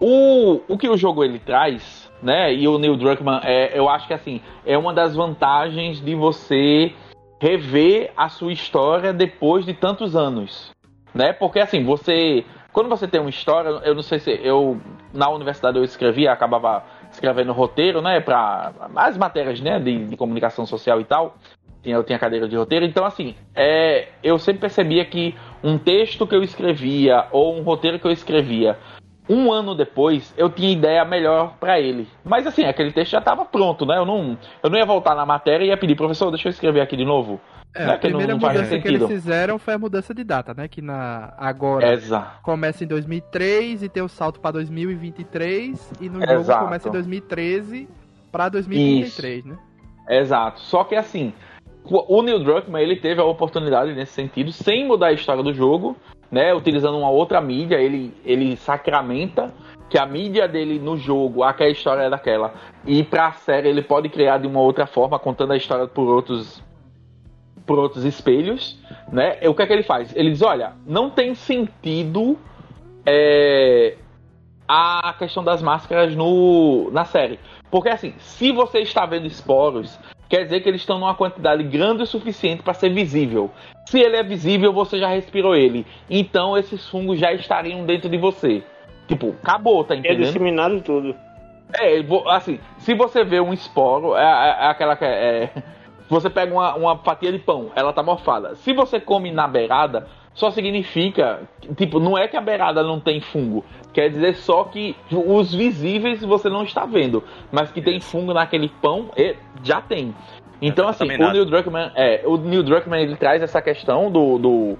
O, 0.00 0.60
o 0.68 0.78
que 0.78 0.88
o 0.88 0.96
jogo 0.96 1.24
ele 1.24 1.38
traz, 1.38 2.10
né? 2.22 2.54
E 2.54 2.68
o 2.68 2.78
Neil 2.78 2.96
Druckmann, 2.96 3.40
é, 3.42 3.76
eu 3.76 3.88
acho 3.88 4.06
que 4.06 4.14
assim 4.14 4.40
é 4.64 4.78
uma 4.78 4.92
das 4.94 5.14
vantagens 5.14 6.00
de 6.00 6.14
você 6.14 6.92
rever 7.40 8.12
a 8.16 8.28
sua 8.28 8.52
história 8.52 9.12
depois 9.12 9.64
de 9.64 9.74
tantos 9.74 10.14
anos, 10.14 10.72
né? 11.14 11.32
Porque 11.32 11.58
assim 11.58 11.84
você 11.84 12.44
quando 12.72 12.88
você 12.88 13.08
tem 13.08 13.20
uma 13.20 13.30
história, 13.30 13.70
eu 13.84 13.94
não 13.94 14.02
sei 14.02 14.20
se 14.20 14.30
eu 14.30 14.80
na 15.12 15.28
universidade 15.30 15.76
eu 15.76 15.82
escrevia, 15.82 16.30
acabava 16.30 16.84
escrevendo 17.10 17.52
roteiro, 17.52 18.00
né, 18.00 18.20
para 18.20 18.72
as 18.94 19.16
matérias, 19.16 19.60
né, 19.60 19.80
de, 19.80 20.04
de, 20.04 20.16
comunicação 20.16 20.66
social 20.66 21.00
e 21.00 21.04
tal. 21.04 21.36
Eu 21.82 22.04
tinha 22.04 22.18
cadeira 22.18 22.46
de 22.46 22.54
roteiro, 22.54 22.84
então 22.84 23.04
assim, 23.04 23.34
é, 23.54 24.08
eu 24.22 24.38
sempre 24.38 24.60
percebia 24.60 25.04
que 25.04 25.34
um 25.64 25.78
texto 25.78 26.26
que 26.26 26.34
eu 26.34 26.42
escrevia 26.42 27.26
ou 27.32 27.56
um 27.56 27.62
roteiro 27.62 27.98
que 27.98 28.06
eu 28.06 28.12
escrevia 28.12 28.76
um 29.28 29.52
ano 29.52 29.74
depois 29.74 30.32
eu 30.36 30.48
tinha 30.48 30.72
ideia 30.72 31.04
melhor 31.04 31.54
para 31.60 31.78
ele. 31.78 32.08
Mas 32.24 32.46
assim, 32.46 32.64
aquele 32.64 32.92
texto 32.92 33.12
já 33.12 33.18
estava 33.18 33.44
pronto, 33.44 33.84
né? 33.84 33.98
Eu 33.98 34.06
não, 34.06 34.38
eu 34.62 34.70
não 34.70 34.78
ia 34.78 34.86
voltar 34.86 35.14
na 35.14 35.26
matéria 35.26 35.64
e 35.64 35.68
ia 35.68 35.76
pedir, 35.76 35.94
professor, 35.94 36.30
deixa 36.30 36.48
eu 36.48 36.50
escrever 36.50 36.80
aqui 36.80 36.96
de 36.96 37.04
novo. 37.04 37.40
É, 37.74 37.86
né? 37.86 37.94
a 37.94 37.98
primeira 37.98 38.32
não, 38.32 38.40
não 38.40 38.48
mudança 38.48 38.78
que 38.78 38.88
eles 38.88 39.06
fizeram 39.06 39.58
foi 39.58 39.74
a 39.74 39.78
mudança 39.78 40.14
de 40.14 40.24
data, 40.24 40.54
né? 40.54 40.66
Que 40.66 40.80
na 40.80 41.34
agora 41.36 41.92
Exato. 41.92 42.42
começa 42.42 42.82
em 42.82 42.86
2003 42.86 43.82
e 43.82 43.88
tem 43.88 44.02
o 44.02 44.08
salto 44.08 44.40
para 44.40 44.52
2023 44.52 45.92
e 46.00 46.08
no 46.08 46.22
Exato. 46.22 46.44
jogo 46.44 46.64
começa 46.64 46.88
em 46.88 46.92
2013 46.92 47.88
para 48.32 48.48
2033, 48.48 49.38
Isso. 49.38 49.48
né? 49.48 49.58
Exato. 50.08 50.60
Só 50.60 50.84
que 50.84 50.96
assim, 50.96 51.34
o 51.90 52.22
Neil 52.22 52.38
Druckmann 52.40 52.82
ele 52.82 52.96
teve 52.96 53.20
a 53.20 53.24
oportunidade 53.24 53.94
nesse 53.94 54.12
sentido, 54.12 54.52
sem 54.52 54.86
mudar 54.86 55.08
a 55.08 55.12
história 55.12 55.42
do 55.42 55.52
jogo, 55.52 55.96
né, 56.30 56.52
utilizando 56.54 56.98
uma 56.98 57.10
outra 57.10 57.40
mídia, 57.40 57.76
ele, 57.76 58.14
ele 58.24 58.56
sacramenta 58.56 59.52
que 59.88 59.98
a 59.98 60.04
mídia 60.04 60.46
dele 60.46 60.78
no 60.78 60.98
jogo, 60.98 61.42
aquela 61.42 61.70
história 61.70 62.02
é 62.02 62.10
daquela, 62.10 62.52
e 62.86 63.02
para 63.02 63.28
a 63.28 63.32
série 63.32 63.68
ele 63.68 63.82
pode 63.82 64.08
criar 64.10 64.38
de 64.38 64.46
uma 64.46 64.60
outra 64.60 64.86
forma, 64.86 65.18
contando 65.18 65.52
a 65.52 65.56
história 65.56 65.86
por 65.86 66.08
outros 66.08 66.62
por 67.64 67.78
outros 67.78 68.02
espelhos, 68.04 68.80
né? 69.12 69.40
O 69.46 69.54
que 69.54 69.60
é 69.60 69.66
que 69.66 69.72
ele 69.74 69.82
faz? 69.82 70.16
Ele 70.16 70.30
diz, 70.30 70.40
olha, 70.40 70.72
não 70.86 71.10
tem 71.10 71.34
sentido 71.34 72.38
é, 73.04 73.94
a 74.66 75.14
questão 75.18 75.44
das 75.44 75.60
máscaras 75.60 76.16
no, 76.16 76.90
na 76.90 77.04
série. 77.04 77.38
Porque 77.70 77.90
assim, 77.90 78.14
se 78.18 78.52
você 78.52 78.78
está 78.78 79.04
vendo 79.04 79.26
esporos, 79.26 79.98
quer 80.28 80.44
dizer 80.44 80.60
que 80.60 80.68
eles 80.68 80.80
estão 80.80 80.98
numa 80.98 81.14
quantidade 81.14 81.62
grande 81.62 82.02
o 82.02 82.06
suficiente 82.06 82.62
para 82.62 82.74
ser 82.74 82.90
visível. 82.90 83.50
Se 83.86 83.98
ele 83.98 84.16
é 84.16 84.22
visível, 84.22 84.72
você 84.72 84.98
já 84.98 85.08
respirou 85.08 85.56
ele. 85.56 85.86
Então 86.08 86.56
esses 86.56 86.86
fungos 86.88 87.18
já 87.18 87.32
estariam 87.32 87.84
dentro 87.84 88.08
de 88.08 88.18
você. 88.18 88.62
Tipo, 89.06 89.34
acabou, 89.42 89.84
tá 89.84 89.94
é 89.94 89.98
entendendo? 89.98 90.22
É 90.22 90.26
disseminado 90.26 90.80
tudo. 90.82 91.16
É, 91.72 92.02
assim, 92.28 92.58
se 92.78 92.94
você 92.94 93.24
vê 93.24 93.40
um 93.40 93.52
esporo, 93.52 94.16
é, 94.16 94.22
é, 94.22 94.64
é 94.64 94.66
aquela 94.68 94.96
que 94.96 95.04
é, 95.04 95.44
é, 95.44 95.52
Você 96.08 96.30
pega 96.30 96.52
uma, 96.52 96.74
uma 96.74 96.98
fatia 96.98 97.30
de 97.30 97.38
pão, 97.38 97.70
ela 97.76 97.92
tá 97.92 98.02
morfada. 98.02 98.54
Se 98.56 98.72
você 98.72 98.98
come 98.98 99.30
na 99.30 99.46
beirada, 99.46 100.06
só 100.38 100.52
significa, 100.52 101.40
tipo, 101.76 101.98
não 101.98 102.16
é 102.16 102.28
que 102.28 102.36
a 102.36 102.40
beirada 102.40 102.80
não 102.80 103.00
tem 103.00 103.20
fungo, 103.20 103.64
quer 103.92 104.08
dizer 104.08 104.36
só 104.36 104.62
que 104.62 104.94
os 105.10 105.52
visíveis 105.52 106.24
você 106.24 106.48
não 106.48 106.62
está 106.62 106.86
vendo, 106.86 107.24
mas 107.50 107.72
que 107.72 107.82
tem 107.82 108.00
fungo 108.00 108.32
naquele 108.32 108.68
pão, 108.80 109.10
já 109.64 109.80
tem. 109.80 110.14
Então, 110.62 110.86
assim, 110.86 111.06
o 111.06 111.32
Neil 111.32 111.44
Druckmann, 111.44 111.90
é, 111.96 112.22
o 112.24 112.36
Neil 112.36 112.62
Druckmann 112.62 113.02
ele 113.02 113.16
traz 113.16 113.42
essa 113.42 113.60
questão 113.60 114.12
do, 114.12 114.38
do 114.38 114.78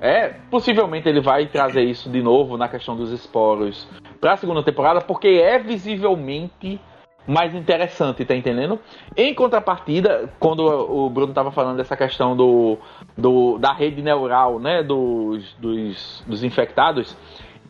é, 0.00 0.28
possivelmente 0.48 1.08
ele 1.08 1.20
vai 1.20 1.44
trazer 1.46 1.82
isso 1.82 2.08
de 2.08 2.22
novo 2.22 2.56
na 2.56 2.68
questão 2.68 2.94
dos 2.94 3.10
esporos 3.10 3.88
para 4.20 4.34
a 4.34 4.36
segunda 4.36 4.62
temporada, 4.62 5.00
porque 5.00 5.26
é 5.26 5.58
visivelmente 5.58 6.80
mais 7.26 7.54
interessante, 7.54 8.24
tá 8.24 8.34
entendendo? 8.34 8.78
Em 9.16 9.34
contrapartida, 9.34 10.32
quando 10.38 10.60
o 10.60 11.08
Bruno 11.08 11.32
tava 11.32 11.50
falando 11.50 11.76
dessa 11.76 11.96
questão 11.96 12.36
do, 12.36 12.78
do 13.16 13.58
da 13.58 13.72
rede 13.72 14.02
neural, 14.02 14.58
né, 14.58 14.82
dos, 14.82 15.52
dos, 15.54 16.24
dos 16.26 16.42
infectados, 16.42 17.16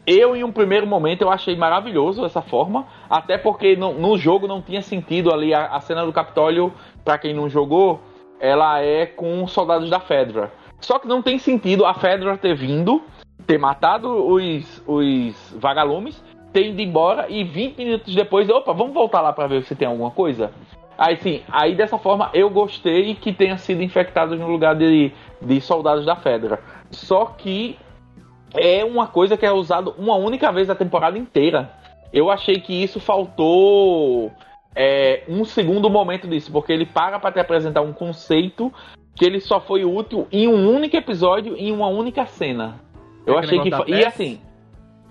eu 0.07 0.35
em 0.35 0.43
um 0.43 0.53
primeiro 0.53 0.87
momento 0.87 1.23
eu 1.23 1.31
achei 1.31 1.55
maravilhoso 1.57 2.25
essa 2.25 2.41
forma, 2.41 2.87
até 3.09 3.37
porque 3.37 3.77
no, 3.77 3.93
no 3.93 4.17
jogo 4.17 4.49
não 4.49 4.63
tinha 4.63 4.83
sentido 4.83 5.33
ali 5.33 5.53
a, 5.53 5.67
a 5.67 5.81
cena 5.81 6.05
do 6.05 6.13
Capitólio, 6.13 6.73
para 7.05 7.19
quem 7.19 7.35
não 7.35 7.49
jogou, 7.49 8.01
ela 8.39 8.81
é 8.81 9.05
com 9.05 9.47
soldados 9.47 9.91
da 9.91 10.01
Fedra. 10.01 10.51
Só 10.81 10.99
que 10.99 11.07
não 11.07 11.21
tem 11.21 11.39
sentido 11.39 11.85
a 11.85 11.93
Fedra 11.93 12.39
ter 12.39 12.55
vindo, 12.55 13.03
ter 13.47 13.59
matado 13.59 14.09
os, 14.09 14.83
os 14.87 15.55
vagalumes 15.59 16.23
ter 16.53 16.69
ido 16.69 16.81
embora 16.81 17.27
e 17.29 17.45
20 17.45 17.79
minutos 17.79 18.15
depois, 18.15 18.49
opa, 18.49 18.73
vamos 18.73 18.95
voltar 18.95 19.21
lá 19.21 19.33
para 19.33 19.47
ver 19.47 19.63
se 19.65 19.75
tem 19.75 19.87
alguma 19.89 20.11
coisa. 20.11 20.53
Aí 20.99 21.17
sim, 21.17 21.43
aí 21.49 21.75
dessa 21.75 21.97
forma 21.97 22.31
eu 22.35 22.51
gostei 22.51 23.15
que 23.15 23.33
tenha 23.33 23.57
sido 23.57 23.83
infectados 23.83 24.39
no 24.39 24.49
lugar 24.49 24.75
de, 24.75 25.13
de 25.41 25.61
soldados 25.61 26.05
da 26.05 26.17
Fedra. 26.17 26.61
Só 26.91 27.25
que 27.25 27.79
é 28.55 28.85
uma 28.85 29.07
coisa 29.07 29.37
que 29.37 29.47
é 29.47 29.53
usado 29.53 29.95
uma 29.97 30.17
única 30.17 30.53
vez 30.53 30.69
a 30.69 30.75
temporada 30.75 31.17
inteira. 31.17 31.73
Eu 32.13 32.31
achei 32.31 32.57
que 32.57 32.83
isso 32.83 33.01
faltou 33.01 34.31
é, 34.75 35.23
um 35.29 35.45
segundo 35.45 35.89
momento 35.89 36.29
disso, 36.29 36.51
porque 36.53 36.73
ele 36.73 36.85
para 36.85 37.19
para 37.19 37.33
te 37.33 37.41
apresentar 37.41 37.81
um 37.81 37.93
conceito 37.93 38.73
que 39.15 39.25
ele 39.25 39.41
só 39.41 39.61
foi 39.61 39.85
útil 39.85 40.27
em 40.31 40.49
um 40.49 40.75
único 40.75 40.97
episódio, 40.97 41.57
em 41.57 41.73
uma 41.73 41.89
única 41.89 42.27
cena. 42.27 42.81
Eu 43.27 43.37
é 43.37 43.39
achei 43.39 43.61
que. 43.61 43.71
E 43.87 44.05
assim. 44.05 44.41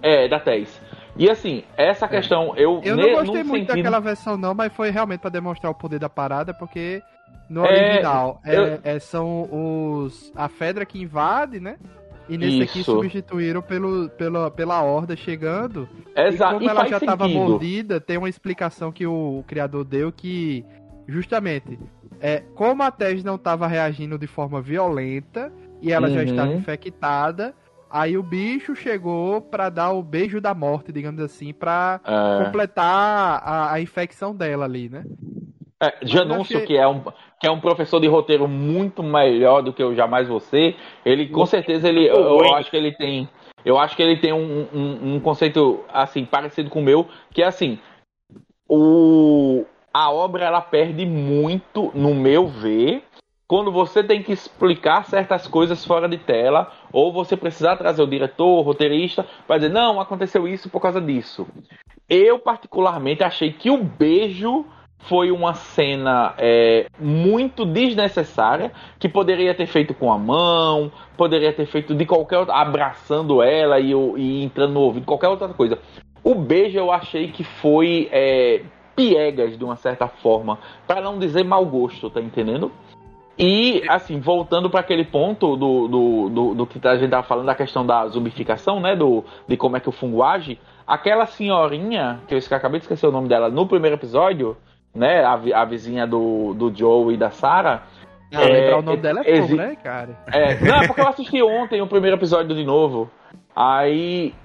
É, 0.02 0.28
da 0.28 0.40
TES. 0.40 0.82
E 1.20 1.30
assim, 1.30 1.64
essa 1.76 2.06
é. 2.06 2.08
questão, 2.08 2.56
eu. 2.56 2.80
Eu 2.82 2.96
não 2.96 3.12
gostei 3.12 3.44
muito 3.44 3.68
sentido... 3.68 3.76
daquela 3.76 4.00
versão, 4.00 4.38
não, 4.38 4.56
mas 4.56 4.72
foi 4.72 4.90
realmente 4.90 5.20
para 5.20 5.30
demonstrar 5.30 5.70
o 5.70 5.76
poder 5.76 6.00
da 6.00 6.10
parada, 6.10 6.54
porque 6.54 7.04
no 7.50 7.66
é, 7.66 7.70
original 7.70 8.40
é, 8.46 8.56
eu... 8.56 8.80
é, 8.86 9.00
são 9.00 9.50
os. 9.52 10.32
a 10.34 10.48
Fedra 10.48 10.86
que 10.86 10.98
invade, 10.98 11.60
né? 11.60 11.78
E 12.30 12.38
nesse 12.38 12.60
Isso. 12.60 12.64
aqui 12.64 12.84
substituíram 12.84 13.62
pelo, 13.62 14.08
pela, 14.12 14.50
pela 14.50 14.82
Horda 14.82 15.16
chegando. 15.18 15.90
Exato. 16.16 16.56
E 16.56 16.58
como 16.60 16.66
e 16.66 16.68
ela 16.70 16.88
já 16.88 16.98
estava 16.98 17.28
mordida, 17.28 18.00
tem 18.00 18.18
uma 18.18 18.30
explicação 18.30 18.90
que 18.90 19.06
o, 19.06 19.40
o 19.40 19.44
criador 19.46 19.84
deu 19.84 20.14
que, 20.14 20.64
justamente, 21.06 21.78
é, 22.22 22.44
como 22.56 22.84
a 22.84 22.92
Tess 22.92 23.26
não 23.26 23.36
estava 23.36 23.68
reagindo 23.68 24.18
de 24.18 24.28
forma 24.28 24.62
violenta 24.62 25.52
e 25.82 25.92
ela 25.92 26.08
uhum. 26.08 26.14
já 26.14 26.24
estava 26.24 26.54
infectada, 26.54 27.54
Aí 27.90 28.18
o 28.18 28.24
bicho 28.24 28.76
chegou 28.76 29.42
para 29.42 29.70
dar 29.70 29.92
o 29.92 30.04
beijo 30.04 30.40
da 30.40 30.54
morte, 30.54 30.92
digamos 30.92 31.22
assim, 31.22 31.52
para 31.52 32.00
é... 32.06 32.44
completar 32.44 33.42
a, 33.44 33.74
a, 33.74 33.82
infecção 33.82 34.36
dela 34.36 34.66
ali, 34.66 34.90
né? 34.90 35.04
É, 35.82 35.96
Janúncio, 36.04 36.58
achei... 36.58 36.68
que, 36.68 36.78
é 36.78 36.88
um, 36.88 37.02
que 37.40 37.48
é 37.48 37.52
um 37.52 37.60
professor 37.60 38.00
de 38.00 38.08
roteiro 38.08 38.48
muito 38.48 39.02
melhor 39.02 39.62
do 39.62 39.74
que 39.74 39.82
eu 39.82 39.96
jamais 39.96 40.28
ser, 40.44 40.76
ele 41.06 41.28
com 41.30 41.46
certeza 41.46 41.88
ele, 41.88 42.06
eu, 42.06 42.16
eu 42.16 42.54
acho 42.54 42.70
que 42.70 42.78
ele 42.78 42.92
tem, 42.92 43.28
eu 43.66 43.80
acho 43.80 43.96
que 43.96 44.04
ele 44.04 44.18
tem 44.18 44.34
um, 44.34 44.68
um, 44.74 45.16
um 45.16 45.20
conceito 45.20 45.84
assim 45.92 46.26
parecido 46.26 46.70
com 46.70 46.82
o 46.82 46.84
meu, 46.84 47.08
que 47.32 47.42
é 47.42 47.46
assim, 47.46 47.80
o 48.68 49.66
a 49.94 50.12
obra 50.12 50.46
ela 50.46 50.62
perde 50.62 51.06
muito, 51.06 51.92
no 51.96 52.14
meu 52.14 52.48
ver, 52.48 53.04
quando 53.48 53.72
você 53.72 54.04
tem 54.04 54.22
que 54.22 54.32
explicar 54.32 55.06
certas 55.06 55.48
coisas 55.48 55.84
fora 55.84 56.08
de 56.08 56.20
tela, 56.20 56.72
ou 56.92 57.12
você 57.12 57.38
precisar 57.38 57.78
trazer 57.78 58.02
o 58.02 58.08
diretor, 58.08 58.60
o 58.60 58.62
roteirista, 58.62 59.26
para 59.48 59.58
dizer, 59.58 59.74
não, 59.74 60.00
aconteceu 60.00 60.48
isso 60.48 60.70
por 60.70 60.82
causa 60.82 61.00
disso. 61.00 61.48
Eu, 62.10 62.40
particularmente, 62.40 63.24
achei 63.24 63.52
que 63.52 63.70
o 63.70 63.84
beijo 63.84 64.66
foi 65.00 65.32
uma 65.32 65.54
cena 65.54 66.34
é, 66.38 66.88
muito 67.00 67.66
desnecessária, 67.66 68.72
que 69.00 69.08
poderia 69.08 69.54
ter 69.56 69.66
feito 69.66 69.94
com 69.94 70.12
a 70.12 70.18
mão, 70.18 70.92
poderia 71.16 71.54
ter 71.54 71.66
feito 71.66 71.96
de 71.96 72.06
qualquer 72.06 72.40
outra, 72.40 72.56
abraçando 72.56 73.42
ela 73.42 73.80
e, 73.80 73.92
e 74.18 74.44
entrando 74.44 74.74
no 74.74 74.82
ouvido, 74.82 75.06
qualquer 75.06 75.30
outra 75.30 75.50
coisa. 75.50 75.80
O 76.24 76.36
beijo 76.36 76.78
eu 76.78 76.92
achei 76.92 77.32
que 77.32 77.44
foi 77.44 78.10
é, 78.12 78.62
piegas 78.96 79.58
de 79.58 79.64
uma 79.64 79.78
certa 79.78 80.08
forma, 80.08 80.60
para 80.86 81.00
não 81.00 81.18
dizer 81.18 81.46
mau 81.46 81.66
gosto, 81.66 82.10
tá 82.10 82.20
entendendo? 82.20 82.72
E, 83.40 83.84
assim, 83.88 84.20
voltando 84.20 84.70
para 84.70 84.82
aquele 84.82 85.06
ponto 85.06 85.56
do, 85.56 85.88
do, 85.88 86.30
do, 86.30 86.56
do, 86.56 86.68
que 86.68 86.86
a 86.86 86.98
gente 86.98 87.10
tava 87.10 87.24
falando, 87.24 87.46
da 87.46 87.56
questão 87.56 87.86
da 87.86 88.06
zumbificação, 88.08 88.82
né? 88.82 88.98
Do, 88.98 89.24
de 89.48 89.56
como 89.56 89.78
é 89.78 89.80
que 89.80 89.88
o 89.88 89.94
fungo 89.94 90.22
age, 90.22 90.60
aquela 90.86 91.26
senhorinha, 91.26 92.20
que 92.28 92.36
eu 92.36 92.40
acabei 92.52 92.82
de 92.82 92.84
esquecer 92.84 93.08
o 93.08 93.12
nome 93.14 93.30
dela, 93.30 93.50
no 93.50 93.66
primeiro 93.66 93.96
episódio, 93.96 94.58
né? 94.94 95.24
A, 95.24 95.40
a 95.62 95.64
vizinha 95.64 96.06
do, 96.06 96.54
do 96.54 96.76
Joe 96.76 97.14
e 97.14 97.18
da 97.18 97.30
Sarah. 97.30 97.84
Não, 98.30 98.42
é, 98.42 98.46
lembrar 98.46 98.80
o 98.80 98.82
nome 98.82 98.98
dela 98.98 99.22
é 99.24 99.42
fogo, 99.42 99.56
né, 99.56 99.78
cara? 99.82 100.18
É, 100.34 100.60
não, 100.60 100.76
é 100.82 100.88
porque 100.88 101.00
eu 101.00 101.08
assisti 101.08 101.42
ontem 101.42 101.82
o 101.82 101.88
primeiro 101.88 102.18
episódio 102.18 102.54
de 102.54 102.66
novo. 102.66 103.10
Aí, 103.56 104.36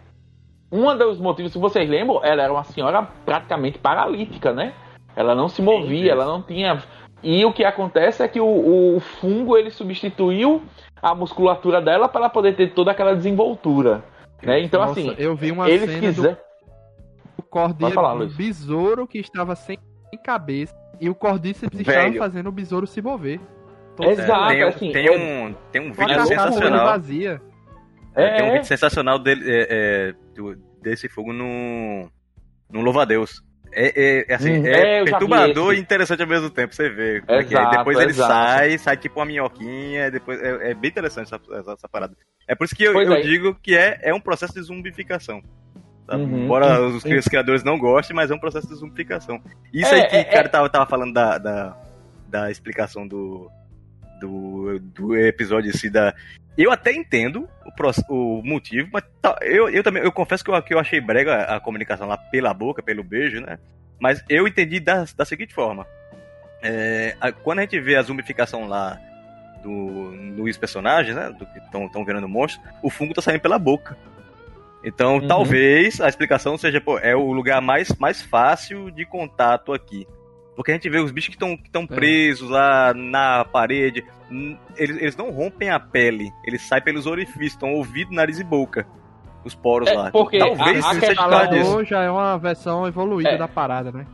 um 0.71 0.97
dos 0.97 1.19
motivos, 1.19 1.53
se 1.53 1.59
vocês 1.59 1.91
lembram, 1.91 2.25
ela 2.25 2.45
era 2.45 2.53
uma 2.53 2.63
senhora 2.63 3.03
praticamente 3.27 3.77
paralítica, 3.77 4.53
né? 4.53 4.73
Ela 5.17 5.35
não 5.35 5.49
se 5.49 5.61
movia, 5.61 6.13
ela 6.13 6.25
não 6.25 6.41
tinha 6.41 6.81
e 7.25 7.45
o 7.45 7.53
que 7.53 7.65
acontece 7.65 8.23
é 8.23 8.29
que 8.29 8.41
o, 8.41 8.97
o 8.97 9.01
fungo 9.01 9.57
ele 9.57 9.71
substituiu 9.71 10.63
a 11.03 11.15
musculatura 11.15 11.81
dela 11.81 12.09
para 12.09 12.21
ela 12.21 12.31
poder 12.31 12.55
ter 12.55 12.73
toda 12.73 12.91
aquela 12.91 13.15
desenvoltura. 13.17 14.05
Né? 14.43 14.61
Então, 14.61 14.81
Nossa, 14.81 15.01
assim, 15.01 15.15
eu 15.19 15.35
vi 15.35 15.51
uma 15.51 15.69
eles 15.69 15.91
cena 15.91 16.01
quiser... 16.01 16.39
do 17.37 17.43
Cordyceps, 17.45 17.97
um 17.97 18.37
besouro 18.37 19.07
que 19.07 19.19
estava 19.19 19.57
sem 19.57 19.79
cabeça 20.23 20.75
e 21.01 21.09
o 21.09 21.15
Cordyceps 21.15 21.81
Velho. 21.81 22.09
estava 22.09 22.31
fazendo 22.31 22.49
o 22.49 22.53
besouro 22.53 22.87
se 22.87 23.03
mover. 23.03 23.41
Todo 23.97 24.11
Exato, 24.11 24.49
tem, 24.49 24.63
assim, 24.63 24.93
tem 24.93 25.11
um, 25.11 25.55
tem 25.71 25.81
um 25.83 25.93
vídeo 25.93 26.27
sensacional. 26.27 26.87
vazia. 26.87 27.41
É, 28.15 28.37
Tem 28.37 28.45
um 28.45 28.49
é. 28.49 28.53
vídeo 28.53 28.67
sensacional 28.67 29.19
dele, 29.19 29.43
é, 29.47 29.67
é, 29.71 30.15
desse 30.81 31.09
fogo 31.09 31.33
no, 31.33 32.09
no 32.71 32.81
Louva-a-Deus. 32.81 33.43
É, 33.75 33.93
é, 33.97 34.25
é 34.29 34.35
assim, 34.35 34.61
Hum, 34.61 34.67
é, 34.67 35.01
é, 35.01 35.05
perturbador 35.05 35.75
e 35.75 35.79
interessante 35.81 36.23
ao 36.23 36.29
mesmo 36.29 36.49
tempo, 36.51 36.75
você 36.75 36.89
vê. 36.89 37.21
como 37.21 37.39
é 37.39 37.45
que 37.45 37.55
é. 37.55 37.59
Exato, 37.59 37.77
Depois 37.79 37.99
ele 37.99 38.11
exato. 38.11 38.33
sai, 38.33 38.79
sai 38.79 38.97
tipo 38.97 39.19
uma 39.21 39.27
minhoquinha, 39.27 40.11
depois 40.11 40.41
é, 40.41 40.71
é 40.71 40.75
bem 40.75 40.91
interessante 40.91 41.27
essa, 41.35 41.41
essa, 41.59 41.73
essa 41.73 41.89
parada. 41.89 42.17
É 42.47 42.55
por 42.55 42.65
isso 42.65 42.77
que 42.77 42.85
eu, 42.85 43.01
eu 43.01 43.15
é. 43.15 43.21
digo 43.23 43.55
que 43.63 43.77
é, 43.77 43.99
é 44.03 44.15
um 44.15 44.21
processo 44.21 44.55
de 44.55 44.63
zumbificação. 44.63 45.43
sabe? 46.07 46.23
Uhum. 46.23 46.45
Embora 46.45 46.81
os, 46.87 47.05
os 47.05 47.25
criadores 47.25 47.65
não 47.65 47.79
gostem, 47.79 48.15
mas 48.15 48.31
é 48.31 48.35
um 48.35 48.39
processo 48.39 48.69
de 48.69 48.75
zumbificação. 48.75 49.41
Isso 49.73 49.93
É, 49.95 50.03
aí 50.03 50.09
que 50.09 50.17
é, 50.17 50.21
o 50.21 50.31
cara 50.31 50.49
tava, 50.49 50.69
tava 50.69 50.87
falando 50.87 51.13
da, 51.13 51.39
da, 51.39 51.77
da 52.29 52.51
explicação 52.51 53.07
do, 53.09 53.51
do, 54.21 54.79
do 54.79 55.17
episódio 55.17 55.71
em 55.71 55.77
si 55.77 55.91
da. 55.91 56.15
Eu 56.57 56.71
até 56.71 56.93
entendo 56.93 57.49
o, 58.09 58.15
o 58.39 58.43
motivo, 58.45 58.89
mas 58.93 59.03
tá- 59.21 59.37
eu, 59.43 59.69
eu 59.69 59.83
também 59.83 60.03
eu 60.03 60.13
confesso 60.13 60.45
que 60.45 60.51
eu, 60.51 60.63
que 60.63 60.73
eu 60.75 60.79
achei 60.79 61.01
brega 61.01 61.43
a 61.45 61.59
comunicação 61.61 62.07
lá 62.07 62.17
pela 62.17 62.55
boca, 62.55 62.83
pelo 62.83 63.03
beijo, 63.03 63.41
né? 63.41 63.59
Mas 64.01 64.23
eu 64.29 64.47
entendi 64.47 64.79
da, 64.81 65.05
da 65.17 65.25
seguinte 65.25 65.53
forma. 65.55 65.87
É, 66.63 67.17
a- 67.21 67.33
quando 67.33 67.59
a 67.59 67.63
gente 67.63 67.79
vê 67.81 67.97
a 67.97 68.03
zumbificação 68.03 68.67
lá 68.69 68.99
do, 69.63 70.13
dos 70.37 70.57
personagens, 70.57 71.17
né? 71.17 71.31
Do 71.37 71.45
que 71.47 71.59
estão 71.59 72.05
virando 72.05 72.29
monstros, 72.29 72.65
o 72.83 72.89
fungo 72.91 73.15
tá 73.15 73.21
saindo 73.23 73.41
pela 73.41 73.59
boca. 73.59 73.97
Então, 74.85 75.15
Uhum. 75.17 75.27
talvez 75.27 75.99
a 76.01 76.09
explicação 76.09 76.59
seja, 76.59 76.79
pô, 76.81 76.99
é 76.99 77.17
o 77.17 77.33
lugar 77.33 77.61
mais, 77.63 77.89
mais 77.99 78.21
fácil 78.23 78.91
de 78.91 79.05
contato 79.07 79.73
aqui. 79.73 80.07
Porque 80.57 80.71
a 80.71 80.75
gente 80.75 80.89
vê 80.89 80.99
os 80.99 81.11
bichos 81.11 81.35
que 81.35 81.45
estão 81.45 81.83
É. 81.83 81.87
presos 81.87 82.49
lá 82.49 82.95
na 82.95 83.45
parede, 83.45 84.05
eles, 84.77 84.97
eles 85.01 85.17
não 85.17 85.31
rompem 85.31 85.69
a 85.71 85.81
pele, 85.81 86.31
eles 86.47 86.63
saem 86.63 86.83
pelos 86.83 87.07
orifícios, 87.07 87.53
estão 87.53 87.73
ouvido, 87.75 88.13
nariz 88.13 88.39
e 88.39 88.45
boca. 88.45 88.87
Os 89.45 89.55
poros 89.55 89.89
É, 89.89 89.95
lá. 89.95 90.11
porque 90.11 90.39
talvez 90.39 90.85
a- 90.85 90.91
a. 90.91 90.95
Instalador 90.95 91.85
já 91.85 92.03
é 92.03 92.11
uma 92.11 92.39
versão 92.39 92.87
evoluída 92.87 93.31
É. 93.31 93.37
da 93.37 93.49
parada, 93.49 93.91
né? 93.93 94.07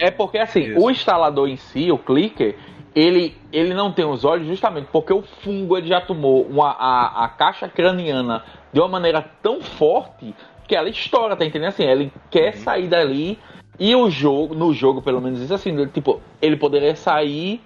É 0.00 0.10
porque 0.10 0.38
assim, 0.38 0.70
Isso. 0.70 0.80
o 0.84 0.90
instalador 0.90 1.48
em 1.48 1.56
si, 1.56 1.92
o 1.92 1.98
clicker, 1.98 2.56
ele, 2.94 3.36
ele 3.52 3.72
não 3.74 3.92
tem 3.92 4.04
os 4.04 4.24
olhos 4.24 4.46
justamente 4.48 4.88
porque 4.90 5.12
o 5.12 5.22
fungo 5.42 5.76
ele 5.76 5.86
já 5.86 6.00
tomou 6.00 6.42
uma, 6.46 6.70
a, 6.72 7.24
a 7.24 7.28
caixa 7.28 7.68
craniana 7.68 8.42
de 8.72 8.80
uma 8.80 8.88
maneira 8.88 9.22
tão 9.42 9.60
forte 9.62 10.34
que 10.66 10.74
ela 10.74 10.88
estoura, 10.88 11.36
tá 11.36 11.44
entendendo? 11.44 11.68
Assim, 11.68 11.84
ele 11.84 12.10
quer 12.30 12.54
sair 12.56 12.88
dali 12.88 13.38
e 13.78 13.94
o 13.94 14.08
jogo, 14.10 14.54
no 14.54 14.72
jogo 14.72 15.02
pelo 15.02 15.20
menos 15.20 15.40
isso 15.40 15.54
assim, 15.54 15.70
ele, 15.70 15.86
tipo, 15.88 16.20
ele 16.40 16.56
poderia 16.56 16.94
sair 16.94 17.60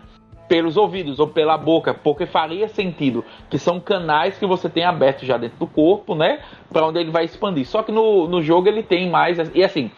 pelos 0.48 0.78
ouvidos 0.78 1.18
ou 1.20 1.28
pela 1.28 1.58
boca, 1.58 1.92
porque 1.92 2.24
faria 2.24 2.68
sentido 2.68 3.22
que 3.50 3.58
são 3.58 3.78
canais 3.78 4.38
que 4.38 4.46
você 4.46 4.68
tem 4.68 4.82
abertos 4.84 5.28
já 5.28 5.36
dentro 5.36 5.58
do 5.58 5.66
corpo, 5.66 6.14
né? 6.14 6.40
Pra 6.72 6.86
onde 6.86 6.98
ele 6.98 7.10
vai 7.10 7.24
expandir. 7.26 7.66
Só 7.66 7.82
que 7.82 7.92
no, 7.92 8.26
no 8.26 8.40
jogo 8.40 8.66
ele 8.66 8.82
tem 8.82 9.10
mais 9.10 9.36
e 9.54 9.62
assim, 9.62 9.90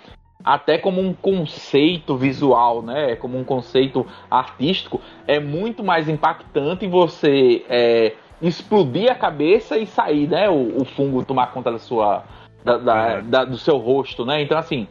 até 0.44 0.76
como 0.76 1.00
um 1.00 1.12
conceito 1.12 2.16
visual, 2.16 2.82
né? 2.82 3.14
Como 3.14 3.38
um 3.38 3.44
conceito 3.44 4.04
artístico, 4.28 5.00
é 5.26 5.38
muito 5.38 5.84
mais 5.84 6.08
impactante 6.08 6.84
você 6.88 7.64
é, 7.68 8.14
explodir 8.42 9.08
a 9.08 9.14
cabeça 9.14 9.78
e 9.78 9.86
sair, 9.86 10.26
né? 10.28 10.48
O, 10.50 10.80
o 10.82 10.84
fungo 10.84 11.24
tomar 11.24 11.52
conta 11.52 11.70
da 11.70 11.78
sua, 11.78 12.24
da, 12.64 12.76
da- 12.76 13.20
da- 13.20 13.44
do 13.44 13.56
seu 13.56 13.76
rosto, 13.78 14.26
né? 14.26 14.42
Então 14.42 14.58
assim, 14.58 14.88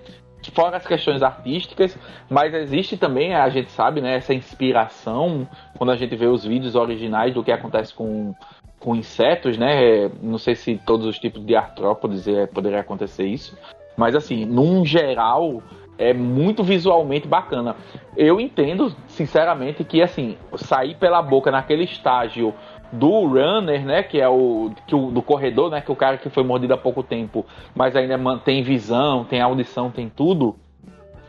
fora 0.52 0.78
as 0.78 0.88
questões 0.88 1.22
artísticas, 1.22 1.98
mas 2.30 2.54
existe 2.54 2.98
também, 2.98 3.36
a 3.36 3.50
gente 3.50 3.72
sabe, 3.72 4.02
né? 4.02 4.16
Essa 4.16 4.34
inspiração 4.34 5.48
quando 5.78 5.92
a 5.92 5.96
gente 5.96 6.16
vê 6.16 6.28
os 6.28 6.46
vídeos 6.46 6.76
originais 6.76 7.34
do 7.34 7.44
que 7.44 7.52
acontece 7.52 7.94
com 7.94 8.34
com 8.80 8.96
insetos, 8.96 9.58
né? 9.58 10.10
Não 10.22 10.38
sei 10.38 10.56
se 10.56 10.80
todos 10.86 11.06
os 11.06 11.20
tipos 11.20 11.46
de 11.46 11.56
artrópodes 11.56 12.28
é, 12.28 12.48
poderia 12.48 12.80
acontecer 12.80 13.26
isso, 13.26 13.58
mas 13.98 14.16
assim, 14.16 14.46
num 14.46 14.86
geral, 14.86 15.62
é 15.98 16.14
muito 16.14 16.64
visualmente 16.64 17.28
bacana. 17.28 17.76
Eu 18.16 18.40
entendo, 18.40 18.96
sinceramente, 19.06 19.84
que 19.84 20.02
assim, 20.02 20.38
sair 20.56 20.96
pela 20.96 21.22
boca 21.22 21.52
naquele 21.52 21.84
estágio 21.84 22.54
do 22.92 23.26
runner, 23.28 23.86
né, 23.86 24.04
que 24.04 24.20
é 24.20 24.28
o, 24.28 24.72
que 24.88 24.96
o 24.96 25.12
do 25.12 25.22
corredor, 25.22 25.70
né, 25.70 25.82
que 25.82 25.92
é 25.92 25.94
o 25.94 25.98
cara 25.98 26.18
que 26.18 26.30
foi 26.30 26.44
mordido 26.44 26.74
há 26.74 26.78
pouco 26.78 27.04
tempo, 27.04 27.46
mas 27.76 27.96
ainda 27.96 28.18
mantém 28.18 28.64
visão, 28.64 29.24
tem 29.24 29.40
audição, 29.42 29.92
tem 29.92 30.10
tudo, 30.10 30.56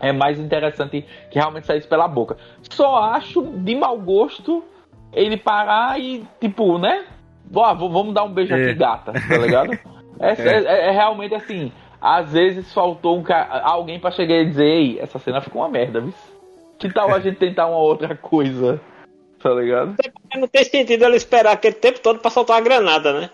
é 0.00 0.12
mais 0.12 0.38
interessante 0.38 1.04
que 1.30 1.38
realmente 1.38 1.66
saísse 1.66 1.86
pela 1.86 2.08
boca. 2.08 2.36
Só 2.70 2.96
acho 3.04 3.42
de 3.42 3.74
mau 3.74 3.98
gosto 3.98 4.64
ele 5.12 5.36
parar 5.36 6.00
e, 6.00 6.24
tipo, 6.40 6.78
né? 6.78 7.04
V- 7.44 7.74
vamos 7.88 8.14
dar 8.14 8.24
um 8.24 8.32
beijo 8.32 8.54
É. 8.54 8.64
aqui, 8.64 8.74
gata, 8.78 9.12
tá 9.12 9.36
ligado? 9.38 9.78
É, 10.22 10.32
é- 10.32 10.88
é 10.88 10.90
realmente 10.90 11.34
assim. 11.34 11.72
Às 11.98 12.32
vezes 12.32 12.72
faltou 12.74 13.16
um 13.18 13.22
ca... 13.22 13.62
alguém 13.64 13.98
pra 13.98 14.10
chegar 14.10 14.34
e 14.36 14.44
dizer, 14.44 14.66
ei, 14.66 14.98
essa 15.00 15.18
cena 15.18 15.40
ficou 15.40 15.62
uma 15.62 15.68
merda, 15.68 15.98
viu? 16.00 16.12
Que 16.78 16.92
tal 16.92 17.10
a 17.14 17.20
gente 17.20 17.36
tentar 17.38 17.66
uma 17.66 17.78
outra 17.78 18.14
coisa? 18.14 18.78
Tá 19.40 19.50
ligado? 19.54 19.96
Não 20.36 20.46
tem 20.46 20.64
sentido 20.64 21.04
ele 21.04 21.16
esperar 21.16 21.52
aquele 21.52 21.74
tempo 21.74 22.00
todo 22.00 22.20
pra 22.20 22.30
soltar 22.30 22.56
uma 22.56 22.62
granada, 22.62 23.18
né? 23.18 23.30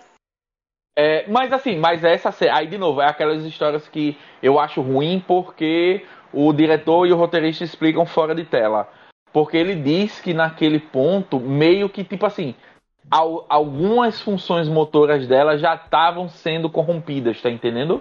É, 0.96 1.28
mas 1.28 1.52
assim, 1.52 1.76
mas 1.76 2.02
essa 2.02 2.34
aí 2.54 2.66
de 2.66 2.78
novo, 2.78 3.02
é 3.02 3.06
aquelas 3.06 3.44
histórias 3.44 3.86
que 3.86 4.16
eu 4.42 4.58
acho 4.58 4.80
ruim 4.80 5.22
porque 5.26 6.06
o 6.32 6.52
diretor 6.52 7.06
e 7.06 7.12
o 7.12 7.16
roteirista 7.16 7.64
explicam 7.64 8.06
fora 8.06 8.34
de 8.34 8.44
tela. 8.44 8.88
Porque 9.32 9.56
ele 9.56 9.74
diz 9.74 10.20
que 10.20 10.32
naquele 10.32 10.78
ponto, 10.78 11.38
meio 11.38 11.90
que 11.90 12.02
tipo 12.02 12.24
assim, 12.24 12.54
al- 13.10 13.44
algumas 13.48 14.20
funções 14.20 14.68
motoras 14.68 15.26
dela 15.26 15.58
já 15.58 15.74
estavam 15.74 16.28
sendo 16.28 16.70
corrompidas, 16.70 17.42
tá 17.42 17.50
entendendo? 17.50 18.00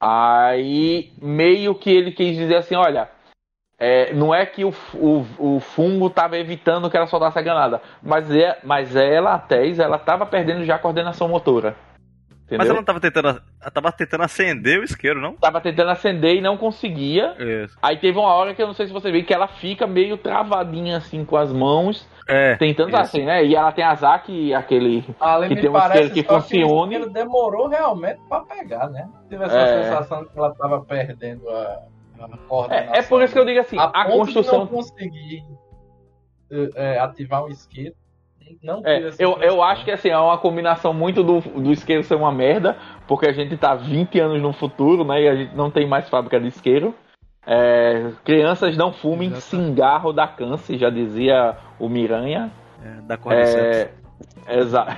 Aí 0.00 1.12
meio 1.20 1.74
que 1.74 1.90
ele 1.90 2.12
quis 2.12 2.36
dizer 2.36 2.56
assim, 2.56 2.74
olha, 2.76 3.10
é, 3.84 4.12
não 4.14 4.32
é 4.32 4.46
que 4.46 4.64
o, 4.64 4.72
o, 4.94 5.26
o 5.56 5.60
fungo 5.60 6.06
estava 6.06 6.38
evitando 6.38 6.88
que 6.88 6.96
ela 6.96 7.06
soltasse 7.06 7.38
a 7.38 7.42
granada, 7.42 7.80
mas, 8.02 8.30
é, 8.30 8.58
mas 8.62 8.94
ela, 8.94 9.34
a 9.34 9.38
Tess, 9.38 9.78
ela 9.80 9.96
estava 9.96 10.24
perdendo 10.24 10.64
já 10.64 10.76
a 10.76 10.78
coordenação 10.78 11.26
motora. 11.28 11.74
Entendeu? 12.44 12.58
Mas 12.58 12.68
ela 12.68 12.76
não 12.76 12.84
tava 12.84 13.00
tentando. 13.00 13.28
Ela 13.28 13.70
tava 13.72 13.92
tentando 13.92 14.24
acender 14.24 14.78
o 14.80 14.84
isqueiro, 14.84 15.20
não? 15.22 15.32
Tava 15.36 15.58
tentando 15.58 15.90
acender 15.90 16.36
e 16.36 16.40
não 16.42 16.58
conseguia. 16.58 17.34
Isso. 17.38 17.78
Aí 17.82 17.96
teve 17.96 18.18
uma 18.18 18.28
hora 18.34 18.54
que 18.54 18.62
eu 18.62 18.66
não 18.66 18.74
sei 18.74 18.86
se 18.86 18.92
você 18.92 19.10
viu 19.10 19.24
que 19.24 19.32
ela 19.32 19.48
fica 19.48 19.86
meio 19.86 20.18
travadinha 20.18 20.98
assim 20.98 21.24
com 21.24 21.36
as 21.38 21.50
mãos, 21.50 22.06
É. 22.28 22.56
tentando 22.56 22.88
isso. 22.90 22.98
assim, 22.98 23.24
né? 23.24 23.42
E 23.44 23.56
ela 23.56 23.72
tem 23.72 23.84
a 23.84 23.94
Zack, 23.94 24.52
aquele 24.52 25.02
Ali 25.18 25.48
Que 25.48 25.62
tem 25.62 25.70
um 25.70 25.78
isqueiro 25.78 26.10
que 26.10 26.22
funcione. 26.24 26.94
isqueiro 26.96 27.10
demorou 27.12 27.68
realmente 27.68 28.20
pra 28.28 28.40
pegar, 28.40 28.88
né? 28.90 29.08
Tive 29.30 29.44
essa 29.44 29.56
É. 29.58 29.84
sensação 29.84 30.24
que 30.24 30.36
ela 30.38 30.54
tava 30.54 30.84
perdendo 30.84 31.48
a. 31.48 31.78
É, 32.72 32.98
é 32.98 33.02
por 33.02 33.22
isso 33.22 33.32
que 33.32 33.38
eu 33.38 33.44
digo 33.44 33.60
assim, 33.60 33.78
a, 33.78 33.84
a, 33.84 34.04
ponto 34.04 34.18
construção. 34.18 34.60
não 34.60 34.66
conseguir 34.66 35.44
eh, 36.50 36.70
eh, 36.74 36.98
ativar 36.98 37.44
um 37.44 37.48
isqueiro. 37.48 37.94
Não 38.62 38.82
É, 38.84 39.10
eu, 39.18 39.38
eu 39.38 39.62
acho 39.62 39.84
que 39.84 39.90
assim, 39.90 40.10
é 40.10 40.18
uma 40.18 40.36
combinação 40.36 40.92
muito 40.92 41.22
do, 41.22 41.40
do 41.40 41.72
isqueiro 41.72 42.02
ser 42.02 42.16
uma 42.16 42.30
merda, 42.30 42.76
porque 43.06 43.26
a 43.26 43.32
gente 43.32 43.56
tá 43.56 43.74
20 43.74 44.20
anos 44.20 44.42
no 44.42 44.52
futuro, 44.52 45.04
né? 45.04 45.22
E 45.22 45.28
a 45.28 45.34
gente 45.34 45.54
não 45.56 45.70
tem 45.70 45.86
mais 45.86 46.08
fábrica 46.08 46.38
de 46.38 46.48
isqueiro. 46.48 46.94
É, 47.46 48.12
crianças 48.24 48.76
não 48.76 48.92
fumem 48.92 49.28
Exato. 49.28 49.42
cigarro 49.42 50.12
da 50.12 50.28
câncer, 50.28 50.78
já 50.78 50.90
dizia 50.90 51.56
o 51.78 51.88
Miranha. 51.88 52.52
É, 52.84 53.00
da 53.02 53.16
Cordyceps. 53.16 53.76
É, 53.78 54.02
Exato. 54.48 54.96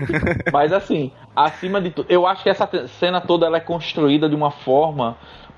Mas 0.52 0.72
assim, 0.72 1.12
acima 1.34 1.80
de 1.80 1.90
tudo, 1.90 2.10
eu 2.10 2.26
acho 2.26 2.42
que 2.42 2.48
essa 2.48 2.68
cena 2.88 3.20
toda 3.20 3.46
ela 3.46 3.58
é 3.58 3.60
construída 3.60 4.28
de 4.28 4.34
uma 4.34 4.50
forma 4.50 5.16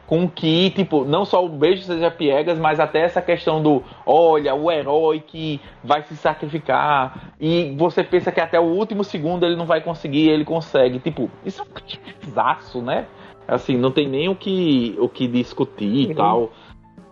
com 0.09 0.26
que, 0.26 0.70
tipo, 0.70 1.04
não 1.04 1.26
só 1.26 1.44
o 1.44 1.50
beijo 1.50 1.82
seja 1.82 2.11
piegas, 2.11 2.59
mas 2.59 2.80
até 2.80 3.00
essa 3.00 3.20
questão 3.20 3.62
do, 3.62 3.84
olha, 4.06 4.54
o 4.54 4.72
herói 4.72 5.20
que 5.20 5.61
vai 5.84 6.02
se 6.02 6.16
sacrificar 6.16 7.34
e 7.38 7.74
você 7.76 8.02
pensa 8.02 8.32
que 8.32 8.40
até 8.40 8.59
o 8.59 8.64
último 8.64 9.04
segundo 9.04 9.44
ele 9.44 9.54
não 9.54 9.66
vai 9.66 9.82
conseguir, 9.82 10.30
ele 10.30 10.46
consegue. 10.46 10.98
Tipo, 10.98 11.30
isso 11.44 11.61
é 11.61 11.64
um 11.64 11.68
clichêzaço, 11.68 12.80
né? 12.80 13.06
Assim, 13.46 13.76
não 13.76 13.90
tem 13.90 14.09
nem 14.09 14.30
o 14.30 14.34
que, 14.34 14.96
o 14.98 15.11
que 15.11 15.28
discutir 15.28 15.84
e 15.84 16.06
uhum. 16.06 16.14
tal. 16.14 16.50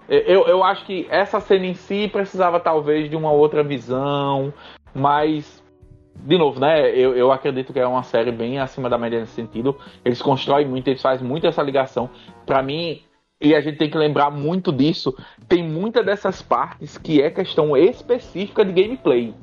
Eu, 0.09 0.47
eu 0.47 0.65
acho 0.65 0.87
que 0.87 1.07
essa 1.11 1.39
cena 1.39 1.67
em 1.67 1.75
si 1.75 2.09
precisava 2.09 2.59
talvez 2.59 3.11
de 3.11 3.17
uma 3.17 3.31
outra 3.31 3.63
visão, 3.63 4.55
mas 4.95 5.63
de 6.25 6.39
novo, 6.39 6.59
né? 6.61 6.91
Eu, 6.91 7.17
eu 7.17 7.31
acredito 7.31 7.73
que 7.73 7.79
é 7.79 7.87
uma 7.87 8.03
série 8.03 8.33
bem 8.33 8.59
acima 8.59 8.89
da 8.89 8.99
média 8.99 9.21
nesse 9.21 9.33
sentido. 9.33 9.77
Eles 10.05 10.21
constroem 10.21 10.67
muito, 10.67 10.89
eles 10.89 11.03
fazem 11.03 11.27
muito 11.27 11.47
essa 11.47 11.63
ligação. 11.63 12.11
Para 12.45 12.63
mim, 12.63 13.03
e 13.41 13.55
a 13.55 13.61
gente 13.61 13.77
tem 13.77 13.91
que 13.91 13.99
lembrar 13.99 14.31
muito 14.31 14.73
disso, 14.73 15.15
tem 15.49 15.63
muita 15.63 16.03
dessas 16.03 16.41
partes 16.41 16.97
que 16.97 17.21
é 17.21 17.31
questão 17.31 17.77
específica 17.77 18.65
de 18.65 18.73
gameplay. 18.73 19.35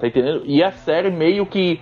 Tá 0.00 0.08
entendendo? 0.08 0.42
E 0.44 0.62
a 0.62 0.72
série 0.72 1.10
meio 1.10 1.46
que 1.46 1.80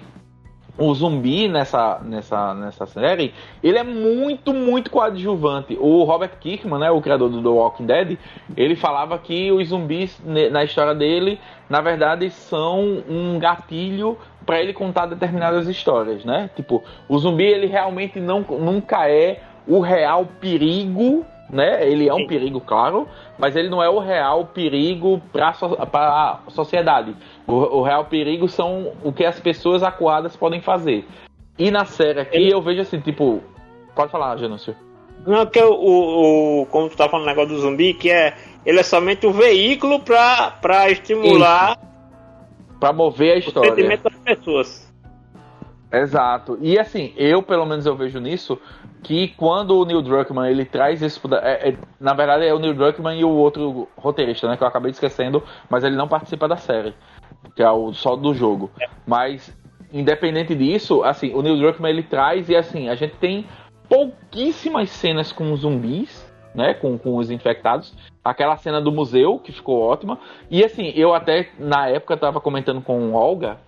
o 0.78 0.94
zumbi 0.94 1.48
nessa, 1.48 2.00
nessa, 2.02 2.54
nessa 2.54 2.86
série, 2.86 3.34
ele 3.62 3.78
é 3.78 3.82
muito, 3.82 4.54
muito 4.54 4.90
coadjuvante. 4.90 5.76
O 5.78 6.02
Robert 6.04 6.38
Kirkman, 6.40 6.80
né, 6.80 6.90
o 6.90 7.00
criador 7.00 7.28
do 7.28 7.42
The 7.42 7.48
Walking 7.48 7.86
Dead, 7.86 8.18
ele 8.56 8.74
falava 8.74 9.18
que 9.18 9.52
os 9.52 9.68
zumbis 9.68 10.20
na 10.24 10.64
história 10.64 10.94
dele, 10.94 11.38
na 11.68 11.80
verdade, 11.80 12.30
são 12.30 13.02
um 13.08 13.38
gatilho 13.38 14.16
para 14.46 14.60
ele 14.60 14.72
contar 14.72 15.06
determinadas 15.06 15.68
histórias, 15.68 16.24
né? 16.24 16.50
Tipo, 16.56 16.82
o 17.08 17.18
zumbi 17.18 17.44
ele 17.44 17.66
realmente 17.66 18.18
não, 18.18 18.40
nunca 18.40 19.08
é 19.08 19.40
o 19.68 19.78
real 19.78 20.26
perigo 20.40 21.24
né? 21.52 21.86
Ele 21.86 22.08
é 22.08 22.14
um 22.14 22.26
perigo, 22.26 22.60
claro, 22.62 23.06
mas 23.38 23.54
ele 23.54 23.68
não 23.68 23.82
é 23.82 23.88
o 23.88 23.98
real 23.98 24.46
perigo 24.46 25.20
para 25.30 25.50
a 25.50 26.38
sociedade. 26.48 27.14
O, 27.46 27.78
o, 27.78 27.82
real 27.82 28.04
perigo 28.04 28.48
são 28.48 28.92
o 29.02 29.12
que 29.12 29.24
as 29.24 29.38
pessoas 29.40 29.82
acuadas 29.82 30.36
podem 30.36 30.60
fazer. 30.60 31.04
E 31.58 31.70
na 31.70 31.84
série 31.84 32.20
aqui 32.20 32.36
ele... 32.36 32.52
eu 32.52 32.62
vejo 32.62 32.82
assim, 32.82 33.00
tipo. 33.00 33.42
Pode 33.94 34.10
falar, 34.10 34.36
Genúncio. 34.38 34.74
Não, 35.26 35.44
que 35.46 35.60
o, 35.60 36.62
o. 36.62 36.66
Como 36.66 36.88
tu 36.88 36.96
tá 36.96 37.08
falando 37.08 37.26
o 37.26 37.28
negócio 37.28 37.50
do 37.50 37.60
zumbi, 37.60 37.94
que 37.94 38.10
é. 38.10 38.34
Ele 38.64 38.78
é 38.78 38.82
somente 38.82 39.26
o 39.26 39.32
veículo 39.32 40.00
para 40.00 40.90
estimular. 40.90 41.78
Para 42.78 42.92
mover 42.92 43.34
a 43.34 43.38
história. 43.38 43.72
O 43.72 43.74
sentimento 43.74 44.04
das 44.04 44.18
pessoas. 44.18 44.92
Exato. 45.92 46.58
E 46.60 46.78
assim, 46.78 47.12
eu 47.16 47.42
pelo 47.42 47.66
menos 47.66 47.84
eu 47.84 47.94
vejo 47.94 48.18
nisso 48.18 48.58
que 49.02 49.28
quando 49.36 49.76
o 49.76 49.84
Neil 49.84 50.00
Druckmann 50.00 50.50
ele 50.50 50.64
traz 50.64 51.02
isso, 51.02 51.20
é, 51.34 51.70
é, 51.70 51.76
na 52.00 52.14
verdade 52.14 52.46
é 52.46 52.54
o 52.54 52.58
Neil 52.58 52.72
Druckmann 52.72 53.18
e 53.18 53.24
o 53.24 53.30
outro 53.30 53.88
roteirista, 53.96 54.48
né, 54.48 54.56
que 54.56 54.62
eu 54.62 54.68
acabei 54.68 54.92
esquecendo, 54.92 55.42
mas 55.68 55.82
ele 55.82 55.96
não 55.96 56.06
participa 56.06 56.46
da 56.46 56.56
série, 56.56 56.94
que 57.54 57.62
é 57.62 57.70
o 57.70 57.92
só 57.92 58.16
do 58.16 58.34
jogo. 58.34 58.70
Mas 59.06 59.56
independente 59.92 60.54
disso, 60.54 61.02
assim, 61.04 61.34
o 61.34 61.42
Neil 61.42 61.58
Druckmann 61.58 61.92
ele 61.92 62.02
traz 62.02 62.48
e 62.48 62.56
assim, 62.56 62.88
a 62.88 62.94
gente 62.94 63.14
tem 63.16 63.46
pouquíssimas 63.88 64.88
cenas 64.90 65.30
com 65.30 65.54
zumbis, 65.54 66.30
né, 66.54 66.74
com, 66.74 66.96
com 66.96 67.16
os 67.16 67.30
infectados. 67.30 67.94
Aquela 68.24 68.56
cena 68.56 68.80
do 68.80 68.90
museu 68.90 69.38
que 69.38 69.52
ficou 69.52 69.80
ótima. 69.80 70.18
E 70.50 70.64
assim, 70.64 70.92
eu 70.94 71.14
até 71.14 71.50
na 71.58 71.88
época 71.88 72.16
tava 72.16 72.40
comentando 72.40 72.80
com 72.80 73.12
Olga 73.12 73.58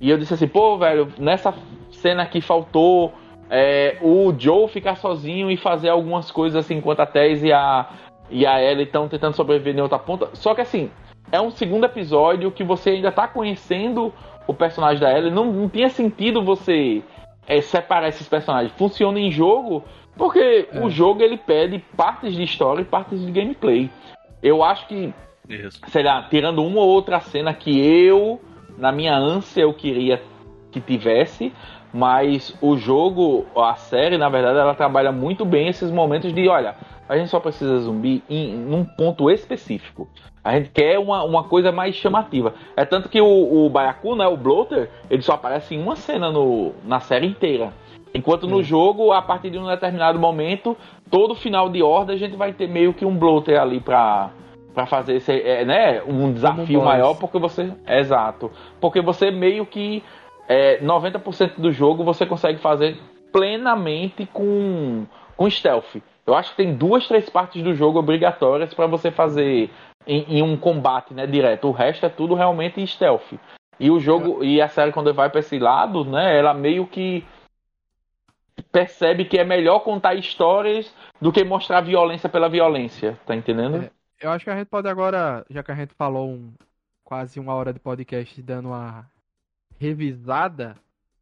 e 0.00 0.10
eu 0.10 0.18
disse 0.18 0.34
assim, 0.34 0.48
pô, 0.48 0.76
velho, 0.78 1.12
nessa 1.18 1.54
cena 1.90 2.22
aqui 2.22 2.40
faltou 2.40 3.12
é, 3.50 3.98
o 4.02 4.34
Joe 4.36 4.68
ficar 4.68 4.96
sozinho 4.96 5.50
e 5.50 5.56
fazer 5.56 5.88
algumas 5.88 6.30
coisas 6.30 6.64
assim, 6.64 6.76
enquanto 6.76 7.00
a 7.00 7.06
Tess 7.06 7.42
e 7.42 7.52
a, 7.52 7.88
e 8.30 8.46
a 8.46 8.60
Ellie 8.62 8.84
estão 8.84 9.08
tentando 9.08 9.36
sobreviver 9.36 9.76
em 9.76 9.80
outra 9.80 9.98
ponta. 9.98 10.30
Só 10.32 10.54
que 10.54 10.60
assim, 10.60 10.90
é 11.34 11.40
um 11.40 11.50
segundo 11.50 11.84
episódio 11.84 12.50
que 12.50 12.62
você 12.62 12.90
ainda 12.90 13.10
tá 13.10 13.26
conhecendo 13.26 14.12
o 14.46 14.54
personagem 14.54 15.00
da 15.00 15.16
Ellie. 15.16 15.30
Não, 15.30 15.52
não 15.52 15.68
tinha 15.68 15.88
sentido 15.88 16.44
você 16.44 17.02
é, 17.46 17.60
separar 17.60 18.08
esses 18.08 18.28
personagens. 18.28 18.72
Funciona 18.72 19.18
em 19.18 19.30
jogo 19.30 19.84
porque 20.16 20.68
é. 20.70 20.80
o 20.80 20.88
jogo 20.88 21.22
ele 21.22 21.36
pede 21.36 21.80
partes 21.96 22.34
de 22.34 22.42
história 22.42 22.82
e 22.82 22.84
partes 22.84 23.24
de 23.24 23.32
gameplay. 23.32 23.90
Eu 24.42 24.62
acho 24.62 24.86
que, 24.86 25.12
Isso. 25.48 25.80
sei 25.88 26.04
lá, 26.04 26.22
tirando 26.28 26.64
uma 26.64 26.80
ou 26.80 26.88
outra 26.88 27.18
cena 27.20 27.52
que 27.52 27.80
eu 27.80 28.40
na 28.78 28.92
minha 28.92 29.16
ânsia 29.16 29.62
eu 29.62 29.72
queria 29.72 30.22
que 30.70 30.80
tivesse, 30.80 31.52
mas 31.92 32.56
o 32.60 32.76
jogo, 32.76 33.46
a 33.56 33.74
série, 33.76 34.18
na 34.18 34.28
verdade, 34.28 34.58
ela 34.58 34.74
trabalha 34.74 35.12
muito 35.12 35.44
bem 35.44 35.68
esses 35.68 35.90
momentos 35.90 36.32
de, 36.32 36.48
olha, 36.48 36.74
a 37.08 37.16
gente 37.16 37.30
só 37.30 37.38
precisa 37.38 37.78
zumbi 37.78 38.22
em 38.28 38.56
num 38.56 38.84
ponto 38.84 39.30
específico. 39.30 40.08
A 40.44 40.58
gente 40.58 40.70
quer 40.70 40.98
uma, 40.98 41.24
uma 41.24 41.44
coisa 41.44 41.72
mais 41.72 41.94
chamativa. 41.94 42.54
É 42.76 42.84
tanto 42.84 43.08
que 43.08 43.18
o, 43.18 43.64
o 43.64 43.70
Baiacu, 43.70 44.14
né, 44.14 44.26
o 44.26 44.36
Bloater, 44.36 44.90
ele 45.08 45.22
só 45.22 45.32
aparece 45.32 45.74
em 45.74 45.82
uma 45.82 45.96
cena 45.96 46.30
no, 46.30 46.72
na 46.84 47.00
série 47.00 47.26
inteira. 47.26 47.72
Enquanto 48.12 48.46
no 48.46 48.62
jogo, 48.62 49.10
a 49.10 49.22
partir 49.22 49.50
de 49.50 49.58
um 49.58 49.66
determinado 49.66 50.18
momento, 50.18 50.76
todo 51.10 51.34
final 51.34 51.68
de 51.70 51.82
horda 51.82 52.12
a 52.12 52.16
gente 52.16 52.36
vai 52.36 52.52
ter 52.52 52.68
meio 52.68 52.92
que 52.92 53.04
um 53.04 53.16
Bloater 53.16 53.58
ali 53.58 53.80
pra, 53.80 54.30
para 54.74 54.84
fazer 54.86 55.14
esse, 55.14 55.32
é, 55.32 55.64
né, 55.64 56.02
um 56.06 56.32
desafio 56.32 56.82
maior, 56.84 57.14
porque 57.14 57.38
você. 57.38 57.72
Exato. 57.88 58.52
Porque 58.80 59.00
você 59.00 59.30
meio 59.30 59.64
que. 59.64 60.02
É, 60.46 60.78
90% 60.80 61.54
do 61.56 61.72
jogo 61.72 62.04
você 62.04 62.26
consegue 62.26 62.58
fazer 62.58 62.98
plenamente 63.32 64.28
com, 64.30 65.06
com 65.36 65.48
stealth. 65.48 65.96
Eu 66.26 66.34
acho 66.34 66.50
que 66.50 66.56
tem 66.58 66.74
duas, 66.74 67.08
três 67.08 67.28
partes 67.28 67.62
do 67.62 67.74
jogo 67.74 67.98
obrigatórias 67.98 68.72
para 68.72 68.86
você 68.86 69.10
fazer 69.10 69.70
em, 70.06 70.38
em, 70.38 70.42
um 70.42 70.56
combate 70.56 71.14
né, 71.14 71.26
direto. 71.26 71.68
O 71.68 71.72
resto 71.72 72.06
é 72.06 72.08
tudo 72.08 72.34
realmente 72.34 72.86
stealth. 72.86 73.34
E 73.78 73.90
o 73.90 73.98
jogo, 73.98 74.42
é. 74.42 74.46
e 74.46 74.62
a 74.62 74.68
série 74.68 74.92
quando 74.92 75.12
vai 75.12 75.28
para 75.28 75.40
esse 75.40 75.58
lado, 75.58 76.04
né, 76.04 76.38
ela 76.38 76.54
meio 76.54 76.86
que 76.86 77.24
percebe 78.70 79.24
que 79.24 79.38
é 79.38 79.44
melhor 79.44 79.80
contar 79.80 80.14
histórias 80.14 80.92
do 81.20 81.32
que 81.32 81.42
mostrar 81.42 81.80
violência 81.80 82.28
pela 82.28 82.48
violência, 82.48 83.18
tá 83.26 83.34
entendendo? 83.34 83.84
É 83.84 83.90
eu 84.20 84.30
acho 84.30 84.44
que 84.44 84.50
a 84.50 84.56
gente 84.56 84.68
pode 84.68 84.88
agora, 84.88 85.44
já 85.50 85.62
que 85.62 85.70
a 85.70 85.74
gente 85.74 85.94
falou 85.94 86.30
um, 86.30 86.54
quase 87.02 87.38
uma 87.38 87.54
hora 87.54 87.72
de 87.72 87.78
podcast 87.78 88.40
dando 88.40 88.68
uma 88.68 89.06
revisada, 89.78 90.76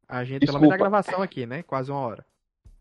a 0.08 0.22
gente, 0.24 0.42
Desculpa. 0.42 0.60
pelo 0.60 0.60
menos 0.60 0.74
a 0.74 0.78
gravação 0.78 1.22
aqui, 1.22 1.44
né? 1.44 1.62
Quase 1.62 1.90
uma 1.90 2.00
hora. 2.00 2.24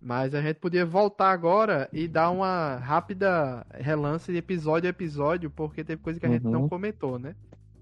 Mas 0.01 0.33
a 0.33 0.41
gente 0.41 0.55
podia 0.55 0.83
voltar 0.83 1.31
agora 1.31 1.87
e 1.93 2.07
dar 2.07 2.31
uma 2.31 2.77
rápida 2.77 3.65
relance 3.71 4.31
de 4.31 4.37
episódio 4.39 4.87
a 4.87 4.89
episódio, 4.89 5.51
porque 5.51 5.83
teve 5.83 6.01
coisa 6.01 6.19
que 6.19 6.25
a 6.25 6.29
uhum. 6.29 6.35
gente 6.35 6.47
não 6.47 6.61
uhum. 6.63 6.69
comentou, 6.69 7.19
né? 7.19 7.35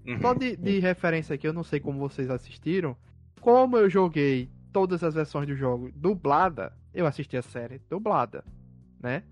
Uhum. 0.06 0.20
Só 0.20 0.34
de, 0.34 0.54
de 0.54 0.78
referência 0.80 1.34
aqui, 1.34 1.46
eu 1.46 1.52
não 1.52 1.64
sei 1.64 1.80
como 1.80 1.98
vocês 1.98 2.28
assistiram. 2.28 2.94
Como 3.40 3.78
eu 3.78 3.88
joguei 3.88 4.50
todas 4.70 5.02
as 5.02 5.14
versões 5.14 5.46
do 5.46 5.56
jogo 5.56 5.90
dublada, 5.94 6.74
eu 6.92 7.06
assisti 7.06 7.38
a 7.38 7.42
série 7.42 7.80
dublada, 7.88 8.44
né? 9.00 9.22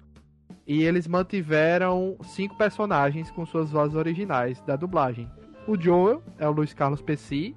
E 0.66 0.82
eles 0.82 1.06
mantiveram 1.06 2.16
cinco 2.22 2.56
personagens 2.56 3.30
com 3.30 3.44
suas 3.44 3.70
vozes 3.70 3.96
originais 3.96 4.62
da 4.62 4.76
dublagem. 4.76 5.30
O 5.66 5.78
Joel 5.78 6.22
é 6.38 6.48
o 6.48 6.52
Luiz 6.52 6.72
Carlos 6.72 7.02
Pesci, 7.02 7.54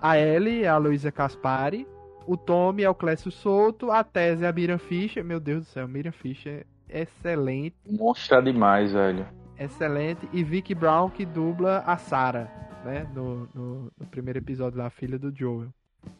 a 0.00 0.18
Ellie 0.18 0.64
é 0.64 0.68
a 0.68 0.76
Luísa 0.76 1.10
Caspari, 1.10 1.86
o 2.26 2.36
Tommy 2.36 2.82
é 2.82 2.90
o 2.90 2.94
Clécio 2.94 3.30
Souto, 3.30 3.90
a 3.90 4.02
Tese 4.02 4.44
é 4.44 4.48
a 4.48 4.52
Miriam 4.52 4.78
Fischer. 4.78 5.24
Meu 5.24 5.40
Deus 5.40 5.64
do 5.64 5.66
céu, 5.66 5.86
Miriam 5.86 6.12
Fischer 6.12 6.66
é 6.88 7.02
excelente. 7.02 7.76
Mostra 7.88 8.42
demais, 8.42 8.92
velho. 8.92 9.26
Excelente. 9.58 10.28
E 10.32 10.42
Vicky 10.42 10.74
Brown 10.74 11.08
que 11.08 11.24
dubla 11.24 11.78
a 11.86 11.96
Sarah, 11.96 12.50
né? 12.84 13.06
No, 13.14 13.48
no, 13.54 13.92
no 13.98 14.06
primeiro 14.10 14.38
episódio 14.38 14.78
da 14.78 14.90
filha 14.90 15.18
do 15.18 15.34
Joel. 15.34 15.68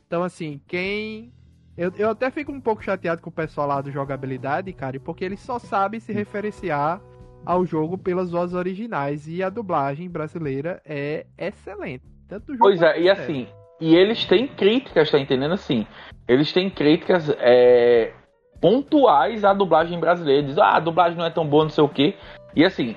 Então, 0.06 0.22
assim, 0.22 0.60
quem 0.66 1.32
eu, 1.76 1.92
eu 1.98 2.10
até 2.10 2.30
fico 2.30 2.50
um 2.50 2.60
pouco 2.60 2.82
chateado 2.82 3.20
com 3.20 3.28
o 3.28 3.32
pessoal 3.32 3.66
lá 3.66 3.80
do 3.82 3.90
jogabilidade, 3.90 4.72
cara, 4.72 4.98
porque 4.98 5.24
eles 5.24 5.40
só 5.40 5.58
sabem 5.58 6.00
se 6.00 6.12
referenciar 6.12 7.00
ao 7.44 7.66
jogo 7.66 7.98
pelas 7.98 8.30
vozes 8.30 8.54
originais 8.54 9.28
e 9.28 9.42
a 9.42 9.50
dublagem 9.50 10.08
brasileira 10.08 10.80
é 10.84 11.26
excelente. 11.36 12.04
Tanto 12.26 12.46
do 12.46 12.52
jogo 12.54 12.64
pois 12.64 12.82
é, 12.82 13.00
e 13.02 13.10
assim, 13.10 13.46
e 13.80 13.94
eles 13.94 14.24
têm 14.24 14.46
críticas, 14.46 15.10
tá 15.10 15.18
entendendo 15.18 15.52
assim? 15.52 15.86
Eles 16.26 16.52
têm 16.52 16.70
críticas 16.70 17.30
é, 17.38 18.12
pontuais 18.60 19.44
à 19.44 19.52
dublagem 19.52 19.98
brasileira. 19.98 20.42
Diz, 20.42 20.58
ah, 20.58 20.76
a 20.76 20.80
dublagem 20.80 21.18
não 21.18 21.24
é 21.24 21.30
tão 21.30 21.46
boa, 21.46 21.64
não 21.64 21.70
sei 21.70 21.84
o 21.84 21.88
quê. 21.88 22.14
E 22.54 22.64
assim, 22.64 22.96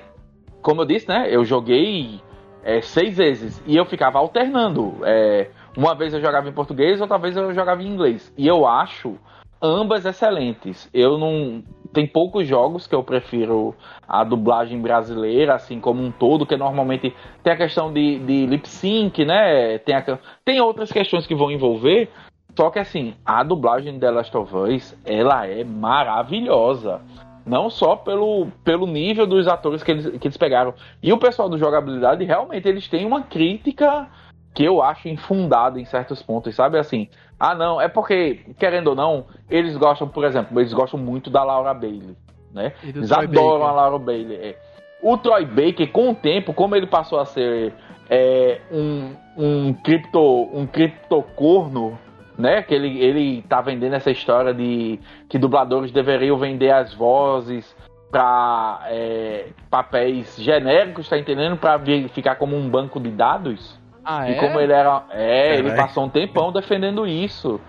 como 0.62 0.82
eu 0.82 0.86
disse, 0.86 1.08
né? 1.08 1.28
Eu 1.30 1.44
joguei 1.44 2.20
é, 2.62 2.80
seis 2.80 3.16
vezes 3.16 3.62
e 3.66 3.76
eu 3.76 3.84
ficava 3.84 4.18
alternando. 4.18 4.96
É, 5.04 5.50
uma 5.76 5.94
vez 5.94 6.12
eu 6.12 6.20
jogava 6.20 6.48
em 6.48 6.52
português, 6.52 7.00
outra 7.00 7.18
vez 7.18 7.36
eu 7.36 7.52
jogava 7.54 7.82
em 7.82 7.86
inglês. 7.86 8.32
E 8.36 8.46
eu 8.46 8.66
acho 8.66 9.18
ambas 9.62 10.04
excelentes. 10.04 10.88
Eu 10.92 11.18
não. 11.18 11.62
Tem 11.92 12.06
poucos 12.06 12.46
jogos 12.46 12.86
que 12.86 12.94
eu 12.94 13.02
prefiro 13.02 13.74
a 14.08 14.22
dublagem 14.24 14.80
brasileira, 14.80 15.54
assim 15.54 15.80
como 15.80 16.02
um 16.02 16.10
todo, 16.10 16.46
que 16.46 16.56
normalmente 16.56 17.14
tem 17.42 17.52
a 17.52 17.56
questão 17.56 17.92
de, 17.92 18.18
de 18.20 18.46
lip 18.46 18.68
sync, 18.68 19.24
né? 19.24 19.78
Tem, 19.78 19.94
a, 19.94 20.18
tem 20.44 20.60
outras 20.60 20.92
questões 20.92 21.26
que 21.26 21.34
vão 21.34 21.50
envolver. 21.50 22.08
Só 22.56 22.70
que 22.70 22.78
assim, 22.78 23.14
a 23.24 23.42
dublagem 23.42 23.94
de 23.94 24.00
The 24.00 24.10
Last 24.10 24.36
of 24.36 24.56
Us, 24.56 24.96
ela 25.04 25.46
é 25.46 25.64
maravilhosa. 25.64 27.00
Não 27.46 27.70
só 27.70 27.96
pelo, 27.96 28.48
pelo 28.62 28.86
nível 28.86 29.26
dos 29.26 29.48
atores 29.48 29.82
que 29.82 29.90
eles, 29.90 30.18
que 30.18 30.26
eles 30.26 30.36
pegaram. 30.36 30.74
E 31.02 31.12
o 31.12 31.18
pessoal 31.18 31.48
do 31.48 31.58
jogabilidade, 31.58 32.24
realmente, 32.24 32.68
eles 32.68 32.86
têm 32.86 33.06
uma 33.06 33.22
crítica 33.22 34.08
que 34.54 34.64
eu 34.64 34.82
acho 34.82 35.08
infundada 35.08 35.80
em 35.80 35.84
certos 35.84 36.22
pontos, 36.22 36.54
sabe? 36.54 36.78
Assim, 36.78 37.08
ah, 37.38 37.54
não, 37.54 37.80
é 37.80 37.88
porque, 37.88 38.40
querendo 38.58 38.88
ou 38.88 38.94
não, 38.94 39.26
eles 39.48 39.76
gostam, 39.76 40.08
por 40.08 40.24
exemplo, 40.24 40.58
eles 40.60 40.72
gostam 40.72 40.98
muito 40.98 41.30
da 41.30 41.42
Laura 41.42 41.72
Bailey, 41.72 42.16
né? 42.52 42.72
Eles 42.82 43.08
Troy 43.08 43.24
adoram 43.24 43.60
Baker. 43.60 43.68
a 43.68 43.72
Laura 43.72 43.98
Bailey. 43.98 44.36
É. 44.36 44.58
O 45.02 45.16
Troy 45.16 45.44
Baker, 45.46 45.90
com 45.90 46.10
o 46.10 46.14
tempo, 46.14 46.52
como 46.52 46.76
ele 46.76 46.86
passou 46.86 47.18
a 47.20 47.24
ser 47.24 47.72
é, 48.10 48.60
um, 48.70 49.14
um 49.36 49.72
cripto 49.72 50.20
um 50.52 50.66
criptocorno, 50.66 51.98
né? 52.36 52.62
Que 52.62 52.74
ele, 52.74 52.98
ele 53.00 53.42
tá 53.48 53.60
vendendo 53.60 53.94
essa 53.94 54.10
história 54.10 54.52
de 54.52 54.98
que 55.28 55.38
dubladores 55.38 55.92
deveriam 55.92 56.36
vender 56.36 56.70
as 56.70 56.92
vozes 56.92 57.74
para 58.10 58.80
é, 58.88 59.46
papéis 59.70 60.36
genéricos, 60.36 61.08
tá 61.08 61.16
entendendo? 61.16 61.56
Para 61.56 61.80
ficar 62.12 62.34
como 62.34 62.56
um 62.56 62.68
banco 62.68 62.98
de 62.98 63.10
dados. 63.10 63.79
Ah, 64.04 64.28
e 64.28 64.34
é? 64.34 64.40
como 64.40 64.58
ele 64.60 64.72
era. 64.72 65.04
É, 65.10 65.56
ele 65.56 65.72
passou 65.74 66.04
um 66.04 66.08
tempão 66.08 66.52
defendendo 66.52 67.06
isso. 67.06 67.60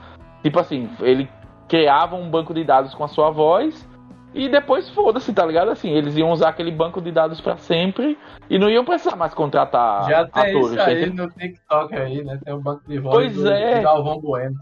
Tipo 0.43 0.59
assim, 0.59 0.89
ele 1.01 1.29
criava 1.67 2.15
um 2.15 2.29
banco 2.29 2.53
de 2.53 2.63
dados 2.63 2.93
com 2.93 3.03
a 3.03 3.07
sua 3.07 3.29
voz 3.29 3.87
e 4.33 4.47
depois 4.47 4.89
foda-se, 4.89 5.33
tá 5.33 5.45
ligado? 5.45 5.71
Assim, 5.71 5.89
eles 5.89 6.15
iam 6.15 6.31
usar 6.31 6.49
aquele 6.49 6.71
banco 6.71 7.01
de 7.01 7.11
dados 7.11 7.41
para 7.41 7.57
sempre 7.57 8.17
e 8.49 8.57
não 8.57 8.69
iam 8.69 8.85
precisar 8.85 9.15
mais 9.15 9.33
contratar 9.33 10.09
Já 10.09 10.25
tem 10.25 10.57
atores. 10.57 10.71
isso 10.71 10.81
aí 10.81 11.09
no 11.09 11.29
TikTok 11.29 11.95
aí, 11.95 12.23
né? 12.23 12.39
Tem 12.43 12.53
um 12.53 12.61
banco 12.61 12.81
de 12.87 12.99
voz 12.99 13.15
pois 13.15 13.35
do, 13.35 13.51
é. 13.51 13.77
do 13.77 13.83
Galvão 13.83 14.19
Bueno. 14.19 14.55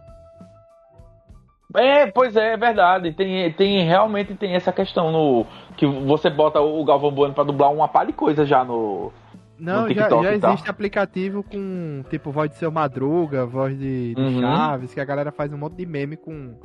É, 1.76 2.08
pois 2.08 2.36
é, 2.36 2.54
é 2.54 2.58
verdade. 2.58 3.12
Tem, 3.14 3.52
tem 3.54 3.84
realmente 3.84 4.34
tem 4.34 4.56
essa 4.56 4.72
questão 4.72 5.12
no 5.12 5.46
que 5.78 5.86
você 5.86 6.30
bota 6.30 6.60
o 6.60 6.84
Galvão 6.84 7.12
Bueno 7.12 7.34
para 7.34 7.44
dublar 7.44 7.72
uma 7.72 7.88
par 7.88 8.08
de 8.08 8.14
coisa 8.14 8.46
já 8.46 8.64
no 8.64 9.12
não, 9.60 9.88
no 9.88 9.94
já, 9.94 10.10
já 10.10 10.34
existe 10.34 10.70
aplicativo 10.70 11.44
com, 11.44 12.04
tipo, 12.10 12.32
voz 12.32 12.50
de 12.50 12.58
seu 12.58 12.72
Madruga, 12.72 13.46
voz 13.46 13.78
de, 13.78 14.16
de 14.16 14.22
uhum. 14.22 14.42
Chaves, 14.42 14.94
que 14.94 15.00
a 15.00 15.06
galera 15.06 15.32
faz 15.32 15.52
um 15.52 15.58
monte 15.58 15.76
de 15.76 15.86
meme 15.86 16.18
com, 16.18 16.56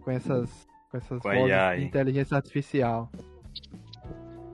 com 0.00 0.10
essas, 0.10 0.66
com 0.90 0.96
essas 0.96 1.20
com 1.20 1.28
vozes 1.28 1.78
de 1.78 1.84
inteligência 1.84 2.36
artificial. 2.36 3.10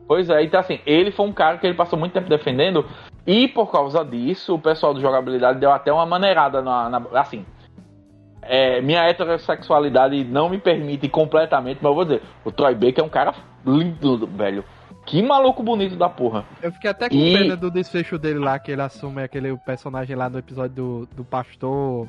Pois 0.07 0.29
é, 0.29 0.43
então 0.43 0.61
assim, 0.61 0.81
ele 0.85 1.11
foi 1.11 1.27
um 1.27 1.33
cara 1.33 1.59
que 1.59 1.67
ele 1.67 1.77
passou 1.77 1.99
muito 1.99 2.13
tempo 2.13 2.29
defendendo, 2.29 2.85
e 3.27 3.47
por 3.49 3.71
causa 3.71 4.05
disso, 4.05 4.55
o 4.55 4.59
pessoal 4.59 4.93
do 4.93 5.01
jogabilidade 5.01 5.59
deu 5.59 5.71
até 5.71 5.93
uma 5.93 6.07
maneirada 6.07 6.61
na. 6.61 6.89
na 6.89 7.03
assim. 7.15 7.45
É, 8.45 8.81
minha 8.81 9.05
heterossexualidade 9.05 10.25
não 10.25 10.49
me 10.49 10.59
permite 10.59 11.09
completamente, 11.09 11.79
mas 11.81 11.91
eu 11.91 11.95
vou 11.95 12.05
dizer, 12.05 12.23
o 12.45 12.51
Troy 12.51 12.75
Baker 12.75 12.99
é 12.99 13.03
um 13.05 13.09
cara 13.09 13.33
lindo, 13.65 14.27
velho. 14.27 14.65
Que 15.07 15.23
maluco 15.23 15.63
bonito 15.63 15.97
da 15.97 16.09
porra. 16.09 16.45
Eu 16.63 16.73
fiquei 16.73 16.91
até 16.91 17.09
com 17.09 17.15
e... 17.15 17.33
pena 17.33 17.57
do 17.57 17.71
desfecho 17.71 18.19
dele 18.19 18.39
lá, 18.39 18.59
que 18.59 18.71
ele 18.71 18.83
assume 18.83 19.23
aquele 19.23 19.57
personagem 19.59 20.17
lá 20.17 20.29
no 20.29 20.39
episódio 20.39 20.75
do, 20.75 21.09
do 21.17 21.25
pastor. 21.25 22.07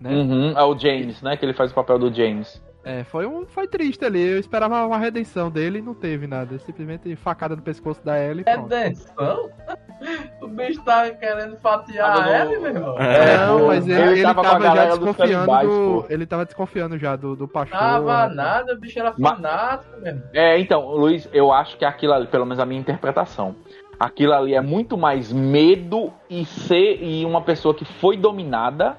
Né? 0.00 0.10
Uhum, 0.10 0.58
é 0.58 0.62
o 0.62 0.78
James, 0.78 1.20
né? 1.22 1.36
Que 1.36 1.44
ele 1.44 1.52
faz 1.52 1.70
o 1.70 1.74
papel 1.74 1.98
do 1.98 2.12
James. 2.12 2.60
É, 2.82 3.04
foi, 3.04 3.26
um, 3.26 3.46
foi 3.46 3.68
triste 3.68 4.04
ali. 4.04 4.26
Eu 4.26 4.38
esperava 4.38 4.86
uma 4.86 4.98
redenção 4.98 5.50
dele 5.50 5.80
e 5.80 5.82
não 5.82 5.94
teve 5.94 6.26
nada. 6.26 6.58
Simplesmente 6.58 7.14
facada 7.14 7.54
no 7.54 7.62
pescoço 7.62 8.02
da 8.04 8.18
Ellie. 8.18 8.44
Redenção? 8.46 9.50
o 10.40 10.48
bicho 10.48 10.82
tava 10.82 11.10
querendo 11.10 11.56
fatiar 11.58 12.18
a 12.18 12.40
Ellie, 12.40 12.58
meu 12.58 12.70
irmão. 12.70 12.98
É, 12.98 13.46
não, 13.46 13.66
mas 13.66 13.86
ele, 13.86 14.00
ele, 14.00 14.10
ele 14.12 14.22
tava, 14.22 14.42
tava 14.42 14.64
já 14.64 14.86
desconfiando 14.86 15.62
do, 15.62 16.06
Ele 16.08 16.26
tava 16.26 16.44
desconfiando 16.46 16.98
já 16.98 17.16
do, 17.16 17.36
do 17.36 17.46
pastor. 17.46 17.78
Tava 17.78 18.28
nada, 18.28 18.72
o 18.72 18.80
bicho 18.80 18.98
era 18.98 19.12
fanático 19.12 20.00
mesmo. 20.00 20.22
É, 20.32 20.58
então, 20.58 20.88
Luiz, 20.88 21.28
eu 21.32 21.52
acho 21.52 21.76
que 21.76 21.84
aquilo 21.84 22.14
ali, 22.14 22.26
pelo 22.26 22.46
menos 22.46 22.58
a 22.58 22.66
minha 22.66 22.80
interpretação. 22.80 23.54
Aquilo 23.98 24.32
ali 24.32 24.54
é 24.54 24.62
muito 24.62 24.96
mais 24.96 25.30
medo 25.30 26.10
e 26.30 26.46
ser 26.46 27.02
e 27.02 27.26
uma 27.26 27.42
pessoa 27.42 27.74
que 27.74 27.84
foi 27.84 28.16
dominada, 28.16 28.96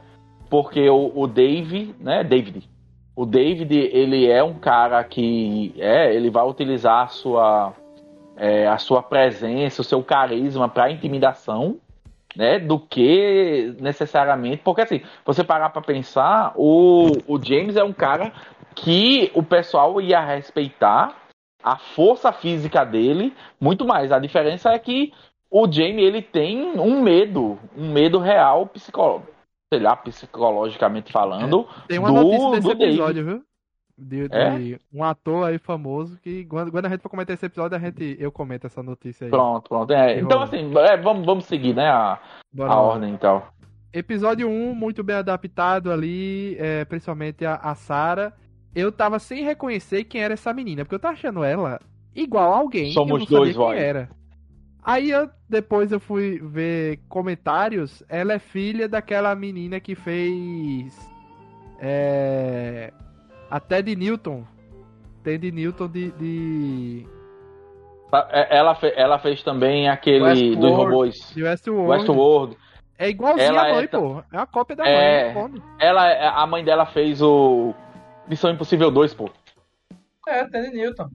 porque 0.47 0.87
o, 0.87 1.11
o 1.15 1.25
Dave, 1.25 1.95
né? 1.99 2.23
David, 2.23 2.69
o 3.15 3.25
David, 3.25 3.73
ele 3.75 4.29
é 4.29 4.43
um 4.43 4.53
cara 4.53 5.03
que 5.03 5.73
é, 5.77 6.13
ele 6.13 6.29
vai 6.29 6.45
utilizar 6.47 7.03
a 7.03 7.07
sua, 7.07 7.73
é, 8.37 8.67
a 8.67 8.77
sua 8.77 9.03
presença, 9.03 9.81
o 9.81 9.85
seu 9.85 10.01
carisma 10.01 10.69
para 10.69 10.91
intimidação, 10.91 11.77
né? 12.35 12.57
Do 12.57 12.79
que 12.79 13.75
necessariamente. 13.79 14.61
Porque 14.63 14.81
assim, 14.81 15.01
você 15.25 15.43
parar 15.43 15.69
para 15.69 15.81
pensar, 15.81 16.53
o, 16.55 17.11
o 17.27 17.43
James 17.43 17.75
é 17.75 17.83
um 17.83 17.93
cara 17.93 18.31
que 18.73 19.29
o 19.35 19.43
pessoal 19.43 19.99
ia 19.99 20.21
respeitar 20.21 21.15
a 21.61 21.77
força 21.77 22.31
física 22.31 22.85
dele 22.85 23.33
muito 23.59 23.85
mais. 23.85 24.11
A 24.11 24.19
diferença 24.19 24.71
é 24.71 24.79
que 24.79 25.13
o 25.49 25.69
Jamie 25.69 26.05
ele 26.05 26.21
tem 26.21 26.79
um 26.79 27.01
medo, 27.01 27.59
um 27.77 27.91
medo 27.91 28.19
real 28.19 28.65
psicológico 28.67 29.30
sei 29.71 29.79
lá, 29.81 29.95
psicologicamente 29.95 31.11
falando. 31.11 31.65
É, 31.83 31.87
tem 31.87 31.99
uma 31.99 32.09
do, 32.09 32.15
notícia 32.15 32.51
desse 32.51 32.71
episódio, 32.71 33.23
David. 33.23 33.23
viu? 33.23 33.45
De, 33.97 34.27
de 34.27 34.73
é? 34.73 34.79
um 34.91 35.03
ator 35.03 35.47
aí 35.47 35.59
famoso 35.59 36.19
que 36.21 36.43
quando, 36.45 36.71
quando 36.71 36.87
a 36.87 36.89
gente 36.89 37.01
for 37.01 37.09
comentar 37.09 37.35
esse 37.35 37.45
episódio, 37.45 37.77
a 37.77 37.79
gente, 37.79 38.17
eu 38.19 38.31
comento 38.31 38.67
essa 38.67 38.81
notícia 38.81 39.25
aí. 39.25 39.31
Pronto, 39.31 39.69
pronto. 39.69 39.93
É, 39.93 40.19
então, 40.19 40.41
assim, 40.41 40.73
é, 40.77 40.97
vamos, 40.97 41.25
vamos 41.25 41.45
seguir, 41.45 41.75
né, 41.75 41.87
a, 41.87 42.19
a 42.59 42.81
ordem 42.81 43.11
e 43.11 43.13
então. 43.13 43.39
tal. 43.39 43.53
Episódio 43.93 44.49
1, 44.49 44.73
muito 44.73 45.03
bem 45.03 45.17
adaptado 45.17 45.91
ali, 45.91 46.55
é, 46.57 46.83
principalmente 46.85 47.45
a, 47.45 47.55
a 47.55 47.75
Sarah. 47.75 48.33
Eu 48.73 48.91
tava 48.91 49.19
sem 49.19 49.43
reconhecer 49.43 50.05
quem 50.05 50.21
era 50.21 50.33
essa 50.33 50.53
menina, 50.53 50.83
porque 50.83 50.95
eu 50.95 50.99
tava 50.99 51.13
achando 51.13 51.43
ela 51.43 51.79
igual 52.15 52.53
a 52.53 52.57
alguém. 52.57 52.91
Somos 52.91 53.25
dois, 53.25 53.55
quem 53.55 53.73
era. 53.73 54.09
Aí 54.83 55.11
eu, 55.11 55.29
depois 55.47 55.91
eu 55.91 55.99
fui 55.99 56.39
ver 56.39 56.99
comentários. 57.07 58.03
Ela 58.09 58.33
é 58.33 58.39
filha 58.39 58.87
daquela 58.87 59.35
menina 59.35 59.79
que 59.79 59.93
fez. 59.95 60.97
É. 61.79 62.91
A 63.49 63.59
Ted 63.59 63.95
Newton. 63.95 64.43
Ted 65.23 65.51
Newton 65.51 65.87
de. 65.87 66.11
de... 66.11 67.07
É, 68.29 68.57
ela, 68.57 68.75
fe, 68.75 68.91
ela 68.95 69.19
fez 69.19 69.41
também 69.43 69.87
aquele 69.87 70.23
Westworld, 70.23 70.59
dos 70.59 70.71
robôs. 70.71 71.31
De 71.33 71.43
Westworld. 71.43 71.89
Westworld. 71.89 72.57
É 72.97 73.09
igualzinho 73.09 73.47
ela 73.47 73.61
a 73.61 73.73
mãe, 73.73 73.83
é, 73.83 73.87
pô. 73.87 74.23
É 74.31 74.37
a 74.37 74.45
cópia 74.45 74.75
da 74.75 74.87
é, 74.87 75.33
mãe. 75.33 75.53
Ela, 75.79 76.11
é, 76.11 76.27
a 76.27 76.45
mãe 76.45 76.63
dela 76.63 76.85
fez 76.85 77.21
o 77.21 77.73
Missão 78.27 78.51
Impossível 78.51 78.91
2, 78.91 79.13
pô. 79.13 79.29
É, 80.27 80.43
Ted 80.45 80.69
Newton. 80.75 81.09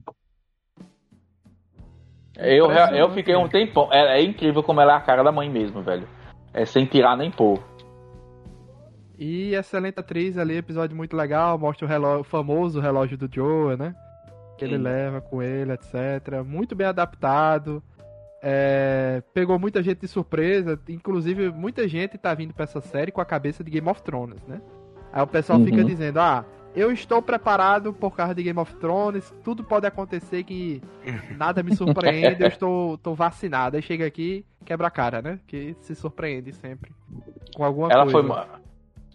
Eu, 2.37 2.71
eu 2.71 3.09
fiquei 3.11 3.35
um 3.35 3.47
tempão. 3.47 3.89
É, 3.91 4.19
é, 4.19 4.23
incrível 4.23 4.61
como 4.61 4.79
ela 4.79 4.93
é 4.93 4.95
a 4.95 5.01
cara 5.01 5.23
da 5.23 5.31
mãe 5.31 5.49
mesmo, 5.49 5.81
velho. 5.81 6.07
É 6.53 6.65
sem 6.65 6.85
tirar 6.85 7.17
nem 7.17 7.31
pôr. 7.31 7.59
E 9.17 9.55
excelente 9.55 9.99
atriz 9.99 10.37
ali, 10.37 10.57
episódio 10.57 10.95
muito 10.95 11.15
legal. 11.15 11.57
Mostra 11.57 11.85
o, 11.85 11.89
relógio, 11.89 12.21
o 12.21 12.23
famoso 12.23 12.79
relógio 12.79 13.17
do 13.17 13.27
Joe, 13.31 13.75
né? 13.75 13.95
Que 14.57 14.65
Sim. 14.65 14.73
ele 14.73 14.83
leva 14.83 15.19
com 15.19 15.41
ele, 15.41 15.73
etc. 15.73 16.43
Muito 16.45 16.75
bem 16.75 16.85
adaptado. 16.85 17.81
É, 18.41 19.23
pegou 19.33 19.57
muita 19.57 19.81
gente 19.81 20.01
de 20.01 20.07
surpresa. 20.07 20.79
Inclusive, 20.87 21.49
muita 21.49 21.87
gente 21.87 22.17
tá 22.19 22.35
vindo 22.35 22.53
pra 22.53 22.65
essa 22.65 22.79
série 22.81 23.11
com 23.11 23.21
a 23.21 23.25
cabeça 23.25 23.63
de 23.63 23.71
Game 23.71 23.89
of 23.89 24.03
Thrones, 24.03 24.45
né? 24.47 24.61
Aí 25.11 25.23
o 25.23 25.27
pessoal 25.27 25.57
uhum. 25.57 25.65
fica 25.65 25.83
dizendo, 25.83 26.19
ah, 26.19 26.45
eu 26.77 26.91
estou 26.91 27.23
preparado 27.23 27.91
por 27.91 28.15
causa 28.15 28.35
de 28.35 28.43
Game 28.43 28.59
of 28.59 28.73
Thrones. 28.75 29.33
Tudo 29.43 29.63
pode 29.63 29.87
acontecer 29.87 30.43
que 30.43 30.79
nada 31.35 31.63
me 31.63 31.75
surpreende. 31.75 32.43
eu 32.43 32.47
estou, 32.47 32.93
estou 32.93 33.15
vacinado. 33.15 33.75
Aí 33.75 33.81
chega 33.81 34.05
aqui, 34.05 34.45
quebra 34.63 34.87
a 34.87 34.91
cara, 34.91 35.19
né? 35.19 35.39
Que 35.47 35.75
se 35.81 35.95
surpreende 35.95 36.53
sempre 36.53 36.91
com 37.55 37.65
alguma 37.65 37.89
Ela 37.91 38.03
coisa. 38.09 38.27
Foi, 38.27 38.45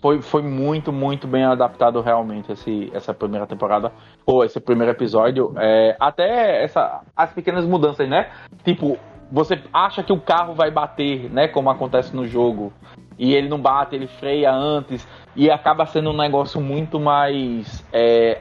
foi, 0.01 0.23
foi 0.23 0.43
muito, 0.43 0.93
muito 0.93 1.29
bem 1.29 1.45
adaptado 1.45 2.01
realmente 2.01 2.51
esse, 2.51 2.91
essa 2.93 3.15
primeira 3.15 3.47
temporada. 3.47 3.93
Ou 4.27 4.45
esse 4.45 4.59
primeiro 4.59 4.91
episódio. 4.91 5.55
É, 5.57 5.97
até 6.01 6.65
essa, 6.65 7.03
as 7.17 7.33
pequenas 7.33 7.65
mudanças, 7.65 8.09
né? 8.09 8.33
Tipo, 8.65 8.99
você 9.31 9.63
acha 9.73 10.03
que 10.03 10.13
o 10.13 10.21
carro 10.21 10.53
vai 10.53 10.73
bater, 10.73 11.31
né? 11.31 11.47
Como 11.47 11.71
acontece 11.71 12.15
no 12.15 12.27
jogo. 12.27 12.73
E 13.17 13.35
ele 13.35 13.49
não 13.49 13.61
bate, 13.61 13.95
ele 13.95 14.09
freia 14.09 14.53
antes 14.53 15.07
e 15.35 15.51
acaba 15.51 15.87
sendo 15.87 16.11
um 16.11 16.16
negócio 16.16 16.61
muito 16.61 17.01
mais 17.01 17.85
é, 17.93 18.39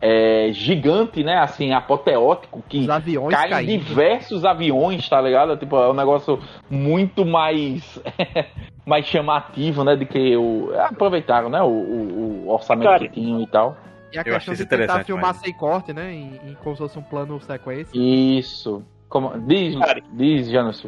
é, 0.00 0.48
gigante, 0.52 1.22
né? 1.22 1.38
Assim, 1.38 1.72
apoteótico, 1.72 2.62
que 2.68 2.86
cai 3.30 3.64
diversos 3.66 4.44
aviões, 4.44 5.08
tá 5.08 5.20
ligado? 5.20 5.56
Tipo, 5.56 5.76
é 5.76 5.90
um 5.90 5.94
negócio 5.94 6.38
muito 6.68 7.24
mais 7.24 8.00
mais 8.84 9.06
chamativo, 9.06 9.84
né? 9.84 9.94
De 9.94 10.04
que 10.06 10.36
o 10.36 10.72
aproveitaram, 10.80 11.48
né? 11.48 11.62
O, 11.62 11.66
o, 11.68 12.44
o 12.46 12.50
orçamento 12.50 12.88
Cara, 12.88 12.98
que 13.08 13.08
tinham 13.10 13.40
e 13.42 13.46
tal. 13.46 13.76
E 14.12 14.18
a 14.18 14.22
Eu 14.22 14.34
questão 14.34 14.54
de 14.54 14.66
tentar 14.66 15.04
filmar 15.04 15.28
mas- 15.28 15.36
sem 15.38 15.52
corte, 15.54 15.92
né? 15.92 16.12
Em, 16.12 16.40
em 16.50 16.54
como 16.62 16.74
se 16.74 16.82
fosse 16.82 16.98
um 16.98 17.02
plano 17.02 17.40
sequência. 17.40 17.90
Isso. 17.94 18.82
Como... 19.08 19.38
Diz, 19.46 19.78
Cara. 19.78 20.02
diz, 20.12 20.50
Janus. 20.50 20.86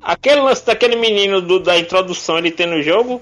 Aquele 0.00 0.40
lance 0.40 0.64
daquele 0.64 0.96
menino 0.96 1.40
do- 1.42 1.60
da 1.60 1.78
introdução, 1.78 2.38
ele 2.38 2.50
tem 2.50 2.66
no 2.66 2.80
jogo? 2.82 3.20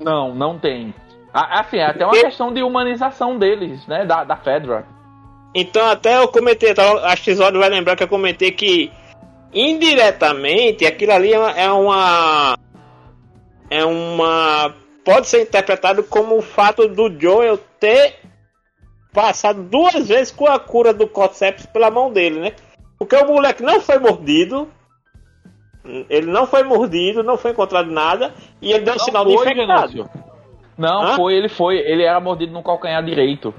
Não, 0.00 0.34
não 0.34 0.58
tem. 0.58 0.94
Assim, 1.32 1.78
é 1.78 1.84
até 1.86 2.04
uma 2.04 2.14
questão 2.18 2.52
de 2.52 2.62
humanização 2.62 3.38
deles, 3.38 3.86
né? 3.86 4.04
Da, 4.06 4.24
da 4.24 4.36
Fedra. 4.36 4.86
Então 5.54 5.84
até 5.86 6.18
eu 6.18 6.28
comentei, 6.28 6.74
acho 7.04 7.22
que 7.22 7.30
o 7.32 7.36
Zóio 7.36 7.58
vai 7.58 7.68
lembrar 7.68 7.96
que 7.96 8.02
eu 8.02 8.08
comentei 8.08 8.50
que 8.50 8.90
indiretamente 9.52 10.84
aquilo 10.86 11.12
ali 11.12 11.32
é 11.32 11.38
uma- 11.38 11.50
é 11.52 11.70
uma. 11.72 12.58
É 13.70 13.84
uma. 13.84 14.74
Pode 15.04 15.26
ser 15.28 15.42
interpretado 15.42 16.02
como 16.04 16.36
o 16.36 16.42
fato 16.42 16.88
do 16.88 17.08
Joel 17.20 17.58
ter 17.80 18.16
passado 19.12 19.62
duas 19.62 20.06
vezes 20.08 20.30
com 20.32 20.46
a 20.46 20.58
cura 20.58 20.92
do 20.92 21.06
Cordyceps 21.06 21.66
pela 21.66 21.90
mão 21.90 22.12
dele, 22.12 22.40
né? 22.40 22.52
Porque 22.98 23.16
o 23.16 23.26
moleque 23.26 23.62
não 23.62 23.80
foi 23.80 23.98
mordido. 23.98 24.68
Ele 26.08 26.26
não 26.26 26.46
foi 26.46 26.62
mordido, 26.62 27.22
não 27.22 27.36
foi 27.36 27.50
encontrado 27.52 27.90
nada. 27.90 28.32
E 28.60 28.72
ele 28.72 28.84
deu 28.84 28.94
um 28.94 28.98
sinal 28.98 29.24
de 29.24 29.34
foi, 29.34 29.44
infectado. 29.52 29.92
Genúcio. 29.92 30.10
Não, 30.76 31.02
Hã? 31.02 31.16
foi, 31.16 31.34
ele 31.34 31.48
foi. 31.48 31.78
Ele 31.78 32.02
era 32.02 32.20
mordido 32.20 32.52
no 32.52 32.62
calcanhar 32.62 33.02
direito. 33.04 33.54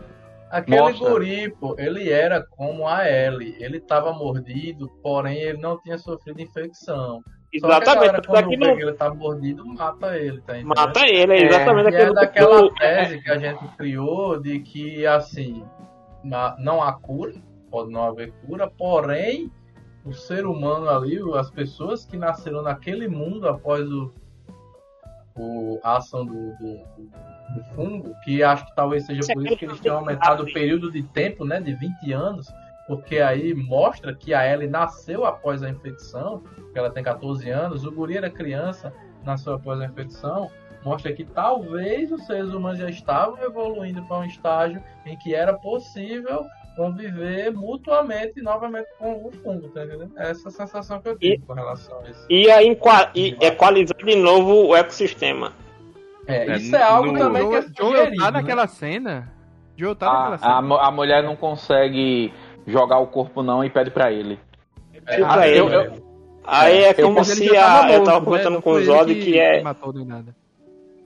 Aquele 0.52 0.80
Mostra. 0.80 1.10
guri, 1.10 1.50
pô, 1.60 1.76
ele 1.78 2.10
era 2.10 2.42
como 2.52 2.88
a 2.88 3.10
Ellie. 3.10 3.56
Ele 3.60 3.80
tava 3.80 4.14
mordido, 4.14 4.88
porém 5.04 5.38
ele 5.38 5.58
não 5.60 5.78
tinha 5.80 5.98
sofrido 5.98 6.42
infecção. 6.42 7.22
Só 7.60 7.68
que 7.68 7.74
a 7.74 7.78
Exatamente. 7.78 7.96
galera, 7.96 8.18
é 8.18 8.22
quando 8.28 8.58
não 8.58 8.76
que 8.76 8.82
ele 8.82 8.94
tá 8.94 9.14
mordido, 9.14 9.66
mata 9.66 10.18
ele, 10.18 10.42
tá 10.42 10.54
entendendo? 10.58 10.68
mata 10.78 11.08
ele, 11.08 11.34
é 11.34 11.44
exatamente 11.46 11.92
E 11.92 11.96
é 11.96 11.98
aquilo 12.00 12.14
daquela 12.14 12.62
do- 12.62 12.70
tese 12.76 13.22
que 13.22 13.32
a 13.32 13.38
gente 13.40 13.68
criou 13.78 14.40
de 14.40 14.60
que, 14.60 15.06
assim, 15.06 15.64
não 16.60 16.84
há 16.84 16.94
cura, 16.94 17.34
pode 17.72 17.92
não 17.92 18.04
haver 18.04 18.32
cura, 18.46 18.70
porém, 18.78 19.50
o 20.08 20.14
ser 20.14 20.46
humano 20.46 20.90
ali, 20.90 21.18
as 21.38 21.52
pessoas 21.52 22.06
que 22.06 22.16
nasceram 22.18 22.62
naquele 22.62 23.08
mundo 23.08 23.48
após 23.48 23.88
o, 23.92 24.14
o- 25.36 25.80
a 25.84 25.98
ação 25.98 26.26
do, 26.26 26.34
do- 26.34 26.78
do- 26.98 27.64
fungo, 27.76 28.14
que 28.24 28.44
acho 28.44 28.66
que 28.66 28.76
talvez 28.76 29.06
seja 29.06 29.22
por 29.34 29.46
isso 29.46 29.58
que 29.58 29.66
eles 29.66 29.80
tenham 29.80 29.98
aumentado 29.98 30.44
o 30.44 30.54
período 30.54 30.92
de 30.92 31.02
tempo, 31.04 31.46
né, 31.46 31.60
de 31.62 31.74
20 31.74 32.12
anos, 32.12 32.48
porque 32.88 33.20
aí 33.20 33.54
mostra 33.54 34.14
que 34.14 34.34
a 34.34 34.46
Ellie 34.52 34.68
nasceu 34.70 35.26
após 35.26 35.64
a 35.64 35.70
infecção, 35.70 36.44
ela 36.76 36.90
tem 36.90 37.04
14 37.04 37.50
anos, 37.50 37.86
o 37.86 37.92
guri 37.92 38.18
era 38.18 38.30
criança, 38.30 38.94
nasceu 39.24 39.54
após 39.54 39.80
a 39.82 39.86
infecção, 39.86 40.50
mostra 40.84 41.12
que 41.14 41.26
talvez 41.26 42.12
os 42.12 42.26
seres 42.26 42.54
humanos 42.54 42.80
já 42.80 42.90
estavam 42.90 43.42
evoluindo 43.44 44.04
para 44.04 44.20
um 44.20 44.24
estágio 44.26 44.82
em 45.06 45.18
que 45.18 45.34
era 45.34 45.54
possível 45.54 46.46
conviver 46.78 47.52
mutuamente 47.52 48.40
novamente 48.42 48.88
com 49.00 49.26
o 49.26 49.32
fungo, 49.44 49.68
tá 49.70 49.84
entendendo? 49.84 50.12
Essa 50.16 50.50
sensação 50.52 51.02
que 51.02 51.10
eu 51.10 51.18
tive 51.18 51.40
com 51.40 51.54
relação 51.54 52.00
a 52.00 52.10
isso. 52.10 52.26
e, 52.30 52.50
a 52.52 52.64
inqua- 52.64 53.10
e 53.16 53.36
equalizar 53.42 53.98
de 53.98 54.16
novo 54.16 54.68
o 54.68 54.76
ecossistema. 54.76 55.52
É, 56.28 56.48
É, 56.52 56.56
isso 56.58 56.76
é 56.76 56.84
algo 56.84 57.12
no- 57.12 57.18
também 57.20 57.50
que 57.50 57.56
é 57.56 57.62
sugerido, 57.64 58.18
tá 58.18 58.26
né? 58.26 58.32
naquela 58.32 58.68
cena. 58.68 59.28
Joel 59.76 59.96
tá 59.96 60.08
A, 60.08 60.12
naquela 60.30 60.36
a, 60.36 60.38
cena. 60.38 60.62
mu- 60.62 60.78
a 60.78 60.92
mulher 60.92 61.24
não 61.24 61.36
consegue 61.36 62.32
jogar 62.66 63.00
o 63.00 63.08
corpo, 63.08 63.42
não, 63.42 63.64
e 63.64 63.70
pede 63.70 63.90
pra 63.90 64.12
ele. 64.12 64.40
É, 65.08 65.18
pra 65.18 65.48
é, 65.48 65.58
ele. 65.58 65.76
é. 65.76 65.92
Aí 66.46 66.84
é 66.84 66.92
eu- 66.92 67.06
como 67.08 67.24
se 67.26 67.56
a. 67.58 67.92
Eu 67.92 68.04
tava 68.04 68.20
né? 68.20 68.26
comentando 68.26 68.54
Não 68.56 68.62
com 68.62 68.72
o 68.72 68.84
Zod 68.84 69.14
que 69.16 69.38
é. 69.40 69.62
matou 69.64 69.92
nem 69.94 70.06
nada. 70.06 70.36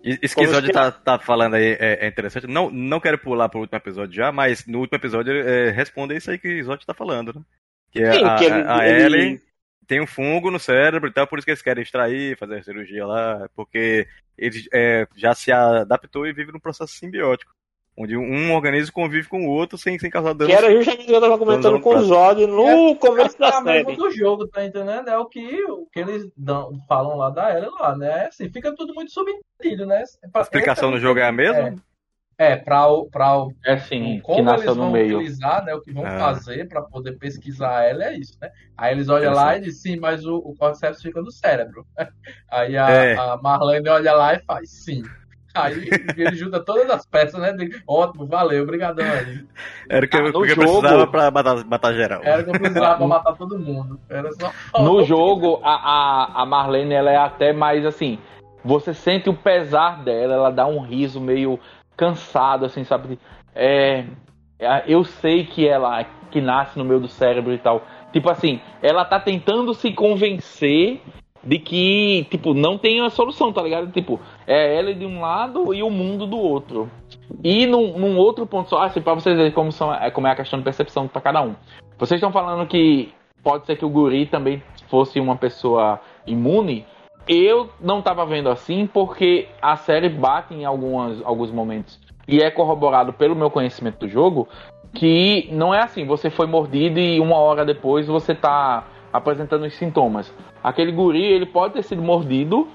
Isso 0.04 0.36
que 0.36 0.42
o 0.42 0.48
Zod 0.48 0.72
tá, 0.72 0.92
tá 0.92 1.20
falando 1.20 1.56
aí 1.56 1.78
é, 1.80 2.06
é 2.06 2.08
interessante. 2.08 2.48
Não, 2.48 2.70
não 2.70 3.00
quero 3.00 3.18
pular 3.18 3.50
pro 3.50 3.60
último 3.60 3.78
episódio 3.78 4.16
já, 4.16 4.32
mas 4.32 4.66
no 4.66 4.80
último 4.80 4.98
episódio 4.98 5.32
é, 5.34 5.70
responde 5.72 6.16
isso 6.16 6.32
aí 6.32 6.38
que 6.38 6.62
o 6.62 6.64
Zod 6.66 6.86
tá 6.86 6.94
falando, 6.94 7.34
né? 7.34 7.42
Que 7.92 8.02
é 8.04 8.14
Sim, 8.14 8.24
a, 8.26 8.36
que 8.38 8.46
ele- 8.46 8.64
a, 8.68 8.88
ele- 8.88 9.04
Ellen 9.04 9.42
tem 9.88 10.02
um 10.02 10.08
fungo 10.08 10.50
no 10.50 10.60
cérebro 10.60 11.10
e 11.10 11.14
tal, 11.14 11.28
por 11.28 11.38
isso 11.38 11.46
que 11.46 11.52
eles 11.52 11.62
querem 11.62 11.84
extrair, 11.84 12.38
fazer 12.38 12.60
a 12.60 12.64
cirurgia 12.64 13.06
lá, 13.06 13.50
porque 13.56 14.08
ele 14.38 14.64
é, 14.74 15.06
já 15.18 15.36
se 15.36 15.52
adaptou 15.52 16.26
e 16.26 16.32
vive 16.34 16.52
num 16.52 16.60
processo 16.60 16.94
simbiótico. 16.94 17.54
Onde 18.02 18.18
um 18.18 18.54
organismo 18.56 18.92
convive 18.94 19.28
com 19.28 19.46
o 19.46 19.50
outro 19.50 19.78
sem, 19.78 20.00
sem 20.00 20.10
causar 20.10 20.34
dano. 20.34 20.50
Que 20.50 20.56
era 20.56 20.72
justamente 20.72 21.04
o 21.04 21.06
que 21.06 21.14
eu 21.14 21.22
tava 21.22 21.38
comentando 21.38 21.80
com 21.80 21.96
o 21.96 22.02
Zod 22.04 22.48
no 22.48 22.96
começo 22.96 23.38
da 23.38 23.50
É 23.50 23.62
série. 23.62 23.96
do 23.96 24.10
jogo, 24.10 24.48
tá 24.48 24.66
entendendo? 24.66 25.08
É 25.08 25.18
o 25.18 25.26
que, 25.28 25.64
o 25.66 25.86
que 25.92 26.00
eles 26.00 26.32
dão, 26.36 26.72
falam 26.88 27.16
lá 27.16 27.30
da 27.30 27.56
Ellie 27.56 27.70
lá, 27.80 27.96
né? 27.96 28.26
Assim, 28.26 28.50
fica 28.50 28.74
tudo 28.76 28.94
muito 28.96 29.12
subentendido, 29.12 29.86
né? 29.86 30.04
A 30.34 30.42
explicação 30.42 30.90
no 30.90 30.98
jogo 31.00 31.20
é 31.20 31.28
a 31.28 31.32
mesma? 31.32 31.76
É, 32.38 32.56
pra 32.56 32.88
o, 32.88 33.08
pra 33.08 33.38
o 33.38 33.54
É 33.64 33.74
assim, 33.74 34.16
que 34.16 34.22
como 34.22 34.50
eles 34.52 34.66
vão 34.66 34.88
no 34.88 34.92
meio. 34.92 35.18
utilizar, 35.20 35.64
né, 35.64 35.76
o 35.76 35.82
que 35.82 35.92
vão 35.94 36.06
Ah. 36.08 36.18
fazer 36.18 36.68
para 36.68 36.82
poder 36.82 37.12
pesquisar 37.20 37.84
ela 37.84 38.06
é 38.06 38.18
isso, 38.18 38.36
né? 38.42 38.50
Aí 38.76 38.94
eles 38.96 39.10
olham 39.10 39.32
lá 39.32 39.56
e 39.58 39.62
dizem, 39.62 39.94
sim, 39.94 40.00
mas 40.00 40.26
o, 40.26 40.38
o 40.38 40.56
cordyceps 40.56 41.04
fica 41.04 41.22
no 41.22 41.30
cérebro. 41.32 41.86
Aí 42.50 42.76
a, 42.76 42.90
É. 42.90 43.16
a 43.16 43.38
Marlene 43.38 43.88
olha 43.90 44.14
lá 44.14 44.34
e 44.34 44.40
faz, 44.40 44.72
sim. 44.72 45.04
Aí 45.54 45.90
ele 46.18 46.36
junta 46.36 46.60
todas 46.60 46.90
as 46.90 47.06
peças, 47.06 47.40
né? 47.40 47.52
de- 47.54 47.82
Ótimo, 47.88 48.26
valeu, 48.26 48.64
obrigadão 48.64 49.06
aí. 49.06 49.44
Era 49.90 50.06
o 50.06 50.10
que, 50.10 50.18
Ah, 50.18 50.20
eu- 50.20 50.32
no 50.32 50.40
o 50.40 50.44
que 50.44 50.52
eu 50.52 50.56
jogo- 50.56 50.80
precisava 50.82 51.08
pra 51.08 51.32
matar, 51.32 51.66
matar 51.66 51.94
geral. 51.94 52.22
Era 52.24 52.44
que 52.44 52.50
eu 52.50 52.54
precisava 52.54 52.98
pra 52.98 53.08
matar 53.08 53.34
todo 53.34 53.60
mundo. 53.60 54.00
Era 54.10 54.32
só. 54.32 54.52
No 54.82 55.04
jogo, 55.06 55.60
a, 55.64 55.74
a, 55.74 56.42
a 56.42 56.46
Marlene, 56.46 56.94
ela 56.94 57.12
é 57.12 57.18
até 57.18 57.52
mais 57.54 57.86
assim. 57.86 58.18
Você 58.64 58.94
sente 58.94 59.30
o 59.30 59.34
pesar 59.34 60.04
dela, 60.04 60.34
ela 60.36 60.50
dá 60.52 60.68
um 60.68 60.80
riso 60.82 61.20
meio 61.20 61.60
cansado, 61.98 62.66
assim, 62.66 62.84
sabe? 62.84 63.20
É, 63.56 64.06
é, 64.60 64.84
eu 64.88 65.04
sei 65.04 65.46
que 65.46 65.68
ela 65.68 66.04
que 66.30 66.40
nasce 66.40 66.78
no 66.80 66.86
meio 66.86 67.00
do 67.02 67.08
cérebro 67.10 67.52
e 67.54 67.58
tal. 67.58 67.84
Tipo 68.14 68.30
assim, 68.30 68.62
ela 68.82 69.04
tá 69.04 69.20
tentando 69.20 69.74
se 69.74 69.92
convencer 69.92 71.02
de 71.44 71.58
que, 71.60 72.28
tipo, 72.30 72.54
não 72.54 72.78
tem 72.78 73.02
a 73.02 73.10
solução, 73.10 73.52
tá 73.52 73.62
ligado? 73.62 73.92
Tipo, 73.92 74.20
é 74.46 74.78
ela 74.78 74.94
de 74.94 75.06
um 75.06 75.22
lado 75.22 75.74
e 75.74 75.82
o 75.82 75.90
mundo 75.90 76.28
do 76.28 76.38
outro. 76.38 76.90
E 77.44 77.66
num, 77.66 77.98
num 77.98 78.18
outro 78.18 78.46
ponto 78.46 78.70
só, 78.70 78.84
assim, 78.84 79.02
pra 79.02 79.14
vocês 79.14 79.36
verem 79.36 79.52
como, 79.52 79.72
são, 79.72 79.94
é, 79.94 80.12
como 80.12 80.28
é 80.28 80.32
a 80.32 80.36
questão 80.36 80.60
de 80.60 80.66
percepção 80.66 81.08
pra 81.08 81.22
cada 81.22 81.42
um. 81.42 81.56
Vocês 81.98 82.20
estão 82.20 82.32
falando 82.32 82.68
que 82.68 83.14
pode 83.44 83.66
ser 83.66 83.76
que 83.76 83.86
o 83.86 83.90
guri 83.90 84.26
também 84.26 84.62
fosse 84.88 85.20
uma 85.20 85.36
pessoa 85.36 86.00
imune. 86.28 86.86
Eu 87.28 87.70
não 87.80 88.02
tava 88.02 88.26
vendo 88.26 88.50
assim 88.50 88.88
porque 88.88 89.48
a 89.62 89.76
série 89.76 90.10
bate 90.10 90.54
em 90.54 90.66
algumas, 90.66 91.22
alguns 91.24 91.52
momentos. 91.52 92.00
E 92.28 92.42
é 92.42 92.52
corroborado 92.52 93.14
pelo 93.14 93.36
meu 93.36 93.50
conhecimento 93.50 94.00
do 94.00 94.08
jogo 94.08 94.48
que 94.94 95.48
não 95.52 95.74
é 95.74 95.80
assim, 95.80 96.06
você 96.06 96.30
foi 96.30 96.48
mordido 96.48 97.00
e 97.00 97.20
uma 97.20 97.38
hora 97.38 97.66
depois 97.66 98.08
você 98.08 98.36
tá 98.36 98.86
apresentando 99.12 99.66
os 99.66 99.74
sintomas. 99.76 100.34
Aquele 100.64 100.92
guri, 100.92 101.24
ele 101.24 101.46
pode 101.46 101.74
ter 101.74 101.84
sido 101.84 102.02
mordido 102.02 102.68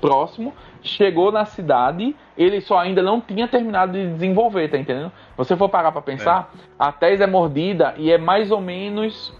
próximo, 0.00 0.52
chegou 0.82 1.30
na 1.30 1.44
cidade, 1.44 2.14
ele 2.36 2.60
só 2.60 2.78
ainda 2.78 3.02
não 3.02 3.20
tinha 3.20 3.46
terminado 3.46 3.92
de 3.92 4.08
desenvolver, 4.08 4.68
tá 4.68 4.76
entendendo? 4.76 5.12
Você 5.36 5.56
for 5.56 5.68
parar 5.68 5.92
pra 5.92 6.02
pensar, 6.02 6.52
a 6.76 6.90
Tess 6.90 7.20
é 7.20 7.26
mordida 7.26 7.94
e 7.96 8.10
é 8.10 8.18
mais 8.18 8.50
ou 8.50 8.60
menos 8.60 9.32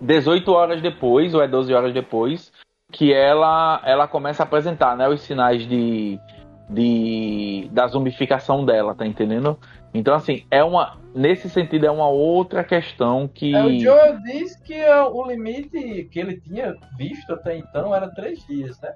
18 0.00 0.50
horas 0.50 0.80
depois, 0.80 1.34
ou 1.34 1.42
é 1.42 1.46
12 1.46 1.74
horas 1.74 1.92
depois, 1.92 2.50
que 2.90 3.12
ela, 3.12 3.80
ela 3.84 4.08
começa 4.08 4.42
a 4.42 4.46
apresentar, 4.46 4.96
né, 4.96 5.08
os 5.08 5.20
sinais 5.20 5.66
de, 5.66 6.18
de 6.68 7.68
da 7.70 7.86
zumbificação 7.86 8.64
dela, 8.64 8.94
tá 8.94 9.06
entendendo? 9.06 9.58
Então, 9.94 10.14
assim, 10.14 10.44
é 10.50 10.64
uma. 10.64 10.96
Nesse 11.14 11.48
sentido, 11.50 11.86
é 11.86 11.90
uma 11.90 12.08
outra 12.08 12.64
questão 12.64 13.28
que. 13.28 13.54
É, 13.54 13.62
o 13.64 13.78
Joel 13.78 14.18
diz 14.20 14.56
que 14.56 14.74
é, 14.74 15.02
o 15.02 15.26
limite 15.26 16.08
que 16.10 16.18
ele 16.20 16.40
tinha 16.40 16.74
visto 16.96 17.32
até 17.34 17.56
então 17.58 17.94
era 17.94 18.08
três 18.08 18.44
dias, 18.46 18.80
né? 18.80 18.92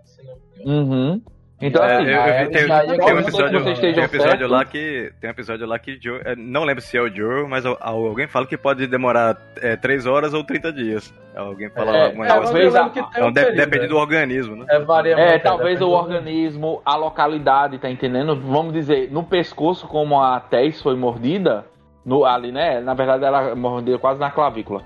Uhum. 0.65 1.21
Então, 1.59 1.83
É, 1.83 1.97
assim, 1.97 2.05
eu, 2.05 2.21
eu 2.21 2.51
tem, 2.51 2.99
tem 2.99 3.15
um 3.15 3.19
episódio, 3.21 3.59
que 3.59 3.65
vocês 3.65 3.79
tem 3.95 4.03
um 4.03 4.05
episódio 4.05 4.47
lá 4.47 4.63
que 4.67 5.11
tem 5.19 5.31
um 5.31 5.33
episódio 5.33 5.67
lá 5.67 5.79
que 5.79 5.99
Joe, 5.99 6.21
é, 6.23 6.37
não 6.37 6.65
lembro 6.65 6.83
se 6.83 6.99
é 6.99 7.01
o 7.01 7.09
Joe, 7.09 7.49
mas 7.49 7.65
al- 7.65 7.79
alguém 7.81 8.27
fala 8.27 8.47
que 8.47 8.59
pode 8.59 8.87
demorar 8.87 9.39
é, 9.63 9.75
3 9.75 10.05
horas 10.05 10.35
ou 10.35 10.45
30 10.45 10.71
dias. 10.71 11.15
Alguém 11.35 11.71
fala 11.71 11.97
É, 11.97 12.05
alguma 12.09 12.27
É, 12.27 12.29
coisa. 12.29 12.43
mas 12.43 12.51
talvez 12.51 12.75
eu 12.75 12.81
a- 12.81 12.85
lembro 12.85 12.93
que 12.93 13.01
tem 13.01 13.11
Então 13.17 13.29
um 13.29 13.33
de- 13.33 13.41
período, 13.41 13.57
depende 13.57 13.83
né? 13.85 13.89
do 13.89 13.97
organismo, 13.97 14.57
né? 14.57 14.67
É, 14.69 14.79
varia 14.81 15.15
É, 15.15 15.31
muito, 15.31 15.43
talvez 15.45 15.81
o 15.81 15.89
organismo, 15.89 16.83
a 16.85 16.95
localidade, 16.95 17.79
tá 17.79 17.89
entendendo? 17.91 18.37
Vamos 18.39 18.75
dizer, 18.75 19.11
no 19.11 19.23
pescoço, 19.25 19.87
como 19.87 20.21
a 20.21 20.39
Tess 20.39 20.83
foi 20.83 20.95
mordida, 20.95 21.65
no, 22.07 22.25
ali, 22.25 22.53
né? 22.53 22.81
Na 22.81 22.95
verdade, 22.95 23.25
ela 23.25 23.55
mordeu 23.57 23.99
quase 23.99 24.21
na 24.21 24.31
clavícula. 24.31 24.83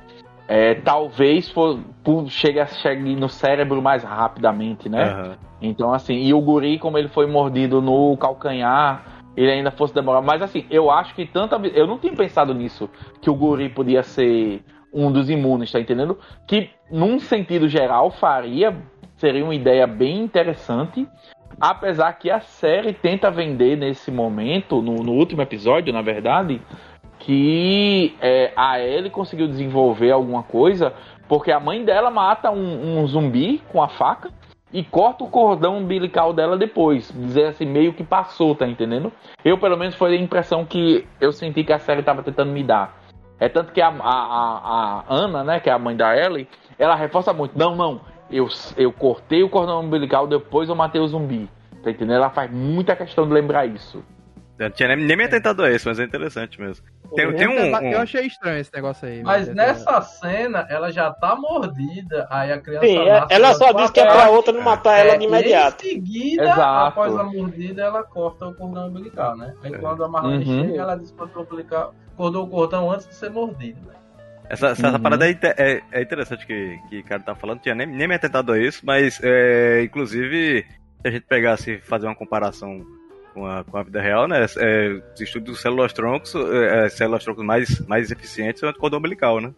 É, 0.49 0.75
talvez 0.75 1.49
for, 1.51 1.79
por- 2.03 2.29
chegue, 2.29 2.65
chegue 2.67 3.15
no 3.15 3.29
cérebro 3.29 3.81
mais 3.81 4.03
rapidamente, 4.03 4.89
né? 4.89 5.05
Aham. 5.13 5.37
Então, 5.63 5.93
assim, 5.93 6.15
e 6.15 6.33
o 6.33 6.41
guri, 6.41 6.79
como 6.79 6.97
ele 6.97 7.09
foi 7.09 7.27
mordido 7.27 7.83
no 7.83 8.17
calcanhar, 8.17 9.05
ele 9.37 9.53
ainda 9.53 9.71
fosse 9.71 9.95
demorar. 9.95 10.23
Mas, 10.23 10.41
assim, 10.41 10.65
eu 10.71 10.91
acho 10.91 11.15
que 11.15 11.27
tanta. 11.27 11.57
Eu 11.57 11.87
não 11.87 11.99
tinha 11.99 12.15
pensado 12.15 12.55
nisso, 12.55 12.89
que 13.21 13.29
o 13.29 13.35
guri 13.35 13.69
podia 13.69 14.03
ser 14.03 14.65
um 14.93 15.13
dos 15.13 15.29
imunes, 15.31 15.71
tá 15.71 15.79
entendendo? 15.79 16.19
Que, 16.49 16.71
num 16.91 17.21
sentido 17.21 17.69
geral, 17.69 18.11
faria 18.11 18.75
seria 19.21 19.45
uma 19.45 19.55
ideia 19.55 19.87
bem 19.87 20.19
interessante. 20.19 21.07
Apesar 21.61 22.15
que 22.15 22.31
a 22.31 22.41
série 22.41 22.95
tenta 22.95 23.31
vender 23.31 23.77
nesse 23.77 24.11
momento, 24.11 24.81
no, 24.81 24.95
no 24.95 25.13
último 25.13 25.43
episódio, 25.43 25.93
na 25.93 26.01
verdade, 26.01 26.61
que 27.21 28.17
é, 28.21 28.53
a 28.57 28.81
Ellie 28.81 29.11
conseguiu 29.11 29.47
desenvolver 29.47 30.11
alguma 30.11 30.43
coisa 30.43 30.93
porque 31.29 31.53
a 31.53 31.61
mãe 31.61 31.85
dela 31.85 32.11
mata 32.11 32.51
um, 32.51 32.99
um, 32.99 33.07
zumbi 33.07 33.63
com 33.69 33.81
a 33.81 33.89
faca 33.89 34.31
e 34.73 34.83
corta 34.83 35.23
o 35.23 35.29
cordão 35.29 35.79
umbilical 35.79 36.33
dela 36.33 36.59
depois. 36.59 37.13
Dizer 37.15 37.47
assim, 37.47 37.67
meio 37.67 37.93
que 37.93 38.03
passou, 38.03 38.55
tá 38.55 38.67
entendendo? 38.67 39.13
Eu, 39.45 39.57
pelo 39.57 39.77
menos, 39.77 39.95
foi 39.95 40.17
a 40.17 40.21
impressão 40.21 40.65
que 40.65 41.07
eu 41.21 41.31
senti 41.31 41.63
que 41.63 41.73
a 41.73 41.79
série 41.79 42.03
tava 42.03 42.23
tentando 42.25 42.51
me 42.51 42.65
dar. 42.65 42.99
É 43.39 43.49
tanto 43.49 43.73
que 43.73 43.81
a, 43.81 43.89
a, 43.89 43.95
a, 44.01 45.05
Ana, 45.09 45.45
né, 45.45 45.61
que 45.61 45.71
é 45.71 45.73
a 45.73 45.79
mãe 45.79 45.97
da 45.97 46.17
Ellie, 46.17 46.49
ela 46.77 46.97
reforça 46.97 47.33
muito. 47.33 47.57
Não, 47.57 47.77
não, 47.77 48.01
eu, 48.29 48.49
eu 48.77 48.93
cortei 48.93 49.43
o 49.45 49.49
cordão 49.49 49.81
umbilical, 49.81 50.27
depois 50.27 50.69
eu 50.69 50.75
matei 50.75 51.01
o 51.01 51.07
zumbi. 51.07 51.49
Tá 51.83 51.91
entendendo? 51.91 52.17
Ela 52.17 52.31
faz 52.31 52.51
muita 52.51 52.97
questão 52.97 53.27
de 53.27 53.33
lembrar 53.33 53.67
isso. 53.67 54.03
Eu 54.61 54.71
tinha 54.71 54.95
nem, 54.95 55.07
nem 55.07 55.17
me 55.17 55.25
atentado 55.25 55.63
a 55.63 55.71
isso, 55.71 55.89
mas 55.89 55.99
é 55.99 56.05
interessante 56.05 56.61
mesmo. 56.61 56.85
Tem, 57.17 57.35
tem 57.35 57.49
um, 57.49 57.53
um, 57.53 57.93
Eu 57.93 58.01
achei 58.01 58.27
estranho 58.27 58.61
esse 58.61 58.71
negócio 58.75 59.09
aí. 59.09 59.23
Mas, 59.23 59.47
mas 59.47 59.57
nessa 59.57 60.03
cena, 60.03 60.67
ela 60.69 60.93
já 60.93 61.11
tá 61.11 61.35
mordida, 61.35 62.27
aí 62.31 62.53
a 62.53 62.61
criança. 62.61 62.87
Sim, 62.87 63.07
nasce, 63.07 63.35
ela 63.35 63.55
só 63.55 63.73
diz 63.73 63.91
que 63.91 64.01
é 64.01 64.05
pra 64.05 64.29
outra 64.29 64.53
não 64.53 64.61
matar 64.61 64.99
é, 64.99 65.01
ela 65.01 65.17
de 65.17 65.25
imediato. 65.25 65.87
em 65.87 65.89
seguida, 65.89 66.43
Exato. 66.43 66.89
após 66.89 67.17
a 67.17 67.25
mordida, 67.25 67.83
ela 67.83 68.03
corta 68.03 68.49
o 68.49 68.55
cordão 68.55 68.89
umbilical, 68.89 69.35
né? 69.35 69.55
Aí 69.65 69.73
quando 69.79 70.05
a 70.05 70.09
Marlene 70.09 70.45
uhum. 70.45 70.65
chega, 70.67 70.83
ela 70.83 70.95
diz 70.95 71.11
que 71.11 71.17
cortou 71.17 71.43
o 71.43 71.95
cortou 72.15 72.45
o 72.45 72.49
cordão 72.49 72.93
antes 72.93 73.09
de 73.09 73.15
ser 73.15 73.31
mordida, 73.31 73.81
né? 73.81 73.95
Essa, 74.51 74.69
essa 74.69 74.91
uhum. 74.91 75.01
parada 75.01 75.27
é, 75.27 75.39
é, 75.57 75.83
é, 75.91 76.03
interessante 76.03 76.45
que, 76.45 76.79
que 76.91 76.99
o 76.99 77.05
cara 77.05 77.23
tá 77.23 77.35
falando, 77.35 77.61
tinha 77.61 77.75
nem, 77.75 77.87
nem 77.87 78.07
me 78.07 78.15
atentado 78.15 78.53
a 78.53 78.59
isso, 78.59 78.85
mas 78.85 79.19
é, 79.23 79.83
inclusive, 79.85 80.67
se 81.01 81.09
a 81.09 81.11
gente 81.11 81.25
pegasse 81.25 81.79
fazer 81.79 82.07
uma 82.07 82.15
comparação 82.15 82.85
com 83.33 83.47
a, 83.47 83.65
com 83.65 83.77
a 83.77 83.83
vida 83.83 84.01
real, 84.01 84.29
né? 84.29 84.45
É, 84.59 85.03
os 85.15 85.21
estudos 85.21 85.53
dos 85.53 85.61
células 85.61 85.93
troncos, 85.93 86.35
é, 86.35 86.87
é, 86.87 86.89
células 86.89 87.25
troncos 87.25 87.45
mais, 87.45 87.81
mais 87.87 88.11
eficientes 88.11 88.61
são 88.61 88.69
o 88.69 88.75
cordão 88.75 88.99
umbilical, 88.99 89.41
né? 89.41 89.53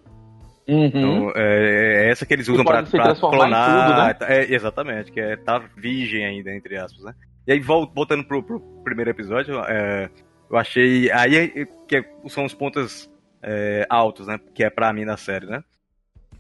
Uhum. 0.69 0.87
Então, 0.87 1.33
é, 1.35 2.07
é, 2.07 2.11
essa 2.11 2.25
que 2.25 2.33
eles 2.33 2.49
usam 2.49 2.65
para 2.65 2.85
clonar. 2.85 4.17
Tudo, 4.17 4.27
né? 4.27 4.37
é, 4.37 4.55
exatamente, 4.55 5.11
que 5.11 5.21
é 5.21 5.37
tá 5.37 5.59
virgem 5.77 6.25
ainda, 6.25 6.55
entre 6.55 6.77
aspas, 6.77 7.03
né? 7.05 7.15
E 7.47 7.53
aí, 7.53 7.61
voltando 7.61 8.25
pro, 8.25 8.43
pro 8.43 8.61
primeiro 8.85 9.11
episódio, 9.11 9.61
é, 9.65 10.09
eu 10.49 10.57
achei. 10.57 11.11
Aí 11.11 11.37
é, 11.37 11.49
que 11.89 12.05
são 12.29 12.45
os 12.45 12.55
pontos 12.55 13.11
é, 13.43 13.85
altos, 13.89 14.27
né? 14.27 14.39
Que 14.55 14.65
é 14.65 14.71
pra 14.71 14.93
mim 14.93 15.05
na 15.05 15.17
série, 15.17 15.47
né? 15.47 15.65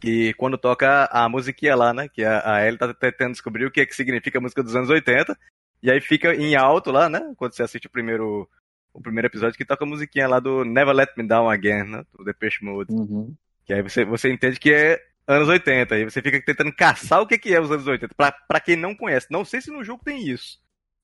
Que 0.00 0.32
quando 0.34 0.56
toca 0.56 1.08
a 1.10 1.28
musiquinha 1.28 1.74
lá, 1.74 1.92
né? 1.92 2.08
Que 2.08 2.24
a, 2.24 2.54
a 2.54 2.66
Ellie 2.66 2.78
tá 2.78 2.94
tentando 2.94 3.32
descobrir 3.32 3.66
o 3.66 3.70
que, 3.70 3.80
é 3.80 3.86
que 3.86 3.94
significa 3.94 4.38
a 4.38 4.40
música 4.40 4.62
dos 4.62 4.76
anos 4.76 4.88
80. 4.88 5.36
E 5.82 5.90
aí 5.90 6.00
fica 6.00 6.34
em 6.34 6.54
alto 6.54 6.90
lá, 6.90 7.08
né? 7.08 7.32
Quando 7.36 7.52
você 7.52 7.62
assiste 7.62 7.86
o 7.86 7.90
primeiro, 7.90 8.48
o 8.92 9.00
primeiro 9.00 9.26
episódio, 9.26 9.56
que 9.56 9.64
toca 9.64 9.84
a 9.84 9.88
musiquinha 9.88 10.28
lá 10.28 10.38
do 10.38 10.64
Never 10.64 10.94
Let 10.94 11.10
Me 11.16 11.26
Down 11.26 11.50
Again, 11.50 11.84
né? 11.84 12.04
Do 12.16 12.24
Depeche 12.24 12.64
Mode. 12.64 12.92
Uhum. 12.92 13.34
Que 13.64 13.74
aí 13.74 13.82
você, 13.82 14.04
você 14.04 14.32
entende 14.32 14.60
que 14.60 14.72
é 14.72 15.00
anos 15.26 15.48
80. 15.48 15.98
E 15.98 16.04
você 16.04 16.22
fica 16.22 16.40
tentando 16.44 16.72
caçar 16.72 17.20
o 17.20 17.26
que, 17.26 17.38
que 17.38 17.54
é 17.54 17.60
os 17.60 17.70
anos 17.70 17.86
80. 17.86 18.14
Pra, 18.14 18.32
pra 18.32 18.60
quem 18.60 18.76
não 18.76 18.94
conhece. 18.94 19.26
Não 19.30 19.44
sei 19.44 19.60
se 19.60 19.70
no 19.70 19.82
jogo 19.82 20.02
tem 20.04 20.28
isso. 20.28 20.58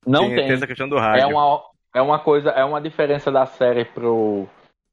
Não 0.07 0.29
tem. 0.29 0.37
Tem 0.37 0.53
essa 0.53 0.67
questão 0.67 0.89
do 0.89 0.97
rádio. 0.97 1.23
É 1.23 1.27
uma, 1.27 1.63
é 1.95 2.03
uma 2.03 2.19
coisa, 2.19 2.51
é 2.51 2.65
uma 2.65 2.81
diferença 2.81 3.31
da 3.31 3.47
série 3.47 3.85
pro, 3.85 4.49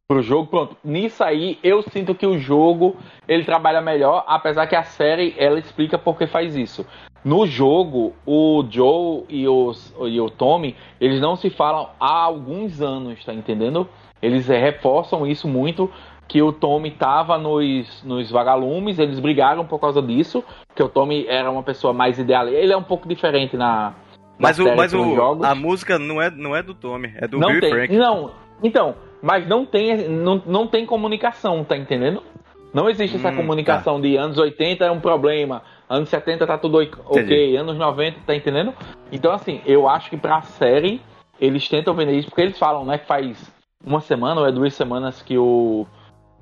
pro 0.07 0.21
jogo. 0.21 0.47
Pronto, 0.47 0.77
nisso 0.83 1.23
aí 1.23 1.57
eu 1.63 1.81
sinto 1.81 2.15
que 2.15 2.25
o 2.25 2.37
jogo 2.37 2.95
ele 3.27 3.43
trabalha 3.43 3.81
melhor, 3.81 4.23
apesar 4.27 4.67
que 4.67 4.75
a 4.75 4.83
série 4.83 5.35
ela 5.37 5.59
explica 5.59 5.97
por 5.97 6.17
que 6.17 6.27
faz 6.27 6.55
isso. 6.55 6.85
No 7.23 7.47
jogo, 7.47 8.13
o 8.23 8.63
Joe 8.69 9.23
e, 9.27 9.47
os, 9.47 9.95
e 10.01 10.21
o 10.21 10.29
Tommy, 10.29 10.75
eles 11.01 11.19
não 11.19 11.35
se 11.35 11.49
falam 11.49 11.89
há 11.99 12.21
alguns 12.21 12.81
anos, 12.81 13.23
tá 13.25 13.33
entendendo? 13.33 13.89
Eles 14.21 14.47
é, 14.47 14.59
reforçam 14.59 15.25
isso 15.25 15.47
muito, 15.47 15.89
que 16.27 16.41
o 16.41 16.53
Tommy 16.53 16.91
tava 16.91 17.37
nos, 17.37 18.03
nos 18.03 18.29
vagalumes, 18.29 18.99
eles 18.99 19.19
brigaram 19.19 19.65
por 19.65 19.79
causa 19.79 20.01
disso, 20.03 20.43
que 20.75 20.83
o 20.83 20.89
Tommy 20.89 21.25
era 21.27 21.49
uma 21.49 21.63
pessoa 21.63 21.93
mais 21.93 22.19
ideal. 22.19 22.47
Ele 22.47 22.71
é 22.71 22.77
um 22.77 22.83
pouco 22.83 23.07
diferente 23.07 23.57
na. 23.57 23.93
Mas, 24.37 24.59
o, 24.59 24.75
mas 24.75 24.93
o, 24.93 25.43
a 25.43 25.55
música 25.55 25.97
não 25.97 26.21
é, 26.21 26.29
não 26.29 26.55
é 26.55 26.61
do 26.61 26.75
Tommy, 26.75 27.11
é 27.15 27.27
do 27.27 27.39
não 27.39 27.47
Bill 27.47 27.61
tem, 27.61 27.71
Frank. 27.71 27.95
Não, 27.95 28.31
então, 28.61 28.95
mas 29.21 29.47
não 29.47 29.65
tem, 29.65 30.07
não, 30.07 30.41
não 30.45 30.67
tem 30.67 30.85
comunicação, 30.85 31.63
tá 31.63 31.75
entendendo? 31.75 32.21
Não 32.73 32.89
existe 32.89 33.15
essa 33.15 33.29
hum, 33.29 33.37
comunicação 33.37 33.95
tá. 33.95 34.01
de 34.01 34.17
anos 34.17 34.37
80 34.37 34.83
é 34.85 34.91
um 34.91 34.99
problema, 34.99 35.63
Anos 35.87 36.09
70 36.09 36.47
tá 36.47 36.57
tudo 36.57 36.79
ok, 36.79 37.21
Entendi. 37.21 37.55
anos 37.55 37.77
90, 37.77 38.21
tá 38.25 38.35
entendendo? 38.35 38.73
Então, 39.11 39.31
assim, 39.31 39.61
eu 39.65 39.87
acho 39.87 40.09
que 40.09 40.17
pra 40.17 40.41
série, 40.41 40.99
eles 41.39 41.67
tentam 41.69 41.93
vender 41.93 42.13
isso, 42.13 42.27
porque 42.27 42.41
eles 42.41 42.57
falam, 42.57 42.83
né, 42.83 42.97
que 42.97 43.05
faz 43.05 43.53
uma 43.85 44.01
semana 44.01 44.41
ou 44.41 44.47
é 44.47 44.51
duas 44.51 44.73
semanas 44.73 45.21
que 45.21 45.37
o 45.37 45.85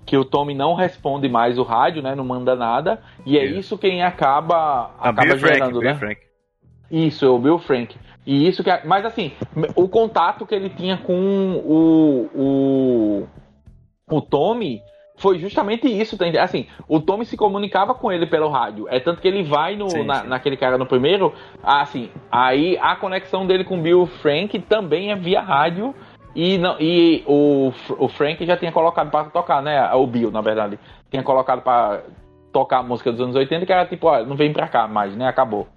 que 0.05 0.17
o 0.17 0.25
Tommy 0.25 0.53
não 0.53 0.73
responde 0.73 1.29
mais 1.29 1.57
o 1.57 1.63
rádio, 1.63 2.01
né, 2.01 2.13
não 2.13 2.25
manda 2.25 2.57
nada, 2.57 3.01
e 3.25 3.37
é 3.37 3.45
isso 3.45 3.77
quem 3.77 4.03
acaba, 4.03 4.91
ah, 4.99 5.09
acaba 5.09 5.27
Bill 5.27 5.37
gerando, 5.37 5.79
Frank, 5.79 5.83
né? 5.85 5.91
Bill 5.91 5.99
Frank. 5.99 6.21
Isso, 6.91 7.25
é 7.25 7.29
o 7.29 7.39
Bill 7.39 7.59
Frank. 7.59 7.95
E 8.25 8.47
isso 8.47 8.63
que, 8.63 8.69
é, 8.69 8.81
mas 8.85 9.05
assim, 9.05 9.33
o 9.75 9.87
contato 9.87 10.45
que 10.45 10.55
ele 10.55 10.69
tinha 10.69 10.97
com 10.97 11.61
o 11.65 12.29
o, 12.33 13.27
o 14.09 14.21
Tommy 14.21 14.81
foi 15.17 15.37
justamente 15.37 15.87
isso, 15.87 16.17
tá 16.17 16.25
assim, 16.41 16.67
o 16.87 16.99
Tommy 16.99 17.25
se 17.25 17.37
comunicava 17.37 17.93
com 17.93 18.11
ele 18.11 18.25
pelo 18.25 18.49
rádio, 18.49 18.87
é 18.89 18.99
tanto 18.99 19.21
que 19.21 19.27
ele 19.27 19.43
vai 19.43 19.75
no, 19.75 19.89
sim, 19.89 20.03
na, 20.03 20.21
sim. 20.21 20.27
naquele 20.27 20.57
cara 20.57 20.77
no 20.77 20.85
primeiro, 20.85 21.33
assim, 21.61 22.09
aí 22.31 22.77
a 22.81 22.95
conexão 22.95 23.45
dele 23.45 23.63
com 23.63 23.77
o 23.77 23.81
Bill 23.81 24.05
Frank 24.05 24.57
também 24.61 25.11
é 25.11 25.15
via 25.15 25.41
rádio, 25.41 25.93
e, 26.35 26.57
não, 26.57 26.77
e 26.79 27.23
o, 27.27 27.71
o 27.99 28.07
Frank 28.07 28.43
já 28.43 28.57
tinha 28.57 28.71
colocado 28.71 29.11
para 29.11 29.25
tocar, 29.29 29.61
né, 29.61 29.93
o 29.93 30.07
Bill, 30.07 30.31
na 30.31 30.41
verdade, 30.41 30.79
tinha 31.11 31.21
colocado 31.21 31.61
para 31.61 32.01
tocar 32.51 32.79
a 32.79 32.83
música 32.83 33.11
dos 33.11 33.21
anos 33.21 33.35
80, 33.35 33.65
que 33.65 33.73
era 33.73 33.85
tipo, 33.85 34.07
ó, 34.07 34.23
não 34.25 34.35
vem 34.35 34.51
pra 34.51 34.67
cá 34.67 34.87
mais, 34.87 35.15
né, 35.15 35.27
acabou. 35.27 35.67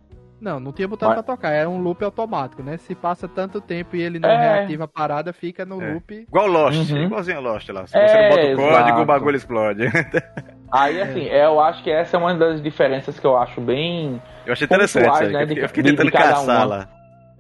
Não, 0.47 0.61
não 0.61 0.73
tinha 0.73 0.87
botado 0.87 1.13
Mas... 1.13 1.25
pra 1.25 1.35
tocar, 1.35 1.51
é 1.51 1.67
um 1.67 1.83
loop 1.83 2.05
automático, 2.05 2.63
né? 2.63 2.77
Se 2.77 2.95
passa 2.95 3.27
tanto 3.27 3.61
tempo 3.61 3.97
e 3.97 4.01
ele 4.01 4.21
não 4.21 4.29
é... 4.29 4.59
reativa 4.59 4.85
a 4.85 4.89
parada, 4.89 5.33
fica 5.33 5.67
no 5.67 5.83
é. 5.83 5.93
loop. 5.95 6.15
Igual 6.15 6.47
Lost, 6.47 6.89
uhum. 6.89 7.03
igualzinho 7.03 7.39
a 7.39 7.41
Lost 7.41 7.69
lá. 7.71 7.85
Se 7.85 7.99
é, 7.99 8.07
você 8.07 8.15
não 8.15 8.29
bota 8.29 8.43
o 8.43 8.57
código, 8.57 8.87
exato. 8.87 9.03
o 9.03 9.05
bagulho 9.05 9.37
explode. 9.37 9.83
Aí, 10.71 11.03
assim, 11.03 11.27
é. 11.27 11.47
eu 11.47 11.59
acho 11.59 11.83
que 11.83 11.91
essa 11.91 12.17
é 12.17 12.21
uma 12.21 12.33
das 12.33 12.63
diferenças 12.63 13.19
que 13.19 13.27
eu 13.27 13.37
acho 13.37 13.61
bem. 13.61 14.23
Eu 14.47 14.53
achei 14.53 14.67
interessante, 14.67 15.25
né? 15.27 15.43
Eu 15.43 15.49
fiquei, 15.49 15.65
eu 15.65 15.69
fiquei 15.69 15.83
tentando 15.83 16.13
caçar 16.13 16.69
lá. 16.69 16.89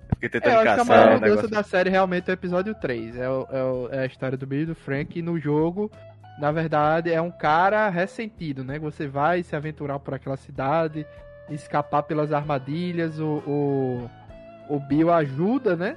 Eu 0.08 0.14
fiquei 0.16 0.28
tentando 0.28 0.52
é, 0.52 0.56
eu 0.56 0.64
caçar. 0.64 0.80
Acho 0.80 0.84
que 0.84 0.92
a 0.92 0.96
maior 0.96 1.20
mudança 1.20 1.48
da 1.48 1.62
série 1.62 1.90
realmente 1.90 2.28
é 2.28 2.32
o 2.32 2.34
episódio 2.34 2.74
3. 2.74 3.18
É, 3.18 3.28
o, 3.28 3.46
é, 3.52 3.62
o, 3.62 3.88
é 3.92 3.98
a 4.00 4.06
história 4.06 4.36
do 4.36 4.48
Bill 4.48 4.62
e 4.62 4.66
do 4.66 4.74
Frank. 4.74 5.16
E 5.16 5.22
no 5.22 5.38
jogo, 5.38 5.92
na 6.40 6.50
verdade, 6.50 7.12
é 7.12 7.20
um 7.20 7.30
cara 7.30 7.88
ressentido, 7.88 8.64
né? 8.64 8.80
Você 8.80 9.06
vai 9.06 9.44
se 9.44 9.54
aventurar 9.54 10.00
por 10.00 10.12
aquela 10.12 10.36
cidade 10.36 11.06
escapar 11.50 12.02
pelas 12.02 12.32
armadilhas, 12.32 13.20
o, 13.20 13.42
o, 13.46 14.10
o 14.68 14.80
Bill 14.80 15.12
ajuda, 15.12 15.76
né? 15.76 15.96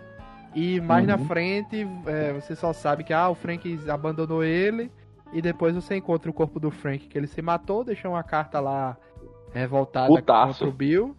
E 0.56 0.82
mais 0.82 1.08
uhum. 1.08 1.12
na 1.12 1.18
frente, 1.18 1.88
é, 2.06 2.34
você 2.34 2.56
só 2.56 2.74
sabe 2.74 3.04
que 3.04 3.14
ah, 3.14 3.30
o 3.30 3.36
Frank 3.36 3.80
abandonou 3.88 4.43
ele. 4.43 4.91
E 5.32 5.41
depois 5.41 5.76
você 5.76 5.95
encontra 5.95 6.30
o 6.30 6.34
corpo 6.34 6.60
do 6.60 6.72
Frank 6.72 7.08
que 7.08 7.18
ele 7.18 7.28
se 7.28 7.41
matou, 7.41 7.84
deixou 7.84 8.12
uma 8.12 8.24
carta 8.24 8.60
lá 8.60 8.97
revoltada 9.54 10.08
Putaço. 10.08 10.54
contra 10.54 10.68
o 10.68 10.72
Bill, 10.72 11.16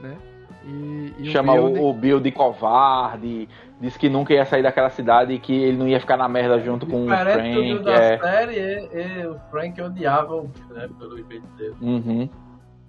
né? 0.00 0.16
E, 0.64 1.14
e 1.18 1.24
Chama 1.30 1.54
o 1.54 1.72
Bill, 1.72 1.84
o, 1.88 1.92
de... 1.92 2.00
Bill, 2.00 2.20
de 2.20 2.32
covarde, 2.32 3.48
disse 3.80 3.98
que 3.98 4.08
nunca 4.10 4.34
ia 4.34 4.44
sair 4.44 4.62
daquela 4.62 4.90
cidade 4.90 5.32
e 5.32 5.38
que 5.38 5.54
ele 5.54 5.78
não 5.78 5.88
ia 5.88 6.00
ficar 6.00 6.16
na 6.16 6.28
merda 6.28 6.58
junto 6.58 6.86
com 6.86 7.04
o 7.04 7.08
Frank. 7.08 7.74
Do 7.74 7.82
da 7.82 7.92
é... 7.92 8.18
série, 8.18 8.58
e, 8.58 9.20
e, 9.22 9.26
o 9.26 9.38
Frank 9.50 9.80
odiava 9.80 10.34
o 10.34 10.48
Bill, 10.48 10.76
né? 10.76 10.88
Pelo 10.98 11.16
jeito 11.16 11.46
dele. 11.56 11.76
Uhum. 11.80 12.28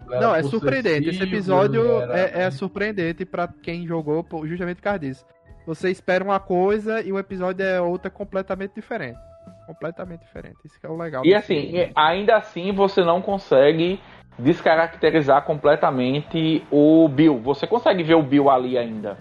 Não, 0.07 0.35
é 0.35 0.43
surpreendente. 0.43 1.09
Esse 1.09 1.23
episódio 1.23 2.01
é, 2.11 2.43
é, 2.43 2.51
surpreendente 2.51 3.25
para 3.25 3.47
quem 3.61 3.85
jogou 3.85 4.25
justamente 4.45 4.77
por 4.77 4.83
causa 4.83 4.99
disso. 4.99 5.25
Você 5.65 5.91
espera 5.91 6.23
uma 6.23 6.39
coisa 6.39 7.01
e 7.01 7.11
o 7.11 7.19
episódio 7.19 7.65
é 7.65 7.81
outra 7.81 8.09
completamente 8.09 8.73
diferente. 8.73 9.19
Completamente 9.65 10.21
diferente. 10.21 10.55
Isso 10.63 10.79
que 10.79 10.85
é 10.85 10.89
o 10.89 10.95
legal. 10.95 11.25
E 11.25 11.35
assim, 11.35 11.61
filme. 11.61 11.91
ainda 11.93 12.37
assim 12.37 12.71
você 12.71 13.03
não 13.03 13.21
consegue 13.21 13.99
descaracterizar 14.39 15.43
completamente 15.43 16.65
o 16.71 17.07
Bill. 17.09 17.39
Você 17.39 17.67
consegue 17.67 18.03
ver 18.03 18.15
o 18.15 18.23
Bill 18.23 18.49
ali 18.49 18.77
ainda. 18.77 19.17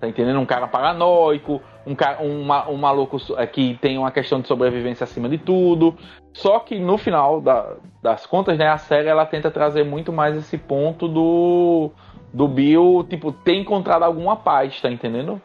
Tá 0.00 0.08
entendendo? 0.08 0.40
Um 0.40 0.46
cara 0.46 0.66
paranoico, 0.66 1.60
um, 1.86 1.94
cara, 1.94 2.22
um, 2.22 2.40
um 2.72 2.76
maluco 2.76 3.18
é, 3.36 3.46
que 3.46 3.78
tem 3.82 3.98
uma 3.98 4.10
questão 4.10 4.40
de 4.40 4.48
sobrevivência 4.48 5.04
acima 5.04 5.28
de 5.28 5.36
tudo. 5.36 5.94
Só 6.32 6.58
que 6.60 6.78
no 6.78 6.96
final 6.96 7.38
da, 7.40 7.74
das 8.02 8.24
contas, 8.24 8.56
né, 8.56 8.66
a 8.66 8.78
série 8.78 9.08
ela 9.08 9.26
tenta 9.26 9.50
trazer 9.50 9.84
muito 9.84 10.10
mais 10.10 10.34
esse 10.34 10.56
ponto 10.56 11.06
do, 11.06 11.90
do 12.32 12.48
Bill, 12.48 13.06
tipo, 13.10 13.30
ter 13.30 13.56
encontrado 13.56 14.02
alguma 14.02 14.36
paz, 14.36 14.80
tá 14.80 14.90
entendendo? 14.90 15.40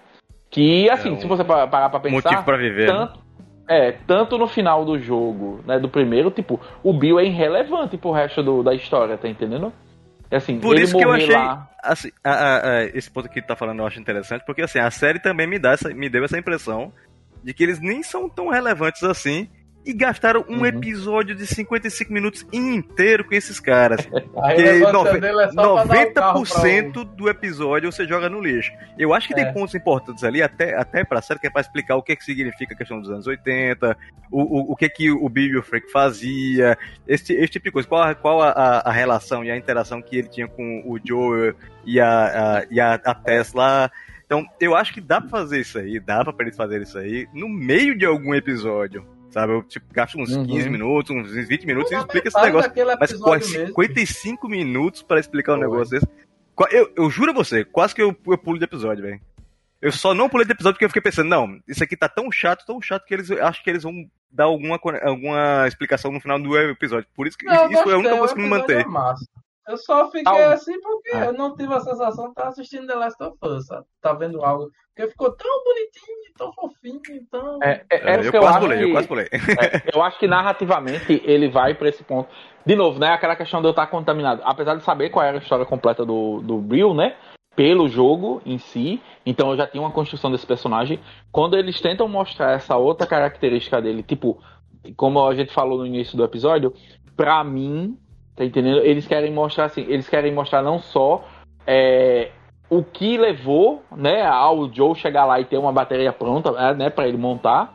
Que, 0.50 0.90
assim, 0.90 1.10
é 1.10 1.12
um 1.12 1.20
se 1.20 1.28
você 1.28 1.44
parar 1.44 1.90
pra 1.90 2.00
pensar. 2.00 2.30
Motivo 2.30 2.46
pra 2.46 2.56
viver. 2.56 2.88
Né? 2.88 2.94
Tanto, 2.94 3.20
é, 3.68 3.92
tanto 3.92 4.38
no 4.38 4.48
final 4.48 4.86
do 4.86 4.98
jogo, 4.98 5.60
né, 5.66 5.78
do 5.80 5.90
primeiro, 5.90 6.32
tipo, 6.32 6.62
o 6.82 6.94
Bill 6.94 7.20
é 7.20 7.26
irrelevante 7.26 7.98
pro 7.98 8.12
resto 8.12 8.42
do, 8.42 8.64
da 8.64 8.74
história, 8.74 9.18
tá 9.18 9.28
entendendo? 9.28 9.74
Assim, 10.36 10.60
Por 10.60 10.78
isso 10.80 10.98
que 10.98 11.04
eu 11.04 11.12
achei. 11.12 11.34
lá. 11.36 11.70
assim, 11.84 12.12
a- 12.24 12.32
a- 12.34 12.70
a- 12.80 12.84
esse 12.86 13.10
ponto 13.12 13.30
que 13.30 13.42
tu 13.42 13.48
tá 13.48 13.56
falando 13.56 13.80
eu 13.80 13.88
acho 13.88 14.00
interessante, 14.00 14.44
porque 14.46 14.62
assim, 14.62 14.80
a 14.80 14.90
série 14.92 15.20
também 15.20 15.48
me, 15.48 15.60
dá 15.60 15.72
essa, 15.74 15.90
me 15.94 16.10
deu 16.10 16.24
essa 16.26 16.38
impressão 16.38 16.92
de 17.44 17.54
que 17.54 17.64
eles 17.64 17.80
nem 17.80 18.02
são 18.04 18.28
tão 18.28 18.50
relevantes 18.50 19.04
assim 19.04 19.48
e 19.86 19.94
gastaram 19.94 20.44
um 20.50 20.58
Uhum. 20.60 20.66
episódio 20.66 21.36
de 21.36 21.46
55 21.46 22.12
minutos 22.12 22.46
inteiro 22.52 23.24
com 23.24 23.36
esses 23.36 23.60
caras. 23.60 24.00
A 24.42 24.54
Que 24.54 24.62
relevância 24.62 24.92
nove- 24.94 25.18
é 25.28 25.52
só 25.52 25.76
pra 25.76 25.84
dar 25.84 26.08
o 26.08 26.14
carro 26.14 26.40
90% 26.44 27.04
do 27.06 27.30
episódio 27.30 27.92
você 27.92 28.06
joga 28.08 28.28
no 28.30 28.42
lixo. 28.42 28.72
Eu 28.98 29.14
acho 29.14 29.28
que 29.28 29.34
É. 29.34 29.44
tem 29.44 29.54
pontos 29.54 29.76
importantes 29.76 30.24
ali, 30.24 30.42
até, 30.42 30.76
até 30.76 31.04
pra 31.04 31.22
série, 31.22 31.40
que 31.40 31.48
é 31.48 31.50
pra 31.50 31.62
explicar 31.62 31.96
o 31.96 32.02
que, 32.04 32.16
que 32.16 32.24
significa 32.24 32.74
a 32.74 32.78
questão 32.78 33.00
dos 33.00 33.10
anos 33.12 33.28
80, 33.28 33.96
o, 34.32 34.42
o, 34.42 34.72
o 34.72 34.76
que, 34.76 34.90
que 34.90 35.12
o 35.12 35.30
Bill 35.30 35.54
e 35.54 35.58
o 35.58 35.64
Frank 35.64 35.92
fazia, 35.92 36.78
esse, 37.08 37.34
esse 37.34 37.52
tipo 37.54 37.66
de 37.66 37.72
coisa. 37.72 37.88
Qual, 37.88 38.02
a- 38.02 38.16
qual 38.16 38.42
a, 38.42 38.50
a- 38.50 38.90
a 38.90 38.92
relação 38.92 39.44
e 39.44 39.52
a 39.52 39.58
interação 39.58 40.02
que 40.02 40.18
ele 40.18 40.28
tinha 40.30 40.48
com 40.48 40.82
o 40.86 40.98
Joe 41.06 41.54
e 41.86 42.00
a, 42.00 42.58
a, 42.60 42.66
e 42.72 42.80
a, 42.80 42.94
a 42.96 43.14
Tesla. 43.14 43.92
Então, 44.26 44.44
eu 44.60 44.76
acho 44.76 44.92
que 44.92 45.00
dá 45.02 45.22
pra 45.22 45.30
fazer 45.30 45.60
isso 45.60 45.78
aí, 45.78 46.00
dá 46.00 46.24
pra 46.26 46.34
eles 46.46 46.58
fazerem 46.58 46.82
isso 46.84 46.98
aí 46.98 47.28
no 47.34 47.48
meio 47.48 47.96
de 47.96 48.06
algum 48.06 48.34
episódio. 48.34 49.06
Sabe? 49.36 49.52
Eu 49.52 49.64
tipo, 49.64 49.86
gasto 49.94 50.18
uns 50.18 50.32
Uhum. 50.34 50.46
15 50.48 50.70
minutos, 50.70 51.12
uns 51.14 51.30
20 51.30 51.66
minutos 51.66 51.92
e 51.92 51.96
explica 51.96 52.30
esse 52.30 52.42
negócio. 52.42 52.72
Mas 52.98 53.14
quase 53.20 53.52
mesmo. 53.52 53.68
55 53.68 54.48
minutos 54.48 55.04
pra 55.04 55.20
explicar 55.20 55.56
um 55.56 55.60
negócio 55.60 55.90
desse. 55.92 56.08
Eu, 56.72 56.90
eu 56.96 57.10
juro 57.10 57.32
a 57.32 57.34
você, 57.34 57.66
quase 57.66 57.94
que 57.94 58.02
eu, 58.02 58.16
eu 58.28 58.38
pulo 58.38 58.58
de 58.58 58.64
episódio, 58.64 59.04
velho. 59.04 59.20
Eu 59.82 59.92
só 59.92 60.14
não 60.14 60.30
pulei 60.30 60.46
de 60.46 60.54
episódio 60.54 60.76
porque 60.76 60.86
eu 60.86 60.90
fiquei 60.90 61.02
pensando, 61.02 61.28
não, 61.28 61.60
isso 61.68 61.84
aqui 61.84 61.98
tá 61.98 62.08
tão 62.08 62.32
chato, 62.32 62.66
tão 62.66 62.82
chato 62.82 63.04
que 63.06 63.14
eles 63.14 63.30
acho 63.30 63.62
que 63.62 63.70
eles 63.70 63.84
vão 63.84 63.92
dar 64.32 64.46
alguma, 64.46 64.80
alguma 65.04 65.68
explicação 65.68 66.14
no 66.14 66.22
final 66.22 66.40
do 66.40 66.58
episódio. 66.58 67.06
Por 67.14 67.28
isso 67.28 67.38
que 67.38 67.46
Não, 67.46 67.66
eu 67.66 67.72
isso 67.72 67.84
foi 67.84 67.94
a 67.94 67.98
única 67.98 68.18
coisa 68.18 68.34
que 68.34 68.42
me 68.42 68.48
mantém. 68.48 68.78
é. 68.80 68.86
Eu 69.68 69.78
só 69.78 70.06
fiquei 70.12 70.24
Tá. 70.24 70.54
assim 70.54 70.80
porque 70.80 71.10
É. 71.10 71.28
eu 71.28 71.34
não 71.34 71.56
tive 71.58 71.74
a 71.74 71.82
sensação 71.82 72.26
de 72.26 72.32
estar 72.32 72.48
assistindo 72.48 72.88
The 72.88 72.96
Last 72.96 73.22
of 73.22 73.36
Us, 73.44 73.66
sabe? 73.66 73.86
Tá 74.02 74.14
vendo 74.14 74.42
algo. 74.46 74.72
Porque 74.96 75.10
ficou 75.12 75.36
tão 75.36 75.64
bonitinho, 75.66 76.25
tão 76.38 76.52
fofinho, 76.54 77.00
tão. 77.32 77.60
É, 77.64 77.82
é, 77.90 77.96
é 77.96 78.12
É, 78.16 78.18
eu 78.28 78.32
que 78.32 78.38
eu 78.38 78.42
quase 78.42 78.58
acho 78.58 78.60
pulei, 78.60 78.84
eu 78.84 78.86
que- 78.88 78.92
quase 78.92 79.08
pulei. 79.08 79.28
É, 79.92 79.96
eu 79.98 80.02
acho 80.04 80.20
que 80.20 80.28
narrativamente 80.28 81.22
ele 81.26 81.48
vai 81.50 81.74
pra 81.74 81.90
esse 81.90 82.04
ponto. 82.04 82.30
De 82.66 82.76
novo, 82.76 83.00
né? 83.00 83.10
Aquela 83.10 83.36
questão 83.36 83.62
de 83.62 83.68
eu 83.68 83.72
estar 83.72 83.88
contaminado. 83.88 84.42
Apesar 84.44 84.76
de 84.76 84.84
saber 84.84 85.10
qual 85.10 85.26
era 85.26 85.38
a 85.38 85.42
história 85.42 85.66
completa 85.66 86.06
do, 86.06 86.42
do 86.42 86.58
Bill, 86.58 86.94
né? 86.94 87.16
Pelo 87.56 87.88
jogo 87.88 88.42
em 88.46 88.58
si. 88.58 89.02
Então 89.26 89.52
eu 89.52 89.58
já 89.58 89.66
tinha 89.68 89.82
uma 89.82 89.92
construção 89.92 90.32
desse 90.32 90.46
personagem. 90.46 91.00
Quando 91.32 91.58
eles 91.58 91.80
tentam 91.80 92.08
mostrar 92.08 92.52
essa 92.54 92.76
outra 92.76 93.08
característica 93.08 93.82
dele, 93.82 94.04
tipo, 94.04 94.42
como 94.98 95.26
a 95.26 95.34
gente 95.36 95.54
falou 95.54 95.78
no 95.78 95.86
início 95.86 96.18
do 96.18 96.24
episódio, 96.24 96.74
pra 97.16 97.44
mim, 97.44 97.98
tá 98.36 98.44
entendendo? 98.44 98.80
Eles 98.80 99.08
querem 99.08 99.32
mostrar 99.32 99.66
assim, 99.66 99.86
eles 99.88 100.10
querem 100.10 100.34
mostrar 100.34 100.62
não 100.62 100.80
só 100.80 101.24
é, 101.66 102.32
o 102.70 102.84
que 102.84 103.18
levou, 103.18 103.84
né, 103.96 104.26
ao 104.26 104.72
Joe 104.74 104.96
chegar 104.96 105.26
lá 105.26 105.40
e 105.40 105.46
ter 105.46 105.58
uma 105.58 105.72
bateria 105.72 106.12
pronta, 106.12 106.50
é, 106.50 106.74
né, 106.74 106.90
para 106.90 107.08
ele 107.08 107.18
montar, 107.18 107.74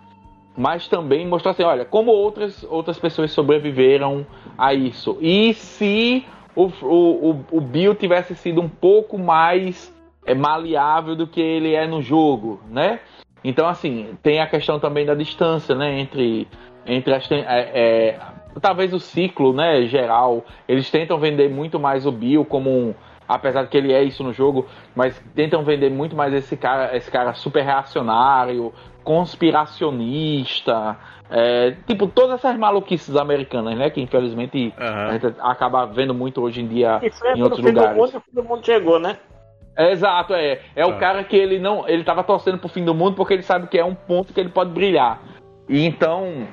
mas 0.56 0.88
também 0.88 1.26
mostrar 1.26 1.52
assim, 1.52 1.62
olha, 1.62 1.84
como 1.84 2.10
outras 2.10 2.64
outras 2.64 2.98
pessoas 2.98 3.30
sobreviveram 3.30 4.26
a 4.58 4.74
isso. 4.74 5.16
E 5.20 5.54
se 5.54 6.24
o, 6.54 6.64
o, 6.82 7.44
o, 7.50 7.60
Bill 7.60 7.94
tivesse 7.94 8.34
sido 8.34 8.60
um 8.60 8.68
pouco 8.68 9.16
mais 9.16 9.94
é, 10.26 10.34
maleável 10.34 11.14
do 11.14 11.26
que 11.26 11.40
ele 11.40 11.74
é 11.74 11.86
no 11.86 12.02
jogo, 12.02 12.60
né? 12.68 13.00
Então, 13.42 13.66
assim, 13.66 14.18
tem 14.22 14.40
a 14.40 14.46
questão 14.46 14.78
também 14.78 15.06
da 15.06 15.14
distância, 15.14 15.74
né, 15.74 16.00
entre 16.00 16.46
entre 16.86 17.14
as 17.14 17.30
é, 17.30 17.38
é, 17.46 18.18
talvez 18.60 18.92
o 18.92 18.98
ciclo, 18.98 19.52
né, 19.52 19.82
geral. 19.86 20.44
Eles 20.68 20.90
tentam 20.90 21.18
vender 21.18 21.48
muito 21.48 21.78
mais 21.78 22.04
o 22.06 22.12
Bill 22.12 22.44
como 22.44 22.70
um 22.70 22.94
apesar 23.34 23.62
de 23.62 23.68
que 23.68 23.76
ele 23.78 23.92
é 23.92 24.02
isso 24.02 24.22
no 24.24 24.32
jogo, 24.32 24.66
mas 24.94 25.18
tentam 25.34 25.62
vender 25.62 25.90
muito 25.90 26.16
mais 26.16 26.32
esse 26.34 26.56
cara, 26.56 26.96
esse 26.96 27.10
cara 27.10 27.32
super 27.34 27.62
reacionário, 27.64 28.72
conspiracionista, 29.04 30.96
é, 31.30 31.74
tipo 31.86 32.06
todas 32.06 32.34
essas 32.36 32.56
maluquices 32.58 33.16
americanas, 33.16 33.76
né? 33.76 33.88
Que 33.90 34.00
infelizmente 34.00 34.74
a 34.76 34.84
Aham. 34.84 35.12
gente 35.12 35.34
acaba 35.40 35.86
vendo 35.86 36.12
muito 36.14 36.40
hoje 36.42 36.60
em 36.60 36.66
dia 36.66 36.98
E 37.02 37.10
foi 37.10 37.32
em 37.34 37.42
outros 37.42 37.60
fim 37.60 37.72
do 37.72 37.80
lugares. 37.80 37.96
mundo, 37.96 38.16
o 38.16 38.20
fim 38.20 38.34
do 38.34 38.44
mundo 38.44 38.66
chegou, 38.66 38.98
né? 38.98 39.16
É, 39.76 39.92
exato, 39.92 40.34
é. 40.34 40.60
É 40.74 40.84
o 40.84 40.90
Ah. 40.90 40.96
cara 40.98 41.24
que 41.24 41.36
ele 41.36 41.58
não. 41.58 41.88
Ele 41.88 42.02
tava 42.04 42.24
torcendo 42.24 42.58
pro 42.58 42.68
fim 42.68 42.84
do 42.84 42.92
mundo 42.94 43.14
porque 43.14 43.32
ele 43.34 43.42
sabe 43.42 43.68
que 43.68 43.78
é 43.78 43.84
um 43.84 43.94
ponto 43.94 44.32
que 44.34 44.40
ele 44.40 44.48
pode 44.50 44.70
brilhar. 44.70 45.22
E 45.68 45.86
então, 45.86 46.46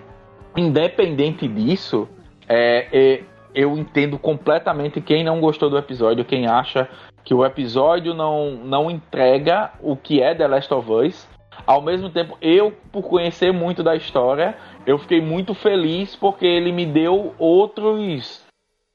independente 0.55 1.47
disso, 1.47 2.07
é, 2.47 2.88
é, 2.93 3.21
eu 3.53 3.77
entendo 3.77 4.17
completamente 4.17 5.01
quem 5.01 5.23
não 5.23 5.39
gostou 5.39 5.69
do 5.69 5.77
episódio, 5.77 6.25
quem 6.25 6.47
acha 6.47 6.89
que 7.23 7.33
o 7.33 7.45
episódio 7.45 8.13
não, 8.13 8.51
não 8.51 8.89
entrega 8.89 9.71
o 9.81 9.95
que 9.95 10.21
é 10.21 10.33
The 10.33 10.47
Last 10.47 10.73
of 10.73 10.91
Us. 10.91 11.27
Ao 11.65 11.81
mesmo 11.81 12.09
tempo, 12.09 12.37
eu, 12.41 12.71
por 12.91 13.03
conhecer 13.03 13.51
muito 13.51 13.83
da 13.83 13.95
história, 13.95 14.55
eu 14.85 14.97
fiquei 14.97 15.19
muito 15.19 15.53
feliz 15.53 16.15
porque 16.15 16.45
ele 16.45 16.71
me 16.71 16.85
deu 16.85 17.33
outros 17.37 18.45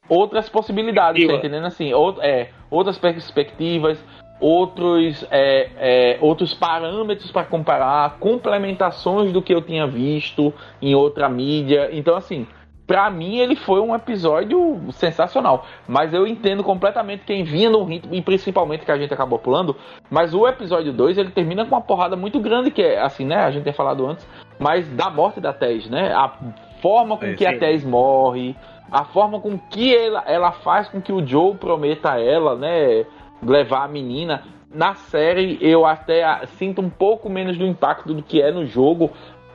outras 0.08 0.48
possibilidades, 0.48 1.26
tá 1.26 1.34
entendendo? 1.34 1.66
Assim, 1.66 1.92
out- 1.92 2.20
é, 2.20 2.50
outras 2.70 2.98
perspectivas, 2.98 4.02
outros, 4.40 5.24
é, 5.30 5.70
é, 5.76 6.18
outros 6.20 6.52
parâmetros 6.52 7.30
para 7.30 7.44
comparar, 7.44 8.18
complementações 8.18 9.32
do 9.32 9.40
que 9.40 9.54
eu 9.54 9.62
tinha 9.62 9.86
visto 9.86 10.52
em 10.80 10.94
outra 10.94 11.28
mídia. 11.28 11.88
Então, 11.92 12.16
assim, 12.16 12.46
pra 12.92 13.08
mim 13.08 13.38
ele 13.38 13.56
foi 13.56 13.80
um 13.80 13.94
episódio 13.94 14.78
sensacional. 14.90 15.64
Mas 15.88 16.12
eu 16.12 16.26
entendo 16.26 16.62
completamente 16.62 17.24
quem 17.24 17.42
vinha 17.42 17.70
no 17.70 17.84
ritmo, 17.84 18.14
e 18.14 18.20
principalmente 18.20 18.84
que 18.84 18.92
a 18.92 18.98
gente 18.98 19.14
acabou 19.14 19.38
pulando. 19.38 19.74
Mas 20.10 20.34
o 20.34 20.46
episódio 20.46 20.92
2 20.92 21.16
ele 21.16 21.30
termina 21.30 21.64
com 21.64 21.74
uma 21.74 21.80
porrada 21.80 22.16
muito 22.16 22.38
grande, 22.38 22.70
que 22.70 22.82
é 22.82 23.00
assim, 23.00 23.24
né? 23.24 23.36
A 23.36 23.50
gente 23.50 23.64
tem 23.64 23.72
falado 23.72 24.06
antes, 24.06 24.28
mas 24.58 24.86
da 24.90 25.08
morte 25.08 25.40
da 25.40 25.54
Tess, 25.54 25.88
né? 25.88 26.12
A 26.12 26.36
forma 26.82 27.16
com 27.16 27.24
Sim, 27.24 27.34
que 27.34 27.46
a 27.46 27.54
sim. 27.54 27.60
Tess 27.60 27.82
morre, 27.82 28.54
a 28.90 29.04
forma 29.04 29.40
com 29.40 29.58
que 29.58 29.96
ela, 29.96 30.22
ela 30.26 30.52
faz 30.52 30.86
com 30.86 31.00
que 31.00 31.14
o 31.14 31.26
Joe 31.26 31.54
prometa 31.54 32.12
a 32.12 32.20
ela, 32.20 32.56
né? 32.56 33.06
Levar 33.42 33.84
a 33.84 33.88
menina. 33.88 34.42
Na 34.70 34.94
série 34.94 35.56
eu 35.62 35.86
até 35.86 36.24
ah, 36.24 36.42
sinto 36.58 36.82
um 36.82 36.90
pouco 36.90 37.30
menos 37.30 37.56
do 37.56 37.66
impacto 37.66 38.12
do 38.12 38.22
que 38.22 38.42
é 38.42 38.50
no 38.50 38.66
jogo, 38.66 39.10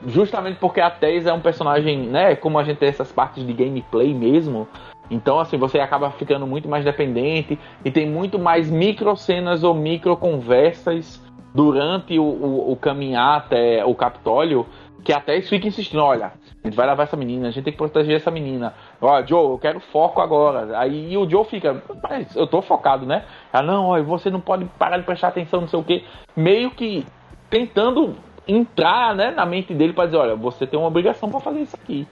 justamente 0.06 0.58
porque 0.58 0.80
a 0.80 0.90
Tess 0.90 1.26
é 1.26 1.32
um 1.32 1.40
personagem, 1.40 1.98
né? 1.98 2.36
Como 2.36 2.58
a 2.58 2.64
gente 2.64 2.78
tem 2.78 2.88
essas 2.88 3.10
partes 3.10 3.46
de 3.46 3.52
gameplay 3.52 4.14
mesmo. 4.14 4.68
Então, 5.10 5.38
assim, 5.38 5.56
você 5.56 5.80
acaba 5.80 6.10
ficando 6.10 6.46
muito 6.46 6.68
mais 6.68 6.84
dependente 6.84 7.58
e 7.84 7.90
tem 7.90 8.06
muito 8.06 8.38
mais 8.38 8.70
micro 8.70 9.16
cenas 9.16 9.64
ou 9.64 9.74
micro 9.74 10.16
conversas 10.16 11.22
durante 11.54 12.18
o, 12.18 12.22
o, 12.22 12.72
o 12.72 12.76
caminhar 12.76 13.38
até 13.38 13.84
o 13.84 13.94
Capitólio 13.94 14.66
que 15.08 15.12
até 15.12 15.34
eles 15.34 15.48
ficam 15.48 15.68
insistindo, 15.68 16.02
olha, 16.02 16.32
a 16.62 16.68
gente 16.68 16.76
vai 16.76 16.86
levar 16.86 17.04
essa 17.04 17.16
menina, 17.16 17.48
a 17.48 17.50
gente 17.50 17.64
tem 17.64 17.72
que 17.72 17.78
proteger 17.78 18.16
essa 18.16 18.30
menina. 18.30 18.74
Ó, 19.00 19.24
Joe, 19.24 19.52
eu 19.52 19.58
quero 19.58 19.80
foco 19.80 20.20
agora. 20.20 20.78
Aí 20.78 21.16
o 21.16 21.28
Joe 21.28 21.46
fica, 21.46 21.82
mas 22.02 22.34
eu 22.36 22.46
tô 22.46 22.60
focado, 22.60 23.06
né? 23.06 23.24
Ah, 23.52 23.62
não, 23.62 23.86
ó, 23.86 24.02
você 24.02 24.28
não 24.28 24.40
pode 24.40 24.64
parar 24.78 24.98
de 24.98 25.04
prestar 25.04 25.28
atenção, 25.28 25.62
não 25.62 25.68
sei 25.68 25.78
o 25.78 25.84
quê. 25.84 26.04
Meio 26.36 26.70
que 26.70 27.06
tentando 27.48 28.16
entrar, 28.48 29.14
né, 29.14 29.30
na 29.30 29.44
mente 29.44 29.74
dele 29.74 29.92
pra 29.92 30.06
dizer, 30.06 30.16
olha, 30.16 30.34
você 30.34 30.66
tem 30.66 30.78
uma 30.78 30.88
obrigação 30.88 31.30
pra 31.30 31.38
fazer 31.38 31.60
isso 31.60 31.76
aqui. 31.76 32.08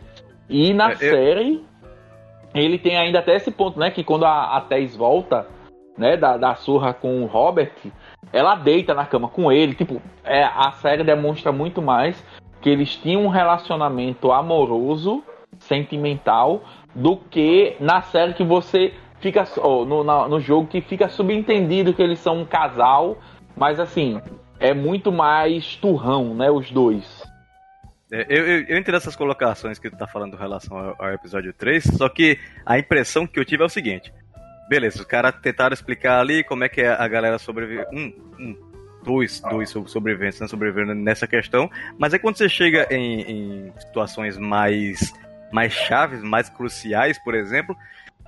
E 0.49 0.75
na 0.75 0.91
É, 0.91 0.93
eu- 0.93 0.97
série, 0.99 1.65
ele 2.55 2.79
tem 2.79 2.97
ainda 2.97 3.19
até 3.21 3.35
esse 3.35 3.51
ponto, 3.51 3.79
né, 3.81 3.91
que 3.91 4.05
quando 4.05 4.25
a, 4.27 4.57
a 4.57 4.61
Tess 4.61 4.95
volta, 4.95 5.47
né, 5.97 6.17
da, 6.17 6.37
da 6.37 6.55
surra 6.55 6.93
com 6.93 7.23
o 7.23 7.27
Robert, 7.27 7.73
ela 8.33 8.55
deita 8.55 8.93
na 8.93 9.07
cama 9.07 9.29
com 9.29 9.51
ele, 9.51 9.75
tipo, 9.75 10.01
é, 10.23 10.45
a 10.45 10.73
série 10.73 11.03
demonstra 11.03 11.51
muito 11.51 11.81
mais 11.81 12.23
que 12.61 12.69
eles 12.69 12.95
tinham 12.97 13.25
um 13.25 13.29
relacionamento 13.29 14.31
amoroso, 14.31 15.23
sentimental, 15.59 16.61
do 16.95 17.17
que 17.17 17.77
na 17.81 18.03
série 18.03 18.35
que 18.35 18.45
você 18.45 18.93
fica, 19.21 19.45
no, 19.87 20.05
na- 20.05 20.29
no 20.29 20.39
jogo 20.41 20.67
que 20.67 20.81
fica 20.81 21.09
subentendido 21.09 21.95
que 21.95 22.03
eles 22.03 22.19
são 22.19 22.39
um 22.41 22.45
casal, 22.45 23.17
mas 23.57 23.81
assim, 23.81 24.21
é 24.61 24.73
muito 24.75 25.11
mais 25.13 25.77
turrão, 25.77 26.35
né, 26.35 26.51
os 26.51 26.71
dois. 26.71 27.23
É, 28.13 28.27
Eu, 28.29 28.47
eu, 28.47 28.65
eu 28.69 28.79
entendo 28.79 28.97
essas 28.97 29.17
colocações 29.17 29.79
que 29.79 29.91
tu 29.91 29.97
tá 29.97 30.07
falando 30.07 30.35
em 30.35 30.39
relação 30.39 30.77
ao, 30.79 30.97
ao 30.99 31.13
episódio 31.13 31.53
3, 31.53 31.85
só 31.97 32.09
que 32.09 32.39
a 32.65 32.79
impressão 32.79 33.27
que 33.27 33.39
eu 33.39 33.45
tive 33.45 33.63
é 33.63 33.67
o 33.67 33.71
seguinte. 33.71 34.13
Beleza, 34.69 34.99
os 35.01 35.05
caras 35.07 35.35
tentaram 35.41 35.75
explicar 35.75 36.21
ali 36.21 36.43
como 36.43 36.65
é 36.65 36.69
que 36.69 36.83
a 36.83 37.07
galera 37.07 37.39
sobrevive. 37.39 37.85
Um, 37.93 38.13
um, 38.39 38.57
dois, 39.05 39.41
dois 39.41 39.71
so- 39.71 39.87
sobreviventes 39.87 40.41
não 40.41 40.49
sobreviveram 40.49 40.93
nessa 40.95 41.27
questão, 41.29 41.71
mas 41.99 42.13
é 42.13 42.19
quando 42.19 42.37
você 42.37 42.49
chega 42.49 42.89
em, 42.91 43.21
em 43.69 43.73
situações 43.79 44.37
mais, 44.37 45.13
mais 45.53 45.73
chaves, 45.73 46.21
mais 46.23 46.49
cruciais, 46.49 47.17
por 47.23 47.35
exemplo, 47.37 47.77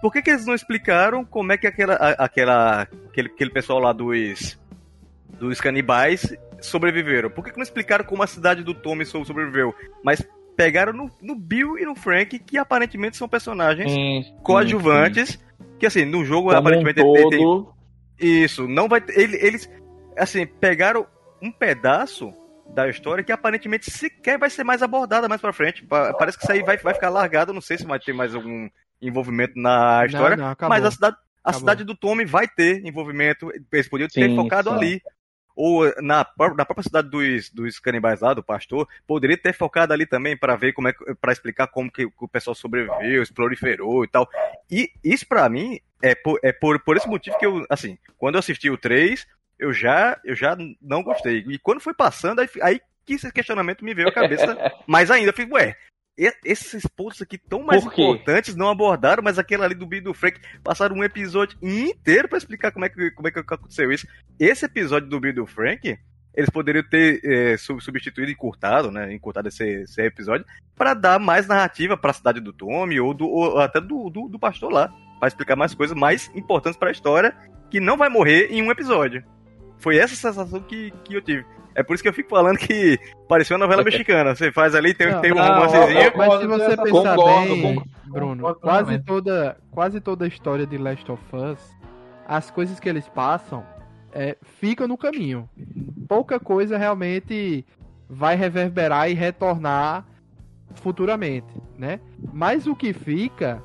por 0.00 0.12
que, 0.12 0.22
que 0.22 0.30
eles 0.30 0.46
não 0.46 0.54
explicaram 0.54 1.24
como 1.24 1.50
é 1.50 1.56
que 1.58 1.66
aquela, 1.66 1.94
aquela, 1.94 2.82
aquele, 3.10 3.28
aquele 3.28 3.50
pessoal 3.50 3.80
lá 3.80 3.92
dos, 3.92 4.56
dos 5.28 5.60
canibais 5.60 6.34
sobreviveram? 6.60 7.30
Por 7.30 7.44
que, 7.44 7.50
que 7.50 7.56
não 7.56 7.62
explicaram 7.62 8.04
como 8.04 8.22
a 8.22 8.26
cidade 8.26 8.62
do 8.62 8.74
Tommy 8.74 9.04
so- 9.04 9.24
sobreviveu? 9.24 9.74
Mas 10.04 10.26
pegaram 10.56 10.92
no, 10.92 11.10
no 11.22 11.34
Bill 11.36 11.78
e 11.78 11.84
no 11.84 11.94
Frank, 11.94 12.38
que 12.38 12.58
aparentemente 12.58 13.16
são 13.16 13.28
personagens 13.28 13.92
coadjuvantes 14.42 15.38
Que 15.78 15.86
assim, 15.86 16.04
no 16.04 16.24
jogo 16.24 16.48
Como 16.48 16.56
um 16.56 16.58
aparentemente 16.58 17.00
tem- 17.02 17.28
tem, 17.30 17.66
isso, 18.20 18.66
não 18.66 18.88
vai 18.88 19.00
ter. 19.00 19.16
ele- 19.18 19.36
Eles, 19.40 19.70
assim, 20.16 20.44
pegaram 20.44 21.06
um 21.40 21.52
pedaço 21.52 22.32
da 22.74 22.88
história 22.88 23.22
que 23.22 23.30
aparentemente 23.30 23.88
sequer 23.90 24.38
vai 24.38 24.50
ser 24.50 24.64
mais 24.64 24.82
abordada 24.82 25.28
mais 25.28 25.40
pra 25.40 25.52
frente. 25.52 25.84
Pa- 25.86 26.12
Parece 26.14 26.36
que 26.36 26.42
isso 26.44 26.52
aí 26.52 26.62
vai, 26.62 26.76
vai 26.78 26.94
ficar 26.94 27.10
largado. 27.10 27.52
Não 27.52 27.60
sei 27.60 27.78
se 27.78 27.86
vai 27.86 27.98
ter 28.00 28.12
mais 28.12 28.34
algum 28.34 28.68
envolvimento 29.00 29.52
na 29.56 30.04
história. 30.04 30.36
Não, 30.36 30.48
não, 30.60 30.68
mas 30.68 30.84
a 30.84 30.90
cidade, 30.90 31.16
a 31.44 31.50
Acabou. 31.50 31.60
cidade 31.60 31.84
do 31.84 31.94
Tommy 31.94 32.24
vai 32.24 32.48
ter 32.48 32.84
envolvimento. 32.84 33.50
Eles 33.72 33.88
podiam 33.88 34.08
ter 34.08 34.28
Sim, 34.28 34.34
focado 34.36 34.70
sim. 34.70 34.76
ali. 34.76 35.02
Ou 35.60 35.92
na, 36.00 36.24
pró- 36.24 36.54
na 36.54 36.64
própria 36.64 36.84
cidade 36.84 37.08
dos, 37.10 37.50
dos 37.50 37.80
canibais 37.80 38.20
lá, 38.20 38.32
do 38.32 38.44
pastor, 38.44 38.88
poderia 39.08 39.36
ter 39.36 39.52
focado 39.52 39.92
ali 39.92 40.06
também 40.06 40.36
para 40.36 40.54
ver 40.54 40.72
como 40.72 40.86
é 40.86 40.92
para 41.20 41.32
explicar 41.32 41.66
como 41.66 41.90
que 41.90 42.08
o 42.16 42.28
pessoal 42.28 42.54
sobreviveu, 42.54 43.26
se 43.26 43.32
proliferou 43.32 44.04
e 44.04 44.08
tal. 44.08 44.30
E 44.70 44.92
isso 45.02 45.26
pra 45.26 45.48
mim 45.48 45.80
é 46.00 46.14
por, 46.14 46.38
é 46.44 46.52
por, 46.52 46.78
por 46.78 46.96
esse 46.96 47.08
motivo 47.08 47.36
que 47.36 47.44
eu, 47.44 47.66
assim, 47.68 47.98
quando 48.16 48.36
eu 48.36 48.38
assisti 48.38 48.70
o 48.70 48.78
3, 48.78 49.26
eu 49.58 49.72
já, 49.72 50.20
eu 50.24 50.36
já 50.36 50.56
não 50.80 51.02
gostei. 51.02 51.44
E 51.48 51.58
quando 51.58 51.80
foi 51.80 51.92
passando, 51.92 52.38
aí, 52.40 52.48
aí 52.62 52.80
que 53.04 53.14
esse 53.14 53.32
questionamento 53.32 53.84
me 53.84 53.94
veio 53.94 54.06
à 54.06 54.12
cabeça 54.12 54.56
mais 54.86 55.10
ainda. 55.10 55.30
Eu 55.30 55.34
fiquei, 55.34 55.52
ué, 55.52 55.76
esses 56.44 56.84
pontos 56.86 57.22
aqui 57.22 57.38
tão 57.38 57.62
mais 57.62 57.84
importantes 57.84 58.56
não 58.56 58.68
abordaram, 58.68 59.22
mas 59.22 59.38
aquele 59.38 59.62
ali 59.62 59.74
do 59.74 59.86
Bill 59.86 60.02
do 60.02 60.14
Frank 60.14 60.40
passaram 60.64 60.96
um 60.96 61.04
episódio 61.04 61.56
inteiro 61.62 62.28
pra 62.28 62.38
explicar 62.38 62.72
como 62.72 62.84
é, 62.84 62.88
que, 62.88 63.10
como 63.12 63.28
é 63.28 63.30
que 63.30 63.38
aconteceu 63.38 63.92
isso. 63.92 64.06
Esse 64.38 64.64
episódio 64.66 65.08
do 65.08 65.20
Bill 65.20 65.34
do 65.34 65.46
Frank, 65.46 65.96
eles 66.34 66.50
poderiam 66.50 66.82
ter 66.82 67.20
é, 67.24 67.56
sub- 67.56 67.80
substituído 67.80 68.30
e 68.30 68.34
encurtado, 68.34 68.90
né? 68.90 69.12
Encurtado 69.12 69.48
esse, 69.48 69.64
esse 69.82 70.02
episódio, 70.02 70.44
pra 70.74 70.94
dar 70.94 71.18
mais 71.20 71.46
narrativa 71.46 71.96
pra 71.96 72.12
cidade 72.12 72.40
do 72.40 72.52
Tommy 72.52 72.98
ou, 73.00 73.14
do, 73.14 73.28
ou 73.28 73.58
até 73.58 73.80
do, 73.80 74.10
do, 74.10 74.28
do 74.28 74.38
pastor 74.38 74.72
lá. 74.72 74.92
Pra 75.18 75.28
explicar 75.28 75.56
mais 75.56 75.74
coisas 75.74 75.96
mais 75.96 76.30
importantes 76.34 76.78
pra 76.78 76.92
história 76.92 77.36
que 77.70 77.80
não 77.80 77.96
vai 77.96 78.08
morrer 78.08 78.48
em 78.52 78.62
um 78.62 78.70
episódio. 78.70 79.24
Foi 79.78 79.96
essa 79.96 80.14
sensação 80.14 80.60
que, 80.60 80.92
que 81.04 81.14
eu 81.14 81.20
tive. 81.20 81.44
É 81.78 81.82
por 81.84 81.94
isso 81.94 82.02
que 82.02 82.08
eu 82.08 82.12
fico 82.12 82.28
falando 82.28 82.58
que 82.58 82.98
pareceu 83.28 83.56
uma 83.56 83.64
novela 83.64 83.84
mexicana. 83.84 84.34
Você 84.34 84.50
faz 84.50 84.74
ali, 84.74 84.92
tem, 84.92 85.12
Não, 85.12 85.20
tem 85.20 85.32
um 85.32 85.36
romancezinho. 85.36 86.12
Mas 86.16 86.40
se 86.40 86.46
você 86.48 86.76
pensar 86.76 87.14
concordo, 87.14 87.54
bem, 87.54 87.62
concordo. 87.62 87.90
Bruno, 88.06 88.42
Concordo 88.42 88.60
quase 88.60 88.98
toda, 88.98 89.56
quase 89.70 90.00
toda 90.00 90.24
a 90.24 90.28
história 90.28 90.66
de 90.66 90.76
Last 90.76 91.08
of 91.08 91.22
Us, 91.32 91.60
as 92.26 92.50
coisas 92.50 92.80
que 92.80 92.88
eles 92.88 93.08
passam 93.08 93.64
é, 94.12 94.36
ficam 94.42 94.88
no 94.88 94.98
caminho. 94.98 95.48
Pouca 96.08 96.40
coisa 96.40 96.76
realmente 96.76 97.64
vai 98.10 98.34
reverberar 98.34 99.08
e 99.08 99.14
retornar 99.14 100.04
futuramente, 100.74 101.62
né? 101.78 102.00
Mas 102.32 102.66
o 102.66 102.74
que 102.74 102.92
fica 102.92 103.62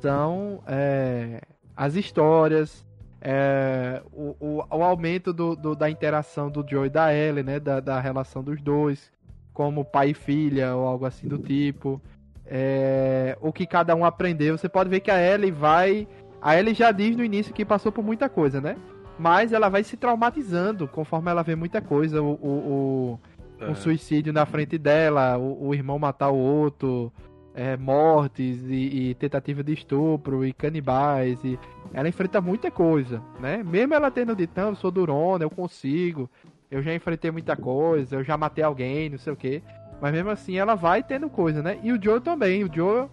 são 0.00 0.60
é, 0.66 1.40
as 1.76 1.94
histórias, 1.94 2.84
é, 3.20 4.00
o, 4.12 4.36
o, 4.40 4.56
o 4.70 4.82
aumento 4.82 5.32
do, 5.32 5.56
do- 5.56 5.74
da 5.74 5.90
interação 5.90 6.50
do 6.50 6.64
Joe 6.68 6.86
e 6.86 6.90
da 6.90 7.12
Ellie, 7.14 7.42
né? 7.42 7.58
Da, 7.60 7.80
da 7.80 8.00
relação 8.00 8.42
dos 8.42 8.60
dois, 8.60 9.10
como 9.52 9.84
pai 9.84 10.10
e 10.10 10.14
filha 10.14 10.74
ou 10.74 10.86
algo 10.86 11.04
assim 11.04 11.26
do 11.28 11.36
tipo. 11.38 12.00
É, 12.46 13.36
o 13.40 13.52
que 13.52 13.66
cada 13.66 13.94
um 13.94 14.04
aprendeu. 14.04 14.56
Você 14.56 14.68
pode 14.68 14.88
ver 14.88 15.00
que 15.00 15.10
a 15.10 15.20
Ellie 15.20 15.50
vai. 15.50 16.06
A 16.40 16.56
Ellie 16.58 16.74
já 16.74 16.90
diz 16.92 17.16
no 17.16 17.24
início 17.24 17.52
que 17.52 17.64
passou 17.64 17.90
por 17.92 18.02
muita 18.04 18.28
coisa, 18.28 18.60
né? 18.60 18.76
Mas 19.18 19.52
ela 19.52 19.68
vai 19.68 19.82
se 19.82 19.96
traumatizando 19.96 20.86
conforme 20.86 21.30
ela 21.30 21.42
vê 21.42 21.54
muita 21.56 21.80
coisa. 21.80 22.22
O, 22.22 22.32
o, 22.34 22.48
o- 22.48 23.18
um 23.60 23.74
suicídio 23.74 24.32
na 24.32 24.46
frente 24.46 24.78
dela, 24.78 25.36
o, 25.36 25.66
o 25.70 25.74
irmão 25.74 25.98
matar 25.98 26.30
o 26.30 26.36
outro, 26.36 27.12
é, 27.58 27.76
mortes 27.76 28.62
e, 28.68 29.10
e 29.10 29.14
tentativa 29.14 29.64
de 29.64 29.72
estupro 29.72 30.46
e 30.46 30.52
canibais. 30.52 31.42
E 31.42 31.58
ela 31.92 32.08
enfrenta 32.08 32.40
muita 32.40 32.70
coisa, 32.70 33.20
né? 33.40 33.64
Mesmo 33.64 33.94
ela 33.94 34.12
tendo 34.12 34.36
dito, 34.36 34.52
não, 34.54 34.68
eu 34.68 34.76
sou 34.76 34.92
durona, 34.92 35.44
eu 35.44 35.50
consigo, 35.50 36.30
eu 36.70 36.80
já 36.80 36.94
enfrentei 36.94 37.32
muita 37.32 37.56
coisa, 37.56 38.14
eu 38.14 38.22
já 38.22 38.36
matei 38.36 38.62
alguém, 38.62 39.10
não 39.10 39.18
sei 39.18 39.32
o 39.32 39.36
quê. 39.36 39.60
Mas 40.00 40.12
mesmo 40.12 40.30
assim 40.30 40.56
ela 40.56 40.76
vai 40.76 41.02
tendo 41.02 41.28
coisa, 41.28 41.60
né? 41.60 41.80
E 41.82 41.90
o 41.90 42.00
Joe 42.00 42.20
também, 42.20 42.62
o 42.62 42.72
Joe 42.72 43.08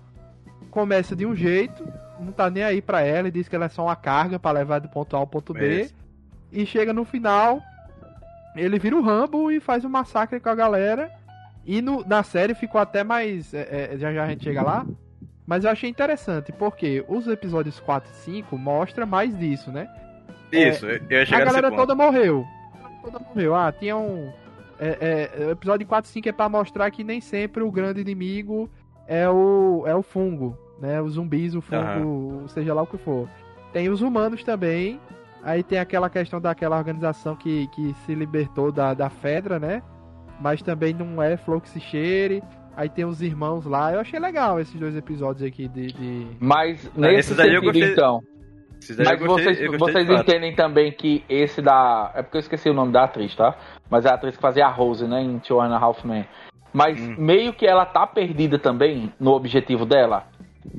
começa 0.70 1.16
de 1.16 1.26
um 1.26 1.36
jeito, 1.36 1.84
não 2.20 2.32
tá 2.32 2.48
nem 2.48 2.64
aí 2.64 2.84
pra 2.84 3.02
ela 3.02 3.28
e 3.28 3.32
diz 3.32 3.50
que 3.50 3.56
ela 3.56 3.66
é 3.66 3.70
só 3.70 3.86
uma 3.86 3.96
carga 3.96 4.38
pra 4.38 4.52
levar 4.52 4.78
do 4.78 4.90
ponto 4.90 5.16
A 5.16 5.20
ao 5.20 5.26
ponto 5.26 5.54
B. 5.54 5.82
Isso. 5.82 5.96
E 6.52 6.68
chega 6.68 6.94
no 6.94 7.04
final, 7.04 7.60
ele 8.56 8.78
vira 8.78 8.96
o 8.96 9.02
Rambo 9.02 9.52
e 9.52 9.60
faz 9.60 9.84
um 9.84 9.90
massacre 9.90 10.40
com 10.40 10.50
a 10.50 10.56
galera. 10.56 11.12
E 11.66 11.82
no- 11.82 12.06
na 12.06 12.22
série 12.24 12.54
ficou 12.54 12.80
até 12.80 13.04
mais. 13.04 13.54
é, 13.54 13.92
é, 13.94 13.98
já 13.98 14.14
já 14.14 14.24
a 14.24 14.28
gente 14.28 14.44
chega 14.44 14.62
lá. 14.62 14.86
Mas 15.48 15.64
eu 15.64 15.70
achei 15.70 15.90
interessante, 15.90 16.52
porque 16.52 17.06
os 17.08 17.28
episódios 17.28 17.80
4 17.80 18.10
e 18.12 18.16
5 18.16 18.58
mostram 18.58 19.06
mais 19.06 19.38
disso, 19.38 19.72
né? 19.72 19.88
Isso, 20.52 20.86
eu 20.86 20.94
ia 21.10 21.22
A 21.22 21.26
galera 21.46 21.70
toda 21.72 21.94
morreu. 21.96 22.46
Toda 23.04 23.20
morreu. 23.20 23.54
Ah, 23.56 23.72
tinha 23.72 23.96
um. 23.96 24.32
É, 24.80 25.30
é, 25.40 25.46
o 25.46 25.52
episódio 25.52 25.86
4 25.88 26.10
e 26.10 26.14
5 26.14 26.30
é 26.30 26.32
pra 26.32 26.50
mostrar 26.50 26.90
que 26.92 27.04
nem 27.04 27.22
sempre 27.22 27.62
o 27.64 27.72
grande 27.72 28.02
inimigo 28.02 28.70
é 29.08 29.30
o, 29.30 29.84
é 29.86 29.96
o 29.96 30.02
fungo, 30.02 30.58
né? 30.80 31.00
Os 31.02 31.14
zumbis, 31.14 31.54
o 31.56 31.62
fungo, 31.62 32.48
seja 32.50 32.74
lá 32.74 32.82
o 32.82 32.88
que 32.88 32.98
for. 32.98 33.30
Tem 33.72 33.90
os 33.90 34.02
humanos 34.02 34.44
também. 34.44 35.00
Aí 35.44 35.62
tem 35.62 35.78
aquela 35.78 36.10
questão 36.10 36.42
daquela 36.42 36.76
organização 36.78 37.36
que, 37.36 37.68
que 37.68 37.94
se 38.06 38.16
libertou 38.16 38.72
da, 38.72 38.96
da 38.96 39.10
Fedra, 39.12 39.60
né? 39.60 39.84
Mas 40.40 40.62
também 40.62 40.94
não 40.94 41.22
é 41.22 41.38
Fluxicheire. 41.38 42.44
Aí 42.78 42.90
tem 42.90 43.06
os 43.06 43.22
irmãos 43.22 43.66
lá. 43.66 43.94
Eu 43.94 44.02
achei 44.02 44.20
legal 44.20 44.60
esses 44.60 44.78
dois 44.80 44.96
episódios 44.98 45.48
aqui 45.48 45.68
de. 45.68 45.88
de... 45.88 46.28
Mas 46.40 46.92
Não, 46.96 47.04
nesse 47.10 47.32
esse 47.32 47.36
daí 47.36 47.54
eu 47.54 47.62
sentido, 47.62 47.72
gostei- 47.74 47.92
então. 47.94 48.22
Mas 49.00 49.22
eu 49.22 49.28
gostei- 49.28 49.56
vocês, 49.56 49.80
vocês 49.80 50.06
de 50.08 50.14
fato. 50.14 50.30
entendem 50.30 50.54
também 50.56 50.92
que 50.92 51.24
esse 51.30 51.62
da. 51.62 52.12
É 52.14 52.22
porque 52.22 52.38
eu 52.38 52.42
esqueci 52.42 52.70
o 52.70 52.74
nome 52.74 52.92
da 52.92 53.06
atriz, 53.06 53.34
tá? 53.36 53.56
Mas 53.90 54.06
é 54.06 54.10
a 54.10 54.16
atriz 54.16 54.36
que 54.36 54.42
fazia 54.42 54.66
a 54.66 54.70
Rose, 54.70 55.08
né? 55.08 55.22
Em 55.24 55.40
Two 55.40 55.62
and 55.62 55.74
a 55.74 55.80
Half 55.80 56.04
Men. 56.04 56.26
Mas 56.74 57.00
Hum. 57.00 57.16
meio 57.18 57.54
que 57.54 57.66
ela 57.66 57.86
tá 57.86 58.06
perdida 58.06 58.60
também 58.60 59.12
no 59.18 59.32
objetivo 59.32 59.86
dela. 59.86 60.26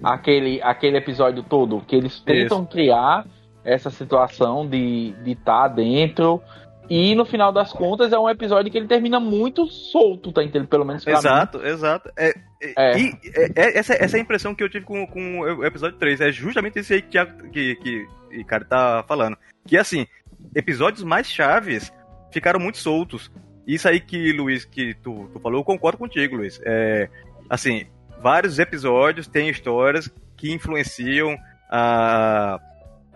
Aquele, 0.05 0.61
aquele 0.63 0.99
episódio 0.99 1.43
todo. 1.43 1.81
Que 1.81 1.97
eles 1.97 2.21
tentam 2.21 2.65
criar 2.67 3.25
essa 3.65 3.89
situação 3.91 4.67
de 4.69 5.15
estar 5.25 5.25
de 5.25 5.35
tá 5.37 5.69
dentro. 5.69 6.43
E 6.89 7.15
no 7.15 7.25
final 7.25 7.53
das 7.53 7.73
contas 7.73 8.13
é 8.13 8.19
um 8.19 8.29
episódio 8.31 8.71
que 8.71 8.79
ele 8.79 8.87
termina 8.87 9.19
muito 9.19 9.67
solto, 9.67 10.31
tá 10.33 10.43
entendendo? 10.43 10.69
Pelo 10.69 10.85
menos 10.85 11.03
pra 11.05 11.15
mim. 11.15 11.19
Exato, 11.19 11.67
exato. 11.67 12.11
É, 12.17 12.29
é- 12.63 12.73
É. 12.77 12.99
E 13.01 13.13
é- 13.35 13.53
é- 13.57 13.79
essa, 13.79 13.95
essa 13.95 14.17
é 14.17 14.21
a 14.21 14.23
impressão 14.23 14.55
que 14.55 14.63
eu 14.63 14.69
tive 14.69 14.85
com, 14.85 15.07
com 15.07 15.41
o 15.41 15.65
episódio 15.65 15.99
3. 15.99 16.21
É 16.21 16.31
justamente 16.31 16.79
isso 16.79 16.93
aí 16.93 17.03
que, 17.03 17.25
que, 17.53 17.77
que 17.77 18.07
o 18.41 18.45
cara 18.45 18.65
tá 18.65 19.05
falando. 19.09 19.37
Que 19.67 19.77
assim, 19.77 20.07
episódios 20.55 21.03
mais 21.03 21.29
chaves 21.31 21.93
ficaram 22.33 22.61
muito 22.61 22.79
soltos. 22.79 23.31
Isso 23.67 23.89
aí 23.89 23.99
que, 23.99 24.33
Luiz, 24.33 24.65
que 24.65 24.95
tu, 24.95 25.29
tu 25.33 25.41
falou, 25.41 25.59
eu 25.61 25.65
concordo 25.65 25.99
contigo, 25.99 26.37
Luiz. 26.37 26.61
É, 26.65 27.09
assim, 27.51 27.85
vários 28.23 28.59
episódios 28.61 29.27
têm 29.27 29.49
histórias 29.49 30.09
que 30.37 30.53
influenciam 30.53 31.37
a, 31.69 32.61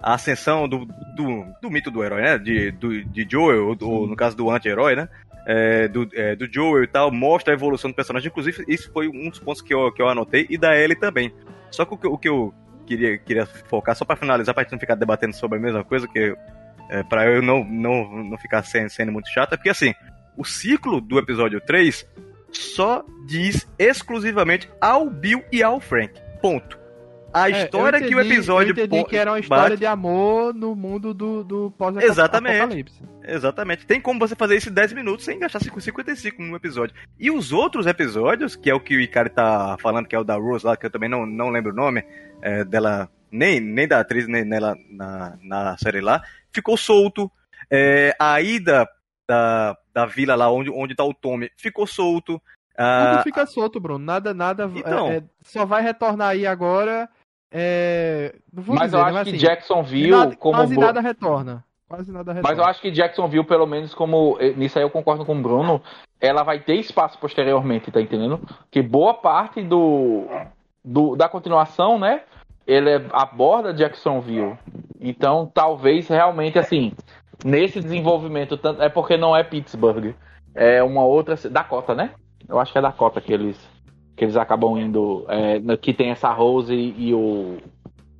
a 0.02 0.14
ascensão 0.14 0.68
do, 0.68 0.86
do, 1.14 1.44
do 1.60 1.70
mito 1.70 1.90
do 1.90 2.02
herói, 2.02 2.22
né? 2.22 2.38
De, 2.38 2.70
do, 2.70 3.04
de 3.04 3.26
Joel, 3.28 3.68
ou, 3.68 3.76
ou 3.80 4.06
no 4.06 4.16
caso 4.16 4.36
do 4.36 4.50
anti-herói, 4.50 4.96
né? 4.96 5.08
é, 5.46 5.88
do, 5.88 6.08
é, 6.14 6.36
do 6.36 6.52
Joel 6.52 6.84
e 6.84 6.86
tal, 6.86 7.10
mostra 7.10 7.52
a 7.52 7.56
evolução 7.56 7.90
do 7.90 7.94
personagem. 7.94 8.28
Inclusive, 8.28 8.64
isso 8.68 8.90
foi 8.92 9.08
um 9.08 9.28
dos 9.28 9.38
pontos 9.38 9.62
que 9.62 9.74
eu, 9.74 9.92
que 9.92 10.00
eu 10.00 10.08
anotei, 10.08 10.46
e 10.48 10.58
da 10.58 10.76
Ellie 10.76 10.96
também. 10.96 11.32
Só 11.70 11.84
que 11.84 11.94
o 11.94 11.96
que, 11.96 12.06
o 12.06 12.18
que 12.18 12.28
eu 12.28 12.54
queria, 12.86 13.18
queria 13.18 13.46
focar, 13.46 13.94
só 13.96 14.04
pra 14.04 14.16
finalizar, 14.16 14.54
pra 14.54 14.62
gente 14.62 14.72
não 14.72 14.78
ficar 14.78 14.94
debatendo 14.94 15.34
sobre 15.34 15.58
a 15.58 15.60
mesma 15.60 15.84
coisa, 15.84 16.06
que 16.08 16.36
é, 16.88 17.02
pra 17.04 17.26
eu 17.26 17.42
não, 17.42 17.64
não, 17.64 18.24
não 18.24 18.38
ficar 18.38 18.62
sendo, 18.62 18.90
sendo 18.90 19.12
muito 19.12 19.28
chato, 19.28 19.54
é 19.54 19.56
porque 19.56 19.70
assim, 19.70 19.94
o 20.36 20.44
ciclo 20.44 21.00
do 21.00 21.18
episódio 21.18 21.60
3 21.60 22.06
só 22.52 23.04
diz 23.26 23.68
exclusivamente 23.78 24.68
ao 24.80 25.08
Bill 25.08 25.44
e 25.52 25.62
ao 25.62 25.80
Frank. 25.80 26.14
Ponto. 26.42 26.79
A 27.32 27.48
É, 27.48 27.62
história 27.64 27.98
eu 27.98 28.08
que 28.08 28.14
o 28.14 28.18
entendi- 28.20 28.34
episódio 28.34 28.74
Eu 28.76 28.84
entendi 28.84 29.04
que 29.04 29.16
era 29.16 29.30
uma 29.30 29.38
história 29.38 29.62
bate- 29.70 29.76
de 29.76 29.86
amor 29.86 30.52
no 30.52 30.74
mundo 30.74 31.14
do, 31.14 31.44
do 31.44 31.72
Exatamente. 32.02 32.56
pós-apocalipse. 32.56 33.02
Exatamente. 33.22 33.86
Tem 33.86 34.00
como 34.00 34.18
você 34.18 34.34
fazer 34.34 34.56
isso 34.56 34.68
em 34.68 34.72
10 34.72 34.92
minutos 34.92 35.24
sem 35.24 35.38
gastar 35.38 35.60
55 35.60 36.42
num 36.42 36.56
episódio. 36.56 36.94
E 37.18 37.30
os 37.30 37.52
outros 37.52 37.86
episódios, 37.86 38.56
que 38.56 38.68
é 38.68 38.74
o 38.74 38.80
que 38.80 38.96
o 38.96 39.00
Icari 39.00 39.30
tá 39.30 39.76
falando, 39.80 40.06
que 40.08 40.16
é 40.16 40.18
o 40.18 40.24
da 40.24 40.34
Rose 40.34 40.66
lá, 40.66 40.76
que 40.76 40.86
eu 40.86 40.90
também 40.90 41.08
não, 41.08 41.24
não 41.24 41.50
lembro 41.50 41.70
o 41.72 41.74
nome 41.76 42.04
é, 42.42 42.64
dela, 42.64 43.08
nem, 43.30 43.60
nem 43.60 43.86
da 43.86 44.00
atriz, 44.00 44.26
nem 44.26 44.44
nela 44.44 44.76
na, 44.90 45.38
na 45.42 45.76
série 45.78 46.00
lá, 46.00 46.22
ficou 46.52 46.76
solto. 46.76 47.30
É, 47.70 48.12
a 48.18 48.40
ida 48.40 48.88
da, 49.28 49.76
da 49.94 50.04
vila 50.06 50.34
lá 50.34 50.50
onde, 50.50 50.68
onde 50.70 50.96
tá 50.96 51.04
o 51.04 51.14
Tommy 51.14 51.48
ficou 51.56 51.86
solto. 51.86 52.42
Ah, 52.76 53.12
Tudo 53.18 53.24
fica 53.24 53.46
solto, 53.46 53.78
Bruno. 53.78 54.04
Nada, 54.04 54.32
nada. 54.34 54.68
Então. 54.74 55.08
é, 55.08 55.16
é, 55.18 55.22
só 55.42 55.64
vai 55.66 55.82
retornar 55.82 56.30
aí 56.30 56.46
agora. 56.46 57.08
É, 57.50 58.34
Mas 58.52 58.64
dizer, 58.92 58.96
eu 58.96 59.04
né, 59.04 59.10
acho 59.10 59.24
que 59.24 59.28
assim, 59.30 59.38
Jacksonville, 59.38 60.10
nada- 60.10 60.36
como. 60.36 60.56
quase 60.56 60.78
nada 60.78 61.00
retorna. 61.00 61.64
Quase 61.88 62.12
nada 62.12 62.32
retorna. 62.32 62.48
Mas 62.48 62.58
eu 62.58 62.70
acho 62.70 62.80
que 62.80 62.90
Jacksonville, 62.90 63.44
pelo 63.44 63.66
menos 63.66 63.92
como. 63.92 64.36
eh, 64.40 64.52
Nisso 64.56 64.78
aí 64.78 64.84
eu 64.84 64.90
concordo 64.90 65.24
com 65.24 65.36
o 65.36 65.42
Bruno. 65.42 65.82
Ela 66.20 66.42
vai 66.42 66.60
ter 66.60 66.74
espaço 66.74 67.18
posteriormente, 67.18 67.90
tá 67.90 68.00
entendendo? 68.00 68.40
Que 68.70 68.80
boa 68.82 69.14
parte 69.14 69.62
do, 69.62 70.26
do 70.84 71.16
da 71.16 71.28
continuação, 71.28 71.98
né? 71.98 72.22
ele 72.66 72.88
é, 72.90 73.04
aborda 73.12 73.74
Jacksonville. 73.74 74.56
Então, 75.00 75.50
talvez 75.52 76.06
realmente 76.06 76.56
assim, 76.58 76.92
nesse 77.44 77.80
desenvolvimento, 77.80 78.58
é 78.78 78.88
porque 78.88 79.16
não 79.16 79.34
é 79.34 79.42
Pittsburgh, 79.42 80.14
é 80.54 80.80
uma 80.82 81.02
outra 81.02 81.34
Dakota, 81.50 81.94
né? 81.96 82.10
Eu 82.48 82.60
acho 82.60 82.70
que 82.70 82.78
é 82.78 82.82
Dakota 82.82 83.20
que 83.20 83.32
eles 83.32 83.58
que 84.20 84.24
eles 84.26 84.36
acabam 84.36 84.76
indo, 84.78 85.24
é, 85.28 85.76
que 85.78 85.94
tem 85.94 86.10
essa 86.10 86.30
Rose 86.30 86.74
e, 86.74 87.08
e 87.08 87.14
o 87.14 87.56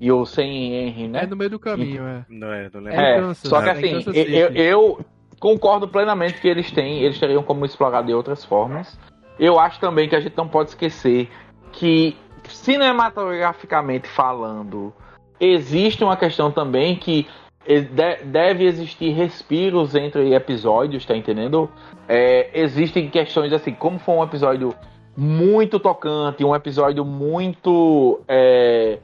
e 0.01 0.11
o 0.11 0.25
sem 0.25 0.73
Henry, 0.73 1.09
né? 1.09 1.25
É 1.25 1.27
no 1.27 1.37
meio 1.37 1.51
do 1.51 1.59
caminho, 1.59 2.03
é. 2.05 2.25
Não 2.27 2.51
é, 2.51 2.71
não 2.73 2.81
lembro. 2.81 2.99
É, 3.03 3.21
Kansas, 3.21 3.51
só 3.51 3.61
que 3.61 3.69
é. 3.69 3.73
assim, 3.73 3.91
Kansas 3.91 4.17
eu, 4.17 4.25
eu- 4.25 4.49
eu 4.55 5.01
concordo 5.39 5.87
plenamente 5.87 6.41
que 6.41 6.49
eles 6.49 6.71
têm, 6.71 7.01
eles 7.03 7.19
teriam 7.21 7.43
como 7.43 7.67
explorar 7.67 8.01
de 8.01 8.15
outras 8.15 8.43
formas. 8.43 8.99
Eu 9.39 9.61
acho 9.61 9.79
também 9.79 10.09
que 10.09 10.17
a 10.17 10.21
gente 10.21 10.35
não 10.39 10.49
pode 10.49 10.71
esquecer 10.71 11.29
que, 11.71 12.17
cinematograficamente 12.49 14.09
falando, 14.09 14.95
existe 15.39 16.03
uma 16.03 16.17
questão 16.17 16.51
também 16.51 16.97
que 16.97 17.27
e- 17.67 17.83
de- 17.83 18.25
deve 18.25 18.65
existir 18.65 19.11
respiros 19.11 19.95
entre 19.95 20.33
episódios, 20.35 21.05
tá 21.05 21.15
entendendo? 21.15 21.71
É, 22.09 22.49
existem 22.59 23.11
questões 23.11 23.53
assim, 23.53 23.73
como 23.75 23.99
foi 23.99 24.15
um 24.15 24.25
episódio 24.25 24.75
muito 25.21 25.79
tocante, 25.79 26.43
um 26.43 26.55
episódio 26.55 27.05
muito 27.05 28.23
é, 28.27 28.99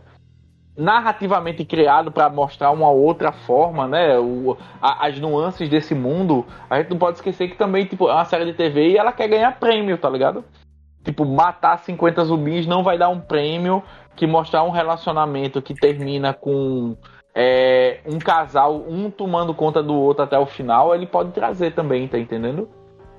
narrativamente 0.74 1.62
criado 1.62 2.10
para 2.10 2.30
mostrar 2.30 2.70
uma 2.70 2.88
outra 2.88 3.32
forma, 3.32 3.86
né? 3.86 4.18
O- 4.18 4.56
a- 4.80 5.06
as 5.06 5.20
nuances 5.20 5.68
desse 5.68 5.94
mundo. 5.94 6.46
A 6.70 6.78
gente 6.78 6.88
não 6.88 6.96
pode 6.96 7.18
esquecer 7.18 7.48
que 7.48 7.56
também, 7.58 7.84
tipo, 7.84 8.08
é 8.08 8.14
uma 8.14 8.24
série 8.24 8.46
de 8.46 8.54
TV 8.54 8.92
e 8.92 8.96
ela 8.96 9.12
quer 9.12 9.28
ganhar 9.28 9.58
prêmio, 9.60 9.98
tá 9.98 10.08
ligado? 10.08 10.42
Tipo, 11.04 11.26
matar 11.26 11.78
50 11.80 12.24
zumbis 12.24 12.66
não 12.66 12.82
vai 12.82 12.96
dar 12.96 13.10
um 13.10 13.20
prêmio 13.20 13.82
que 14.16 14.26
mostrar 14.26 14.62
um 14.62 14.70
relacionamento 14.70 15.60
que 15.60 15.74
termina 15.74 16.32
com 16.32 16.96
é, 17.34 18.00
um 18.06 18.18
casal, 18.18 18.82
um 18.88 19.10
tomando 19.10 19.52
conta 19.52 19.82
do 19.82 19.94
outro 19.94 20.24
até 20.24 20.38
o 20.38 20.46
final, 20.46 20.94
ele 20.94 21.06
pode 21.06 21.32
trazer 21.32 21.72
também, 21.74 22.08
tá 22.08 22.18
entendendo? 22.18 22.66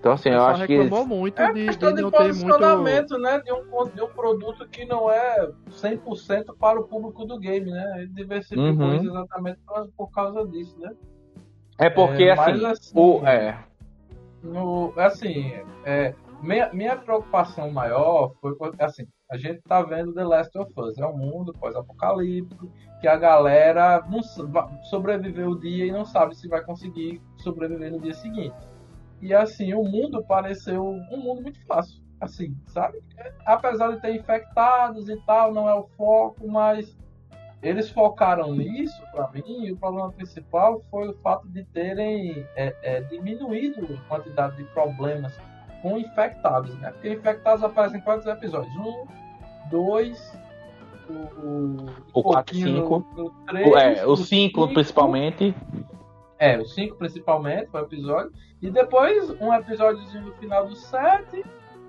Então, 0.07 0.13
assim, 0.13 0.29
eu 0.29 0.41
acho 0.45 0.65
que. 0.65 0.77
reclamou 0.77 1.05
muito 1.05 1.41
É 1.41 1.53
de, 1.53 1.65
questão 1.65 1.89
de 1.89 1.95
de 1.97 2.01
não 2.03 2.11
ter 2.11 2.17
muito. 2.17 2.27
posicionamento, 2.33 3.17
né? 3.19 3.39
De 3.41 3.51
um, 3.53 3.89
de 3.93 4.01
um 4.01 4.07
produto 4.07 4.67
que 4.69 4.85
não 4.85 5.09
é 5.11 5.49
100% 5.69 6.55
para 6.59 6.79
o 6.79 6.87
público 6.87 7.25
do 7.25 7.39
game, 7.39 7.69
né? 7.71 8.01
Ele 8.01 8.13
diversificou 8.13 8.87
Uhum. 8.87 8.95
isso 8.95 9.07
exatamente 9.09 9.59
por, 9.65 9.89
por 9.97 10.11
causa 10.11 10.47
disso, 10.47 10.79
né? 10.79 10.91
É 11.79 11.89
porque, 11.89 12.23
É, 12.23 12.31
assim, 12.31 12.65
assim, 12.65 12.91
o, 12.95 13.25
é, 13.25 13.57
No, 14.41 14.93
assim, 14.97 15.51
é, 15.83 16.13
minha, 16.41 16.71
minha 16.73 16.95
preocupação 16.95 17.71
maior 17.71 18.33
foi 18.41 18.55
porque, 18.55 18.81
assim, 18.83 19.05
a 19.29 19.37
gente 19.37 19.61
tá 19.67 19.81
vendo 19.81 20.13
The 20.13 20.23
Last 20.23 20.57
of 20.57 20.71
Us, 20.77 20.97
é 20.97 21.05
um 21.05 21.17
mundo 21.17 21.53
pós-apocalíptico, 21.59 22.71
que 23.01 23.07
a 23.07 23.17
galera 23.17 24.03
não 24.09 24.21
sobreviveu 24.83 25.49
o 25.49 25.59
dia 25.59 25.85
e 25.85 25.91
não 25.91 26.05
sabe 26.05 26.35
se 26.35 26.47
vai 26.47 26.63
conseguir 26.63 27.21
sobreviver 27.37 27.91
no 27.91 27.99
dia 27.99 28.13
seguinte. 28.13 28.55
E 29.21 29.33
assim, 29.33 29.73
o 29.73 29.83
mundo 29.83 30.23
pareceu 30.23 30.85
um 30.87 31.17
mundo 31.17 31.41
muito 31.41 31.59
fácil, 31.65 32.01
assim, 32.21 32.55
sabe? 32.67 32.99
Apesar 33.45 33.91
de 33.91 34.01
ter 34.01 34.15
infectados 34.15 35.09
e 35.09 35.17
tal, 35.25 35.53
não 35.53 35.67
é 35.67 35.73
o 35.73 35.87
foco, 35.97 36.47
mas 36.47 36.95
eles 37.63 37.89
focaram 37.89 38.53
nisso, 38.53 39.01
para 39.11 39.27
mim, 39.31 39.65
e 39.65 39.71
o 39.71 39.77
problema 39.77 40.11
principal 40.11 40.83
foi 40.91 41.07
o 41.09 41.13
fato 41.15 41.47
de 41.49 41.63
terem 41.65 42.45
é, 42.55 42.75
é, 42.83 43.01
diminuído 43.01 43.87
a 43.95 44.07
quantidade 44.07 44.55
de 44.57 44.63
problemas 44.65 45.35
com 45.81 45.97
infectados, 45.97 46.75
né? 46.79 46.91
Porque 46.91 47.09
infectados 47.13 47.63
aparecem 47.63 47.99
em 47.99 48.03
quantos 48.03 48.27
episódios? 48.27 48.75
Um, 48.77 49.05
dois, 49.71 50.37
o, 51.09 51.13
o, 51.13 51.85
O 52.13 52.23
quatro, 52.23 52.55
cinco. 52.55 53.05
no- 53.15 53.23
no 53.23 53.29
três, 53.47 53.67
o, 53.67 53.77
é, 53.77 54.05
o 54.05 54.11
o 54.11 54.17
5 54.17 54.67
principalmente. 54.69 55.55
É, 56.39 56.57
os 56.57 56.73
cinco 56.73 56.95
principalmente, 56.97 57.67
foi 57.71 57.81
o 57.81 57.85
episódio. 57.85 58.31
E 58.61 58.69
depois 58.69 59.29
um 59.41 59.53
episódiozinho 59.53 60.25
no 60.27 60.33
final 60.33 60.67
do 60.67 60.75
sete. 60.75 61.43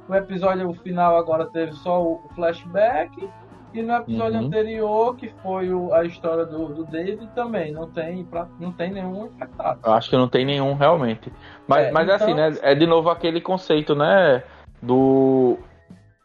O 0.08 0.14
episódio 0.14 0.72
final 0.74 1.16
agora 1.18 1.46
teve 1.46 1.72
só 1.72 2.02
o 2.02 2.22
flashback. 2.34 3.28
E 3.74 3.82
no 3.82 3.94
episódio 3.96 4.40
Uhum. 4.40 4.46
anterior, 4.46 5.14
que 5.16 5.28
foi 5.42 5.70
o- 5.72 5.92
a 5.92 6.02
história 6.02 6.46
do, 6.46 6.68
do 6.68 6.84
David, 6.86 7.28
também 7.34 7.70
não 7.72 7.86
tem, 7.90 8.24
pra- 8.24 8.48
não 8.58 8.72
tem 8.72 8.90
nenhum 8.90 9.26
infectado. 9.26 9.80
Eu 9.84 9.92
acho 9.92 10.08
que 10.08 10.16
não 10.16 10.26
tem 10.26 10.46
nenhum 10.46 10.72
realmente. 10.72 11.30
Mas, 11.66 11.86
É, 11.88 11.92
mas 11.92 12.04
então- 12.04 12.16
assim, 12.16 12.34
né? 12.34 12.50
É 12.62 12.74
de 12.74 12.86
novo 12.86 13.10
aquele 13.10 13.42
conceito, 13.42 13.94
né? 13.94 14.42
Do. 14.80 15.58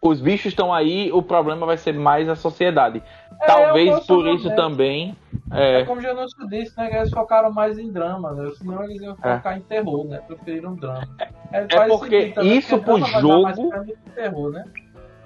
Os 0.04 0.20
bichos 0.20 0.48
estão 0.48 0.74
aí, 0.74 1.10
o 1.14 1.22
problema 1.22 1.66
vai 1.66 1.78
ser 1.78 1.94
mais 1.94 2.28
a 2.28 2.36
sociedade. 2.36 3.02
É, 3.42 3.46
Talvez 3.46 3.88
é 3.88 3.92
por 3.92 3.98
isso 4.00 4.08
posicionamento. 4.08 4.56
também. 4.56 5.16
É 5.52 5.80
É, 5.82 5.86
como 5.86 6.00
o 6.00 6.04
Janúcio 6.04 6.48
disse, 6.50 6.78
né? 6.78 6.90
que 6.90 6.96
Eles 6.98 7.10
focaram 7.10 7.52
mais 7.54 7.78
em 7.80 7.90
drama, 7.92 8.32
né? 8.34 8.52
Senão 8.58 8.84
eles 8.84 9.02
iam 9.02 9.16
É. 9.24 9.36
focar 9.38 9.58
em 9.58 9.62
terror, 9.62 10.06
né? 10.06 10.20
Preferiram 10.28 10.76
drama. 10.76 11.08
É, 11.54 11.60
é 11.62 11.88
porque 11.88 12.34
isso 12.42 12.78
pro 12.80 13.00
drama 13.00 13.12
vai 13.12 13.22
dar 13.22 13.38
mais 13.42 13.58
jogo- 13.58 13.94
terror, 14.14 14.52
né? 14.52 14.66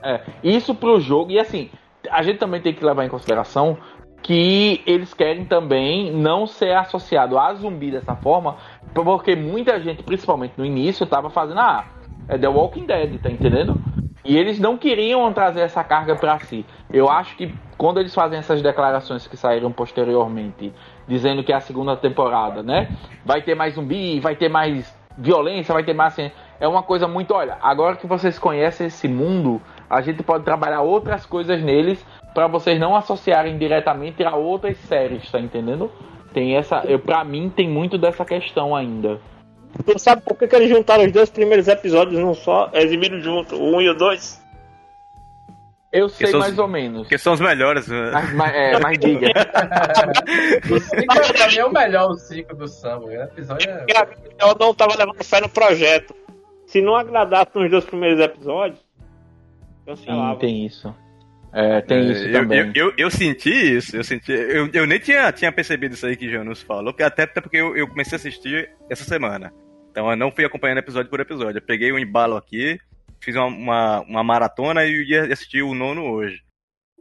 é, 0.04 0.22
isso 0.44 0.76
pro 0.76 1.00
jogo. 1.00 1.32
E 1.32 1.40
assim, 1.40 1.72
a 2.12 2.22
gente 2.22 2.38
também 2.38 2.62
tem 2.62 2.74
que 2.74 2.86
levar 2.86 3.04
em 3.04 3.10
consideração 3.10 3.78
que 4.22 4.82
eles 4.86 5.14
querem 5.14 5.46
também 5.46 6.12
não 6.12 6.46
ser 6.46 6.74
associado 6.76 7.38
a 7.40 7.54
zumbi 7.54 7.90
dessa 7.92 8.16
forma, 8.16 8.58
porque 8.94 9.36
muita 9.36 9.80
gente, 9.80 10.04
principalmente 10.04 10.54
no 10.58 10.66
início, 10.66 11.06
tava 11.06 11.30
fazendo, 11.30 11.60
ah, 11.62 11.86
é 12.28 12.38
The 12.38 12.48
Walking 12.48 12.86
Dead, 12.86 13.20
tá 13.22 13.30
entendendo? 13.30 13.76
E 14.28 14.38
eles 14.38 14.60
não 14.60 14.78
queriam 14.78 15.32
trazer 15.32 15.62
essa 15.62 15.82
carga 15.86 16.14
pra 16.14 16.38
si. 16.40 16.66
Eu 16.92 17.10
acho 17.10 17.38
que 17.38 17.56
quando 17.78 18.02
eles 18.02 18.14
fazem 18.14 18.38
essas 18.38 18.62
declarações 18.62 19.26
que 19.26 19.38
saíram 19.38 19.72
posteriormente, 19.72 20.74
dizendo 21.08 21.46
que 21.46 21.54
é 21.54 21.56
a 21.56 21.62
segunda 21.62 21.96
temporada, 21.96 22.62
né? 22.62 22.90
Vai 23.26 23.42
ter 23.42 23.56
mais 23.56 23.76
zumbi, 23.76 24.20
vai 24.20 24.36
ter 24.36 24.50
mais 24.50 24.94
violência, 25.18 25.74
vai 25.74 25.84
ter 25.84 25.94
mais. 25.94 26.12
Assim, 26.12 26.30
é 26.60 26.68
uma 26.68 26.84
coisa 26.84 27.08
muito. 27.08 27.34
Olha, 27.34 27.58
agora 27.62 27.96
que 27.96 28.06
vocês 28.06 28.38
conhecem 28.38 28.88
esse 28.88 29.08
mundo, 29.08 29.62
a 29.90 30.02
gente 30.02 30.22
pode 30.24 30.44
trabalhar 30.44 30.82
outras 30.82 31.26
coisas 31.26 31.64
neles 31.64 32.06
pra 32.34 32.48
vocês 32.48 32.78
não 32.78 32.98
associarem 32.98 33.58
diretamente 33.58 34.26
a 34.26 34.36
outras 34.36 34.76
séries, 34.80 35.32
tá 35.32 35.40
entendendo? 35.40 35.90
Tem 36.34 36.58
essa. 36.58 36.84
Eu, 36.86 37.00
pra 37.00 37.24
mim, 37.24 37.50
tem 37.50 37.70
muito 37.70 37.98
dessa 37.98 38.26
questão 38.26 38.76
ainda. 38.76 39.22
Tu 39.86 40.00
sabe 40.00 40.22
por 40.22 40.36
que, 40.38 40.48
que 40.48 40.56
eles 40.56 40.70
juntaram 40.70 41.06
os 41.06 41.12
dois 41.12 41.30
primeiros 41.30 41.68
episódios 41.68 42.20
num 42.20 42.34
só? 42.34 42.70
Exibiram 42.74 43.20
junto, 43.22 43.56
o 43.56 43.76
um 43.76 43.82
e 43.82 43.90
o 43.90 43.94
dois? 43.94 44.42
Eu 45.92 46.10
sei 46.10 46.28
os- 46.28 46.34
mais 46.34 46.58
ou 46.60 46.68
menos. 46.68 47.02
Porque 47.04 47.18
são 47.18 47.34
os 47.34 47.40
melhores. 47.40 47.88
né? 47.88 48.12
Mas, 48.12 48.34
mas, 48.34 48.54
é, 48.56 48.80
mas 48.80 48.98
diga. 49.00 49.28
O 50.70 50.80
5 50.80 50.96
é 51.14 51.34
pra 51.34 51.48
mim 51.48 51.58
é 51.58 51.66
o 51.66 51.72
melhor, 51.72 52.12
o 52.12 52.16
5 52.16 52.56
do 52.56 52.68
Samba. 52.68 53.06
O 53.06 53.12
episódio 53.12 53.70
é. 53.70 53.86
Eu 54.40 54.56
não 54.60 54.74
tava 54.74 54.96
levando 54.98 55.24
fé 55.24 55.40
no 55.42 55.50
projeto. 55.50 56.14
Se 56.66 56.82
não 56.82 56.96
agradasse 56.96 57.52
nos 57.56 57.72
dois 57.72 57.86
primeiros 57.86 58.20
episódios, 58.20 58.80
Sim, 58.80 59.86
cancelava. 59.86 60.40
tem 60.40 60.66
isso. 60.66 60.94
É, 61.54 61.82
tem 61.82 61.98
É, 61.98 62.12
isso 62.12 62.28
eu, 62.28 62.32
também. 62.34 62.60
Eu, 62.60 62.74
eu, 62.74 62.94
eu 62.98 63.12
senti 63.12 63.50
isso, 63.50 63.96
eu 63.96 64.04
senti. 64.04 64.32
Eu, 64.32 64.70
eu 64.74 64.86
nem 64.86 65.00
tinha, 65.00 65.32
tinha 65.32 65.52
percebido 65.52 65.94
isso 65.96 66.06
aí 66.06 66.16
que 66.16 66.30
Janus 66.30 66.62
falou, 66.62 66.94
até, 67.00 67.24
até 67.24 67.42
porque 67.42 67.58
eu, 67.58 67.76
eu 67.76 67.88
comecei 67.88 68.16
a 68.16 68.20
assistir 68.20 68.70
essa 68.90 69.04
semana. 69.04 69.52
Então 69.90 70.10
eu 70.10 70.16
não 70.16 70.32
fui 70.32 70.46
acompanhando 70.46 70.80
episódio 70.80 71.10
por 71.10 71.20
episódio. 71.20 71.58
Eu 71.58 71.66
peguei 71.66 71.92
um 71.92 71.98
embalo 71.98 72.36
aqui, 72.36 72.80
fiz 73.20 73.36
uma, 73.36 73.46
uma, 73.48 74.00
uma 74.02 74.24
maratona 74.24 74.86
e 74.86 75.04
ia 75.04 75.24
assistir 75.34 75.64
o 75.64 75.74
nono 75.74 76.04
hoje. 76.04 76.44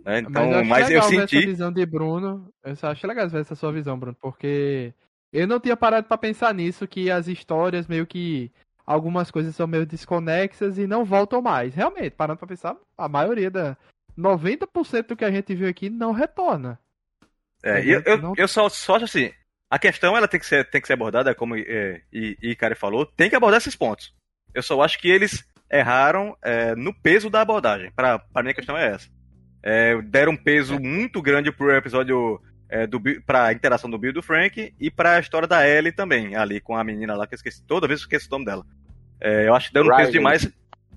né? 0.05 0.21
Então, 0.21 0.65
mas, 0.65 0.89
eu 0.89 0.97
legal 0.97 1.11
ver 1.11 1.21
senti. 1.21 1.39
essa 1.39 1.47
visão 1.47 1.73
de 1.73 1.85
Bruno. 1.85 2.49
Eu 2.65 2.77
só 2.77 2.89
acho 2.89 3.07
legal 3.07 3.29
ver 3.29 3.41
essa 3.41 3.55
sua 3.55 3.73
visão, 3.73 3.99
Bruno, 3.99 4.17
porque 4.21 4.95
eu 5.33 5.47
não 5.47 5.61
tinha 5.61 5.77
parado 5.77 6.07
pra 6.09 6.17
pensar 6.17 6.55
nisso, 6.55 6.89
que 6.89 7.11
as 7.11 7.29
histórias 7.29 7.87
meio 7.87 8.07
que. 8.07 8.51
Algumas 8.87 9.33
coisas 9.33 9.55
são 9.57 9.67
meio 9.67 9.85
desconexas 9.85 10.79
e 10.79 10.87
não 10.87 11.05
voltam 11.05 11.43
mais. 11.43 11.75
Realmente, 11.75 12.13
parando 12.13 12.39
pra 12.39 12.47
pensar, 12.49 12.77
a 12.97 13.09
maioria 13.09 13.51
da. 13.51 13.77
90% 14.19 15.07
do 15.09 15.17
que 15.17 15.25
a 15.25 15.31
gente 15.31 15.55
viu 15.55 15.69
aqui 15.69 15.91
não 15.91 16.13
retorna. 16.13 16.79
É, 17.63 17.85
e 17.85 17.91
eu, 17.91 18.03
eu, 18.05 18.19
Não- 18.19 18.35
eu 18.37 18.49
só, 18.49 18.69
só 18.69 18.97
acho 18.97 19.05
assim, 19.07 19.31
a 19.71 19.79
questão 19.79 20.17
ela 20.17 20.29
tem 20.29 20.39
que 20.39 20.47
ser, 20.47 20.69
tem 20.71 20.81
que 20.81 20.87
ser 20.87 20.93
abordada, 20.93 21.35
como 21.35 21.57
é, 21.57 22.03
e, 22.13 22.37
e 22.41 22.55
Kari 22.57 22.75
falou, 22.75 23.05
tem 23.07 23.29
que 23.29 23.37
abordar 23.37 23.59
esses 23.59 23.75
pontos. 23.75 24.15
Eu 24.55 24.63
só 24.63 24.81
acho 24.83 24.99
que 24.99 25.09
eles 25.11 25.45
erraram 25.71 26.37
é, 26.43 26.75
no 26.77 26.95
peso 26.95 27.29
da 27.29 27.41
abordagem. 27.41 27.91
Pra, 27.95 28.19
pra 28.19 28.43
mim 28.43 28.51
a 28.51 28.55
questão 28.55 28.77
é 28.77 28.87
essa. 28.93 29.09
É, 29.63 30.01
deram 30.03 30.33
um 30.33 30.37
peso 30.37 30.79
muito 30.79 31.21
grande 31.21 31.51
pro 31.51 31.75
episódio 31.75 32.41
é, 32.69 32.87
do 32.87 33.01
pra 33.27 33.53
interação 33.53 33.91
do 33.91 33.99
Bill 33.99 34.11
e 34.11 34.15
do 34.15 34.23
Frank 34.23 34.73
e 34.79 34.91
pra 34.91 35.19
história 35.19 35.49
da 35.49 35.69
Ellie 35.69 35.93
também, 35.93 36.37
ali 36.37 36.61
com 36.61 36.77
a 36.77 36.85
menina 36.85 37.17
lá 37.17 37.27
que 37.27 37.35
eu 37.35 37.37
esqueci. 37.37 37.65
Toda 37.67 37.89
vez 37.89 38.01
eu 38.01 38.05
esqueço 38.05 38.29
o 38.29 38.31
nome 38.31 38.45
dela. 38.45 38.65
É, 39.21 39.49
eu 39.49 39.55
acho 39.55 39.69
que 39.69 39.75
deram 39.75 39.87
um 39.87 39.91
peso 39.91 40.01
Riley. 40.11 40.13
demais. 40.13 40.49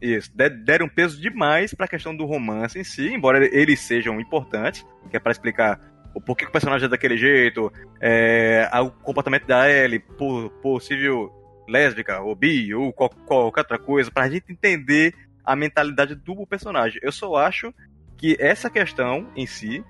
Isso, 0.02 0.32
de- 0.36 0.50
deram 0.50 0.88
peso 0.88 1.20
demais 1.20 1.74
pra 1.74 1.88
questão 1.88 2.16
do 2.16 2.26
romance 2.26 2.80
em 2.80 2.84
si, 2.84 3.10
embora 3.14 3.44
eles 3.46 3.80
sejam 3.82 4.20
importantes, 4.20 4.86
que 5.10 5.18
é 5.18 5.20
pra 5.20 5.32
explicar 5.32 5.80
o 6.16 6.22
porquê 6.22 6.46
que 6.46 6.50
o 6.50 6.54
personagem 6.54 6.86
é 6.86 6.90
daquele 6.90 7.18
jeito, 7.18 7.72
é, 8.00 8.68
a- 8.72 8.82
o 8.82 8.92
comportamento 8.92 9.46
da 9.46 9.70
Ellie, 9.70 10.00
po- 10.00 10.50
possível 10.62 11.32
lésbica, 11.68 12.22
ou 12.22 12.34
bi, 12.36 12.74
ou 12.74 12.92
qual- 12.94 13.10
qualquer 13.26 13.62
outra 13.62 13.78
coisa, 13.78 14.10
pra 14.10 14.30
gente 14.30 14.52
entender 14.52 15.14
a 15.46 15.56
mentalidade 15.56 16.16
do 16.16 16.48
personagem. 16.48 17.00
Eu 17.04 17.12
só 17.12 17.36
acho 17.36 17.74
que 18.18 18.36
essa 18.40 18.70
questão 18.70 19.30
em 19.36 19.46
si 19.46 19.84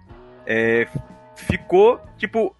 é, 0.45 0.87
ficou, 1.35 2.01
tipo, 2.17 2.55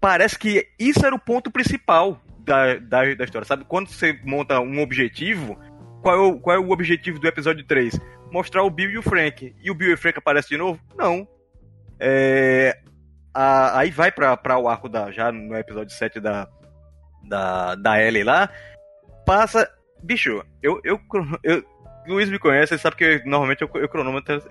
parece 0.00 0.38
que 0.38 0.66
isso 0.78 1.04
era 1.04 1.14
o 1.14 1.18
ponto 1.18 1.50
principal 1.50 2.22
da, 2.38 2.76
da, 2.76 3.14
da 3.14 3.24
história, 3.24 3.46
sabe? 3.46 3.64
Quando 3.64 3.88
você 3.88 4.18
monta 4.24 4.60
um 4.60 4.80
objetivo, 4.80 5.58
qual 6.02 6.14
é, 6.14 6.18
o, 6.18 6.40
qual 6.40 6.56
é 6.56 6.58
o 6.58 6.70
objetivo 6.70 7.18
do 7.18 7.28
episódio 7.28 7.64
3? 7.64 7.98
Mostrar 8.30 8.62
o 8.62 8.70
Bill 8.70 8.90
e 8.90 8.98
o 8.98 9.02
Frank. 9.02 9.54
E 9.62 9.70
o 9.70 9.74
Bill 9.74 9.90
e 9.90 9.94
o 9.94 9.98
Frank 9.98 10.18
aparecem 10.18 10.56
de 10.56 10.58
novo? 10.58 10.80
Não. 10.96 11.26
É, 11.98 12.78
a, 13.34 13.78
aí 13.78 13.90
vai 13.90 14.10
pra, 14.10 14.36
pra 14.36 14.58
o 14.58 14.68
arco 14.68 14.88
da. 14.88 15.10
Já 15.10 15.30
no 15.30 15.56
episódio 15.56 15.94
7 15.94 16.20
da, 16.20 16.48
da, 17.28 17.74
da 17.74 18.02
Ellie 18.02 18.24
lá. 18.24 18.50
Passa. 19.26 19.70
Bicho, 20.02 20.42
eu, 20.62 20.80
eu, 20.82 20.98
eu, 21.44 21.64
Luiz 22.06 22.30
me 22.30 22.38
conhece, 22.38 22.72
ele 22.72 22.80
sabe 22.80 22.96
que 22.96 23.22
normalmente 23.26 23.62
eu, 23.62 23.70
eu 23.74 23.88
cronômetro 23.88 24.42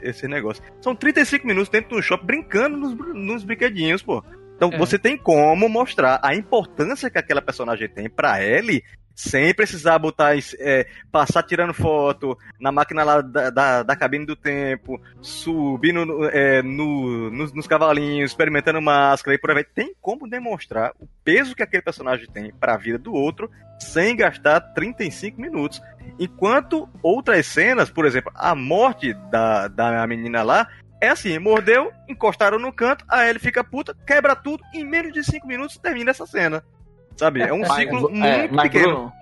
esse 0.00 0.28
negócio. 0.28 0.62
São 0.82 0.94
35 0.94 1.46
minutos 1.46 1.70
dentro 1.70 1.96
do 1.96 2.02
shopping 2.02 2.26
brincando 2.26 2.76
nos, 2.76 2.94
nos 3.14 3.44
brinquedinhos, 3.44 4.02
pô. 4.02 4.22
Então 4.54 4.70
é. 4.72 4.76
você 4.76 4.98
tem 4.98 5.16
como 5.16 5.68
mostrar 5.68 6.20
a 6.22 6.34
importância 6.34 7.08
que 7.08 7.16
aquela 7.16 7.40
personagem 7.40 7.88
tem 7.88 8.10
para 8.10 8.44
Ellie 8.44 8.82
sem 9.18 9.52
precisar 9.52 9.98
botar, 9.98 10.36
é, 10.60 10.86
passar 11.10 11.42
tirando 11.42 11.74
foto 11.74 12.38
na 12.60 12.70
máquina 12.70 13.02
lá 13.02 13.20
da, 13.20 13.50
da, 13.50 13.82
da 13.82 13.96
cabine 13.96 14.24
do 14.24 14.36
tempo, 14.36 15.00
subindo 15.20 16.24
é, 16.28 16.62
no, 16.62 17.28
nos, 17.28 17.52
nos, 17.52 17.66
cavalinhos, 17.66 18.30
experimentando 18.30 18.80
máscara 18.80 19.34
e 19.34 19.38
por 19.38 19.50
aí. 19.50 19.64
Tem 19.64 19.92
como 20.00 20.30
demonstrar 20.30 20.92
o 21.00 21.08
peso 21.24 21.56
que 21.56 21.64
aquele 21.64 21.82
personagem 21.82 22.28
tem 22.28 22.52
para 22.52 22.74
a 22.74 22.78
vida 22.78 22.96
do 22.96 23.12
outro 23.12 23.50
sem 23.80 24.14
gastar 24.14 24.60
35 24.60 25.40
minutos. 25.40 25.82
Enquanto 26.16 26.88
outras 27.02 27.44
cenas, 27.46 27.90
por 27.90 28.06
exemplo, 28.06 28.30
a 28.36 28.54
morte 28.54 29.14
da, 29.32 29.66
da 29.66 30.06
menina 30.06 30.44
lá, 30.44 30.68
é 31.00 31.08
assim, 31.08 31.36
mordeu, 31.40 31.90
encostaram 32.08 32.58
no 32.60 32.72
canto, 32.72 33.04
a 33.08 33.26
Ellie 33.26 33.40
fica 33.40 33.64
puta, 33.64 33.96
quebra 34.06 34.36
tudo, 34.36 34.62
em 34.72 34.84
menos 34.84 35.12
de 35.12 35.24
5 35.24 35.44
minutos 35.44 35.76
termina 35.76 36.12
essa 36.12 36.24
cena. 36.24 36.62
Sabe? 37.18 37.42
É 37.42 37.52
um 37.52 37.60
mas, 37.60 37.72
ciclo 37.72 38.10
é, 38.10 38.38
muito 38.38 38.54
mas, 38.54 38.70
pequeno. 38.70 38.94
Bruno, 38.94 39.12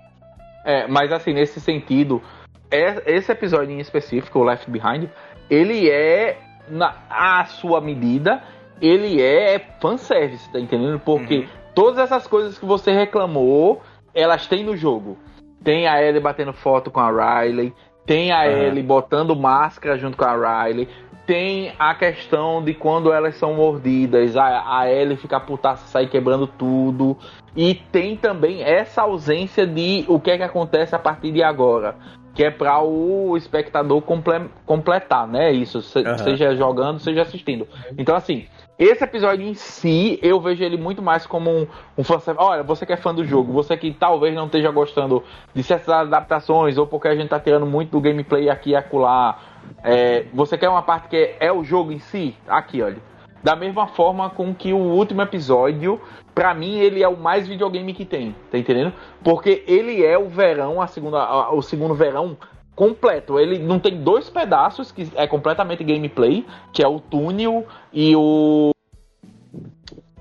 é, 0.63 0.87
mas 0.87 1.11
assim, 1.11 1.33
nesse 1.33 1.59
sentido, 1.59 2.21
é, 2.69 3.01
esse 3.05 3.31
episódio 3.31 3.71
em 3.71 3.79
específico, 3.79 4.39
o 4.39 4.43
Left 4.43 4.69
Behind, 4.69 5.09
ele 5.49 5.89
é, 5.89 6.37
na 6.69 6.93
a 7.09 7.45
sua 7.45 7.81
medida, 7.81 8.43
ele 8.81 9.21
é 9.21 9.59
fanservice, 9.81 10.51
tá 10.51 10.59
entendendo? 10.59 10.99
Porque 10.99 11.39
uhum. 11.39 11.47
todas 11.73 11.99
essas 11.99 12.27
coisas 12.27 12.59
que 12.59 12.65
você 12.65 12.91
reclamou, 12.91 13.81
elas 14.13 14.45
têm 14.45 14.63
no 14.63 14.77
jogo. 14.77 15.17
Tem 15.63 15.87
a 15.87 16.01
Ellie 16.01 16.21
batendo 16.21 16.53
foto 16.53 16.91
com 16.91 16.99
a 16.99 17.41
Riley, 17.41 17.73
tem 18.05 18.31
a 18.31 18.41
uhum. 18.41 18.63
Ellie 18.63 18.83
botando 18.83 19.35
máscara 19.35 19.97
junto 19.97 20.15
com 20.15 20.25
a 20.25 20.65
Riley, 20.65 20.87
tem 21.27 21.73
a 21.77 21.93
questão 21.93 22.63
de 22.63 22.73
quando 22.73 23.11
elas 23.11 23.35
são 23.35 23.53
mordidas, 23.53 24.37
a, 24.37 24.79
a 24.79 24.89
Ellie 24.89 25.17
fica 25.17 25.37
putaça, 25.39 25.85
sair 25.85 26.07
quebrando 26.07 26.47
tudo. 26.47 27.17
E 27.53 27.75
tem 27.75 28.15
também 28.15 28.63
essa 28.63 29.01
ausência 29.01 29.67
de 29.67 30.05
o 30.07 30.19
que 30.21 30.31
é 30.31 30.37
que 30.37 30.43
acontece 30.43 30.95
a 30.95 30.99
partir 30.99 31.33
de 31.33 31.43
agora. 31.43 31.95
Que 32.33 32.45
é 32.45 32.51
para 32.51 32.81
o 32.81 33.35
espectador 33.35 34.01
comple 34.01 34.49
completar, 34.65 35.27
né? 35.27 35.51
Isso, 35.51 35.81
se, 35.81 35.99
uhum. 35.99 36.17
seja 36.19 36.55
jogando, 36.55 36.99
seja 36.99 37.23
assistindo. 37.23 37.67
Então, 37.97 38.15
assim, 38.15 38.45
esse 38.79 39.03
episódio 39.03 39.45
em 39.45 39.55
si, 39.55 40.19
eu 40.21 40.39
vejo 40.39 40.63
ele 40.63 40.77
muito 40.77 41.01
mais 41.01 41.25
como 41.25 41.49
um, 41.49 41.67
um. 41.97 42.03
Olha, 42.37 42.61
você 42.61 42.85
que 42.85 42.93
é 42.93 42.97
fã 42.97 43.13
do 43.13 43.25
jogo, 43.25 43.51
você 43.51 43.75
que 43.75 43.91
talvez 43.91 44.35
não 44.35 44.45
esteja 44.45 44.69
gostando 44.69 45.23
de 45.53 45.63
certas 45.63 45.89
adaptações, 45.89 46.77
ou 46.77 46.85
porque 46.85 47.07
a 47.07 47.15
gente 47.15 47.27
tá 47.27 47.39
tirando 47.39 47.65
muito 47.65 47.89
do 47.89 47.99
gameplay 47.99 48.49
aqui 48.49 48.69
e 48.69 48.75
acolá, 48.75 49.39
é, 49.83 50.25
você 50.33 50.57
quer 50.57 50.69
uma 50.69 50.81
parte 50.81 51.07
que 51.07 51.15
é, 51.15 51.37
é, 51.39 51.51
o 51.51 51.63
jogo 51.63 51.91
em 51.91 51.99
si? 51.99 52.35
Aqui, 52.47 52.81
olha. 52.81 52.97
Da 53.43 53.55
mesma 53.55 53.87
forma 53.87 54.29
com 54.29 54.53
que 54.53 54.73
o 54.73 54.77
último 54.77 55.21
episódio, 55.21 56.01
para 56.33 56.53
mim, 56.53 56.79
ele 56.79 57.03
é 57.03 57.07
o 57.07 57.15
mais 57.15 57.47
videogame 57.47 57.93
que 57.93 58.03
tem, 58.03 58.35
tá 58.51 58.57
entendendo? 58.57 58.93
Porque 59.23 59.63
ele 59.67 60.03
é 60.03 60.17
o 60.17 60.27
verão, 60.27 60.81
a 60.81 60.87
segunda, 60.87 61.19
a, 61.19 61.53
o 61.53 61.61
segundo 61.61 61.93
verão 61.93 62.37
completo. 62.75 63.39
Ele 63.39 63.59
não 63.59 63.79
tem 63.79 64.01
dois 64.01 64.29
pedaços 64.29 64.91
que 64.91 65.09
é 65.15 65.25
completamente 65.27 65.83
gameplay, 65.83 66.45
que 66.73 66.83
é 66.83 66.87
o 66.87 66.99
túnel 66.99 67.65
e 67.93 68.15
o. 68.15 68.71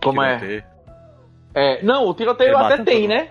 Como 0.02 0.22
é? 0.22 0.64
é? 1.54 1.82
Não, 1.82 2.06
o 2.06 2.14
tiroteio 2.14 2.56
até 2.56 2.82
tem, 2.82 3.08
né? 3.08 3.30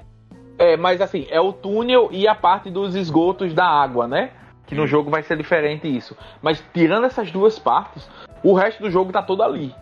É, 0.57 0.77
mas 0.77 1.01
assim, 1.01 1.27
é 1.29 1.39
o 1.39 1.53
túnel 1.53 2.09
e 2.11 2.27
a 2.27 2.35
parte 2.35 2.69
dos 2.69 2.95
esgotos 2.95 3.53
da 3.53 3.65
água, 3.65 4.07
né? 4.07 4.31
Que 4.65 4.75
no 4.75 4.87
jogo 4.87 5.11
vai 5.11 5.23
ser 5.23 5.37
diferente 5.37 5.87
isso. 5.87 6.17
Mas 6.41 6.63
tirando 6.73 7.05
essas 7.05 7.31
duas 7.31 7.59
partes, 7.59 8.09
o 8.43 8.53
resto 8.53 8.81
do 8.81 8.91
jogo 8.91 9.11
tá 9.11 9.21
todo 9.21 9.43
ali. 9.43 9.73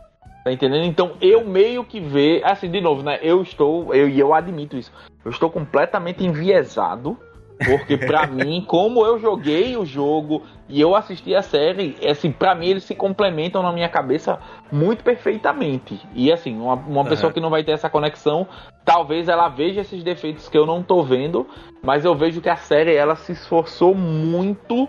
Tá 0.43 0.51
entendendo? 0.51 0.85
Então 0.85 1.13
eu 1.21 1.45
meio 1.45 1.85
que 1.85 2.01
ver, 2.01 2.43
assim, 2.43 2.69
de 2.69 2.81
novo, 2.81 3.01
né? 3.01 3.17
Eu 3.21 3.41
estou, 3.41 3.93
eu 3.95 4.09
e 4.09 4.19
eu 4.19 4.33
admito 4.33 4.75
isso. 4.75 4.91
Eu 5.23 5.31
estou 5.31 5.49
completamente 5.49 6.25
enviesado 6.25 7.17
porque 7.65 7.97
para 7.97 8.25
mim, 8.27 8.63
como 8.67 9.05
eu 9.05 9.19
joguei 9.19 9.75
o 9.77 9.85
jogo 9.85 10.43
e 10.67 10.79
eu 10.79 10.95
assisti 10.95 11.35
a 11.35 11.41
série, 11.41 11.95
assim, 12.07 12.31
para 12.31 12.55
mim 12.55 12.67
eles 12.67 12.83
se 12.83 12.95
complementam 12.95 13.61
na 13.61 13.71
minha 13.71 13.89
cabeça 13.89 14.39
muito 14.71 15.03
perfeitamente. 15.03 15.99
E 16.13 16.31
assim, 16.31 16.59
uma, 16.59 16.75
uma 16.75 17.01
uhum. 17.01 17.07
pessoa 17.07 17.31
que 17.31 17.39
não 17.39 17.49
vai 17.49 17.63
ter 17.63 17.71
essa 17.71 17.89
conexão, 17.89 18.47
talvez 18.83 19.27
ela 19.27 19.49
veja 19.49 19.81
esses 19.81 20.03
defeitos 20.03 20.49
que 20.49 20.57
eu 20.57 20.65
não 20.65 20.81
tô 20.81 21.03
vendo, 21.03 21.47
mas 21.81 22.05
eu 22.05 22.15
vejo 22.15 22.41
que 22.41 22.49
a 22.49 22.55
série 22.55 22.95
ela 22.95 23.15
se 23.15 23.31
esforçou 23.31 23.93
muito 23.93 24.87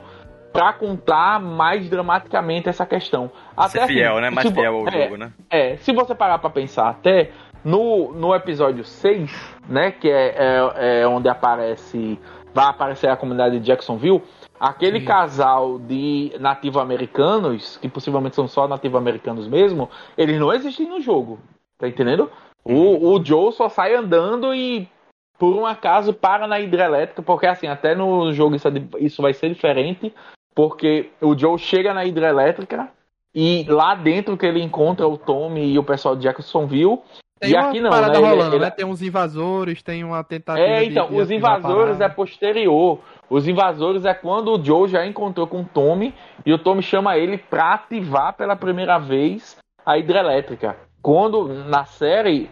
para 0.53 0.73
contar 0.73 1.41
mais 1.41 1.91
dramaticamente 1.91 2.69
essa 2.69 2.86
questão. 2.86 3.28
Até 3.57 3.70
Ser 3.70 3.81
assim, 3.81 3.95
fiel, 3.95 4.20
né? 4.20 4.31
Mais 4.31 4.49
fiel 4.49 4.77
ao 4.77 4.89
é, 4.89 5.03
jogo, 5.03 5.16
né? 5.16 5.32
É, 5.51 5.77
se 5.78 5.93
você 5.93 6.15
parar 6.15 6.39
para 6.39 6.49
pensar 6.49 6.91
até 6.91 7.32
no, 7.65 8.12
no 8.12 8.32
episódio 8.35 8.85
6, 8.85 9.57
né, 9.69 9.91
que 9.91 10.09
é, 10.09 10.35
é, 10.36 11.01
é 11.01 11.09
onde 11.09 11.28
aparece 11.28 12.20
vai 12.55 12.66
aparecer 12.66 13.09
a 13.09 13.16
comunidade 13.16 13.59
de 13.59 13.66
Jacksonville, 13.66 14.22
aquele 14.59 15.01
Sim. 15.01 15.06
casal 15.06 15.78
de 15.81 16.32
nativo-americanos, 16.39 17.76
que 17.78 17.89
possivelmente 17.89 18.36
são 18.36 18.47
só 18.47 18.68
nativo-americanos 18.68 19.48
mesmo, 19.48 19.90
eles 20.16 20.39
não 20.39 20.52
existem 20.52 20.89
no 20.89 21.01
jogo. 21.01 21.40
Tá 21.76 21.89
entendendo? 21.89 22.31
O, 22.64 23.10
o 23.10 23.24
Joe 23.24 23.52
só 23.52 23.68
sai 23.68 23.94
andando 23.94 24.55
e 24.55 24.89
por 25.36 25.55
um 25.55 25.66
acaso 25.66 26.14
para 26.14 26.47
na 26.47 26.60
hidrelétrica, 26.60 27.20
porque 27.20 27.47
assim, 27.47 27.66
até 27.66 27.94
no 27.94 28.32
jogo 28.32 28.55
isso, 28.55 28.68
é 28.68 28.72
isso 29.01 29.20
vai 29.20 29.35
ser 29.35 29.52
diferente, 29.52 30.14
porque 30.55 31.10
o 31.20 31.36
Joe 31.36 31.59
chega 31.59 31.93
na 31.93 32.05
hidrelétrica 32.05 32.89
e 33.35 33.64
lá 33.68 33.97
dentro 33.97 34.36
que 34.36 34.47
ele 34.47 34.62
encontra 34.62 35.09
o 35.09 35.18
Tommy 35.18 35.72
e 35.72 35.78
o 35.78 35.82
pessoal 35.82 36.14
de 36.14 36.22
Jacksonville, 36.22 37.01
tem 37.45 37.53
e 37.53 37.57
aqui 37.57 37.81
não, 37.81 37.91
parada 37.91 38.21
né? 38.21 38.29
rolando, 38.29 38.57
ele, 38.57 38.65
né? 38.65 38.71
Tem 38.71 38.85
uns 38.85 39.03
invasores, 39.03 39.83
tem 39.83 40.05
uma 40.05 40.23
tentativa 40.25 40.66
É, 40.66 40.85
então, 40.85 41.09
de, 41.09 41.15
os 41.15 41.31
invasores 41.31 42.01
é 42.01 42.09
posterior. 42.09 43.01
Os 43.29 43.49
invasores 43.49 44.05
é 44.05 44.15
quando 44.15 44.53
o 44.53 44.65
Joe 44.65 44.89
já 44.89 45.07
encontrou 45.07 45.47
com 45.47 45.61
o 45.61 45.65
Tommy 45.65 46.15
e 46.45 46.53
o 46.53 46.59
Tommy 46.59 46.83
chama 46.83 47.16
ele 47.16 47.39
pra 47.39 47.75
ativar 47.75 48.35
pela 48.35 48.57
primeira 48.57 48.99
vez 48.99 49.57
a 49.85 49.99
hidrelétrica. 49.99 50.77
Quando 51.03 51.49
na 51.49 51.85
série 51.85 52.51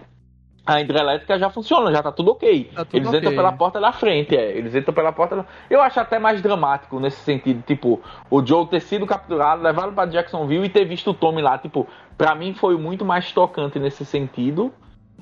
a 0.64 0.81
hidrelétrica 0.81 1.39
já 1.39 1.51
funciona, 1.51 1.90
já 1.90 2.02
tá 2.02 2.12
tudo 2.12 2.32
ok. 2.32 2.70
Tá 2.74 2.85
tudo 2.85 2.97
eles 2.97 3.09
okay. 3.09 3.20
entram 3.20 3.35
pela 3.35 3.52
porta 3.52 3.81
da 3.81 3.93
frente, 3.93 4.36
é. 4.36 4.56
Eles 4.56 4.74
entram 4.74 4.94
pela 4.94 5.12
porta 5.12 5.36
da... 5.36 5.44
Eu 5.69 5.81
acho 5.81 5.98
até 5.98 6.19
mais 6.19 6.40
dramático 6.40 7.01
nesse 7.01 7.20
sentido, 7.23 7.62
tipo, 7.66 8.01
o 8.31 8.44
Joe 8.47 8.66
ter 8.66 8.81
sido 8.81 9.05
capturado, 9.05 9.62
levado 9.62 9.93
para 9.93 10.09
Jacksonville 10.09 10.66
e 10.66 10.69
ter 10.69 10.85
visto 10.85 11.10
o 11.10 11.14
Tommy 11.14 11.43
lá, 11.43 11.59
tipo, 11.59 11.86
para 12.16 12.35
mim 12.35 12.55
foi 12.55 12.77
muito 12.77 13.05
mais 13.05 13.32
tocante 13.32 13.78
nesse 13.78 14.05
sentido. 14.05 14.73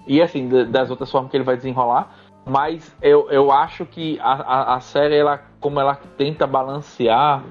E 0.07 0.21
assim, 0.21 0.49
das 0.71 0.91
outras 0.91 1.11
formas 1.11 1.31
que 1.31 1.37
ele 1.37 1.45
vai 1.45 1.57
desenrolar. 1.57 2.15
Mas 2.45 2.97
eu, 3.03 3.31
eu 3.31 3.53
acho 3.53 3.85
que 3.85 4.19
a, 4.21 4.33
a, 4.33 4.75
a 4.77 4.81
série, 4.81 5.17
ela, 5.17 5.43
como 5.61 5.79
ela 5.79 5.95
tenta 6.17 6.47
balancear 6.47 7.45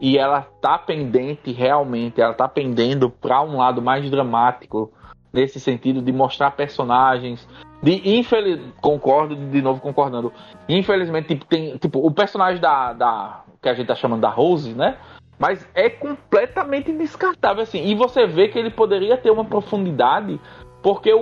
e 0.00 0.18
ela 0.18 0.42
tá 0.60 0.78
pendente 0.78 1.52
realmente, 1.52 2.20
ela 2.20 2.34
tá 2.34 2.46
pendendo 2.46 3.10
para 3.10 3.42
um 3.42 3.56
lado 3.56 3.80
mais 3.80 4.08
dramático 4.10 4.92
nesse 5.32 5.58
sentido 5.58 6.02
de 6.02 6.12
mostrar 6.12 6.50
personagens. 6.52 7.46
De 7.82 8.18
infeliz... 8.18 8.60
Concordo, 8.80 9.36
de 9.36 9.62
novo 9.62 9.80
concordando. 9.80 10.32
Infelizmente, 10.68 11.28
tipo, 11.28 11.44
tem. 11.44 11.76
Tipo, 11.76 12.04
o 12.06 12.10
personagem 12.10 12.60
da, 12.60 12.92
da. 12.92 13.44
que 13.60 13.68
a 13.68 13.74
gente 13.74 13.86
tá 13.86 13.94
chamando 13.94 14.22
da 14.22 14.30
Rose, 14.30 14.74
né? 14.74 14.96
Mas 15.38 15.68
é 15.74 15.90
completamente 15.90 16.90
descartável, 16.92 17.62
assim. 17.62 17.86
E 17.86 17.94
você 17.94 18.26
vê 18.26 18.48
que 18.48 18.58
ele 18.58 18.70
poderia 18.70 19.18
ter 19.18 19.30
uma 19.30 19.44
profundidade, 19.44 20.40
porque 20.86 21.12
o, 21.12 21.18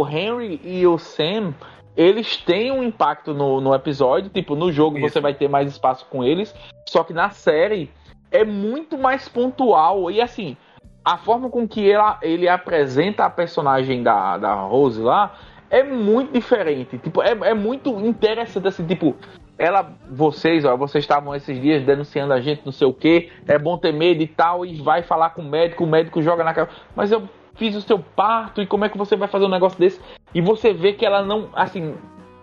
o 0.00 0.08
Henry 0.08 0.58
e 0.64 0.86
o 0.86 0.96
Sam, 0.96 1.52
eles 1.94 2.38
têm 2.38 2.72
um 2.72 2.82
impacto 2.82 3.34
no, 3.34 3.60
no 3.60 3.74
episódio. 3.74 4.30
Tipo, 4.30 4.56
no 4.56 4.72
jogo 4.72 4.96
Isso. 4.96 5.10
você 5.10 5.20
vai 5.20 5.34
ter 5.34 5.48
mais 5.48 5.70
espaço 5.70 6.06
com 6.08 6.24
eles. 6.24 6.54
Só 6.88 7.04
que 7.04 7.12
na 7.12 7.28
série 7.28 7.90
é 8.30 8.42
muito 8.42 8.96
mais 8.96 9.28
pontual. 9.28 10.10
E 10.10 10.18
assim, 10.18 10.56
a 11.04 11.18
forma 11.18 11.50
com 11.50 11.68
que 11.68 11.90
ela, 11.90 12.18
ele 12.22 12.48
apresenta 12.48 13.26
a 13.26 13.28
personagem 13.28 14.02
da, 14.02 14.38
da 14.38 14.54
Rose 14.54 15.02
lá 15.02 15.34
é 15.68 15.82
muito 15.82 16.32
diferente. 16.32 16.96
Tipo, 16.96 17.20
é, 17.20 17.32
é 17.32 17.52
muito 17.52 17.90
interessante, 18.00 18.66
assim, 18.66 18.86
tipo, 18.86 19.14
ela, 19.58 19.92
vocês, 20.10 20.64
ó, 20.64 20.74
vocês 20.74 21.04
estavam 21.04 21.34
esses 21.34 21.60
dias 21.60 21.84
denunciando 21.84 22.32
a 22.32 22.40
gente, 22.40 22.62
não 22.64 22.72
sei 22.72 22.86
o 22.86 22.94
que, 22.94 23.30
é 23.46 23.58
bom 23.58 23.76
ter 23.76 23.92
medo 23.92 24.22
e 24.22 24.26
tal, 24.26 24.64
e 24.64 24.80
vai 24.80 25.02
falar 25.02 25.34
com 25.34 25.42
o 25.42 25.50
médico, 25.50 25.84
o 25.84 25.86
médico 25.86 26.22
joga 26.22 26.42
na 26.42 26.54
cara. 26.54 26.70
Mas 26.96 27.12
eu 27.12 27.28
fiz 27.54 27.74
o 27.76 27.80
seu 27.80 27.98
parto 27.98 28.62
e 28.62 28.66
como 28.66 28.84
é 28.84 28.88
que 28.88 28.98
você 28.98 29.16
vai 29.16 29.28
fazer 29.28 29.44
um 29.44 29.50
negócio 29.50 29.78
desse? 29.78 30.00
E 30.34 30.40
você 30.40 30.72
vê 30.72 30.92
que 30.92 31.04
ela 31.04 31.22
não, 31.22 31.48
assim, 31.54 31.94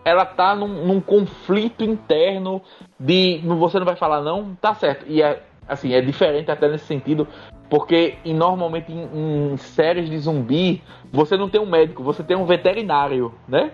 ela 0.06 0.26
tá 0.26 0.56
num, 0.56 0.86
num 0.86 1.02
conflito 1.02 1.84
interno 1.84 2.62
de 3.00 3.42
você 3.44 3.80
não 3.80 3.86
vai 3.86 3.96
falar 3.96 4.22
não, 4.22 4.56
tá 4.56 4.74
certo. 4.74 5.06
E 5.08 5.22
é 5.22 5.44
assim, 5.68 5.94
é 5.94 6.02
diferente 6.02 6.50
até 6.50 6.68
nesse 6.68 6.86
sentido, 6.86 7.28
porque 7.70 8.18
normalmente 8.26 8.92
em, 8.92 9.54
em, 9.54 9.58
séries 9.58 10.10
de 10.10 10.18
zumbi, 10.18 10.82
você 11.12 11.38
não 11.38 11.48
tem 11.48 11.62
um 11.62 11.70
médico, 11.70 12.02
você 12.02 12.24
tem 12.24 12.36
um 12.36 12.46
veterinário, 12.46 13.34
né? 13.48 13.72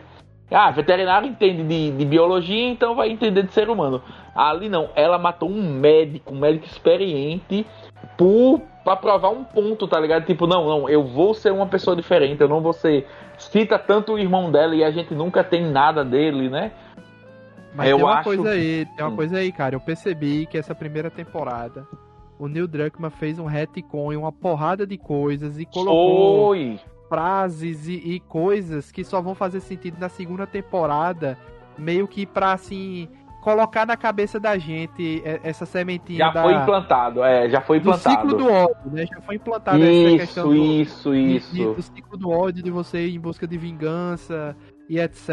Ah, 0.52 0.70
veterinário 0.70 1.28
entende 1.28 1.64
de, 1.64 1.92
de 1.92 2.06
biologia, 2.06 2.68
então 2.68 2.94
vai 2.94 3.10
entender 3.10 3.44
de 3.44 3.54
ser 3.54 3.70
humano. 3.70 4.04
Ali 4.36 4.70
não, 4.70 4.90
ela 4.96 5.18
matou 5.18 5.50
um 5.50 5.80
médico, 5.80 6.34
um 6.34 6.38
médico 6.38 6.66
experiente, 6.66 7.66
por 8.18 8.62
para 8.86 8.96
provar 8.96 9.30
um 9.30 9.44
ponto, 9.44 9.88
tá 9.88 10.00
ligado? 10.00 10.26
Tipo, 10.26 10.46
não, 10.46 10.68
não, 10.68 10.88
eu 10.88 11.04
vou 11.04 11.34
ser 11.34 11.52
uma 11.52 11.66
pessoa 11.66 11.96
diferente, 11.96 12.40
eu 12.40 12.48
não 12.48 12.62
vou 12.62 12.72
ser. 12.72 13.08
Cita 13.38 13.80
tanto 13.80 14.14
o 14.14 14.20
irmão 14.20 14.52
dela 14.52 14.76
e 14.76 14.84
a 14.84 14.92
gente 14.92 15.14
nunca 15.14 15.44
tem 15.44 15.66
nada 15.70 16.06
dele, 16.06 16.50
né? 16.50 16.72
Mas 17.74 17.90
eu 17.90 17.98
tem 17.98 18.06
uma 18.06 18.24
coisa 18.24 18.44
que... 18.44 18.50
aí, 18.50 18.86
tem 18.96 19.06
uma 19.06 19.16
coisa 19.16 19.38
aí, 19.38 19.52
cara. 19.52 19.76
Eu 19.76 19.82
percebi 19.82 20.46
que 20.46 20.58
essa 20.58 20.76
primeira 20.76 21.10
temporada 21.10 21.86
o 22.38 22.48
Neil 22.48 22.68
Druckmann 22.68 23.10
fez 23.10 23.40
um 23.40 23.46
retcon 23.46 24.14
em 24.14 24.18
uma 24.18 24.32
porrada 24.32 24.86
de 24.86 24.98
coisas 24.98 25.58
e 25.58 25.66
colocou 25.66 26.50
Foi. 26.50 26.80
frases 27.10 27.88
e, 27.88 27.94
e, 27.94 28.20
coisas 28.20 28.92
que 28.92 29.04
só 29.04 29.22
vão 29.22 29.34
fazer 29.34 29.62
sentido 29.62 29.98
na 30.00 30.10
segunda 30.10 30.46
temporada, 30.46 31.38
meio 31.78 32.08
que 32.08 32.26
pra 32.26 32.54
assim 32.54 33.10
colocar 33.46 33.86
na 33.86 33.96
cabeça 33.96 34.40
da 34.40 34.58
gente 34.58 35.22
essa 35.44 35.68
sementinha 35.68 36.18
já 36.18 36.32
da... 36.32 36.42
foi 36.42 36.56
implantado, 36.56 37.24
é, 37.24 37.48
já 37.48 37.62
foi 37.62 37.78
implantado. 37.78 38.16
Do 38.16 38.22
ciclo 38.32 38.38
do 38.40 38.52
ódio, 38.52 38.92
né? 38.92 39.06
Já 39.06 39.22
foi 39.22 39.36
implantado 39.36 39.78
isso, 39.78 40.08
essa 40.08 40.18
questão 40.18 40.48
do, 40.50 40.56
isso, 40.56 41.14
isso. 41.14 41.74
Do 41.76 41.82
ciclo 41.84 42.18
do 42.18 42.32
ódio 42.32 42.64
de 42.64 42.72
você 42.72 43.06
ir 43.06 43.16
em 43.16 43.20
busca 43.20 43.46
de 43.46 43.56
vingança 43.56 44.58
e 44.90 45.00
etc. 45.00 45.30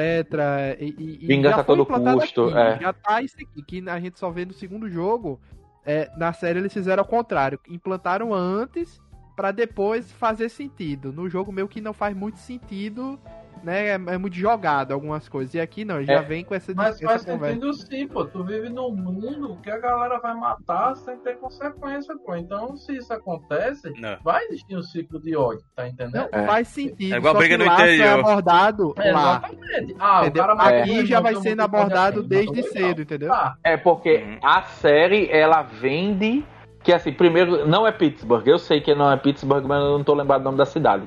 E, 0.78 0.94
e 1.22 1.26
vingança 1.26 1.62
a 1.62 1.64
todo 1.64 1.86
custo, 1.86 2.44
aqui, 2.48 2.58
é. 2.58 2.78
Já 2.82 2.92
tá 2.92 3.22
isso 3.22 3.36
aqui 3.36 3.62
que 3.62 3.88
a 3.88 3.98
gente 3.98 4.18
só 4.18 4.28
vê 4.30 4.44
no 4.44 4.52
segundo 4.52 4.90
jogo 4.90 5.40
é, 5.82 6.10
na 6.14 6.34
série 6.34 6.58
eles 6.58 6.72
fizeram 6.72 7.00
ao 7.02 7.08
contrário, 7.08 7.58
implantaram 7.66 8.34
antes 8.34 9.00
para 9.34 9.50
depois 9.50 10.10
fazer 10.12 10.48
sentido. 10.48 11.12
No 11.12 11.28
jogo 11.28 11.52
meio 11.52 11.68
que 11.68 11.80
não 11.80 11.92
faz 11.92 12.16
muito 12.16 12.38
sentido 12.38 13.18
né, 13.62 13.88
é, 13.88 13.92
é, 13.92 14.18
muito 14.18 14.36
jogado 14.36 14.92
algumas 14.92 15.28
coisas. 15.28 15.54
E 15.54 15.60
aqui 15.60 15.84
não, 15.84 16.02
já 16.02 16.14
é. 16.14 16.22
vem 16.22 16.44
com 16.44 16.54
essa 16.54 16.72
Mas 16.74 17.00
faz 17.00 17.22
sentido 17.22 17.72
sim, 17.74 18.06
pô. 18.08 18.24
Tu 18.24 18.42
vive 18.44 18.68
num 18.68 18.90
mundo 18.90 19.58
que 19.62 19.70
a 19.70 19.78
galera 19.78 20.18
vai 20.18 20.34
matar 20.34 20.96
sem 20.96 21.16
ter 21.18 21.36
consequência, 21.38 22.14
pô. 22.24 22.34
Então, 22.34 22.76
se 22.76 22.96
isso 22.96 23.12
acontece, 23.12 23.92
não. 23.98 24.18
vai 24.22 24.44
existir 24.46 24.76
um 24.76 24.82
ciclo 24.82 25.20
de 25.20 25.36
ódio, 25.36 25.64
tá 25.74 25.88
entendendo? 25.88 26.28
É. 26.32 26.46
Faz 26.46 26.68
sentido. 26.68 27.14
É 27.14 27.18
igual 27.18 27.34
a 27.34 27.38
briga 27.38 27.58
no 27.58 27.64
interior. 27.64 28.04
É 28.04 28.12
abordado 28.12 28.94
é, 28.98 29.12
lá. 29.12 29.42
Exatamente. 29.52 29.96
Ah, 29.98 30.24
o 30.26 30.32
cara 30.32 30.52
aqui 30.52 31.06
já 31.06 31.20
vai 31.20 31.36
sendo 31.36 31.60
abordado 31.60 32.20
assim, 32.20 32.28
desde 32.28 32.62
cedo, 32.64 33.02
entendeu? 33.02 33.32
Ah. 33.32 33.56
É 33.62 33.76
porque 33.76 34.18
hum. 34.18 34.38
a 34.42 34.62
série, 34.62 35.30
ela 35.30 35.62
vende 35.62 36.44
que 36.82 36.92
assim, 36.92 37.12
primeiro, 37.12 37.66
não 37.66 37.86
é 37.86 37.92
Pittsburgh. 37.92 38.46
Eu 38.46 38.58
sei 38.58 38.80
que 38.80 38.94
não 38.94 39.10
é 39.10 39.16
Pittsburgh, 39.16 39.64
mas 39.66 39.82
eu 39.82 39.98
não 39.98 40.04
tô 40.04 40.14
lembrado 40.14 40.42
do 40.42 40.44
nome 40.44 40.58
da 40.58 40.66
cidade. 40.66 41.04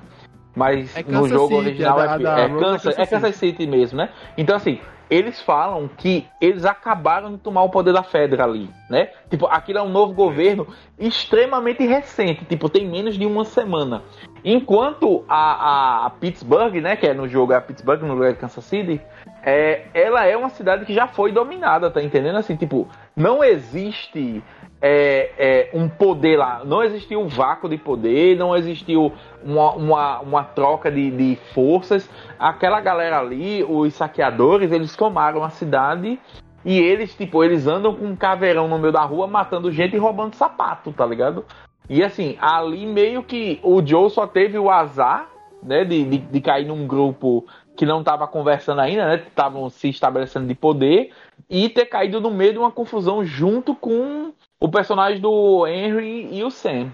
Mas 0.56 0.96
é 0.96 1.04
no 1.04 1.28
jogo 1.28 1.56
City, 1.56 1.70
original 1.70 2.02
é, 2.02 2.20
da, 2.20 2.40
é, 2.40 2.50
Kansas, 2.50 2.98
é 2.98 3.06
Kansas 3.06 3.36
City 3.36 3.68
mesmo, 3.68 3.98
né? 3.98 4.10
Então, 4.38 4.56
assim, 4.56 4.80
eles 5.10 5.42
falam 5.42 5.88
que 5.88 6.26
eles 6.42 6.66
acabaram 6.66 7.34
de 7.34 7.38
tomar 7.38 7.64
o 7.64 7.70
poder 7.70 7.94
da 7.94 8.04
Fedra 8.04 8.44
ali, 8.44 8.70
né? 8.90 9.10
Tipo, 9.30 9.48
aquilo 9.48 9.80
é 9.80 9.82
um 9.82 9.90
novo 9.90 10.14
governo 10.14 10.68
extremamente 10.98 11.86
recente, 11.86 12.46
tipo, 12.46 12.70
tem 12.70 12.88
menos 12.88 13.18
de 13.18 13.26
uma 13.26 13.46
semana. 13.46 14.02
Enquanto 14.44 15.24
a, 15.28 16.06
a, 16.06 16.10
Pittsburgh, 16.10 16.76
né, 16.76 16.96
que 16.96 17.06
é 17.06 17.14
no 17.14 17.28
jogo 17.28 17.54
é 17.54 17.58
a 17.58 17.62
Pittsburgh, 17.62 18.02
no 18.02 18.14
lugar 18.14 18.34
de 18.34 18.40
Kansas 18.40 18.64
City, 18.64 19.02
é, 19.44 19.86
ela 19.94 20.26
é 20.26 20.36
uma 20.36 20.50
cidade 20.50 20.86
que 20.86 20.94
já 20.94 21.08
foi 21.08 21.32
dominada, 21.32 21.92
tá 21.92 22.02
entendendo? 22.02 22.38
Assim, 22.38 22.56
tipo, 22.56 22.88
não 23.16 23.44
existe 23.44 24.44
é, 24.88 25.32
é, 25.40 25.70
um 25.74 25.90
poder 25.90 26.38
lá. 26.38 26.62
Não 26.64 26.84
existiu 26.84 27.20
um 27.20 27.28
vácuo 27.28 27.68
de 27.68 27.76
poder, 27.76 28.38
não 28.38 28.56
existiu 28.56 29.12
uma, 29.44 29.72
uma, 29.72 30.20
uma 30.20 30.44
troca 30.44 30.92
de, 30.92 31.10
de, 31.10 31.36
forças. 31.56 32.08
Aquela 32.38 32.80
galera 32.80 33.18
ali, 33.18 33.64
os 33.64 33.96
saqueadores, 33.96 34.72
eles 34.72 34.96
tomaram 34.96 35.44
a 35.44 35.50
cidade 35.50 36.20
e 36.64 36.78
eles, 36.78 37.16
tipo, 37.16 37.44
eles 37.44 37.66
andam 37.66 37.96
com 37.96 38.06
um 38.06 38.16
caveirão 38.16 38.68
no 38.68 38.78
meio 38.78 38.94
da 38.94 39.02
rua 39.02 39.26
matando 39.26 39.72
gente 39.72 39.96
e 39.96 40.00
roubando 40.00 40.36
sapato, 40.36 40.94
tá 40.94 41.04
ligado? 41.04 41.44
E 41.90 42.04
assim, 42.04 42.38
ali 42.40 42.86
meio 42.86 43.24
que 43.24 43.60
o 43.64 43.84
Joe 43.84 44.12
só 44.12 44.28
teve 44.28 44.60
o 44.60 44.70
azar, 44.70 45.28
né, 45.64 45.84
de, 45.84 46.06
de, 46.06 46.18
de 46.20 46.42
cair 46.42 46.68
num 46.68 46.86
grupo 46.86 47.44
que 47.76 47.88
não 47.88 48.02
estava 48.02 48.28
conversando 48.28 48.82
ainda, 48.82 49.08
né? 49.08 49.16
Estavam 49.16 49.68
se 49.68 49.90
estabelecendo 49.90 50.46
de 50.46 50.54
poder 50.54 51.10
e 51.50 51.70
ter 51.70 51.86
caído 51.86 52.22
no 52.22 52.30
meio 52.30 52.54
de 52.54 52.60
uma 52.60 52.72
confusão 52.72 53.26
junto 53.26 53.74
com 53.74 54.32
o 54.66 54.72
personagem 54.72 55.22
do 55.22 55.68
Henry 55.68 56.28
e 56.32 56.44
o 56.44 56.50
Sam. 56.50 56.92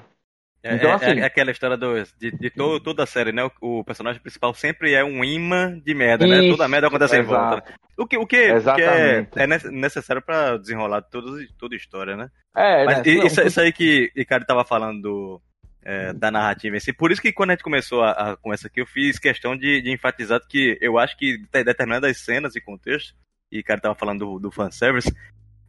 É, 0.62 0.76
então, 0.76 0.92
é, 0.92 0.94
assim, 0.94 1.20
é 1.20 1.26
aquela 1.26 1.50
história 1.50 1.78
do, 1.78 2.04
de, 2.20 2.32
de 2.32 2.50
todo, 2.52 2.80
toda 2.82 3.04
a 3.04 3.08
série, 3.08 3.32
né? 3.32 3.44
O, 3.62 3.80
o, 3.80 3.84
personagem 3.84 4.22
principal 4.22 4.54
sempre 4.54 4.94
é 4.94 5.04
um 5.04 5.24
imã 5.24 5.80
de 5.80 5.94
merda, 5.96 6.28
né? 6.28 6.36
isso, 6.36 6.44
né? 6.44 6.52
Toda 6.52 6.68
merda 6.68 6.88
acontece 6.88 7.18
exato. 7.18 7.34
em 7.34 7.50
volta. 7.50 7.74
O 7.98 8.06
que, 8.06 8.18
o 8.18 8.28
que, 8.28 8.60
que 8.76 8.82
é, 8.82 9.28
é, 9.38 9.48
necessário 9.72 10.22
para 10.22 10.58
desenrolar 10.58 11.02
toda, 11.02 11.32
toda 11.58 11.74
a 11.74 11.78
história, 11.78 12.16
né? 12.16 12.30
É, 12.56 12.86
Mas 12.86 12.98
né? 12.98 13.04
Isso, 13.06 13.42
isso, 13.42 13.62
aí 13.62 13.72
que 13.72 14.12
o 14.14 14.20
Ricardo 14.20 14.46
tava 14.46 14.66
falando 14.66 15.02
do, 15.02 15.42
é, 15.82 16.14
da 16.14 16.30
narrativa 16.30 16.76
assim. 16.76 16.94
Por 16.94 17.12
isso 17.12 17.22
que 17.22 17.32
quando 17.32 17.52
a 17.52 17.54
gente 17.54 17.64
começou 17.64 18.04
a, 18.04 18.12
a 18.12 18.38
com 18.38 18.54
essa 18.54 18.68
aqui, 18.68 18.82
eu 18.82 18.86
fiz 18.86 19.18
questão 19.18 19.56
de, 19.56 19.82
de 19.82 19.92
enfatizar 19.92 20.42
que 20.48 20.78
eu 20.82 21.00
acho 21.00 21.18
que 21.18 21.38
determinadas 21.52 22.18
cenas 22.20 22.56
e 22.56 22.62
contextos, 22.62 23.16
e 23.52 23.62
o 23.62 23.64
cara 23.64 23.82
tava 23.82 23.96
falando 23.96 24.20
do, 24.20 24.40
do 24.40 24.52
fanservice, 24.52 25.12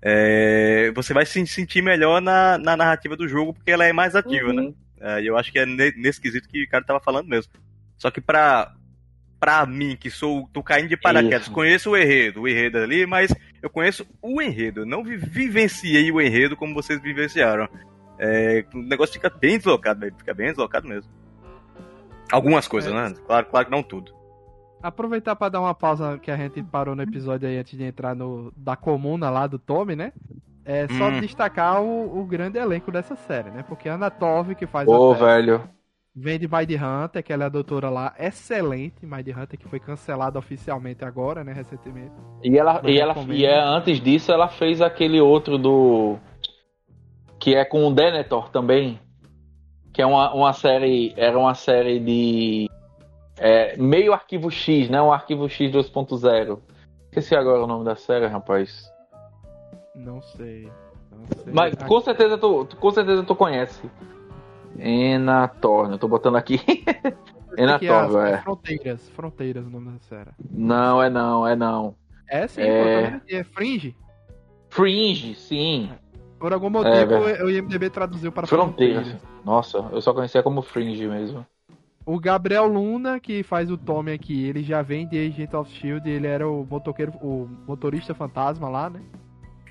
é, 0.04 0.90
você 0.94 1.14
vai 1.14 1.24
se 1.24 1.46
sentir 1.46 1.80
melhor 1.80 2.20
na, 2.20 2.58
na 2.58 2.76
narrativa 2.76 3.16
do 3.16 3.28
jogo 3.28 3.54
porque 3.54 3.70
ela 3.70 3.84
é 3.84 3.92
mais 3.92 4.16
ativa, 4.16 4.52
né? 4.52 4.62
uhum. 4.62 4.74
né? 5.00 5.22
E 5.22 5.26
eu 5.28 5.36
acho 5.36 5.52
que 5.52 5.60
é 5.60 5.66
nesse 5.66 6.20
quesito 6.20 6.48
que 6.48 6.64
o 6.64 6.68
cara 6.68 6.84
tava 6.84 7.00
falando 7.00 7.28
mesmo. 7.28 7.52
Só 7.96 8.10
que 8.10 8.20
pra, 8.20 8.74
pra 9.38 9.64
mim, 9.64 9.96
que 9.96 10.10
sou 10.10 10.48
tô 10.52 10.62
caindo 10.62 10.88
de 10.88 10.96
paraquedas, 10.96 11.42
Isso. 11.42 11.52
conheço 11.52 11.90
o 11.90 11.96
enredo, 11.96 12.42
o 12.42 12.48
enredo 12.48 12.78
ali, 12.78 13.06
mas 13.06 13.32
eu 13.62 13.70
conheço 13.70 14.04
o 14.20 14.42
enredo. 14.42 14.80
Eu 14.80 14.86
não 14.86 15.04
vivenciei 15.04 16.10
o 16.10 16.20
enredo 16.20 16.56
como 16.56 16.74
vocês 16.74 17.00
vivenciaram. 17.00 17.68
É, 18.18 18.64
o 18.74 18.78
negócio 18.78 19.14
fica 19.14 19.30
bem 19.30 19.56
deslocado, 19.56 20.06
fica 20.18 20.34
bem 20.34 20.48
deslocado 20.48 20.88
mesmo. 20.88 21.10
Algumas 22.30 22.66
coisas, 22.66 22.92
é. 22.92 22.94
né? 22.94 23.14
Claro, 23.26 23.46
claro 23.46 23.66
que 23.66 23.72
não 23.72 23.82
tudo. 23.82 24.12
Aproveitar 24.82 25.36
para 25.36 25.48
dar 25.50 25.60
uma 25.60 25.74
pausa 25.74 26.18
que 26.18 26.30
a 26.30 26.36
gente 26.36 26.62
parou 26.62 26.96
no 26.96 27.02
episódio 27.02 27.48
aí 27.48 27.56
antes 27.56 27.78
de 27.78 27.84
entrar 27.84 28.14
no 28.14 28.52
da 28.56 28.76
comuna 28.76 29.30
lá 29.30 29.46
do 29.46 29.58
Tommy, 29.58 29.94
né? 29.94 30.12
É 30.64 30.86
só 30.88 31.08
hum. 31.08 31.20
destacar 31.20 31.82
o, 31.82 32.20
o, 32.20 32.24
grande 32.24 32.58
elenco 32.58 32.92
dessa 32.92 33.16
série, 33.16 33.50
né? 33.50 33.64
Porque 33.66 33.88
a 33.88 33.94
Ana 33.94 34.10
Tove, 34.10 34.54
que 34.54 34.66
faz 34.66 34.88
Ô, 34.88 35.14
velho. 35.14 35.62
Vem 36.14 36.38
de 36.38 36.46
Mind 36.46 36.70
Hunter, 36.70 37.24
que 37.24 37.32
ela 37.32 37.44
é 37.44 37.46
a 37.46 37.50
doutora 37.50 37.88
lá, 37.88 38.14
excelente, 38.18 39.06
Mind 39.06 39.28
Hunter, 39.28 39.58
que 39.58 39.66
foi 39.66 39.80
cancelada 39.80 40.38
oficialmente 40.38 41.04
agora, 41.04 41.42
né, 41.42 41.54
recentemente. 41.54 42.12
E 42.44 42.58
ela, 42.58 42.82
e 42.84 43.00
ela 43.00 43.14
e 43.28 43.46
é, 43.46 43.58
antes 43.58 43.98
disso, 43.98 44.30
ela 44.30 44.46
fez 44.46 44.82
aquele 44.82 45.20
outro 45.20 45.56
do. 45.56 46.18
Que 47.40 47.54
é 47.54 47.64
com 47.64 47.86
o 47.86 47.94
Denethor 47.94 48.50
também. 48.50 49.00
Que 49.92 50.02
é 50.02 50.06
uma, 50.06 50.34
uma 50.34 50.52
série. 50.52 51.14
Era 51.16 51.38
uma 51.38 51.54
série 51.54 51.98
de 51.98 52.68
é, 53.42 53.76
meio 53.76 54.12
arquivo 54.12 54.48
X, 54.52 54.88
né? 54.88 55.02
Um 55.02 55.12
arquivo 55.12 55.48
X 55.48 55.72
2.0. 55.72 56.60
Esqueci 57.06 57.34
agora 57.34 57.64
o 57.64 57.66
nome 57.66 57.84
da 57.84 57.96
série, 57.96 58.26
rapaz. 58.26 58.88
Não 59.96 60.22
sei. 60.22 60.70
Não 61.10 61.26
sei. 61.42 61.52
Mas 61.52 61.74
com 61.74 62.00
certeza 62.00 62.38
tu, 62.38 62.68
com 62.78 62.90
certeza 62.92 63.24
tu 63.24 63.34
conhece. 63.34 63.90
Enatorn, 64.78 65.92
eu 65.92 65.98
tô 65.98 66.06
botando 66.06 66.36
aqui. 66.36 66.60
Enatorn, 67.58 68.16
é, 68.16 68.30
é. 68.30 68.38
Fronteiras, 68.38 69.08
Fronteiras 69.08 69.66
o 69.66 69.70
nome 69.70 69.90
da 69.90 69.98
série. 69.98 70.30
Não, 70.48 71.02
é 71.02 71.10
não, 71.10 71.44
é 71.44 71.56
não. 71.56 71.96
É 72.30 72.46
sim, 72.46 72.62
é, 72.62 73.20
é 73.28 73.42
Fringe? 73.42 73.96
Fringe, 74.70 75.34
sim. 75.34 75.90
Por 76.38 76.52
algum 76.52 76.70
motivo 76.70 77.28
é, 77.28 77.42
o 77.42 77.50
IMDB 77.50 77.90
traduziu 77.90 78.30
para 78.30 78.46
Fronteiras. 78.46 79.08
Fronteiras. 79.08 79.44
Nossa, 79.44 79.78
eu 79.90 80.00
só 80.00 80.14
conhecia 80.14 80.44
como 80.44 80.62
Fringe 80.62 81.08
mesmo. 81.08 81.44
O 82.04 82.18
Gabriel 82.18 82.66
Luna, 82.66 83.20
que 83.20 83.42
faz 83.42 83.70
o 83.70 83.76
Tommy 83.76 84.12
aqui, 84.12 84.46
ele 84.46 84.62
já 84.62 84.82
vem 84.82 85.06
de 85.06 85.18
Agent 85.18 85.54
of 85.54 85.70
Shield, 85.70 86.08
ele 86.08 86.26
era 86.26 86.48
o 86.48 86.66
motoqueiro, 86.68 87.12
o 87.22 87.48
motorista 87.66 88.12
fantasma 88.14 88.68
lá, 88.68 88.90
né? 88.90 89.00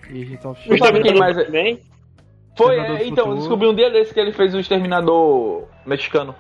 E 0.10 0.24
Agent 0.24 0.45
of 0.45 0.62
Shield. 0.62 0.80
Sabe 0.80 1.02
quem 1.02 1.18
mais 1.18 1.38
é? 1.38 1.78
Foi, 2.58 2.78
é, 2.78 3.08
então, 3.08 3.36
descobri 3.36 3.68
um 3.68 3.76
dia 3.76 3.90
desse 3.90 4.14
que 4.14 4.20
ele 4.20 4.32
fez 4.32 4.53
o 4.53 4.60
Exterminador 4.60 5.68
mexicano. 5.86 6.36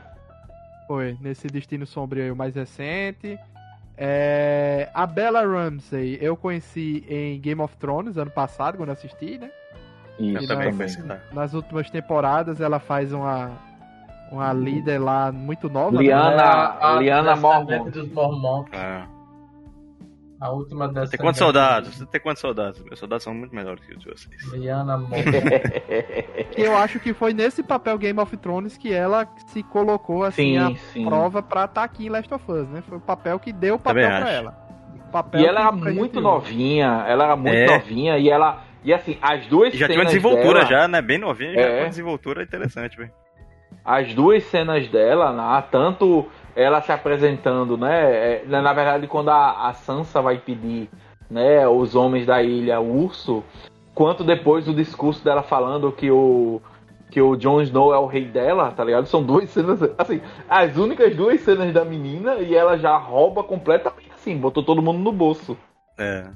Foi, 0.87 1.17
nesse 1.21 1.47
Destino 1.47 1.85
Sombrio 1.85 2.23
aí, 2.23 2.31
o 2.31 2.35
mais 2.35 2.55
recente. 2.55 3.37
É, 3.97 4.89
a 4.93 5.05
Bella 5.05 5.45
Ramsey 5.45 6.17
eu 6.21 6.35
conheci 6.35 7.05
em 7.07 7.39
Game 7.39 7.61
of 7.61 7.75
Thrones 7.77 8.17
ano 8.17 8.31
passado, 8.31 8.77
quando 8.77 8.89
assisti, 8.89 9.37
né? 9.37 9.51
Isso. 10.19 10.47
também 10.47 10.67
nós- 10.67 10.77
conheci 10.77 11.01
lá. 11.01 11.19
Nas 11.31 11.53
últimas 11.53 11.89
temporadas 11.89 12.59
ela 12.61 12.79
faz 12.79 13.13
uma, 13.13 13.51
uma 14.31 14.53
líder 14.53 14.99
lá 14.99 15.31
muito 15.31 15.69
nova. 15.69 15.91
né? 15.91 16.03
Liana- 16.03 16.77
É 16.81 16.85
a- 16.85 16.95
Liana 16.99 17.31
a 17.31 17.33
descendente 17.35 17.41
Mormont. 17.41 17.91
dos 17.91 18.11
Mormont. 18.11 18.69
Ah. 18.73 19.07
A 20.39 20.49
última 20.49 20.85
Tem 20.85 20.95
descendente. 20.95 21.17
quantos 21.21 21.37
soldados? 21.39 21.95
Você 21.97 22.05
tem 22.07 22.19
quantos 22.19 22.41
soldados? 22.41 22.83
Meus 22.83 22.97
soldados 22.97 23.23
são 23.23 23.31
muito 23.33 23.53
melhores 23.53 23.85
que 23.85 23.93
os 23.93 23.99
de 23.99 24.05
vocês. 24.09 24.51
Liana 24.53 24.97
Mormont. 24.97 25.23
Que 26.55 26.61
eu 26.65 26.75
acho 26.75 26.99
que 26.99 27.13
foi 27.13 27.31
nesse 27.31 27.61
papel 27.61 27.95
Game 27.99 28.19
of 28.19 28.35
Thrones 28.37 28.75
que 28.75 28.91
ela 28.91 29.27
se 29.47 29.61
colocou 29.61 30.23
assim 30.23 30.53
Sim, 30.53 30.57
a 30.57 30.75
sim. 30.93 31.05
prova 31.05 31.43
pra 31.43 31.65
estar 31.65 31.83
aqui 31.83 32.07
em 32.07 32.09
Last 32.09 32.33
of 32.33 32.51
Us, 32.51 32.67
né? 32.69 32.81
Foi 32.87 32.97
o 32.97 33.01
papel 33.01 33.37
que 33.39 33.53
deu 33.53 33.75
o 33.75 33.79
papel 33.79 34.03
Também 34.03 34.17
pra 34.19 34.27
acho. 34.29 34.35
ela. 34.37 34.51
Papel 35.11 35.41
E 35.41 35.45
ela 35.45 35.59
era 35.61 35.71
muito 35.73 36.13
viu. 36.13 36.21
novinha, 36.21 37.03
ela 37.07 37.25
era 37.25 37.35
muito 37.35 37.55
É. 37.55 37.65
novinha 37.77 38.17
e 38.17 38.27
ela. 38.29 38.63
E 38.83 38.91
assim, 38.91 39.19
as 39.21 39.45
duas 39.45 39.71
E 39.75 39.77
já 39.77 39.85
tinha 39.85 39.99
uma 39.99 40.05
desenvoltura 40.05 40.65
dela, 40.65 40.65
já, 40.65 40.87
né? 40.87 41.03
Bem 41.03 41.19
novinha, 41.19 41.53
já 41.53 41.61
É. 41.61 41.69
com 41.75 41.83
uma 41.83 41.89
desenvoltura 41.89 42.41
interessante, 42.41 42.97
velho. 42.97 43.11
As 43.83 44.13
duas 44.13 44.43
cenas 44.43 44.87
dela, 44.87 45.31
né, 45.31 45.63
tanto 45.71 46.27
ela 46.55 46.81
se 46.81 46.91
apresentando, 46.91 47.77
né? 47.77 48.35
é, 48.35 48.45
Na 48.45 48.73
verdade, 48.73 49.07
quando 49.07 49.29
a, 49.29 49.69
a 49.69 49.73
Sansa 49.73 50.21
vai 50.21 50.37
pedir 50.37 50.89
né, 51.29 51.67
os 51.67 51.95
homens 51.95 52.25
da 52.25 52.43
ilha 52.43 52.79
o 52.79 53.03
urso, 53.03 53.43
quanto 53.95 54.23
depois 54.23 54.67
o 54.67 54.73
discurso 54.73 55.23
dela 55.23 55.43
falando 55.43 55.91
que 55.91 56.11
o. 56.11 56.61
Que 57.09 57.19
o 57.19 57.35
Jon 57.35 57.61
Snow 57.61 57.93
é 57.93 57.97
o 57.97 58.05
rei 58.05 58.23
dela, 58.23 58.71
tá 58.71 58.85
ligado? 58.85 59.05
São 59.05 59.21
duas 59.21 59.49
cenas, 59.49 59.81
assim, 59.97 60.21
as 60.47 60.77
únicas 60.77 61.13
duas 61.13 61.41
cenas 61.41 61.73
da 61.73 61.83
menina 61.83 62.35
e 62.35 62.55
ela 62.55 62.77
já 62.77 62.95
rouba 62.95 63.43
completamente 63.43 64.11
assim, 64.13 64.37
botou 64.37 64.63
todo 64.63 64.81
mundo 64.81 64.99
no 64.99 65.11
bolso. 65.11 65.57
É. 65.97 66.29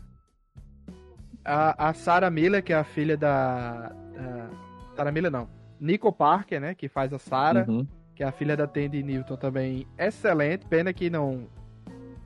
A, 1.46 1.90
a 1.90 1.94
Sarah 1.94 2.30
Miller, 2.30 2.64
que 2.64 2.74
é 2.74 2.76
a 2.76 2.84
filha 2.84 3.16
da. 3.16 3.92
da 4.14 4.50
Sarah 4.96 5.12
Miller 5.12 5.32
não. 5.32 5.48
Nico 5.80 6.12
Parker, 6.12 6.60
né? 6.62 6.76
Que 6.76 6.88
faz 6.88 7.12
a 7.14 7.20
Sarah, 7.20 7.66
Uhum. 7.68 7.86
que 8.16 8.24
é 8.24 8.28
a 8.28 8.32
filha 8.32 8.56
da 8.56 8.66
Tandy 8.68 9.04
Newton 9.04 9.36
também. 9.36 9.88
Excelente. 9.98 10.66
Pena 10.66 10.94
que 10.94 11.10
não. 11.10 11.48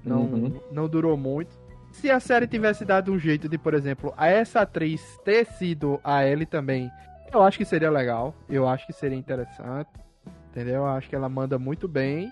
Não, 0.04 0.22
Uhum. 0.22 0.62
não 0.72 0.88
durou 0.88 1.18
muito. 1.18 1.52
Se 1.92 2.10
a 2.10 2.20
série 2.20 2.48
tivesse 2.48 2.86
dado 2.86 3.12
um 3.12 3.18
jeito 3.20 3.50
de, 3.50 3.58
por 3.58 3.74
exemplo, 3.74 4.14
a 4.16 4.28
essa 4.28 4.62
atriz 4.62 5.20
ter 5.26 5.46
sido 5.46 6.00
a 6.04 6.26
Ellie 6.26 6.46
também, 6.46 6.90
eu 7.34 7.42
acho 7.44 7.58
que 7.58 7.66
seria 7.66 7.90
legal. 7.90 8.34
Eu 8.48 8.68
acho 8.68 8.86
que 8.88 8.94
seria 8.94 9.18
interessante. 9.18 9.90
Entendeu? 10.52 10.76
Eu 10.76 10.86
acho 10.88 11.10
que 11.10 11.16
ela 11.16 11.28
manda 11.30 11.58
muito 11.60 11.88
bem. 11.88 12.32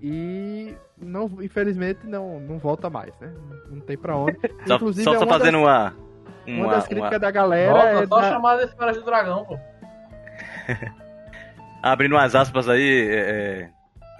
E 0.00 0.74
não, 0.96 1.26
infelizmente 1.42 2.06
não, 2.06 2.38
não 2.38 2.58
volta 2.58 2.88
mais, 2.88 3.12
né? 3.18 3.32
Não 3.68 3.80
tem 3.80 3.96
pra 3.98 4.16
onde. 4.16 4.38
Só, 4.66 4.76
Inclusive, 4.76 5.04
só, 5.04 5.14
é 5.14 5.18
só 5.18 5.24
uma 5.24 5.38
fazendo 5.38 5.58
das- 5.58 5.62
uma. 5.62 5.94
Uma, 6.46 6.64
Uma, 6.64 6.72
das 6.72 6.86
críticas 6.86 7.12
uma- 7.12 7.18
da 7.18 7.30
galera 7.30 7.72
Volta, 7.72 7.88
é 7.88 8.06
só 8.06 8.20
da- 8.20 8.30
chamar 8.30 8.54
as 8.54 8.70
esferas 8.70 8.96
do 8.96 9.04
dragão, 9.04 9.44
pô. 9.44 9.58
Abrindo 11.82 12.12
umas 12.14 12.34
aspas 12.34 12.68
aí. 12.68 13.08
É, 13.10 13.70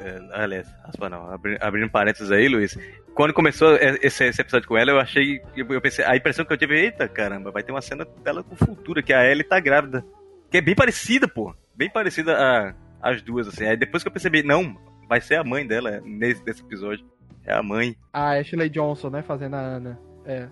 é, 0.01 0.19
aliás, 0.33 0.69
aspas 0.85 1.11
não. 1.11 1.31
abri- 1.31 1.59
abrindo 1.61 1.91
parênteses 1.91 2.31
aí, 2.31 2.49
Luiz. 2.49 2.79
Quando 3.15 3.35
começou 3.35 3.75
esse, 3.77 4.25
esse 4.25 4.41
episódio 4.41 4.69
com 4.69 4.77
ela, 4.79 4.93
eu 4.93 5.01
achei. 5.01 5.41
Eu, 5.57 5.67
eu 5.73 5.81
pensei. 5.81 6.05
A 6.05 6.17
impressão 6.17 6.45
que 6.45 6.53
eu 6.53 6.57
tive, 6.57 6.79
eita 6.79 7.09
caramba, 7.09 7.51
vai 7.51 7.63
ter 7.63 7.73
uma 7.73 7.83
cena 7.83 8.07
dela 8.23 8.45
com 8.45 8.55
futura, 8.55 9.03
que 9.03 9.13
a 9.13 9.25
Ellie 9.29 9.43
tá 9.45 9.59
grávida. 9.59 10.05
Que 10.51 10.59
é 10.59 10.61
bem 10.61 10.75
parecida, 10.75 11.27
pô. 11.27 11.55
Bem 11.75 11.91
parecida 11.91 12.37
a, 12.37 12.75
as 13.03 13.21
duas, 13.23 13.49
assim. 13.49 13.67
Aí 13.67 13.77
depois 13.77 14.03
que 14.03 14.09
eu 14.09 14.13
percebi, 14.13 14.43
não, 14.43 14.77
vai 15.09 15.21
ser 15.21 15.35
a 15.35 15.45
mãe 15.45 15.67
dela 15.67 16.01
nesse, 16.05 16.45
nesse 16.45 16.63
episódio. 16.63 17.05
É 17.45 17.53
a 17.53 17.63
mãe. 17.63 17.97
a 18.13 18.39
Ashley 18.39 18.69
Johnson, 18.69 19.11
né? 19.11 19.23
Fazendo 19.23 19.57
a 19.57 19.61
Ana. 19.61 19.99
É. 20.25 20.47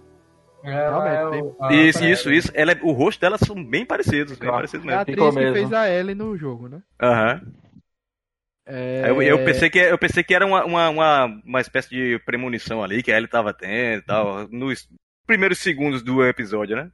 Ela 0.70 1.08
é 1.08 1.26
o, 1.26 1.56
a- 1.60 1.72
isso, 1.74 2.04
isso, 2.04 2.30
isso. 2.32 2.50
Ela 2.54 2.72
é- 2.72 2.78
o 2.82 2.92
rosto 2.92 3.20
dela 3.20 3.38
são 3.38 3.62
bem 3.64 3.84
parecidos, 3.86 4.38
bem 4.38 4.50
parecidos 4.50 4.84
É 4.86 4.88
a 4.88 4.90
mesmo. 4.90 5.00
atriz 5.02 5.14
Ficou 5.16 5.30
que 5.32 5.38
mesmo. 5.38 5.54
fez 5.54 5.72
a 5.72 5.90
Ellie 5.90 6.14
no 6.14 6.36
jogo, 6.36 6.68
né? 6.68 6.82
Aham. 7.00 7.40
É... 8.68 9.08
Eu, 9.10 9.22
eu 9.22 9.44
pensei 9.44 9.70
que, 9.70 9.78
eu 9.78 9.96
pensei 9.98 10.24
que 10.24 10.34
era 10.34 10.44
uma, 10.44 10.64
uma, 10.64 10.88
uma, 10.88 11.24
uma 11.44 11.60
espécie 11.60 11.88
de 11.90 12.18
premonição 12.24 12.82
ali, 12.82 13.02
que 13.02 13.12
a 13.12 13.16
Ellie 13.16 13.28
tava 13.28 13.54
tendo 13.54 13.98
e 14.00 14.02
tal, 14.02 14.48
nos 14.48 14.88
primeiros 15.26 15.58
segundos 15.58 16.02
do 16.02 16.24
episódio, 16.24 16.74
né? 16.76 16.90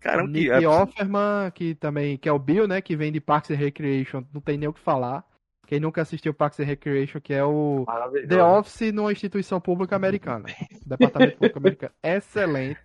Caramba, 0.00 0.32
que 0.32 0.48
Nick 0.50 0.66
Offerman, 0.66 1.50
que 1.54 1.74
também 1.74 2.16
que 2.16 2.28
é 2.28 2.32
o 2.32 2.38
Bill, 2.38 2.66
né? 2.66 2.80
Que 2.80 2.96
vem 2.96 3.12
de 3.12 3.20
Parks 3.20 3.50
and 3.50 3.56
Recreation, 3.56 4.24
não 4.32 4.40
tem 4.40 4.56
nem 4.56 4.68
o 4.68 4.72
que 4.72 4.80
falar. 4.80 5.22
Quem 5.66 5.78
nunca 5.80 6.00
assistiu 6.00 6.32
Parks 6.32 6.60
and 6.60 6.64
Recreation, 6.64 7.20
que 7.20 7.34
é 7.34 7.44
o. 7.44 7.84
The 8.28 8.42
Office 8.42 8.92
numa 8.92 9.12
instituição 9.12 9.60
pública 9.60 9.94
americana. 9.94 10.44
Departamento 10.86 11.36
Público 11.36 11.58
Americano. 11.58 11.92
Excelente. 12.02 12.80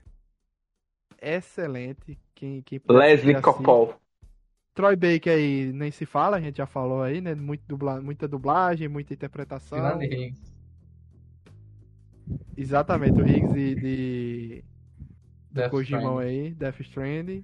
Excelente. 1.21 2.17
Quem, 2.33 2.61
quem 2.63 2.81
Leslie. 2.89 3.39
Copol. 3.41 3.95
Troy 4.73 4.95
Baker 4.95 5.33
aí 5.33 5.71
nem 5.73 5.91
se 5.91 6.05
fala, 6.05 6.37
a 6.37 6.41
gente 6.41 6.57
já 6.57 6.65
falou 6.65 7.03
aí, 7.03 7.21
né? 7.21 7.35
Muito 7.35 7.63
dubla... 7.67 8.01
Muita 8.01 8.27
dublagem, 8.27 8.87
muita 8.87 9.13
interpretação. 9.13 10.01
Higgs. 10.01 10.51
Exatamente, 12.57 13.21
o 13.21 13.27
Higgs 13.27 13.53
de, 13.53 13.75
de 13.75 14.63
Death 15.51 15.71
Kojimão 15.71 16.17
aí, 16.17 16.51
Death 16.53 16.79
Stranding. 16.79 17.43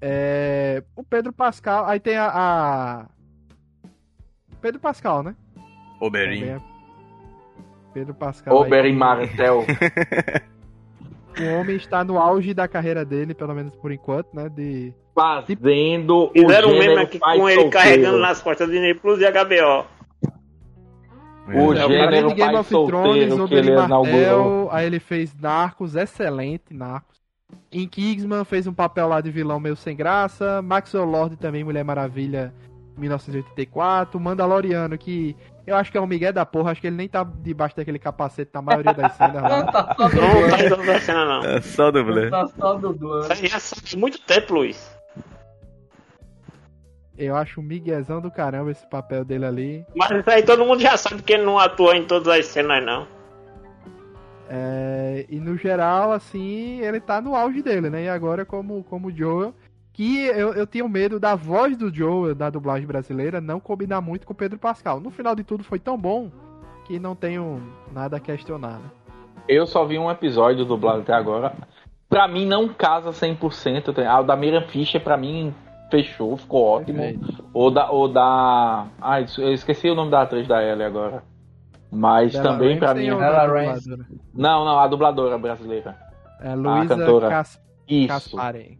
É... 0.00 0.84
O 0.94 1.02
Pedro 1.02 1.32
Pascal, 1.32 1.86
aí 1.86 1.98
tem 1.98 2.16
a. 2.16 2.28
a- 2.28 3.08
Pedro 4.60 4.80
Pascal, 4.80 5.22
né? 5.22 5.34
Oberyn. 6.00 6.44
É- 6.44 6.60
Pedro 7.92 8.14
Pascal. 8.14 8.56
Oberyn 8.56 8.94
Martel. 8.94 9.64
O 11.40 11.60
homem 11.60 11.76
está 11.76 12.04
no 12.04 12.18
auge 12.18 12.54
da 12.54 12.68
carreira 12.68 13.04
dele, 13.04 13.34
pelo 13.34 13.54
menos 13.54 13.74
por 13.74 13.90
enquanto, 13.90 14.28
né? 14.32 14.48
De. 14.48 14.92
Fazendo 15.14 16.30
Fizeram 16.32 16.70
o 16.70 16.72
um 16.72 16.78
meme 16.78 17.00
aqui 17.00 17.18
com 17.18 17.48
ele 17.48 17.62
solteiro. 17.62 17.70
carregando 17.70 18.18
nas 18.18 18.42
costas 18.42 18.68
de 18.68 18.74
Disney 18.74 18.94
Plus 18.94 19.20
e 19.20 19.30
HBO. 19.30 19.86
O 21.46 21.50
É, 21.52 21.62
o 21.62 21.74
cara 21.74 21.88
gênero 21.88 22.28
de 22.28 22.34
Game 22.34 22.52
pai 22.52 22.60
of 22.60 22.68
Thrones, 22.70 23.34
solteiro 23.34 23.48
que 23.48 23.54
ele 23.54 23.70
Oberyn 23.70 23.84
inaugurou. 23.84 24.10
Martel, 24.10 24.68
aí 24.72 24.86
ele 24.86 24.98
fez 24.98 25.34
Narcos, 25.40 25.94
excelente 25.94 26.72
Narcos. 26.72 27.22
Em 27.70 27.86
Kingsman 27.86 28.44
fez 28.44 28.66
um 28.66 28.72
papel 28.72 29.08
lá 29.08 29.20
de 29.20 29.30
vilão 29.30 29.60
meio 29.60 29.76
sem 29.76 29.94
graça. 29.94 30.62
Maxwell 30.62 31.04
Lord 31.04 31.36
também, 31.36 31.62
Mulher 31.62 31.84
Maravilha, 31.84 32.52
1984. 32.96 34.18
Mandaloriano, 34.18 34.96
que 34.96 35.36
eu 35.66 35.76
acho 35.76 35.90
que 35.90 35.98
é 35.98 36.00
um 36.00 36.06
migué 36.06 36.30
da 36.32 36.44
porra, 36.44 36.70
acho 36.72 36.80
que 36.80 36.86
ele 36.86 36.96
nem 36.96 37.08
tá 37.08 37.24
debaixo 37.24 37.76
daquele 37.76 37.98
capacete 37.98 38.50
na 38.52 38.60
maioria 38.62 38.92
das 38.92 39.12
cenas 39.16 39.42
Não, 39.42 39.66
tá 39.66 39.94
só 39.96 40.08
Não 40.08 40.10
tá 40.10 40.56
dublando. 40.56 40.64
em 40.64 40.68
toda 40.68 40.96
a 40.96 41.00
cena, 41.00 41.24
não. 41.24 41.44
É 41.44 41.60
só 41.60 41.90
dublê. 41.90 42.30
Tá 42.30 42.46
só 42.48 42.74
dublando. 42.74 43.32
Isso 43.32 43.42
aí 43.42 43.48
já 43.48 43.58
sabe 43.58 43.82
há 43.94 43.96
muito 43.98 44.20
tempo, 44.20 44.54
Luiz. 44.54 44.94
Eu 47.16 47.36
acho 47.36 47.60
um 47.60 47.64
miguezão 47.64 48.20
do 48.20 48.30
caramba 48.30 48.72
esse 48.72 48.84
papel 48.90 49.24
dele 49.24 49.46
ali. 49.46 49.86
Mas 49.94 50.10
isso 50.10 50.28
aí 50.30 50.42
todo 50.42 50.64
mundo 50.64 50.80
já 50.80 50.96
sabe 50.96 51.22
que 51.22 51.32
ele 51.34 51.44
não 51.44 51.58
atua 51.58 51.96
em 51.96 52.04
todas 52.04 52.26
as 52.28 52.46
cenas, 52.46 52.84
não. 52.84 53.06
É, 54.50 55.24
e 55.28 55.38
no 55.40 55.56
geral, 55.56 56.12
assim, 56.12 56.80
ele 56.80 57.00
tá 57.00 57.20
no 57.20 57.34
auge 57.34 57.62
dele, 57.62 57.88
né? 57.88 58.04
E 58.04 58.08
agora, 58.08 58.44
como, 58.44 58.82
como 58.84 59.10
Joel, 59.10 59.54
que 59.94 60.26
eu, 60.26 60.52
eu 60.52 60.66
tinha 60.66 60.86
medo 60.88 61.18
da 61.18 61.34
voz 61.34 61.76
do 61.76 61.92
Joel, 61.94 62.34
da 62.34 62.50
dublagem 62.50 62.86
brasileira, 62.86 63.40
não 63.40 63.58
combinar 63.60 64.00
muito 64.02 64.26
com 64.26 64.32
o 64.34 64.36
Pedro 64.36 64.58
Pascal. 64.58 65.00
No 65.00 65.10
final 65.10 65.34
de 65.34 65.42
tudo, 65.44 65.64
foi 65.64 65.78
tão 65.78 65.96
bom 65.96 66.30
que 66.84 66.98
não 66.98 67.14
tenho 67.16 67.62
nada 67.92 68.18
a 68.18 68.20
questionar. 68.20 68.78
né? 68.80 68.90
Eu 69.48 69.66
só 69.66 69.84
vi 69.86 69.98
um 69.98 70.10
episódio 70.10 70.64
dublado 70.64 71.00
até 71.00 71.14
agora. 71.14 71.54
Pra 72.08 72.28
mim 72.28 72.44
não 72.46 72.68
casa 72.68 73.10
100%. 73.12 73.92
Tem- 73.94 74.06
Ah, 74.06 74.20
o 74.20 74.24
da 74.24 74.36
Miriam 74.36 74.62
Fischer 74.68 75.00
pra 75.02 75.16
mim 75.16 75.54
fechou, 75.90 76.36
ficou 76.36 76.62
ótimo. 76.64 76.98
Perfeito. 76.98 77.44
O 77.54 77.70
da, 77.70 77.90
o 77.90 78.08
da. 78.08 78.86
Ah, 79.00 79.20
eu 79.38 79.52
esqueci 79.52 79.88
o 79.88 79.94
nome 79.94 80.10
da 80.10 80.22
atriz 80.22 80.46
da 80.46 80.62
Ellie 80.62 80.84
agora. 80.84 81.22
Mas 81.90 82.32
Bella 82.32 82.44
também 82.44 82.78
pra 82.78 82.88
Ramsey 82.88 83.04
mim. 83.04 83.10
ou 83.12 83.20
Ramsey. 83.20 83.90
dubladora? 83.90 84.06
Não, 84.34 84.64
não, 84.64 84.78
a 84.78 84.86
dubladora 84.88 85.38
brasileira. 85.38 85.96
É 86.40 86.54
Luísa 86.54 86.96
cantora. 86.96 87.28
Cas 87.28 87.60
Isso. 87.88 88.08
Caspari. 88.08 88.78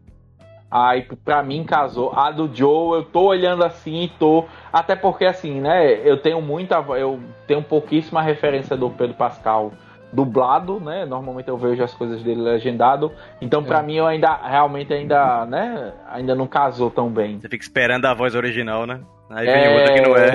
Aí 0.76 1.06
pra 1.24 1.40
mim 1.40 1.62
casou. 1.62 2.12
A 2.18 2.32
do 2.32 2.50
Joe, 2.52 2.96
eu 2.98 3.04
tô 3.04 3.26
olhando 3.26 3.64
assim 3.64 4.02
e 4.02 4.08
tô. 4.08 4.44
Até 4.72 4.96
porque 4.96 5.24
assim, 5.24 5.60
né? 5.60 5.92
Eu 6.04 6.16
tenho 6.16 6.42
muita. 6.42 6.74
Eu 6.98 7.20
tenho 7.46 7.62
pouquíssima 7.62 8.20
referência 8.20 8.76
do 8.76 8.90
Pedro 8.90 9.14
Pascal 9.14 9.72
dublado, 10.12 10.80
né? 10.80 11.04
Normalmente 11.04 11.48
eu 11.48 11.56
vejo 11.56 11.80
as 11.82 11.94
coisas 11.94 12.20
dele 12.24 12.40
legendado. 12.40 13.12
Então 13.40 13.62
pra 13.62 13.78
É. 13.78 13.82
mim 13.84 13.94
eu 13.94 14.06
ainda 14.06 14.34
realmente 14.34 14.92
ainda, 14.92 15.46
né? 15.46 15.92
Ainda 16.10 16.34
não 16.34 16.48
casou 16.48 16.90
tão 16.90 17.08
bem. 17.08 17.38
Você 17.40 17.48
fica 17.48 17.62
esperando 17.64 18.06
a 18.06 18.14
voz 18.14 18.34
original, 18.34 18.84
né? 18.84 19.00
Aí 19.30 19.46
vem 19.46 19.64
É. 19.64 19.70
outra 19.70 19.92
que 19.92 20.00
não 20.00 20.16
é. 20.16 20.34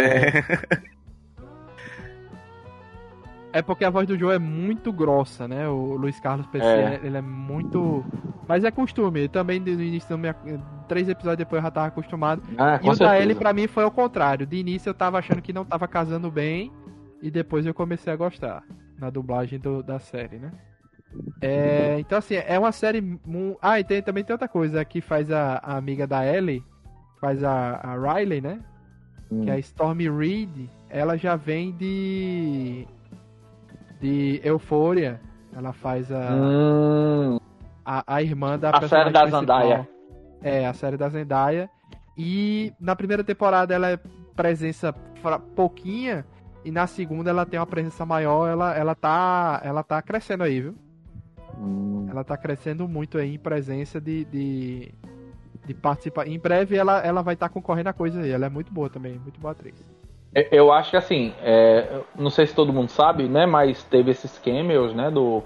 É 3.52 3.62
porque 3.62 3.84
a 3.84 3.90
voz 3.90 4.08
do 4.08 4.18
Joe 4.18 4.36
é 4.36 4.40
muito 4.40 4.94
grossa, 4.94 5.48
né? 5.48 5.68
O 5.68 5.96
Luiz 5.96 6.20
Carlos 6.20 6.46
PC, 6.48 6.66
É. 6.66 7.00
ele 7.04 7.18
é 7.18 7.22
muito. 7.22 8.06
Mas 8.48 8.64
é 8.64 8.70
costume. 8.72 9.28
Também 9.28 9.60
no 9.60 9.70
início, 9.70 10.18
me... 10.18 10.30
três 10.88 11.10
episódios 11.10 11.38
depois 11.40 11.60
eu 11.60 11.64
já 11.64 11.72
tava 11.72 11.88
acostumado. 11.88 12.44
Ah, 12.58 12.80
E 12.82 12.86
o 12.86 12.90
da 12.92 12.96
certeza. 12.96 13.20
Ellie 13.20 13.36
pra 13.36 13.52
mim 13.54 13.68
foi 13.68 13.84
ao 13.84 13.92
contrário. 13.92 14.46
De 14.46 14.58
início 14.58 14.90
eu 14.90 14.94
tava 14.94 15.18
achando 15.18 15.42
que 15.42 15.52
não 15.54 15.66
tava 15.66 15.88
casando 15.88 16.30
bem. 16.30 16.72
E 17.22 17.30
depois 17.32 17.66
eu 17.66 17.74
comecei 17.74 18.14
a 18.14 18.16
gostar. 18.16 18.64
na 19.00 19.10
dublagem 19.10 19.58
do, 19.60 19.82
da 19.82 19.98
série, 19.98 20.38
né? 20.38 20.52
É, 21.42 21.98
então, 22.00 22.18
assim, 22.20 22.36
é 22.36 22.60
uma 22.60 22.72
série. 22.72 23.20
Ah, 23.62 23.80
e 23.80 23.84
tem, 23.84 24.02
também 24.02 24.24
tem 24.24 24.34
outra 24.34 24.48
coisa 24.48 24.84
que 24.86 25.02
faz 25.02 25.32
a, 25.32 25.60
a 25.64 25.76
amiga 25.78 26.06
da 26.06 26.24
Ellie, 26.26 26.64
faz 27.20 27.44
a, 27.44 27.80
a 27.82 28.14
Riley, 28.14 28.42
né? 28.42 28.60
Hum. 29.32 29.42
Que 29.44 29.50
é 29.50 29.54
a 29.54 29.60
Stormy 29.60 30.10
Reed. 30.10 30.70
Ela 30.90 31.18
já 31.18 31.36
vem 31.36 31.72
de. 31.72 32.86
De 34.00 34.40
Euphoria. 34.44 35.20
Ela 35.56 35.74
faz 35.74 36.12
a, 36.12 36.32
Hum, 36.34 37.40
a, 37.86 38.04
a 38.16 38.22
irmã 38.22 38.58
da 38.58 38.70
A 38.70 38.88
série 38.88 39.12
da 39.12 39.22
principal. 39.22 39.42
Zendaya. 39.42 39.90
É, 40.42 40.66
a 40.66 40.74
série 40.74 40.98
da 40.98 41.10
Zendaya. 41.10 41.70
E 42.18 42.74
na 42.80 42.96
primeira 42.96 43.24
temporada 43.24 43.74
ela 43.74 43.90
é 43.90 44.00
presença 44.36 44.94
pouquinha. 45.56 46.26
E 46.64 46.72
na 46.72 46.86
segunda 46.88 47.30
ela 47.30 47.46
tem 47.46 47.60
uma 47.60 47.66
presença 47.66 48.06
maior. 48.06 48.48
Ela, 48.48 48.76
ela, 48.76 48.96
tá, 48.96 49.62
ela 49.64 49.84
tá 49.84 50.02
crescendo 50.02 50.44
aí, 50.44 50.62
viu? 50.62 50.76
hum. 51.58 52.08
Ela 52.10 52.24
tá 52.24 52.38
crescendo 52.38 52.88
muito 52.88 53.18
aí 53.18 53.36
em 53.36 53.40
presença 53.40 54.00
de, 54.02 54.26
de, 54.26 54.94
de 55.66 55.74
participar. 55.74 56.28
Em 56.28 56.40
breve 56.40 56.76
ela, 56.76 57.00
ela 57.00 57.22
vai 57.22 57.34
estar 57.34 57.50
concorrendo 57.50 57.90
a 57.90 57.94
coisa 57.94 58.22
aí. 58.22 58.32
Ela 58.32 58.46
é 58.48 58.50
muito 58.50 58.72
boa 58.74 58.90
também, 58.90 59.20
muito 59.20 59.40
boa 59.40 59.52
atriz. 59.52 59.76
Eu- 60.34 60.46
Eu 60.52 60.72
acho 60.72 60.92
que 60.92 60.98
assim, 60.98 61.34
é, 61.44 62.02
não 62.18 62.30
sei 62.30 62.46
se 62.46 62.54
todo 62.54 62.72
mundo 62.74 62.90
sabe, 62.90 63.24
né? 63.24 63.46
Mas 63.46 63.84
teve 63.84 64.12
esses 64.12 64.38
cameos, 64.38 64.94
né? 64.94 65.10
Do, 65.10 65.42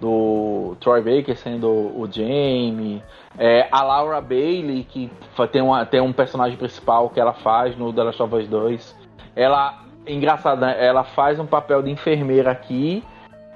do 0.00 0.76
Troy 0.80 1.00
Baker 1.00 1.36
sendo 1.36 1.68
o 1.68 2.08
Jamie, 2.10 3.02
é, 3.36 3.66
a 3.70 3.82
Laura 3.82 4.20
Bailey, 4.20 4.84
que 4.88 5.10
tem, 5.50 5.60
uma, 5.62 5.84
tem 5.84 6.00
um 6.00 6.12
personagem 6.12 6.56
principal 6.56 7.10
que 7.10 7.18
ela 7.20 7.32
faz 7.32 7.76
no 7.76 7.92
The 7.92 8.02
Last 8.04 8.22
of 8.22 8.34
Us 8.36 8.48
2. 8.48 8.96
Ela, 9.34 9.80
engraçado, 10.06 10.60
né? 10.60 10.76
Ela 10.78 11.02
faz 11.04 11.38
um 11.40 11.46
papel 11.46 11.82
de 11.82 11.90
enfermeira 11.90 12.50
aqui. 12.50 13.02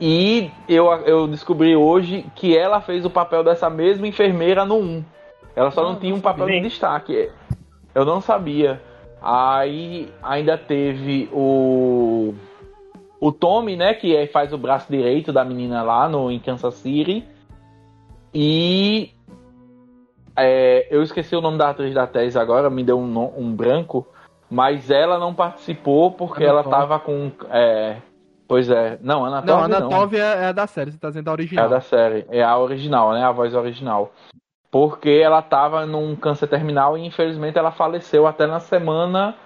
E 0.01 0.51
eu, 0.69 0.87
eu 1.05 1.29
descobri 1.29 1.77
hoje 1.77 2.27
que 2.35 2.57
ela 2.57 2.81
fez 2.81 3.05
o 3.05 3.11
papel 3.11 3.45
dessa 3.45 3.71
mesma 3.71 4.07
enfermeira 4.09 4.65
no 4.65 4.77
1. 4.79 5.05
Ela 5.55 5.71
só 5.71 5.85
não 5.85 5.93
Ah, 5.93 5.97
tinha 6.01 6.13
um 6.13 6.17
não 6.17 6.23
papel 6.23 6.47
de 6.47 6.61
destaque. 6.61 7.31
Eu 7.95 8.05
não 8.05 8.21
sabia. 8.21 8.81
Aí 9.23 10.13
ainda 10.23 10.59
teve 10.59 11.29
o 11.33 12.35
o 13.21 13.31
Tommy, 13.31 13.77
né, 13.77 13.95
que 13.95 14.17
é- 14.17 14.27
faz 14.27 14.53
o 14.53 14.59
braço 14.59 14.91
direito 14.91 15.33
da 15.33 15.45
menina 15.45 15.81
lá 15.85 16.09
no 16.09 16.29
em 16.29 16.41
Kansas 16.41 16.75
City. 16.75 17.25
E 18.35 19.13
é, 20.37 20.89
eu 20.91 21.03
esqueci 21.03 21.37
o 21.37 21.41
nome 21.41 21.57
da 21.57 21.71
atriz 21.71 21.95
da 21.95 22.05
Tese 22.07 22.37
agora, 22.37 22.69
me 22.69 22.83
deu 22.83 22.99
um, 22.99 23.39
um 23.39 23.55
branco, 23.55 24.05
mas 24.51 24.91
ela 24.91 25.19
não 25.21 25.33
participou 25.33 26.11
porque 26.11 26.43
ela 26.43 26.65
tava 26.65 26.99
com 26.99 27.31
é, 27.51 27.99
pois 28.49 28.69
é, 28.69 28.99
não, 29.01 29.25
Ana 29.25 29.41
Não, 29.43 29.59
a 29.59 29.69
Torv 29.69 29.75
Ana 29.75 29.81
não. 29.89 30.19
É, 30.19 30.45
é 30.45 30.47
a 30.47 30.53
da 30.53 30.67
série, 30.67 30.91
você 30.91 30.99
tá 30.99 31.09
dizendo 31.09 31.29
a 31.29 31.31
É 31.31 31.35
original. 31.35 31.65
a 31.65 31.69
da 31.69 31.81
série, 31.81 32.27
é 32.29 32.43
a 32.43 32.59
original, 32.59 33.13
né? 33.13 33.23
A 33.23 33.31
voz 33.31 33.55
original. 33.55 34.13
Porque 34.73 35.11
ela 35.11 35.43
tava 35.43 35.85
num 35.85 36.17
câncer 36.17 36.49
terminal 36.49 36.97
e 36.97 37.07
infelizmente 37.07 37.59
ela 37.59 37.71
faleceu 37.71 38.27
até 38.27 38.47
na 38.47 38.59
semana 38.59 39.37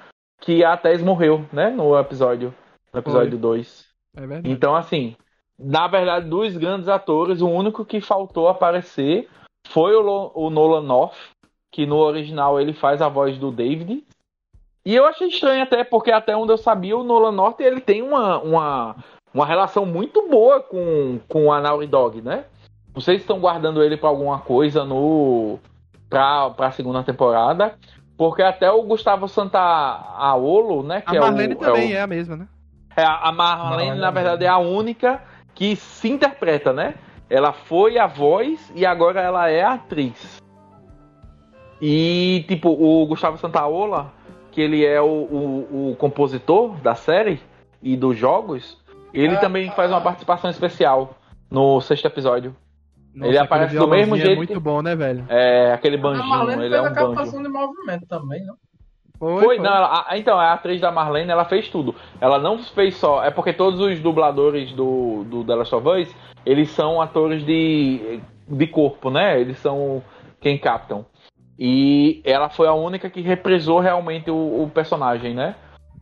que 0.41 0.65
a 0.65 0.77
Tess 0.77 1.03
morreu, 1.03 1.45
né? 1.53 1.69
No 1.71 1.99
episódio, 1.99 2.55
no 2.93 3.01
episódio 3.01 3.37
2. 3.37 3.87
É 4.17 4.21
verdade. 4.21 4.51
Então, 4.51 4.77
assim, 4.77 5.17
na 5.59 5.89
verdade, 5.89 6.29
dos 6.29 6.57
grandes 6.57 6.89
atores, 6.89 7.41
o 7.41 7.49
único 7.49 7.85
que 7.85 8.01
faltou 8.01 8.49
aparecer 8.49 9.29
foi 9.69 9.97
o, 9.97 10.31
o 10.33 10.49
Nolan 10.49 10.83
North, 10.83 11.17
que 11.73 11.87
no 11.87 11.97
original 11.97 12.61
ele 12.61 12.73
faz 12.73 13.03
a 13.03 13.09
voz 13.09 13.37
do 13.37 13.51
David. 13.51 14.05
E 14.85 14.95
eu 14.95 15.05
achei 15.05 15.27
estranho 15.27 15.65
até, 15.65 15.83
porque 15.83 16.13
até 16.13 16.37
onde 16.37 16.53
eu 16.53 16.59
sabia, 16.59 16.97
o 16.97 17.03
Nolan 17.03 17.33
North 17.33 17.59
ele 17.59 17.81
tem 17.81 18.01
uma, 18.01 18.39
uma, 18.39 18.97
uma 19.35 19.45
relação 19.45 19.85
muito 19.85 20.29
boa 20.29 20.61
com, 20.61 21.19
com 21.29 21.53
a 21.53 21.61
Naughty 21.61 21.89
Dog, 21.89 22.23
né? 22.23 22.45
Não 22.97 23.03
sei 23.03 23.17
se 23.17 23.21
estão 23.25 23.39
guardando 23.39 23.83
ele 23.83 23.97
pra 23.97 24.09
alguma 24.09 24.39
coisa 24.39 24.83
no 24.83 25.59
pra, 26.09 26.49
pra 26.51 26.71
segunda 26.71 27.03
temporada, 27.03 27.75
porque 28.17 28.43
até 28.43 28.71
o 28.71 28.83
Gustavo 28.85 29.29
Santaolo, 29.29 30.83
né, 30.83 31.03
A 31.05 31.11
que 31.11 31.17
é 31.19 31.21
Marlene 31.21 31.55
o, 31.55 31.59
também 31.59 31.93
é 31.93 31.97
o- 31.97 31.99
é 31.99 32.01
a 32.01 32.07
mesma, 32.07 32.37
né? 32.37 32.49
é, 32.97 33.05
a 33.05 33.31
Marlene, 33.31 33.69
Marlene 33.71 34.01
na 34.01 34.09
é 34.09 34.11
verdade, 34.13 34.45
é 34.47 34.49
a 34.49 34.57
única 34.57 35.23
que 35.55 35.77
se 35.77 36.09
interpreta, 36.09 36.73
né? 36.73 36.95
Ela 37.29 37.53
foi 37.53 37.99
a 37.99 38.07
voz 38.07 38.73
e 38.75 38.87
agora 38.87 39.21
ela 39.21 39.51
é 39.51 39.63
a 39.63 39.75
atriz. 39.75 40.41
E, 41.81 42.45
tipo, 42.49 42.71
o 42.71 43.05
Gustavo 43.07 43.37
Santaola, 43.37 44.13
que 44.53 44.61
ele 44.63 44.85
é 44.87 45.01
o, 45.03 45.05
o, 45.07 45.91
o 45.93 45.97
compositor 45.97 46.77
da 46.81 46.95
série 46.95 47.41
e 47.83 47.95
dos 47.97 48.17
jogos, 48.17 48.79
ele 49.13 49.35
Ah, 49.35 49.41
também 49.41 49.71
faz 49.73 49.91
uma 49.91 50.01
participação 50.01 50.49
especial 50.49 51.15
no 51.51 51.79
sexto 51.83 52.07
episódio. 52.07 52.57
Nossa, 53.17 53.31
Ele 53.31 53.39
aparece 53.39 53.75
do 53.75 53.89
mesmo 53.89 54.15
violãozinho 54.15 54.27
jeito 54.27 54.33
É 54.33 54.37
muito 54.37 54.61
bom, 54.61 54.83
né, 54.83 54.95
velho? 54.95 55.25
É 55.29 55.73
aquele 55.73 55.97
A 55.97 56.01
banjinho, 56.01 56.29
Marlene 56.29 56.63
ele 56.65 56.71
fez 56.71 56.73
é 56.75 56.81
um 56.83 56.87
a 56.87 56.91
banjo. 56.91 57.07
captação 57.15 57.43
de 57.43 57.49
movimento 57.49 58.07
também, 58.07 58.45
não? 58.45 58.55
Foi, 59.19 59.43
Foi, 59.43 59.57
foi. 59.57 59.59
não, 59.59 59.75
ela- 59.75 60.05
a- 60.07 60.19
então, 60.19 60.39
a 60.39 60.53
atriz 60.53 60.79
da 60.79 60.93
Marlene, 60.93 61.31
ela 61.31 61.47
fez 61.47 61.69
tudo. 61.71 61.95
Ela 62.21 62.39
não 62.39 62.59
fez 62.59 62.97
só. 62.97 63.25
É 63.25 63.31
porque 63.31 63.55
todos 63.55 63.81
os 63.81 63.99
dubladores 64.01 64.71
do, 64.73 65.25
do 65.25 65.43
The 65.43 65.55
Last 65.55 65.75
of 65.75 65.89
Us, 65.89 66.15
eles 66.45 66.69
são 66.71 67.01
atores 67.01 67.43
de, 67.47 68.21
de 68.47 68.67
corpo, 68.67 69.09
né? 69.11 69.41
Eles 69.41 69.59
são 69.61 70.03
quem 70.39 70.59
captam. 70.59 71.07
E 71.59 72.21
ela 72.27 72.51
foi 72.51 72.69
a 72.69 72.75
única 72.75 73.09
que 73.09 73.23
reprisou 73.23 73.81
realmente 73.81 74.31
o, 74.31 74.35
o 74.65 74.71
personagem, 74.73 75.33
né? 75.33 75.55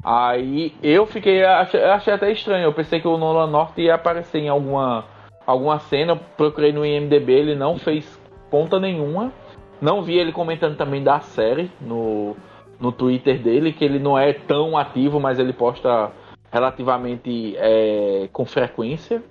Aí 0.03 0.74
eu 0.82 1.07
fiquei. 1.07 1.45
Achei, 1.45 1.81
eu 1.81 1.93
achei 1.93 2.12
até 2.12 2.32
estranho. 2.32 2.65
Eu 2.65 2.73
pensei 2.73 3.01
que 3.01 3.07
o 3.07 3.16
Nolan 3.16 3.47
North 3.47 3.78
ia 3.78 3.95
aparecer 3.95 4.41
em 4.41 4.49
alguma, 4.49 5.05
alguma 5.47 5.79
cena. 5.79 6.16
Procurei 6.16 6.73
no 6.73 6.85
IMDB, 6.85 7.33
ele 7.33 7.55
não 7.55 7.79
fez 7.79 8.21
ponta 8.51 8.79
nenhuma. 8.79 9.33
Não 9.81 10.03
vi 10.03 10.16
ele 10.16 10.33
comentando 10.33 10.77
também 10.77 11.03
da 11.03 11.21
série 11.21 11.71
no, 11.81 12.37
no 12.79 12.93
Twitter 12.93 13.43
dele, 13.43 13.73
que 13.73 13.85
ele 13.85 13.99
não 13.99 14.19
é 14.19 14.33
tão 14.33 14.77
ativo, 14.77 15.21
mas 15.21 15.39
ele 15.39 15.53
posta 15.53 16.12
relativamente 16.51 17.57
é, 17.57 18.29
com 18.33 18.45
frequência. 18.45 19.23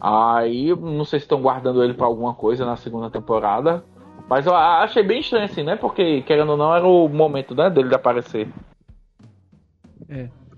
Aí 0.00 0.74
não 0.74 1.04
sei 1.04 1.20
se 1.20 1.24
estão 1.24 1.40
guardando 1.40 1.84
ele 1.84 1.94
pra 1.94 2.06
alguma 2.06 2.34
coisa 2.34 2.64
na 2.64 2.76
segunda 2.76 3.10
temporada. 3.10 3.84
Mas 4.28 4.46
eu 4.46 4.54
achei 4.54 5.02
bem 5.02 5.20
estranho 5.20 5.44
assim, 5.44 5.62
né? 5.62 5.76
Porque, 5.76 6.22
querendo 6.22 6.50
ou 6.50 6.56
não, 6.56 6.74
era 6.74 6.86
o 6.86 7.08
momento 7.08 7.54
né, 7.54 7.68
dele 7.68 7.88
de 7.88 7.94
aparecer. 7.94 8.48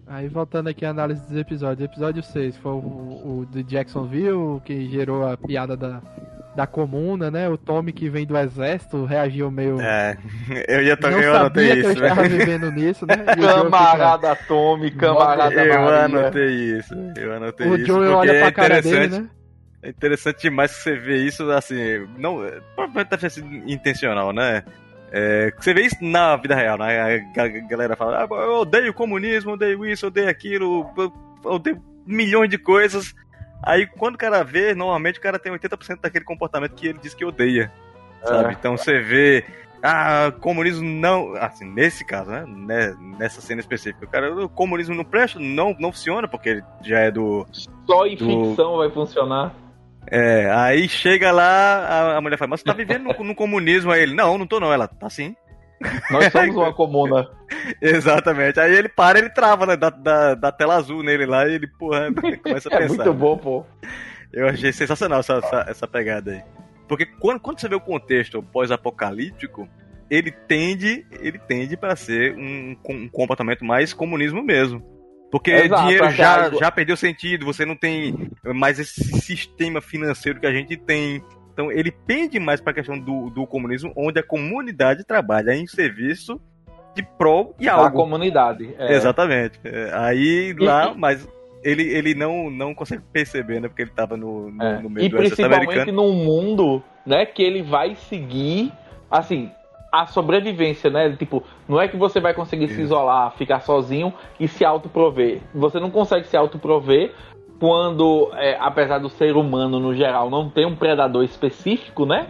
Aí 0.09 0.29
voltando 0.29 0.69
aqui 0.69 0.85
à 0.85 0.91
análise 0.91 1.21
dos 1.27 1.37
episódios. 1.37 1.85
Episódio 1.85 2.23
6 2.23 2.57
foi 2.59 2.73
o, 2.73 2.77
o 2.77 3.47
de 3.51 3.63
Jacksonville, 3.65 4.61
que 4.65 4.89
gerou 4.89 5.27
a 5.29 5.37
piada 5.37 5.77
da, 5.77 6.01
da 6.55 6.65
comuna, 6.67 7.29
né? 7.29 7.49
O 7.49 7.59
Tommy 7.59 7.93
que 7.93 8.09
vem 8.09 8.25
do 8.25 8.37
exército 8.39 9.05
reagiu 9.05 9.51
meio. 9.51 9.81
É, 9.81 10.17
eu 10.69 10.83
ia 10.83 10.93
eu 10.93 10.97
sabia 11.03 11.33
anotei 11.35 11.67
que 11.67 11.73
eu 11.73 11.91
isso, 11.93 12.03
estava 12.05 12.23
velho. 12.23 12.39
vivendo 12.39 12.71
nisso, 12.71 13.05
né? 13.05 13.15
E 13.37 13.41
o 13.45 13.47
Camarada 13.47 14.37
Tommy, 14.47 14.91
camarada 14.93 15.55
Eu 15.65 15.83
Maria. 15.83 16.05
anotei 16.05 16.79
isso, 16.79 16.95
eu 17.17 17.33
anotei 17.35 17.67
O 17.67 17.77
isso. 17.77 17.87
Joe 17.87 17.97
porque 17.99 18.13
olha 18.15 18.33
é 18.33 18.41
pra 18.43 18.53
cara 18.53 18.79
interessante, 18.79 19.11
dele, 19.11 19.23
né? 19.23 19.31
é 19.83 19.89
interessante 19.91 20.43
demais 20.43 20.77
que 20.77 20.83
você 20.85 20.97
vê 20.97 21.17
isso, 21.17 21.51
assim, 21.51 22.07
não, 22.17 22.37
provavelmente 22.77 23.11
deve 23.11 23.21
ter 23.23 23.31
sido 23.31 23.49
intencional, 23.69 24.33
né? 24.33 24.63
É, 25.13 25.53
você 25.59 25.73
vê 25.73 25.83
isso 25.83 25.97
na 26.01 26.37
vida 26.37 26.55
real, 26.55 26.77
né? 26.79 27.01
A 27.01 27.19
ga- 27.35 27.49
galera 27.69 27.97
fala, 27.97 28.25
ah, 28.25 28.29
eu 28.31 28.55
odeio 28.61 28.91
o 28.91 28.95
comunismo, 28.95 29.53
odeio 29.53 29.85
isso, 29.87 30.07
odeio 30.09 30.29
aquilo, 30.29 30.91
eu 30.97 31.13
odeio 31.45 31.83
milhões 32.05 32.51
de 32.51 32.59
coisas. 32.59 33.15
Aí 33.63 33.87
quando 33.87 34.17
o 34.17 34.19
cara 34.19 34.43
vê, 34.45 34.75
normalmente 34.75 35.19
o 35.19 35.23
cara 35.23 35.39
tem 35.39 35.53
80% 35.53 36.01
daquele 36.01 36.25
comportamento 36.25 36.75
que 36.75 36.89
ele 36.89 36.99
diz 37.01 37.15
que 37.15 37.25
odeia. 37.25 37.73
Sabe? 38.25 38.51
É. 38.51 38.53
Então 38.53 38.77
você 38.77 38.99
vê. 39.01 39.45
Ah, 39.83 40.33
comunismo 40.41 40.83
não. 40.89 41.35
Assim, 41.37 41.65
nesse 41.65 42.05
caso, 42.05 42.31
né? 42.31 42.45
né, 42.47 42.97
Nessa 43.19 43.41
cena 43.41 43.61
específica. 43.61 44.05
O 44.05 44.09
cara, 44.09 44.35
o 44.45 44.49
comunismo 44.49 44.95
não 44.95 45.05
presta, 45.05 45.39
não, 45.39 45.77
não 45.79 45.93
funciona, 45.93 46.27
porque 46.27 46.49
ele 46.49 46.65
já 46.83 46.99
é 47.01 47.11
do. 47.11 47.47
Só 47.87 48.07
em 48.07 48.17
Do- 48.17 48.27
ficção 48.49 48.77
vai 48.79 48.91
funcionar. 48.91 49.55
É, 50.11 50.51
aí 50.53 50.89
chega 50.89 51.33
lá, 51.33 52.17
a, 52.17 52.21
mulher 52.21 52.37
fala, 52.37 52.51
mas 52.51 52.61
você 52.61 52.67
tá 52.67 52.73
vivendo 52.73 53.05
no, 53.05 53.25
no 53.25 53.35
comunismo? 53.35 53.91
Aí 53.91 54.03
ele, 54.03 54.15
não, 54.15 54.39
não 54.39 54.47
tô 54.47 54.61
não. 54.61 54.73
Ela, 54.73 54.87
tá 54.87 55.11
sim. 55.11 55.35
Nós 56.11 56.31
somos 56.33 56.55
uma 56.55 56.73
comuna. 56.73 57.29
Exatamente. 57.83 58.61
Aí 58.61 58.75
ele 58.75 58.89
para, 58.89 59.19
ele 59.19 59.31
trava, 59.31 59.67
né? 59.67 59.77
Da, 59.77 59.91
da, 59.91 60.35
da 60.35 60.53
tela 60.53 60.77
azul 60.77 61.03
nele 61.03 61.27
lá, 61.27 61.47
e 61.49 61.55
ele, 61.55 61.67
porra, 61.67 62.09
começa 62.43 62.69
a 62.71 62.75
É 62.75 62.79
pensar. 62.79 63.05
muito 63.05 63.15
bom, 63.15 63.37
pô. 63.37 63.65
Eu 64.33 64.49
achei 64.49 64.73
sensacional 64.73 65.21
essa, 65.21 65.35
essa, 65.39 65.67
essa 65.69 65.89
pegada 65.89 66.33
aí. 66.33 66.43
Porque 66.89 67.07
quando, 67.07 67.41
quando 67.41 67.61
você 67.61 67.69
vê 67.69 67.75
o 67.75 67.81
contexto 67.81 68.43
pós-apocalíptico, 68.43 69.69
ele 70.09 70.31
tende, 70.31 71.05
ele 71.21 71.39
tende 71.39 71.77
para 71.77 71.97
ser 71.97 72.37
um, 72.37 72.77
um 72.89 73.09
comportamento 73.09 73.65
mais 73.65 73.93
comunismo 73.93 74.43
mesmo. 74.43 74.96
Porque 75.39 75.51
Exato, 75.51 75.83
dinheiro 75.83 76.05
até 76.05 76.15
já, 76.15 76.47
a- 76.47 76.51
já 76.51 76.71
perdeu 76.71 76.97
sentido, 76.97 77.45
você 77.45 77.65
não 77.65 77.77
tem 77.77 78.31
mais 78.45 78.79
esse 78.79 79.03
sistema 79.21 79.81
financeiro 79.81 80.41
que 80.41 80.47
a 80.47 80.53
gente 80.53 80.77
tem. 80.77 81.23
Então 81.53 81.71
ele 81.73 81.91
pende 81.91 82.39
mais 82.39 82.61
para 82.61 82.71
a 82.73 82.75
questão 82.75 82.99
do, 82.99 83.31
do 83.31 83.47
comunismo, 83.47 83.93
onde 83.97 84.19
a 84.19 84.23
comunidade 84.23 85.05
trabalha 85.05 85.55
em 85.55 85.67
serviço 85.67 86.41
de 86.95 87.03
prol 87.03 87.55
e 87.61 87.69
A 87.69 87.75
algo. 87.75 87.97
comunidade. 87.97 88.75
É. 88.79 88.95
Exatamente. 88.95 89.59
É, 89.65 89.91
Aí 89.93 90.51
E- 90.51 90.65
lá, 90.65 90.95
mas 90.97 91.27
ele, 91.63 91.83
ele 91.83 92.15
não, 92.15 92.51
não 92.51 92.75
consegue 92.75 93.03
perceber, 93.13 93.61
né? 93.61 93.69
Porque 93.69 93.83
ele 93.83 93.91
tava 93.91 94.17
no, 94.17 94.51
no, 94.51 94.63
É. 94.63 94.81
no 94.81 94.89
meio 94.89 95.07
E 95.07 95.09
do 95.09 95.17
exército 95.19 95.49
principalmente 95.49 95.93
num 95.93 96.13
mundo, 96.13 96.83
né, 97.05 97.27
que 97.27 97.43
ele 97.43 97.63
vai 97.63 97.95
seguir, 97.95 98.73
assim, 99.11 99.51
a 100.03 100.07
sobrevivência, 100.07 100.91
né? 100.91 101.11
Tipo, 101.17 101.43
não 101.69 101.81
é 101.81 101.89
que 101.89 101.97
você 101.97 102.21
vai 102.21 102.35
conseguir 102.35 102.69
se 102.69 102.81
isolar, 102.83 103.33
ficar 103.33 103.61
sozinho 103.61 104.13
e 104.39 104.47
se 104.49 104.65
autoprover. 104.65 105.41
Você 105.55 105.79
não 105.81 105.91
consegue 105.91 106.27
se 106.27 106.37
autoprover 106.37 107.13
quando, 107.59 108.31
é, 108.35 108.57
apesar 108.61 108.99
do 108.99 109.09
ser 109.09 109.37
humano 109.37 109.81
no 109.81 109.95
geral 109.95 110.29
não 110.29 110.49
ter 110.51 110.67
um 110.67 110.77
predador 110.77 111.25
específico, 111.25 112.05
né? 112.05 112.27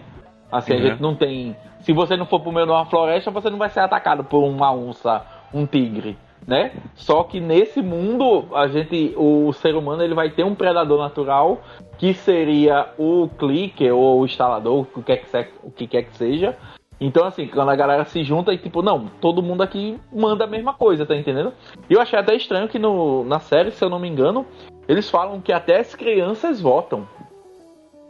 Assim, 0.51 0.73
a 0.75 0.77
Uhum. 0.77 0.83
gente 0.83 1.03
não 1.03 1.15
tem. 1.15 1.57
Se 1.81 1.93
você 1.93 2.17
não 2.17 2.27
for 2.27 2.41
pro 2.41 2.53
meio 2.53 2.67
de 2.67 2.73
uma 2.73 2.87
floresta, 2.87 3.31
você 3.31 3.51
não 3.51 3.59
vai 3.59 3.69
ser 3.69 3.81
atacado 3.81 4.23
por 4.25 4.43
uma 4.45 4.73
onça, 4.73 5.25
um 5.53 5.67
tigre, 5.67 6.17
né? 6.47 6.71
Só 6.95 7.25
que 7.25 7.41
nesse 7.41 7.83
mundo, 7.83 8.45
a 8.55 8.69
gente, 8.69 9.13
o 9.17 9.53
ser 9.53 9.75
humano, 9.75 10.03
ele 10.03 10.15
vai 10.15 10.31
ter 10.31 10.45
um 10.45 10.55
predador 10.55 10.99
natural 10.99 11.59
que 11.99 12.15
seria 12.15 12.89
o 12.99 13.29
clicker 13.39 13.93
ou 13.95 14.21
o 14.21 14.25
instalador, 14.25 14.81
o 14.81 14.85
que 14.85 15.03
quer 15.03 15.17
que, 15.17 15.29
se- 15.29 15.49
o 15.65 15.71
que, 15.71 15.87
quer 15.89 16.03
que 16.05 16.17
seja. 16.17 16.57
Então, 17.01 17.27
assim, 17.27 17.47
quando 17.47 17.71
a 17.71 17.77
galera 17.77 18.05
se 18.07 18.25
junta 18.25 18.53
e, 18.53 18.59
tipo, 18.59 18.83
não, 18.83 19.07
todo 19.21 19.43
mundo 19.43 19.63
aqui 19.63 20.01
manda 20.13 20.45
a 20.45 20.49
mesma 20.49 20.73
coisa, 20.73 21.05
tá 21.05 21.15
entendendo? 21.15 21.53
E 21.91 21.95
eu 21.95 22.01
achei 22.01 22.19
até 22.19 22.35
estranho 22.35 22.69
que 22.69 22.79
no, 22.79 23.25
na 23.25 23.39
série, 23.39 23.71
se 23.71 23.85
eu 23.85 23.91
não 23.91 23.99
me 23.99 24.09
engano, 24.09 24.47
eles 24.89 25.11
falam 25.11 25.41
que 25.41 25.53
até 25.53 25.79
as 25.79 25.95
crianças 25.95 26.61
votam. 26.61 27.07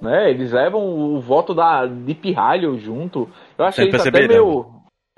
Né? 0.01 0.31
Eles 0.31 0.53
levam 0.53 0.83
o 0.85 1.21
voto 1.21 1.53
da, 1.53 1.87
de 1.87 2.15
pirralho 2.15 2.79
junto. 2.79 3.29
Eu 3.59 3.65
achei 3.65 3.85
Sem 3.85 3.95
isso 3.95 4.03
até 4.03 4.11
perceber, 4.11 4.35
meio. 4.35 4.67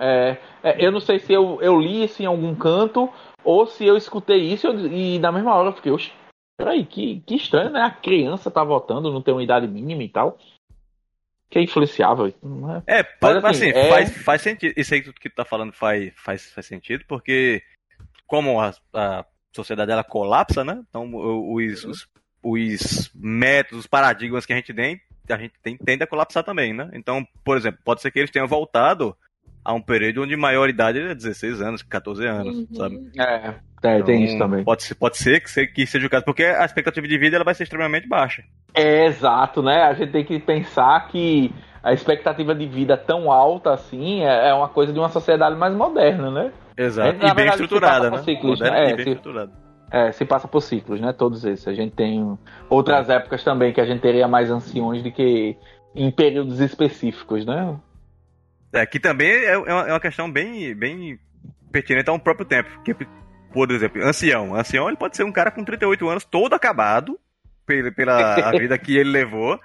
É, 0.00 0.38
é, 0.62 0.86
eu 0.86 0.92
não 0.92 1.00
sei 1.00 1.18
se 1.18 1.32
eu, 1.32 1.58
eu 1.60 1.78
li 1.78 2.04
isso 2.04 2.22
em 2.22 2.26
algum 2.26 2.54
canto 2.54 3.10
ou 3.42 3.66
se 3.66 3.84
eu 3.84 3.96
escutei 3.96 4.38
isso 4.38 4.68
e, 4.68 5.16
e 5.16 5.18
na 5.18 5.32
mesma 5.32 5.52
hora 5.52 5.70
eu 5.70 5.72
fiquei, 5.72 5.90
oxe, 5.90 6.12
peraí, 6.56 6.84
que, 6.84 7.20
que 7.26 7.34
estranho, 7.34 7.70
né? 7.70 7.82
A 7.82 7.90
criança 7.90 8.50
tá 8.50 8.62
votando, 8.62 9.12
não 9.12 9.20
tem 9.20 9.34
uma 9.34 9.42
idade 9.42 9.66
mínima 9.66 10.04
e 10.04 10.08
tal. 10.08 10.38
Que 11.50 11.58
é 11.58 11.62
influenciável. 11.62 12.26
é? 12.86 13.00
É, 13.00 13.06
Mas, 13.20 13.44
assim, 13.44 13.70
assim, 13.70 13.78
é- 13.78 13.88
faz, 13.88 14.22
faz 14.22 14.42
sentido. 14.42 14.74
Isso 14.76 14.94
aí 14.94 15.02
que 15.02 15.30
tu 15.30 15.34
tá 15.34 15.44
falando 15.44 15.72
faz, 15.72 16.12
faz, 16.16 16.52
faz 16.52 16.66
sentido, 16.66 17.04
porque 17.08 17.62
como 18.26 18.60
a, 18.60 18.72
a 18.92 19.24
sociedade 19.52 19.90
ela 19.90 20.04
colapsa, 20.04 20.62
né? 20.64 20.82
Então 20.88 21.10
os, 21.14 21.84
os, 21.84 22.08
os 22.42 23.10
métodos, 23.14 23.80
os 23.80 23.86
paradigmas 23.86 24.44
que 24.44 24.52
a 24.52 24.56
gente 24.56 24.74
tem, 24.74 25.00
a 25.28 25.38
gente 25.38 25.54
tem, 25.62 25.76
tende 25.76 26.02
a 26.04 26.06
colapsar 26.06 26.44
também, 26.44 26.72
né? 26.72 26.90
Então, 26.92 27.26
por 27.44 27.56
exemplo, 27.56 27.80
pode 27.84 28.02
ser 28.02 28.10
que 28.10 28.18
eles 28.18 28.30
tenham 28.30 28.46
voltado 28.46 29.16
a 29.68 29.74
um 29.74 29.82
período 29.82 30.22
onde 30.22 30.34
maioridade 30.34 30.98
é 30.98 31.14
16 31.14 31.60
anos, 31.60 31.82
14 31.82 32.26
anos, 32.26 32.66
sabe? 32.74 32.98
É, 33.18 33.22
é, 33.22 33.52
tem 33.82 33.98
Então, 33.98 34.14
isso 34.14 34.38
também. 34.38 34.64
Pode 34.64 34.82
ser, 34.82 34.94
pode 34.94 35.18
ser 35.18 35.40
que, 35.42 35.66
que 35.66 35.86
seja 35.86 36.06
o 36.06 36.10
caso, 36.10 36.24
porque 36.24 36.42
a 36.42 36.64
expectativa 36.64 37.06
de 37.06 37.18
vida 37.18 37.36
ela 37.36 37.44
vai 37.44 37.52
ser 37.54 37.64
extremamente 37.64 38.08
baixa. 38.08 38.42
É 38.72 39.04
exato, 39.04 39.62
né? 39.62 39.82
A 39.82 39.92
gente 39.92 40.10
tem 40.10 40.24
que 40.24 40.38
pensar 40.38 41.06
que 41.08 41.52
a 41.82 41.92
expectativa 41.92 42.54
de 42.54 42.66
vida 42.66 42.96
tão 42.96 43.30
alta 43.30 43.74
assim 43.74 44.22
é, 44.24 44.48
é 44.48 44.54
uma 44.54 44.70
coisa 44.70 44.90
de 44.90 44.98
uma 44.98 45.10
sociedade 45.10 45.54
mais 45.54 45.74
moderna, 45.74 46.30
né? 46.30 46.50
Exato. 46.74 47.08
Na 47.08 47.14
e 47.16 47.18
bem 47.18 47.34
verdade, 47.34 47.56
se 47.58 47.62
estruturada, 47.64 47.98
passa 47.98 48.10
né? 48.10 48.16
por 48.16 48.24
ciclos, 48.24 48.58
Moderna 48.60 48.78
né? 48.78 48.84
e 48.84 48.92
É, 48.92 48.96
bem 48.96 49.04
se- 49.04 49.10
estruturada. 49.10 49.52
É, 49.90 50.12
se 50.12 50.24
passa 50.24 50.48
por 50.48 50.62
ciclos, 50.62 50.98
né? 50.98 51.12
Todos 51.12 51.44
esses. 51.44 51.68
A 51.68 51.74
gente 51.74 51.92
tem 51.94 52.38
outras 52.70 53.10
épocas 53.10 53.44
também 53.44 53.70
que 53.72 53.82
a 53.82 53.84
gente 53.84 54.00
teria 54.00 54.26
mais 54.26 54.50
anciões 54.50 55.02
do 55.02 55.12
que 55.12 55.56
em 55.94 56.10
períodos 56.10 56.58
específicos, 56.60 57.44
né? 57.44 57.76
É, 58.72 58.84
que 58.86 59.00
também 59.00 59.30
é, 59.30 59.52
é 59.52 59.58
uma 59.58 59.88
é 59.88 59.92
uma 59.92 60.00
questão 60.00 60.30
bem, 60.30 60.74
bem 60.74 61.18
pertinente 61.72 62.10
ao 62.10 62.18
próprio 62.18 62.46
tempo. 62.46 62.68
Que, 62.82 62.94
por 63.52 63.70
exemplo, 63.70 64.02
ancião. 64.04 64.54
Ancião 64.54 64.88
ele 64.88 64.96
pode 64.96 65.16
ser 65.16 65.24
um 65.24 65.32
cara 65.32 65.50
com 65.50 65.64
38 65.64 66.08
anos, 66.08 66.24
todo 66.24 66.54
acabado, 66.54 67.18
pela, 67.66 67.90
pela 67.92 68.34
a 68.48 68.50
vida 68.58 68.76
que 68.78 68.96
ele 68.96 69.10
levou, 69.10 69.58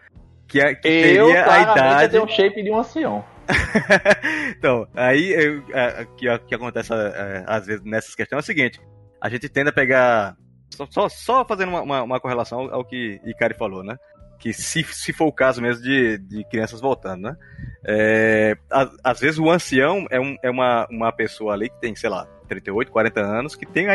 que, 0.48 0.60
é, 0.62 0.74
que 0.76 0.88
Eu, 0.88 1.28
teria 1.28 1.52
a 1.52 1.60
idade. 1.62 2.12
tenho 2.12 2.24
um 2.24 2.28
shape 2.28 2.64
de 2.64 2.72
um 2.72 2.78
ancião. 2.78 3.26
então, 4.58 4.88
aí 4.96 5.34
eu- 5.34 5.64
é, 5.74 6.06
que, 6.18 6.38
que 6.48 6.56
acontece 6.56 6.94
é, 6.94 7.44
às 7.46 7.66
vezes 7.66 7.84
nessas 7.84 8.16
questões 8.16 8.38
é 8.38 8.42
o 8.42 8.46
seguinte: 8.46 8.80
a 9.22 9.30
gente 9.30 9.50
tende 9.50 9.70
a 9.70 9.74
pegar. 9.74 10.36
Só, 10.70 10.88
só, 10.90 11.10
só 11.10 11.46
fazendo 11.46 11.70
uma, 11.70 11.82
uma, 11.82 12.04
uma 12.04 12.20
correlação 12.20 12.60
ao, 12.60 12.74
ao 12.76 12.86
que 12.86 13.20
Ikari 13.26 13.54
falou, 13.56 13.84
né? 13.84 13.96
Que 14.44 14.52
se, 14.52 14.84
se 14.84 15.14
for 15.14 15.28
o 15.28 15.32
caso 15.32 15.62
mesmo 15.62 15.82
de, 15.82 16.18
de 16.18 16.44
crianças 16.50 16.82
voltando, 16.82 17.22
né? 17.30 17.38
É, 17.86 18.58
a- 18.70 18.92
às 19.02 19.22
vezes 19.22 19.40
o 19.40 19.50
ancião 19.50 20.06
é, 20.10 20.20
um, 20.20 20.36
é 20.44 20.50
uma, 20.50 20.86
uma 20.92 21.12
pessoa 21.14 21.54
ali 21.54 21.70
que 21.70 21.80
tem, 21.80 21.96
sei 21.96 22.10
lá, 22.10 22.26
38, 22.50 22.92
40 22.92 23.22
anos, 23.22 23.56
que 23.56 23.66
tem 23.66 23.88
a, 23.88 23.94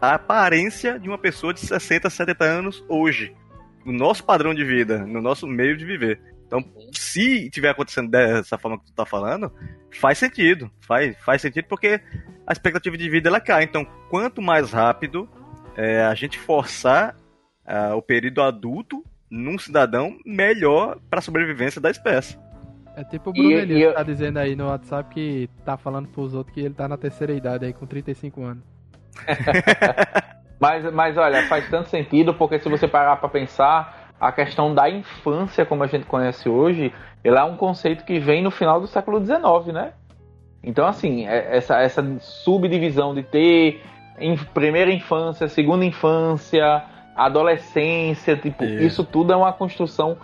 a 0.00 0.14
aparência 0.14 1.00
de 1.00 1.08
uma 1.08 1.18
pessoa 1.18 1.52
de 1.52 1.58
60, 1.58 2.08
70 2.08 2.44
anos 2.44 2.84
hoje. 2.88 3.34
No 3.84 3.92
nosso 3.92 4.22
padrão 4.22 4.54
de 4.54 4.64
vida, 4.64 4.98
no 5.04 5.20
nosso 5.20 5.48
meio 5.48 5.76
de 5.76 5.84
viver. 5.84 6.20
Então, 6.46 6.64
se 6.92 7.50
tiver 7.50 7.70
acontecendo 7.70 8.08
dessa 8.08 8.56
forma 8.56 8.78
que 8.78 8.86
tu 8.86 8.92
tá 8.94 9.04
falando, 9.04 9.52
faz 10.00 10.16
sentido. 10.18 10.70
Faz, 10.80 11.16
faz 11.24 11.42
sentido 11.42 11.64
porque 11.68 12.00
a 12.46 12.52
expectativa 12.52 12.96
de 12.96 13.10
vida 13.10 13.28
ela 13.28 13.40
cai. 13.40 13.64
Então, 13.64 13.84
quanto 14.08 14.40
mais 14.40 14.70
rápido 14.70 15.28
é, 15.76 16.02
a 16.02 16.14
gente 16.14 16.38
forçar 16.38 17.16
ah, 17.66 17.96
o 17.96 18.00
período 18.02 18.40
adulto 18.42 19.04
num 19.30 19.58
cidadão, 19.58 20.16
melhor 20.24 20.98
para 21.10 21.18
a 21.18 21.22
sobrevivência 21.22 21.80
da 21.80 21.90
espécie. 21.90 22.38
É 22.96 23.04
tipo 23.04 23.30
o 23.30 23.32
Bruno 23.32 23.50
Elias 23.52 23.80
eu- 23.80 23.90
que 23.90 23.96
tá 23.96 24.02
dizendo 24.02 24.38
aí 24.38 24.56
no 24.56 24.66
WhatsApp 24.68 25.14
que 25.14 25.48
tá 25.64 25.76
falando 25.76 26.08
pros 26.08 26.34
outros 26.34 26.52
que 26.54 26.60
ele 26.60 26.74
tá 26.74 26.88
na 26.88 26.96
terceira 26.96 27.32
idade 27.32 27.64
aí, 27.64 27.72
com 27.72 27.86
35 27.86 28.42
anos. 28.42 28.64
Mas, 30.60 30.92
mas 30.92 31.16
olha, 31.16 31.44
faz 31.46 31.68
tanto 31.70 31.88
sentido 31.88 32.34
porque 32.34 32.58
se 32.58 32.68
você 32.68 32.88
parar 32.88 33.14
pra 33.18 33.28
pensar, 33.28 34.10
a 34.20 34.32
questão 34.32 34.74
da 34.74 34.90
infância, 34.90 35.64
como 35.64 35.84
a 35.84 35.86
gente 35.86 36.04
conhece 36.04 36.48
hoje, 36.48 36.92
ela 37.22 37.42
é 37.42 37.44
um 37.44 37.56
conceito 37.56 38.04
que 38.04 38.18
vem 38.18 38.42
no 38.42 38.50
final 38.50 38.80
do 38.80 38.88
século 38.88 39.24
XIX, 39.24 39.72
né? 39.72 39.92
Então, 40.60 40.84
assim, 40.84 41.28
é- 41.28 41.56
essa, 41.56 41.78
essa 41.80 42.04
subdivisão 42.18 43.14
de 43.14 43.22
ter 43.22 43.80
em 44.18 44.36
primeira 44.36 44.90
infância, 44.92 45.46
segunda 45.46 45.84
infância, 45.84 46.82
adolescência, 47.18 48.36
tipo, 48.36 48.64
Isso. 48.64 48.82
isso 48.84 49.04
tudo 49.04 49.32
é 49.32 49.36
uma 49.36 49.52
construção 49.52 50.16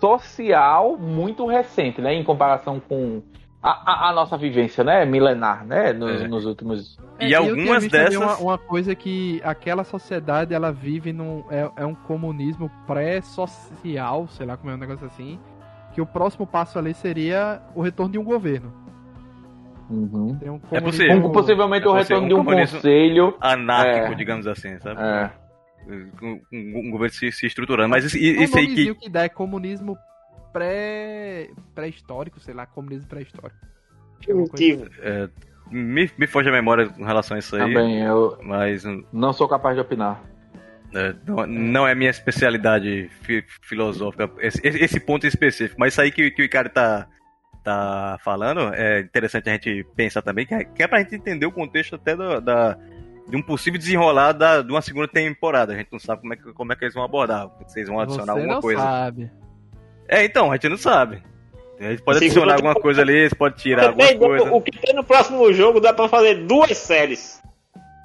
social 0.00 0.96
muito 0.98 1.46
recente, 1.46 2.00
né? 2.00 2.14
Em 2.14 2.22
comparação 2.24 2.78
com 2.80 3.22
a, 3.62 3.70
a- 3.70 4.10
a 4.10 4.12
nossa 4.12 4.36
vivência, 4.36 4.84
né? 4.84 5.04
Milenar, 5.06 5.64
né? 5.66 5.92
Nos, 5.92 6.20
É. 6.20 6.28
nos 6.28 6.44
últimos 6.44 6.98
E 7.18 7.32
eu 7.32 7.40
algumas 7.42 7.86
também 7.86 7.90
dessas- 7.90 8.16
Uma, 8.16 8.36
uma 8.36 8.58
coisa 8.58 8.94
que 8.94 9.40
aquela 9.42 9.84
sociedade 9.84 10.52
ela 10.52 10.70
vive 10.70 11.12
num. 11.12 11.44
É, 11.50 11.70
é 11.76 11.86
um 11.86 11.94
comunismo 11.94 12.70
pré-social, 12.86 14.26
sei 14.28 14.44
lá 14.46 14.56
como 14.56 14.70
é 14.70 14.74
um 14.74 14.78
negócio 14.78 15.06
assim. 15.06 15.38
Que 15.94 16.00
o 16.00 16.06
próximo 16.06 16.46
passo 16.46 16.78
ali 16.78 16.92
seria 16.92 17.62
o 17.74 17.80
retorno 17.80 18.12
de 18.12 18.18
um 18.18 18.24
governo. 18.24 18.70
Uhum. 19.88 20.38
Um 20.42 20.60
É 20.72 20.80
possível. 20.80 21.30
Possivelmente 21.30 21.86
É 21.86 21.88
o 21.88 21.92
possível, 21.92 22.16
retorno 22.16 22.28
de 22.28 22.34
um 22.34 22.40
um 22.40 22.44
comunismo- 22.44 22.76
conselho. 22.78 23.34
Anárquico, 23.40 24.12
É. 24.12 24.14
digamos 24.14 24.46
assim, 24.46 24.78
sabe? 24.80 25.00
É. 25.00 25.30
Um, 25.86 26.90
governo 26.90 27.12
se, 27.14 27.30
se 27.32 27.46
estruturando. 27.46 27.88
Mas 27.90 28.04
isso, 28.04 28.16
É 28.16 28.20
isso 28.44 28.56
aí 28.56 28.74
que. 28.74 28.94
que 28.94 29.08
dá 29.10 29.24
é 29.24 29.28
comunismo 29.28 29.96
pré 30.52 31.48
pré-histórico, 31.74 32.40
sei 32.40 32.54
lá, 32.54 32.66
comunismo 32.66 33.08
pré-histórico. 33.08 33.58
É 34.22 34.24
Primitivo. 34.26 34.86
é, 35.02 35.28
me, 35.70 36.10
me 36.16 36.26
foge 36.26 36.48
a 36.48 36.52
memória 36.52 36.88
com 36.88 37.04
relação 37.04 37.36
a 37.36 37.40
isso 37.40 37.54
aí. 37.56 37.62
Também, 37.62 38.02
eu 38.02 38.38
Mas 38.42 38.84
não 39.12 39.32
sou 39.32 39.48
capaz 39.48 39.74
de 39.74 39.82
opinar. 39.82 40.22
é, 40.94 41.14
não, 41.26 41.46
não 41.46 41.86
é 41.88 41.94
minha 41.94 42.10
especialidade 42.10 43.10
fi- 43.22 43.44
filosófica, 43.62 44.30
esse, 44.38 44.60
esse 44.66 45.00
ponto 45.00 45.26
específico. 45.26 45.76
Mas 45.78 45.92
isso 45.92 46.00
aí 46.00 46.10
que, 46.10 46.30
que 46.30 46.40
o 46.42 46.44
Ricardo 46.44 46.70
tá, 46.70 47.06
tá 47.62 48.16
falando 48.24 48.72
é 48.72 49.00
interessante 49.00 49.50
a 49.50 49.52
gente 49.52 49.84
pensar 49.96 50.22
também, 50.22 50.46
que 50.46 50.54
é, 50.54 50.64
que 50.64 50.82
é 50.82 50.86
pra 50.88 51.00
gente 51.00 51.16
entender 51.16 51.44
o 51.46 51.52
contexto 51.52 51.96
até 51.96 52.16
do- 52.16 52.40
da, 52.40 52.78
de 53.28 53.36
um 53.36 53.42
possível 53.42 53.78
desenrolar 53.78 54.32
da, 54.32 54.60
de 54.62 54.70
uma 54.70 54.82
segunda 54.82 55.08
temporada. 55.08 55.72
A 55.72 55.76
gente 55.76 55.88
não 55.92 55.98
sabe 55.98 56.20
como 56.22 56.34
é 56.34 56.36
que, 56.36 56.52
como 56.52 56.72
é 56.72 56.76
que 56.76 56.84
eles 56.84 56.94
vão 56.94 57.04
abordar. 57.04 57.48
Vocês 57.66 57.88
vão 57.88 58.00
adicionar 58.00 58.34
Você 58.34 58.38
alguma 58.40 58.54
não 58.54 58.60
coisa. 58.60 58.80
sabe. 58.82 59.30
É, 60.08 60.24
então, 60.24 60.50
a 60.50 60.54
gente 60.56 60.68
não 60.68 60.76
sabe. 60.76 61.22
A 61.80 61.90
gente 61.90 62.02
pode 62.02 62.18
adicionar 62.18 62.54
alguma 62.54 62.74
coisa 62.74 63.02
ali, 63.02 63.28
você 63.28 63.34
pode 63.34 63.56
tirar 63.56 63.88
alguma 63.88 64.06
Dependendo 64.06 64.26
coisa. 64.42 64.54
O 64.54 64.60
que 64.60 64.78
tem 64.78 64.94
no 64.94 65.02
próximo 65.02 65.52
jogo 65.52 65.80
dá 65.80 65.92
pra 65.92 66.08
fazer 66.08 66.46
duas 66.46 66.76
séries. 66.76 67.42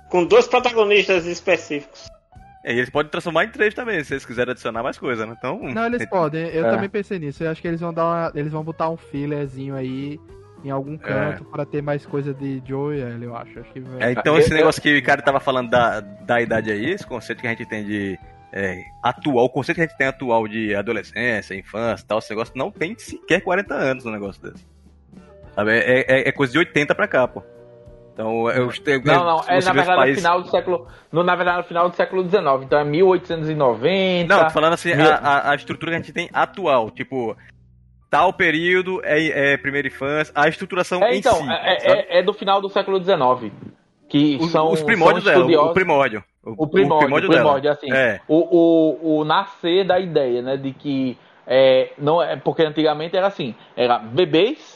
Com 0.09 0.25
dois 0.25 0.47
protagonistas 0.47 1.25
específicos. 1.25 2.07
É, 2.65 2.73
e 2.73 2.77
eles 2.77 2.89
podem 2.89 3.11
transformar 3.11 3.45
em 3.45 3.49
três 3.51 3.73
também, 3.73 4.03
se 4.03 4.13
eles 4.13 4.25
quiserem 4.25 4.51
adicionar 4.51 4.81
mais 4.83 4.97
coisa, 4.97 5.25
né? 5.25 5.35
Então. 5.37 5.59
Não, 5.61 5.85
eles 5.85 6.03
podem. 6.09 6.47
Eu 6.47 6.65
É. 6.65 6.71
também 6.71 6.89
pensei 6.89 7.19
nisso. 7.19 7.43
Eu 7.43 7.51
acho 7.51 7.61
que 7.61 7.67
eles 7.67 7.79
vão 7.79 7.93
dar 7.93 8.05
uma, 8.05 8.31
eles 8.35 8.51
vão 8.51 8.63
botar 8.63 8.89
um 8.89 8.97
fillerzinho 8.97 9.75
aí 9.75 10.19
em 10.63 10.69
algum 10.71 10.97
canto 10.97 11.45
pra 11.45 11.65
ter 11.65 11.81
mais 11.81 12.05
coisa 12.05 12.33
de 12.33 12.61
Joe 12.65 12.95
e 12.97 13.01
Ellie, 13.01 13.25
eu 13.25 13.35
acho. 13.35 13.59
Acho 13.59 13.71
que 13.71 13.79
vai. 13.79 14.09
É, 14.09 14.11
então 14.11 14.33
Eu- 14.35 14.39
esse 14.39 14.53
negócio 14.53 14.81
que 14.81 14.97
o 14.97 15.03
cara 15.03 15.21
tava 15.21 15.39
falando 15.39 15.69
da, 15.69 15.99
da 16.01 16.41
idade 16.41 16.71
aí, 16.71 16.91
esse 16.91 17.05
conceito 17.05 17.39
que 17.41 17.47
a 17.47 17.51
gente 17.51 17.65
tem 17.65 17.83
de 17.85 18.17
é, 18.51 18.81
atual, 19.03 19.45
o 19.45 19.49
conceito 19.49 19.75
que 19.77 19.83
a 19.83 19.87
gente 19.87 19.97
tem 19.97 20.07
atual 20.07 20.47
de 20.47 20.73
adolescência, 20.75 21.53
infância 21.55 22.03
e 22.03 22.07
tal, 22.07 22.17
esse 22.19 22.29
negócio 22.31 22.53
não 22.57 22.71
tem 22.71 22.97
sequer 22.97 23.41
40 23.41 23.73
anos 23.75 24.03
no 24.03 24.11
negócio 24.11 24.41
desse. 24.41 24.65
Sabe? 25.55 25.71
É, 25.71 25.99
é- 26.07 26.29
é 26.29 26.31
coisa 26.31 26.51
de 26.53 26.57
80 26.59 26.95
pra 26.95 27.07
cá, 27.07 27.27
pô. 27.27 27.43
Então, 28.13 28.49
eu, 28.49 28.69
eu, 28.85 29.01
Não, 29.05 29.23
não, 29.23 29.43
é 29.47 29.61
na 29.63 29.71
verdade 29.71 29.89
no 29.91 29.95
países- 29.95 30.17
final 30.21 30.41
do 30.41 30.49
século. 30.49 30.87
No, 31.11 31.23
na 31.23 31.35
verdade, 31.35 31.57
no 31.59 31.63
final 31.63 31.89
do 31.89 31.95
século 31.95 32.23
XIX. 32.27 32.63
Então 32.65 32.79
é 32.79 32.83
1890. 32.83 34.35
Não, 34.35 34.43
tô 34.45 34.49
falando 34.49 34.73
assim, 34.73 34.91
a, 34.93 35.15
a- 35.15 35.51
a 35.51 35.55
estrutura 35.55 35.91
que 35.91 35.95
a 35.95 35.99
gente 36.01 36.11
tem 36.11 36.29
atual, 36.33 36.89
tipo, 36.91 37.37
tal 38.09 38.33
período 38.33 39.01
é, 39.03 39.53
é 39.53 39.57
primeira 39.57 39.87
infância, 39.87 40.33
a 40.35 40.47
estruturação 40.47 41.03
É, 41.03 41.15
em 41.15 41.19
então, 41.19 41.35
si. 41.35 41.49
é, 41.49 41.91
é- 41.91 42.19
é 42.19 42.23
do 42.23 42.33
final 42.33 42.59
do 42.61 42.69
século 42.69 43.01
XIX. 43.03 43.51
Que 44.09 44.37
os, 44.41 44.51
são 44.51 44.71
os 44.71 44.81
primórdios 44.81 45.23
são 45.23 45.45
dela, 45.45 45.65
o 45.65 45.73
primórdio. 45.73 46.23
O 46.43 46.65
primórdio, 46.67 47.15
o 47.15 47.21
dela. 47.21 47.33
primórdio, 47.35 47.71
assim. 47.71 47.91
É. 47.93 48.19
O, 48.27 48.37
o, 48.37 49.19
o 49.19 49.23
nascer 49.23 49.85
da 49.85 49.99
ideia, 49.99 50.41
né? 50.41 50.57
De 50.57 50.73
que. 50.73 51.15
É, 51.45 51.91
não 51.97 52.21
é, 52.21 52.35
porque 52.35 52.63
antigamente 52.63 53.15
era 53.15 53.27
assim: 53.27 53.53
era 53.75 53.99
bebês 53.99 54.75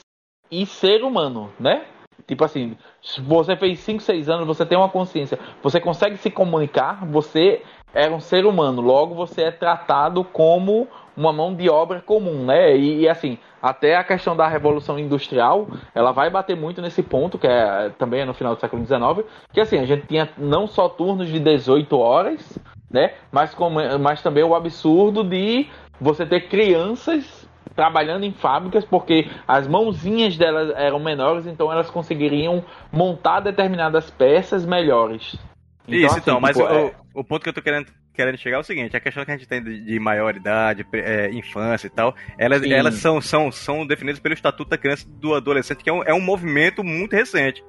e 0.51 0.65
ser 0.67 1.03
humano, 1.03 1.51
né? 1.59 1.83
Tipo 2.27 2.43
assim, 2.45 2.77
você 3.23 3.55
fez 3.55 3.79
5, 3.79 4.01
6 4.03 4.29
anos, 4.29 4.45
você 4.45 4.65
tem 4.65 4.77
uma 4.77 4.87
consciência, 4.89 5.37
você 5.61 5.79
consegue 5.79 6.15
se 6.17 6.29
comunicar, 6.29 7.03
você 7.05 7.61
é 7.93 8.07
um 8.09 8.19
ser 8.19 8.45
humano, 8.45 8.81
logo 8.81 9.13
você 9.15 9.43
é 9.43 9.51
tratado 9.51 10.23
como 10.23 10.87
uma 11.15 11.31
mão 11.31 11.53
de 11.53 11.69
obra 11.69 12.01
comum, 12.01 12.45
né? 12.45 12.75
E, 12.75 13.01
e, 13.01 13.09
assim, 13.09 13.37
até 13.61 13.95
a 13.95 14.03
questão 14.03 14.35
da 14.35 14.47
revolução 14.47 14.99
industrial, 14.99 15.67
ela 15.93 16.11
vai 16.11 16.29
bater 16.29 16.55
muito 16.55 16.81
nesse 16.81 17.01
ponto, 17.03 17.37
que 17.37 17.47
é 17.47 17.91
também 17.97 18.21
é 18.21 18.25
no 18.25 18.33
final 18.33 18.55
do 18.55 18.61
século 18.61 18.85
XIX, 18.85 19.27
que 19.51 19.61
assim, 19.61 19.79
a 19.79 19.85
gente 19.85 20.07
tinha 20.07 20.29
não 20.37 20.67
só 20.67 20.89
turnos 20.89 21.29
de 21.29 21.39
18 21.39 21.97
horas, 21.97 22.57
né? 22.89 23.13
Mas, 23.31 23.53
como, 23.53 23.79
mas 23.99 24.21
também 24.21 24.43
o 24.43 24.55
absurdo 24.55 25.23
de 25.23 25.67
você 25.99 26.25
ter 26.25 26.47
crianças 26.47 27.47
trabalhando 27.75 28.23
em 28.23 28.31
fábricas 28.31 28.85
porque 28.85 29.27
as 29.47 29.67
mãozinhas 29.67 30.37
delas 30.37 30.71
eram 30.75 30.99
menores, 30.99 31.47
então 31.47 31.71
elas 31.71 31.89
conseguiriam 31.89 32.63
montar 32.91 33.39
determinadas 33.39 34.11
peças 34.11 34.65
melhores. 34.65 35.35
Isso, 35.87 36.05
assim, 36.05 36.19
então, 36.21 36.39
mas 36.39 36.55
tipo, 36.55 36.69
o, 36.69 36.77
é- 36.77 36.95
o 37.13 37.23
ponto 37.23 37.43
que 37.43 37.49
eu 37.49 37.53
tô 37.53 37.61
querendo, 37.61 37.87
querendo 38.13 38.37
chegar 38.37 38.57
é 38.57 38.59
o 38.59 38.63
seguinte, 38.63 38.95
a 38.95 38.99
questão 38.99 39.25
que 39.25 39.31
a 39.31 39.37
gente 39.37 39.47
tem 39.47 39.63
de, 39.63 39.79
de 39.81 39.99
maioridade, 39.99 40.85
é, 40.93 41.29
infância 41.31 41.87
e 41.87 41.89
tal, 41.89 42.15
elas, 42.37 42.61
Sim. 42.61 42.73
elas 42.73 42.95
são, 42.95 43.19
são, 43.19 43.51
são 43.51 43.85
definidas 43.85 44.19
pelo 44.19 44.33
Estatuto 44.33 44.69
da 44.69 44.77
Criança 44.77 45.05
e 45.07 45.19
do 45.19 45.33
Adolescente, 45.33 45.83
que 45.83 45.89
é 45.89 45.93
um, 45.93 46.03
é 46.03 46.13
um 46.13 46.21
movimento 46.21 46.83
muito 46.83 47.15
recente. 47.15 47.63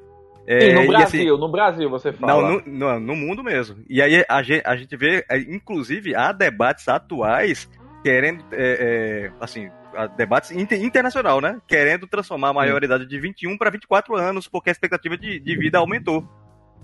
É, 0.46 0.60
Sim, 0.60 0.74
no 0.74 0.86
Brasil, 0.86 1.20
assim, 1.20 1.40
no 1.40 1.48
Brasil 1.48 1.90
você 1.90 2.12
fala. 2.12 2.42
Não, 2.42 2.60
no, 2.60 2.62
no, 2.66 3.00
no 3.00 3.16
mundo 3.16 3.42
mesmo. 3.42 3.82
E 3.88 4.02
aí 4.02 4.24
a 4.28 4.42
gente, 4.42 4.62
a 4.66 4.76
gente 4.76 4.94
vê, 4.96 5.24
é, 5.30 5.38
inclusive, 5.38 6.14
há 6.14 6.32
debates 6.32 6.86
atuais 6.86 7.68
querendo, 8.02 8.44
é, 8.52 9.30
é, 9.30 9.32
assim, 9.40 9.70
debates 10.16 10.50
inter, 10.50 10.82
internacional, 10.82 11.40
né? 11.40 11.58
Querendo 11.66 12.06
transformar 12.06 12.50
a 12.50 12.52
maioridade 12.52 13.06
de 13.06 13.18
21 13.18 13.56
para 13.56 13.70
24 13.70 14.14
anos, 14.16 14.46
porque 14.46 14.68
a 14.68 14.72
expectativa 14.72 15.16
de, 15.16 15.40
de 15.40 15.56
vida 15.56 15.78
aumentou. 15.78 16.28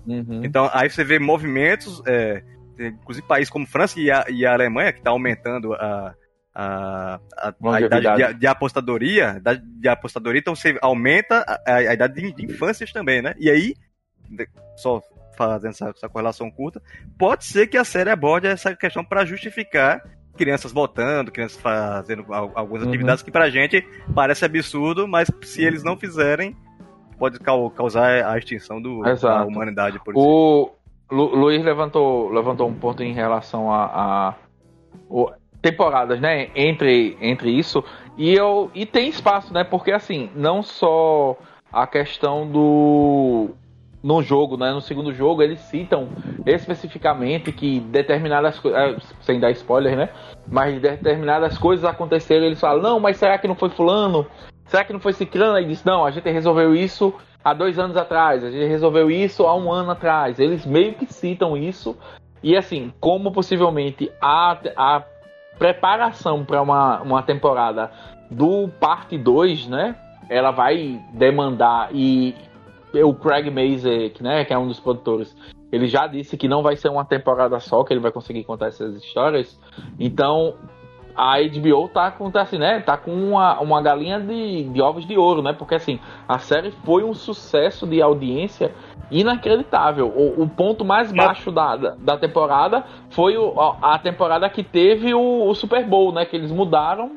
Uhum. 0.07 0.41
Então, 0.43 0.69
aí 0.73 0.89
você 0.89 1.03
vê 1.03 1.19
movimentos, 1.19 2.01
é, 2.07 2.43
inclusive 2.87 3.25
países 3.27 3.49
como 3.49 3.65
França 3.65 3.99
e 3.99 4.09
a, 4.11 4.25
e 4.29 4.45
a 4.45 4.53
Alemanha, 4.53 4.91
que 4.91 4.99
está 4.99 5.11
aumentando 5.11 5.73
a, 5.73 6.13
a, 6.53 7.19
a, 7.37 7.53
a 7.73 7.81
idade 7.81 8.07
de, 8.33 8.39
de 8.39 8.47
apostadoria, 8.47 9.39
da- 9.41 9.53
de 9.53 9.87
apostadoria, 9.87 10.39
então 10.39 10.55
você 10.55 10.77
aumenta 10.81 11.45
a, 11.65 11.75
a 11.75 11.93
idade 11.93 12.13
de, 12.21 12.31
de 12.33 12.45
infâncias 12.45 12.91
também, 12.91 13.21
né? 13.21 13.33
E 13.39 13.49
aí, 13.49 13.73
só 14.77 15.01
fazendo 15.37 15.71
essa, 15.71 15.89
essa 15.89 16.09
correlação 16.09 16.51
curta, 16.51 16.81
pode 17.17 17.45
ser 17.45 17.67
que 17.67 17.77
a 17.77 17.83
série 17.83 18.09
aborde 18.09 18.47
essa 18.47 18.75
questão 18.75 19.03
para 19.03 19.25
justificar 19.25 20.01
crianças 20.37 20.71
votando, 20.71 21.31
crianças 21.31 21.59
fazendo 21.59 22.25
al- 22.33 22.51
algumas 22.55 22.83
Uhum. 22.83 22.89
atividades 22.89 23.23
que 23.23 23.31
pra 23.31 23.49
gente 23.49 23.81
parece 24.13 24.45
absurdo, 24.45 25.07
mas 25.07 25.29
se 25.43 25.63
eles 25.63 25.83
não 25.83 25.97
fizerem, 25.97 26.55
pode 27.17 27.39
cau- 27.39 27.69
causar 27.71 28.25
a 28.25 28.37
extinção 28.37 28.81
do, 28.81 29.01
da 29.03 29.45
humanidade, 29.45 29.99
por 30.03 30.13
exemplo. 30.13 30.29
O 30.29 30.71
Lu, 31.11 31.35
Luiz 31.35 31.63
levantou, 31.63 32.31
levantou 32.31 32.67
um 32.67 32.73
ponto 32.73 33.03
em 33.03 33.13
relação 33.13 33.71
a, 33.71 33.85
a- 33.85 34.35
o- 35.09 35.29
temporadas, 35.61 36.19
né? 36.19 36.49
Entre, 36.55 37.17
entre 37.21 37.51
isso 37.51 37.83
e 38.17 38.33
eu 38.33 38.71
e 38.73 38.85
tem 38.85 39.09
espaço, 39.09 39.53
né? 39.53 39.63
Porque 39.63 39.91
assim, 39.91 40.29
não 40.35 40.63
só 40.63 41.37
a 41.71 41.85
questão 41.85 42.47
do 42.47 43.49
no 44.03 44.23
jogo, 44.23 44.57
né? 44.57 44.71
No 44.71 44.81
segundo 44.81 45.13
jogo 45.13 45.43
eles 45.43 45.59
citam 45.59 46.09
especificamente 46.45 47.51
que 47.51 47.79
determinadas 47.79 48.57
coisas, 48.59 49.13
sem 49.21 49.39
dar 49.39 49.51
spoiler, 49.51 49.95
né? 49.95 50.09
Mas 50.47 50.81
determinadas 50.81 51.57
coisas 51.57 51.85
aconteceram, 51.85 52.45
eles 52.45 52.59
falam, 52.59 52.81
não, 52.81 52.99
mas 52.99 53.17
será 53.17 53.37
que 53.37 53.47
não 53.47 53.55
foi 53.55 53.69
fulano? 53.69 54.25
Será 54.65 54.83
que 54.83 54.93
não 54.93 54.99
foi 54.99 55.13
ciclano? 55.13 55.55
Aí 55.55 55.65
diz, 55.65 55.83
não, 55.83 56.03
a 56.05 56.11
gente 56.11 56.29
resolveu 56.31 56.73
isso 56.73 57.13
há 57.43 57.53
dois 57.53 57.77
anos 57.79 57.97
atrás, 57.97 58.43
a 58.43 58.51
gente 58.51 58.67
resolveu 58.67 59.09
isso 59.09 59.45
há 59.45 59.55
um 59.55 59.71
ano 59.71 59.91
atrás. 59.91 60.39
Eles 60.39 60.65
meio 60.65 60.93
que 60.93 61.11
citam 61.11 61.57
isso. 61.57 61.97
E 62.43 62.55
assim, 62.55 62.91
como 62.99 63.31
possivelmente 63.31 64.11
a, 64.21 64.57
a 64.75 65.03
preparação 65.57 66.43
para 66.43 66.61
uma, 66.61 67.01
uma 67.01 67.23
temporada 67.23 67.91
do 68.29 68.67
parte 68.79 69.17
2, 69.17 69.67
né? 69.67 69.95
Ela 70.29 70.51
vai 70.51 70.99
demandar 71.13 71.89
e 71.93 72.33
o 72.93 73.13
Craig 73.13 73.49
Mazek, 73.49 74.21
né, 74.21 74.43
que 74.43 74.53
é 74.53 74.57
um 74.57 74.67
dos 74.67 74.79
produtores, 74.79 75.35
ele 75.71 75.87
já 75.87 76.07
disse 76.07 76.35
que 76.35 76.47
não 76.47 76.61
vai 76.61 76.75
ser 76.75 76.89
uma 76.89 77.05
temporada 77.05 77.57
só 77.59 77.83
que 77.83 77.93
ele 77.93 78.01
vai 78.01 78.11
conseguir 78.11 78.43
contar 78.43 78.67
essas 78.67 78.95
histórias. 78.95 79.57
Então, 79.97 80.55
a 81.15 81.35
HBO 81.41 81.87
tá 81.89 82.11
com, 82.11 82.29
tá 82.31 82.41
assim, 82.41 82.57
né, 82.57 82.79
tá 82.79 82.97
com 82.97 83.11
uma, 83.11 83.59
uma 83.59 83.81
galinha 83.81 84.19
de, 84.19 84.63
de 84.63 84.81
ovos 84.81 85.05
de 85.05 85.17
ouro, 85.17 85.41
né? 85.41 85.53
Porque 85.53 85.75
assim, 85.75 85.99
a 86.27 86.37
série 86.39 86.71
foi 86.85 87.03
um 87.03 87.13
sucesso 87.13 87.85
de 87.87 88.01
audiência 88.01 88.73
inacreditável. 89.09 90.07
O, 90.07 90.43
o 90.43 90.49
ponto 90.49 90.83
mais 90.85 91.11
baixo 91.11 91.51
da, 91.51 91.75
da, 91.75 91.95
da 91.97 92.17
temporada 92.17 92.83
foi 93.09 93.37
o- 93.37 93.53
a, 93.81 93.97
temporada 93.99 94.49
que 94.49 94.63
teve 94.63 95.13
o, 95.13 95.47
o 95.47 95.53
Super 95.55 95.85
Bowl, 95.85 96.11
né? 96.11 96.25
Que 96.25 96.35
eles 96.35 96.51
mudaram 96.51 97.13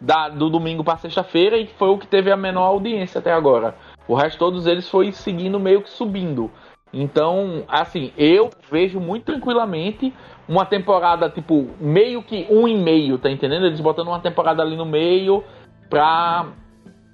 da- 0.00 0.28
do 0.28 0.50
domingo 0.50 0.82
para 0.84 0.96
sexta-feira 0.98 1.56
e 1.56 1.66
foi 1.66 1.88
o 1.88 1.98
que 1.98 2.06
teve 2.06 2.30
a 2.30 2.36
menor 2.36 2.64
audiência 2.66 3.18
até 3.18 3.32
agora. 3.32 3.74
O 4.06 4.14
resto 4.14 4.38
todos 4.38 4.66
eles 4.66 4.88
foi 4.88 5.12
seguindo 5.12 5.58
meio 5.58 5.80
que 5.82 5.88
subindo. 5.90 6.50
Então, 6.94 7.64
assim, 7.66 8.12
eu 8.16 8.50
vejo 8.70 9.00
muito 9.00 9.24
tranquilamente 9.24 10.14
uma 10.48 10.64
temporada, 10.64 11.28
tipo, 11.28 11.68
meio 11.80 12.22
que 12.22 12.46
um 12.48 12.68
e 12.68 12.76
meio, 12.76 13.18
tá 13.18 13.28
entendendo? 13.28 13.66
Eles 13.66 13.80
botando 13.80 14.08
uma 14.08 14.20
temporada 14.20 14.62
ali 14.62 14.76
no 14.76 14.86
meio 14.86 15.42
pra 15.90 16.46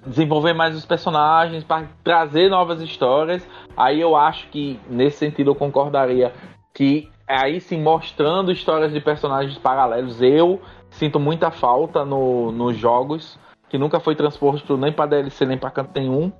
desenvolver 0.05 0.53
mais 0.53 0.75
os 0.75 0.85
personagens, 0.85 1.63
pra 1.63 1.85
trazer 2.03 2.49
novas 2.49 2.79
histórias. 2.79 3.47
Aí 3.75 3.99
eu 3.99 4.15
acho 4.15 4.47
que, 4.49 4.79
nesse 4.87 5.17
sentido, 5.17 5.51
eu 5.51 5.55
concordaria 5.55 6.31
que 6.73 7.09
aí 7.27 7.59
sim, 7.59 7.81
mostrando 7.81 8.51
histórias 8.51 8.93
de 8.93 8.99
personagens 8.99 9.57
paralelos, 9.57 10.21
eu 10.21 10.61
sinto 10.89 11.19
muita 11.19 11.49
falta 11.49 12.05
no, 12.05 12.51
nos 12.51 12.77
jogos, 12.77 13.39
que 13.69 13.77
nunca 13.77 13.99
foi 13.99 14.15
transposto 14.15 14.77
nem 14.77 14.91
pra 14.91 15.05
DLC 15.05 15.45
nem 15.45 15.57
pra 15.57 15.71
canto 15.71 15.91
nenhum, 15.95 16.31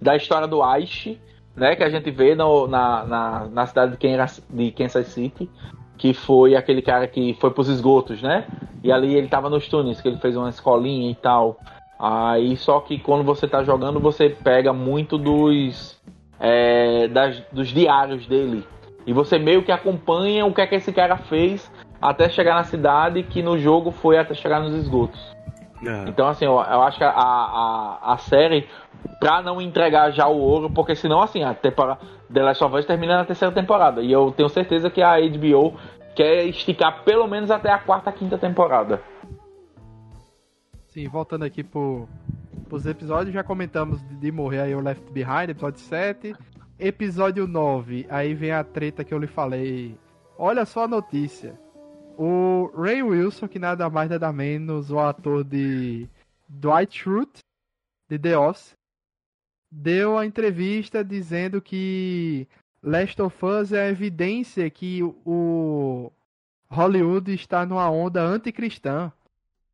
da 0.00 0.16
história 0.16 0.48
do 0.48 0.62
Aishi, 0.62 1.20
né, 1.56 1.76
que 1.76 1.84
a 1.84 1.90
gente 1.90 2.10
vê 2.10 2.34
no- 2.34 2.66
na, 2.66 3.04
na, 3.04 3.46
na 3.46 3.66
cidade 3.66 3.96
de 4.50 4.70
Kansas, 4.72 5.06
City, 5.08 5.50
que 5.98 6.14
foi 6.14 6.56
aquele 6.56 6.82
cara 6.82 7.06
que 7.06 7.36
foi 7.40 7.50
pros 7.50 7.68
esgotos, 7.68 8.22
né? 8.22 8.46
E 8.82 8.90
ali 8.90 9.14
ele 9.14 9.28
tava 9.28 9.48
nos 9.48 9.68
túneis, 9.68 10.00
que 10.00 10.08
ele 10.08 10.16
fez 10.18 10.36
uma 10.36 10.48
escolinha 10.48 11.10
e 11.10 11.14
tal. 11.14 11.60
Aí 11.98 12.56
só 12.56 12.80
que 12.80 12.98
quando 12.98 13.22
você 13.22 13.46
tá 13.46 13.62
jogando, 13.62 14.00
você 14.00 14.28
pega 14.28 14.72
muito 14.72 15.16
dos 15.16 16.00
é, 16.40 17.06
das, 17.08 17.40
dos 17.52 17.68
diários 17.68 18.26
dele. 18.26 18.66
E 19.06 19.12
você 19.12 19.38
meio 19.38 19.62
que 19.62 19.70
acompanha 19.70 20.44
o 20.44 20.52
que 20.52 20.60
é 20.60 20.66
que 20.66 20.74
esse 20.74 20.92
cara 20.92 21.16
fez 21.16 21.70
até 22.00 22.28
chegar 22.28 22.56
na 22.56 22.64
cidade, 22.64 23.22
que 23.22 23.42
no 23.42 23.56
jogo 23.56 23.92
foi 23.92 24.18
até 24.18 24.34
chegar 24.34 24.60
nos 24.60 24.74
esgotos. 24.74 25.31
Ah. 25.86 26.04
Então, 26.06 26.28
assim, 26.28 26.44
eu, 26.44 26.52
eu 26.52 26.82
acho 26.82 26.98
que 26.98 27.04
a, 27.04 27.10
a, 27.10 28.12
a 28.14 28.18
série, 28.18 28.68
pra 29.18 29.42
não 29.42 29.60
entregar 29.60 30.10
já 30.10 30.26
o 30.26 30.38
ouro, 30.38 30.70
porque 30.70 30.94
senão, 30.94 31.20
assim, 31.20 31.42
a 31.42 31.54
temporada 31.54 32.00
The 32.32 32.42
Last 32.42 32.64
of 32.64 32.76
Us 32.76 32.86
termina 32.86 33.18
na 33.18 33.24
terceira 33.24 33.54
temporada. 33.54 34.00
E 34.00 34.10
eu 34.10 34.32
tenho 34.32 34.48
certeza 34.48 34.90
que 34.90 35.02
a 35.02 35.16
HBO 35.20 35.76
quer 36.14 36.44
esticar 36.46 37.02
pelo 37.04 37.26
menos 37.26 37.50
até 37.50 37.70
a 37.70 37.78
quarta, 37.78 38.12
quinta 38.12 38.38
temporada. 38.38 39.02
Sim, 40.86 41.08
voltando 41.08 41.44
aqui 41.44 41.62
pro, 41.62 42.08
pros 42.68 42.86
episódios, 42.86 43.34
já 43.34 43.42
comentamos 43.42 44.02
de, 44.02 44.16
de 44.16 44.32
morrer 44.32 44.60
aí 44.60 44.74
o 44.74 44.80
Left 44.80 45.10
Behind, 45.10 45.50
episódio 45.50 45.80
7. 45.80 46.34
Episódio 46.78 47.46
9, 47.46 48.06
aí 48.10 48.34
vem 48.34 48.50
a 48.50 48.64
treta 48.64 49.04
que 49.04 49.14
eu 49.14 49.18
lhe 49.18 49.26
falei. 49.26 49.96
Olha 50.36 50.64
só 50.64 50.84
a 50.84 50.88
notícia. 50.88 51.54
O 52.16 52.70
Ray 52.74 53.02
Wilson, 53.02 53.48
que 53.48 53.58
nada 53.58 53.88
mais 53.88 54.10
nada 54.10 54.32
menos 54.32 54.90
o 54.90 54.98
ator 54.98 55.44
de 55.44 56.08
Dwight 56.48 56.98
Schrute, 56.98 57.40
de 58.08 58.18
The 58.18 58.36
Office, 58.36 58.74
deu 59.70 60.18
a 60.18 60.26
entrevista 60.26 61.02
dizendo 61.02 61.60
que 61.62 62.46
Last 62.82 63.20
of 63.22 63.44
Us 63.44 63.72
é 63.72 63.86
a 63.86 63.88
evidência 63.88 64.68
que 64.68 65.02
o 65.02 66.12
Hollywood 66.68 67.32
está 67.32 67.64
numa 67.64 67.88
onda 67.90 68.20
anticristã. 68.22 69.12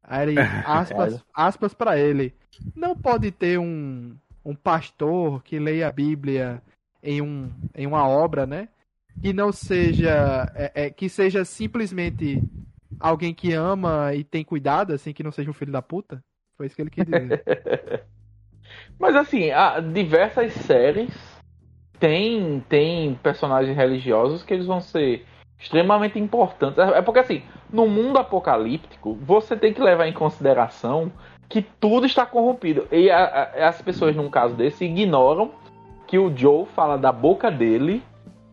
Aí 0.03 0.31
ele, 0.31 0.41
aspas, 0.67 1.25
aspas 1.35 1.75
para 1.75 1.99
ele. 1.99 2.35
Não 2.75 2.97
pode 2.97 3.31
ter 3.31 3.59
um, 3.59 4.17
um 4.45 4.55
pastor 4.55 5.43
que 5.43 5.59
leia 5.59 5.89
a 5.89 5.93
Bíblia 5.93 6.63
em, 7.03 7.21
um, 7.23 7.51
em 7.75 7.87
uma 7.87 8.07
obra, 8.07 8.47
né? 8.47 8.69
Que 9.21 9.33
não 9.33 9.53
seja. 9.53 10.51
É, 10.55 10.87
é, 10.87 10.91
que 10.91 11.09
seja 11.09 11.45
simplesmente 11.45 12.43
alguém 13.01 13.35
que 13.35 13.53
ama 13.53 14.15
e 14.15 14.25
tem 14.25 14.45
cuidado, 14.45 14.93
assim, 14.93 15.13
que 15.13 15.23
não 15.23 15.33
seja 15.33 15.51
um 15.51 15.55
filho 15.55 15.73
da 15.73 15.83
puta. 15.83 16.23
Foi 16.57 16.67
isso 16.67 16.75
que 16.75 16.83
ele 16.83 16.91
quis 16.91 17.05
dizer. 17.05 18.05
Mas 18.99 19.15
assim, 19.17 19.51
há 19.51 19.81
diversas 19.81 20.53
séries 20.53 21.15
tem, 21.99 22.63
tem 22.69 23.15
personagens 23.23 23.77
religiosos 23.77 24.43
que 24.43 24.55
eles 24.55 24.67
vão 24.67 24.81
ser 24.81 25.25
extremamente 25.59 26.19
importantes. 26.19 26.79
É 26.79 27.03
porque 27.03 27.21
assim, 27.21 27.43
no 27.73 27.89
mundo 27.89 28.19
apocalíptico, 28.19 29.15
você 29.23 29.57
tem 29.57 29.73
que 29.73 29.81
levar 29.81 30.07
em 30.07 30.13
consideração 30.13 31.13
que 31.49 31.63
tudo 31.63 32.07
está 32.07 32.27
corrompido. 32.27 32.87
E 32.93 33.11
a, 33.11 33.25
a, 33.25 33.69
as 33.69 33.81
pessoas, 33.81 34.15
num 34.15 34.31
caso 34.31 34.55
desse, 34.55 34.85
ignoram 34.85 35.51
que 36.07 36.19
o 36.19 36.35
Joe 36.35 36.67
fala 36.67 36.97
da 36.97 37.13
boca 37.13 37.51
dele 37.51 38.03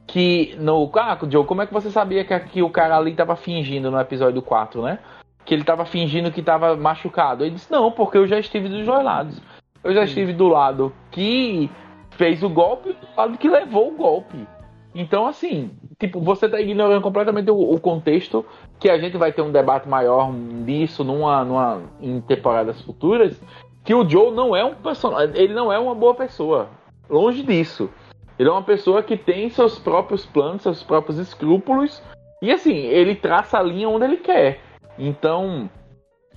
que 0.08 0.56
no. 0.60 0.90
Ah, 0.96 1.18
Joe, 1.30 1.46
como 1.46 1.62
é 1.62 1.68
que 1.68 1.74
você 1.74 1.90
sabia 1.90 2.24
que, 2.24 2.40
que 2.40 2.62
o 2.64 2.70
cara 2.70 2.98
ali 2.98 3.12
estava 3.12 3.36
fingindo 3.36 3.90
no 3.90 4.00
episódio 4.00 4.42
4, 4.42 4.82
né? 4.82 5.00
Que 5.44 5.54
ele 5.54 5.62
estava 5.62 5.86
fingindo 5.86 6.32
que 6.32 6.40
estava 6.40 6.76
machucado. 6.76 7.44
Ele 7.44 7.56
disse, 7.56 7.72
não, 7.72 7.92
porque 7.92 8.18
eu 8.18 8.28
já 8.28 8.40
estive 8.40 8.68
dos 8.68 8.86
dois 8.86 9.04
lados. 9.04 9.42
Eu 9.84 9.94
já 9.94 10.04
estive 10.04 10.34
do 10.34 10.48
lado 10.48 10.92
que 11.12 11.70
fez 12.12 12.42
o 12.42 12.50
golpe 12.50 12.90
e 12.90 12.94
do 12.94 13.08
lado 13.16 13.38
que 13.38 13.48
levou 13.48 13.90
o 13.90 13.96
golpe. 13.96 14.48
Então, 14.96 15.28
assim, 15.28 15.72
tipo, 16.00 16.22
você 16.22 16.48
tá 16.48 16.60
ignorando 16.60 17.02
completamente 17.02 17.52
o, 17.52 17.74
o, 17.74 17.80
contexto 17.80 18.46
que 18.80 18.90
a 18.90 18.98
gente 18.98 19.18
vai 19.18 19.34
ter 19.34 19.42
um 19.42 19.52
debate 19.52 19.88
maior 19.90 20.34
disso 20.66 21.04
numa, 21.04 21.44
numa, 21.44 21.82
em 22.02 22.22
temporadas 22.22 22.82
futuras. 22.82 23.40
Que 23.84 23.94
o 23.94 24.08
Joe 24.08 24.32
não 24.32 24.56
é 24.56 24.64
um 24.64 24.74
personagem, 24.74 25.36
ele 25.36 25.54
não 25.54 25.72
é 25.72 25.78
uma 25.78 25.94
boa 25.94 26.16
pessoa. 26.16 26.70
Longe 27.10 27.44
disso. 27.44 27.90
Ele 28.38 28.50
é 28.50 28.52
uma 28.52 28.64
pessoa 28.64 29.02
que 29.02 29.18
tem 29.18 29.50
seus 29.50 29.80
próprios 29.80 30.26
planos, 30.26 30.64
seus 30.64 30.84
próprios 30.84 31.18
escrúpulos. 31.18 32.02
E 32.42 32.52
assim, 32.52 32.76
ele 32.76 33.16
traça 33.16 33.58
a 33.58 33.64
linha 33.64 33.90
onde 33.90 34.06
ele 34.06 34.18
quer. 34.18 34.60
Então, 34.98 35.70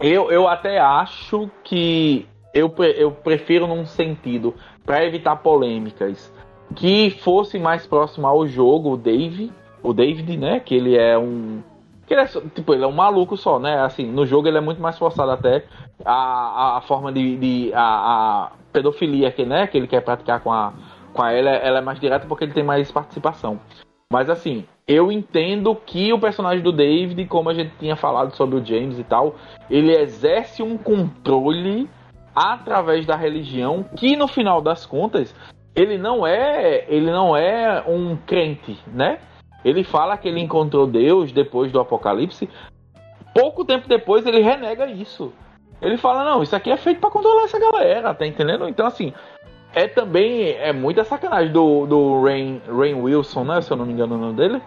eu, 0.01 0.31
eu 0.31 0.47
até 0.47 0.79
acho 0.79 1.51
que 1.65 2.27
eu, 2.55 2.73
eu 2.97 3.11
prefiro 3.11 3.66
num 3.66 3.85
sentido, 3.85 4.55
para 4.85 5.05
evitar 5.05 5.37
polêmicas, 5.37 6.33
que 6.75 7.11
fosse 7.11 7.59
mais 7.59 7.87
próximo 7.87 8.27
ao 8.27 8.47
jogo 8.47 8.93
o 8.93 8.97
Dave, 8.97 9.53
o 9.83 9.93
David, 9.93 10.37
né? 10.37 10.61
Que 10.61 10.75
ele 10.75 10.97
é 10.97 11.19
um. 11.19 11.62
Que 12.07 12.15
ele 12.15 12.23
é, 12.23 12.27
tipo, 12.55 12.73
ele 12.73 12.85
é 12.85 12.87
um 12.87 12.93
maluco 12.93 13.37
só, 13.37 13.59
né? 13.59 13.81
Assim, 13.81 14.07
no 14.07 14.25
jogo 14.25 14.49
ele 14.49 14.59
é 14.59 14.62
muito 14.62 14.81
mais 14.81 14.97
forçado 14.97 15.31
até 15.31 15.65
a, 16.05 16.79
a, 16.79 16.81
forma 16.81 17.12
de. 17.12 17.37
de 17.37 17.73
a, 17.75 17.83
a, 17.83 18.53
pedofilia 18.73 19.33
que, 19.33 19.47
né, 19.47 19.66
que 19.66 19.79
ele 19.79 19.87
quer 19.87 20.03
praticar 20.03 20.41
com 20.41 20.53
a, 20.53 20.75
com 21.19 21.24
a 21.24 21.32
ela, 21.32 21.51
é 21.51 21.81
mais 21.81 21.99
direta 21.99 22.28
porque 22.28 22.45
ele 22.45 22.53
tem 22.55 22.62
mais 22.62 22.93
participação. 22.93 23.59
Mas 24.11 24.31
assim, 24.31 24.65
eu 24.86 25.11
entendo 25.11 25.74
que 25.74 26.12
o 26.12 26.20
personagem 26.20 26.62
do 26.62 26.70
David, 26.70 27.27
como 27.27 27.51
a 27.51 27.55
gente 27.55 27.73
tinha 27.77 27.97
falado 27.97 28.36
sobre 28.36 28.57
o 28.57 28.65
James 28.65 29.01
e 29.01 29.03
tal, 29.03 29.35
ele 29.69 29.93
exerce 29.97 30.62
um 30.62 30.78
controle 30.78 31.90
através 32.36 33.05
da 33.05 33.16
religião 33.16 33.85
que 33.97 34.15
no 34.15 34.28
final 34.28 34.62
das 34.62 34.86
contas 34.86 35.35
ele 35.74 35.99
não 35.99 36.24
é 36.24 36.85
ele 36.89 37.11
não 37.11 37.36
é 37.36 37.82
um 37.85 38.16
crente, 38.16 38.78
né? 38.86 39.19
Ele 39.65 39.82
fala 39.82 40.16
que 40.16 40.28
ele 40.28 40.40
encontrou 40.40 40.86
Deus 40.86 41.32
depois 41.32 41.73
do 41.73 41.81
Apocalipse. 41.81 42.49
Pouco 43.35 43.65
tempo 43.65 43.89
depois 43.89 44.24
ele 44.24 44.40
renega 44.40 44.86
isso. 44.86 45.32
Ele 45.82 45.97
fala 45.97 46.24
não, 46.24 46.45
isso 46.45 46.55
aqui 46.55 46.70
é 46.70 46.77
feito 46.77 47.01
para 47.01 47.11
controlar 47.11 47.43
essa 47.43 47.59
galera, 47.59 48.15
tá 48.15 48.24
entendendo? 48.24 48.69
Então 48.69 48.86
assim 48.86 49.12
é 49.74 49.86
também 49.86 50.51
é 50.51 50.73
muita 50.73 51.05
sacanagem 51.05 51.53
do 51.53 51.86
do 51.86 52.23
Rain, 52.23 52.61
Rain 52.66 52.95
Wilson, 52.95 53.45
né? 53.45 53.61
Se 53.61 53.70
eu 53.70 53.77
não 53.77 53.86
me 53.86 53.93
engano 53.93 54.15
o 54.15 54.19
nome 54.19 54.35
dele. 54.35 54.62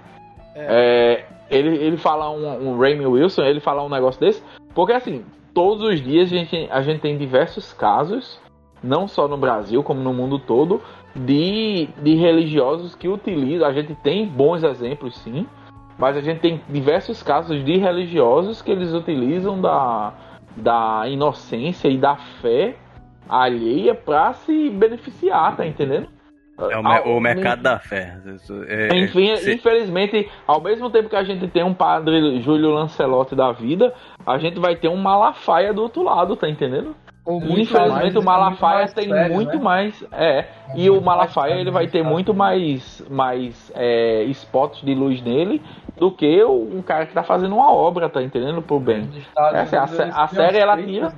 É. 0.55 1.25
É, 1.49 1.57
ele, 1.57 1.75
ele 1.77 1.97
fala 1.97 2.29
um, 2.29 2.69
um 2.69 2.79
Rain 2.79 3.05
Wilson, 3.05 3.43
ele 3.43 3.59
fala 3.59 3.83
um 3.83 3.89
negócio 3.89 4.19
desse, 4.19 4.43
porque 4.73 4.93
assim 4.93 5.23
todos 5.53 5.83
os 5.83 6.01
dias 6.01 6.31
a 6.31 6.35
gente, 6.35 6.67
a 6.71 6.81
gente 6.81 7.01
tem 7.01 7.17
diversos 7.17 7.73
casos, 7.73 8.39
não 8.83 9.07
só 9.07 9.27
no 9.27 9.37
Brasil, 9.37 9.83
como 9.83 10.01
no 10.01 10.13
mundo 10.13 10.39
todo, 10.39 10.81
de, 11.15 11.89
de 12.01 12.15
religiosos 12.15 12.95
que 12.95 13.07
utilizam. 13.07 13.67
A 13.67 13.73
gente 13.73 13.93
tem 13.95 14.25
bons 14.25 14.63
exemplos, 14.63 15.17
sim, 15.17 15.45
mas 15.97 16.17
a 16.17 16.21
gente 16.21 16.39
tem 16.39 16.61
diversos 16.69 17.21
casos 17.21 17.63
de 17.63 17.77
religiosos 17.77 18.61
que 18.61 18.71
eles 18.71 18.93
utilizam 18.93 19.59
da, 19.59 20.13
da 20.55 21.03
inocência 21.07 21.87
e 21.89 21.97
da 21.97 22.15
fé 22.15 22.75
alheia 23.27 23.95
para 23.95 24.33
se 24.33 24.69
beneficiar, 24.69 25.55
tá 25.55 25.65
entendendo? 25.65 26.07
É 26.69 26.77
o, 26.77 26.83
me 26.83 26.99
o 27.17 27.19
mercado 27.19 27.63
da 27.63 27.79
fé. 27.79 28.17
É, 28.67 28.95
Enfim, 28.95 29.35
se... 29.37 29.53
infelizmente, 29.53 30.29
ao 30.45 30.61
mesmo 30.61 30.89
tempo 30.89 31.09
que 31.09 31.15
a 31.15 31.23
gente 31.23 31.47
tem 31.47 31.63
um 31.63 31.73
padre 31.73 32.39
Júlio 32.41 32.71
Lancelotti 32.71 33.35
da 33.35 33.51
vida, 33.51 33.93
a 34.25 34.37
gente 34.37 34.59
vai 34.59 34.75
ter 34.75 34.87
um 34.87 34.97
Malafaia 34.97 35.73
do 35.73 35.81
outro 35.81 36.03
lado, 36.03 36.35
tá 36.35 36.47
entendendo? 36.47 36.95
Infelizmente 37.27 38.17
o 38.17 38.23
Malafaia 38.23 38.87
tem 38.87 39.09
sério, 39.09 39.33
muito 39.33 39.57
né? 39.57 39.63
mais. 39.63 40.05
É. 40.11 40.39
é 40.39 40.47
e 40.75 40.89
o 40.89 40.99
Malafaia 40.99 41.53
ele 41.53 41.69
vai 41.69 41.87
ter 41.87 42.03
muito 42.03 42.33
mais, 42.33 43.05
mais 43.09 43.71
é, 43.75 44.23
spots 44.25 44.81
de 44.81 44.95
luz 44.95 45.21
nele 45.21 45.61
do 45.97 46.11
que 46.11 46.43
um 46.43 46.81
cara 46.81 47.05
que 47.05 47.13
tá 47.13 47.21
fazendo 47.21 47.55
uma 47.55 47.71
obra, 47.71 48.09
tá 48.09 48.23
entendendo? 48.23 48.61
Pro 48.61 48.79
bem. 48.79 49.07
Essa, 49.53 49.81
a, 49.81 50.23
a 50.23 50.27
série 50.27 50.57
ela 50.57 50.75
tira. 50.77 51.13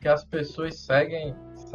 Que 0.00 0.08
as 0.08 0.24
pessoas 0.24 0.78
seguem 0.78 1.34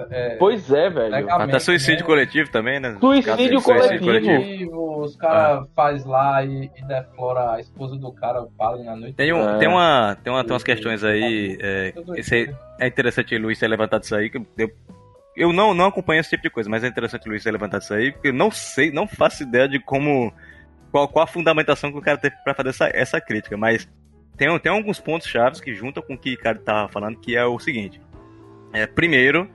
é, 0.10 0.36
pois 0.38 0.72
é, 0.72 0.90
velho. 0.90 1.30
Até 1.30 1.60
suicídio 1.60 2.02
né? 2.02 2.06
coletivo 2.06 2.50
também, 2.50 2.80
né? 2.80 2.98
Suicídio 3.00 3.62
coletivo. 3.62 4.06
coletivo. 4.06 5.02
Os 5.02 5.16
caras 5.16 5.64
ah. 5.64 5.68
faz 5.76 6.06
lá 6.06 6.44
e, 6.44 6.72
e, 6.76 6.86
deflora 6.86 7.54
a 7.54 7.60
esposa 7.60 7.96
do 7.98 8.12
cara, 8.14 8.46
padre 8.58 8.84
na 8.84 8.96
noite. 8.96 9.16
Tem, 9.16 9.34
um, 9.34 9.50
é. 9.50 9.58
tem, 9.58 9.68
uma, 9.68 10.18
tem, 10.24 10.32
uma, 10.32 10.44
tem 10.44 10.54
umas 10.54 10.64
questões 10.64 11.04
aí. 11.04 11.58
É, 11.62 11.94
esse, 12.16 12.54
é 12.80 12.88
interessante 12.88 13.38
Luiz 13.38 13.60
ter 13.60 13.68
levantado 13.68 14.04
isso 14.04 14.16
aí. 14.16 14.30
Que 14.30 14.38
eu, 14.58 14.72
eu 15.36 15.54
não, 15.54 15.74
não 15.74 15.86
acompanho 15.86 16.22
esse 16.22 16.30
tipo 16.30 16.44
de 16.44 16.50
coisa, 16.50 16.70
mas 16.70 16.84
é 16.84 16.88
interessante 16.88 17.28
Luiz 17.28 17.44
ter 17.44 17.52
levantado 17.52 17.82
isso 17.82 17.94
aí, 17.94 18.12
porque 18.12 18.30
eu 18.30 18.34
não 18.34 18.50
sei, 18.52 18.92
não 18.92 19.08
faço 19.08 19.44
ideia 19.44 19.68
de 19.68 19.80
como. 19.80 20.34
Qual, 20.92 21.08
qual 21.08 21.24
a 21.24 21.28
fundamentação 21.28 21.90
que 21.90 21.98
o 21.98 22.02
cara 22.02 22.18
teve 22.18 22.36
pra 22.44 22.54
fazer 22.54 22.70
essa, 22.70 22.90
essa 22.94 23.22
crítica, 23.22 23.56
mas 23.56 23.88
tem, 24.36 24.60
tem 24.60 24.72
alguns 24.72 25.00
pontos 25.00 25.26
chaves 25.26 25.62
que 25.62 25.74
juntam 25.74 26.04
com 26.04 26.16
o 26.16 26.18
que 26.18 26.34
o 26.34 26.38
cara 26.38 26.60
tava 26.60 26.90
falando, 26.90 27.18
que 27.18 27.36
é 27.36 27.46
o 27.46 27.58
seguinte. 27.60 28.02
É, 28.74 28.86
primeiro, 28.86 29.50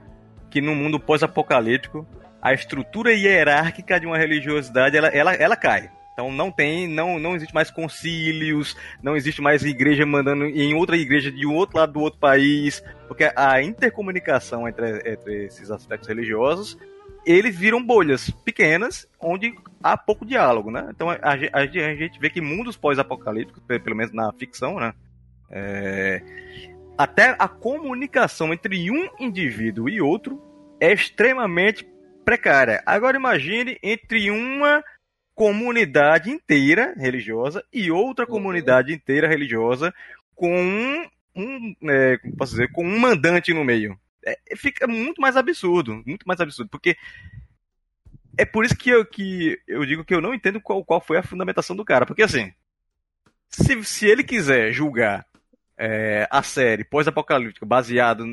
que 0.50 0.60
no 0.60 0.74
mundo 0.74 1.00
pós-apocalíptico 1.00 2.06
a 2.40 2.52
estrutura 2.52 3.12
hierárquica 3.12 3.98
de 3.98 4.06
uma 4.06 4.16
religiosidade 4.16 4.96
ela, 4.96 5.08
ela, 5.08 5.34
ela 5.34 5.56
cai. 5.56 5.90
Então 6.12 6.32
não 6.32 6.50
tem, 6.50 6.88
não, 6.88 7.18
não 7.18 7.36
existe 7.36 7.54
mais 7.54 7.70
concílios, 7.70 8.74
não 9.02 9.16
existe 9.16 9.42
mais 9.42 9.64
igreja 9.64 10.06
mandando 10.06 10.46
em 10.46 10.72
outra 10.72 10.96
igreja 10.96 11.30
de 11.30 11.46
um 11.46 11.54
outro 11.54 11.76
lado 11.76 11.92
do 11.92 12.00
outro 12.00 12.18
país, 12.18 12.82
porque 13.06 13.30
a 13.36 13.60
intercomunicação 13.60 14.66
entre, 14.66 15.02
entre 15.10 15.44
esses 15.44 15.70
aspectos 15.70 16.08
religiosos, 16.08 16.78
eles 17.26 17.54
viram 17.54 17.84
bolhas 17.84 18.30
pequenas 18.30 19.06
onde 19.20 19.54
há 19.82 19.94
pouco 19.94 20.24
diálogo, 20.24 20.70
né? 20.70 20.88
Então 20.90 21.10
a, 21.10 21.16
a, 21.20 21.32
a 21.32 21.66
gente 21.66 22.18
vê 22.18 22.30
que 22.30 22.40
mundos 22.40 22.78
pós-apocalípticos, 22.78 23.62
pelo 23.62 23.96
menos 23.96 24.14
na 24.14 24.32
ficção, 24.32 24.80
né? 24.80 24.94
É, 25.50 26.22
até 26.96 27.36
a 27.38 27.48
comunicação 27.48 28.52
entre 28.52 28.90
um 28.90 29.08
indivíduo 29.18 29.88
e 29.88 30.00
outro 30.00 30.42
é 30.80 30.92
extremamente 30.92 31.86
precária. 32.24 32.82
Agora 32.86 33.16
imagine 33.16 33.78
entre 33.82 34.30
uma 34.30 34.82
comunidade 35.34 36.30
inteira 36.30 36.94
religiosa 36.96 37.62
e 37.72 37.90
outra 37.90 38.26
comunidade 38.26 38.92
inteira 38.92 39.28
religiosa 39.28 39.94
com 40.34 40.58
um, 40.58 41.06
um 41.34 41.74
é, 41.90 42.16
como 42.18 42.36
posso 42.36 42.52
dizer, 42.52 42.72
com 42.72 42.84
um 42.84 42.98
mandante 42.98 43.52
no 43.52 43.64
meio. 43.64 43.98
É, 44.24 44.38
fica 44.56 44.86
muito 44.86 45.20
mais 45.20 45.36
absurdo, 45.36 46.02
muito 46.06 46.26
mais 46.26 46.40
absurdo, 46.40 46.70
porque 46.70 46.96
é 48.36 48.44
por 48.44 48.64
isso 48.64 48.76
que 48.76 48.90
eu, 48.90 49.04
que 49.04 49.60
eu 49.68 49.84
digo 49.84 50.04
que 50.04 50.14
eu 50.14 50.20
não 50.20 50.34
entendo 50.34 50.60
qual, 50.60 50.84
qual 50.84 51.00
foi 51.00 51.18
a 51.18 51.22
fundamentação 51.22 51.76
do 51.76 51.84
cara, 51.84 52.06
porque 52.06 52.22
assim, 52.22 52.52
se, 53.48 53.84
se 53.84 54.06
ele 54.06 54.24
quiser 54.24 54.72
julgar 54.72 55.26
é, 55.78 56.26
a 56.30 56.42
série 56.42 56.84
pós-apocalíptica 56.84 57.66
baseado 57.66 58.24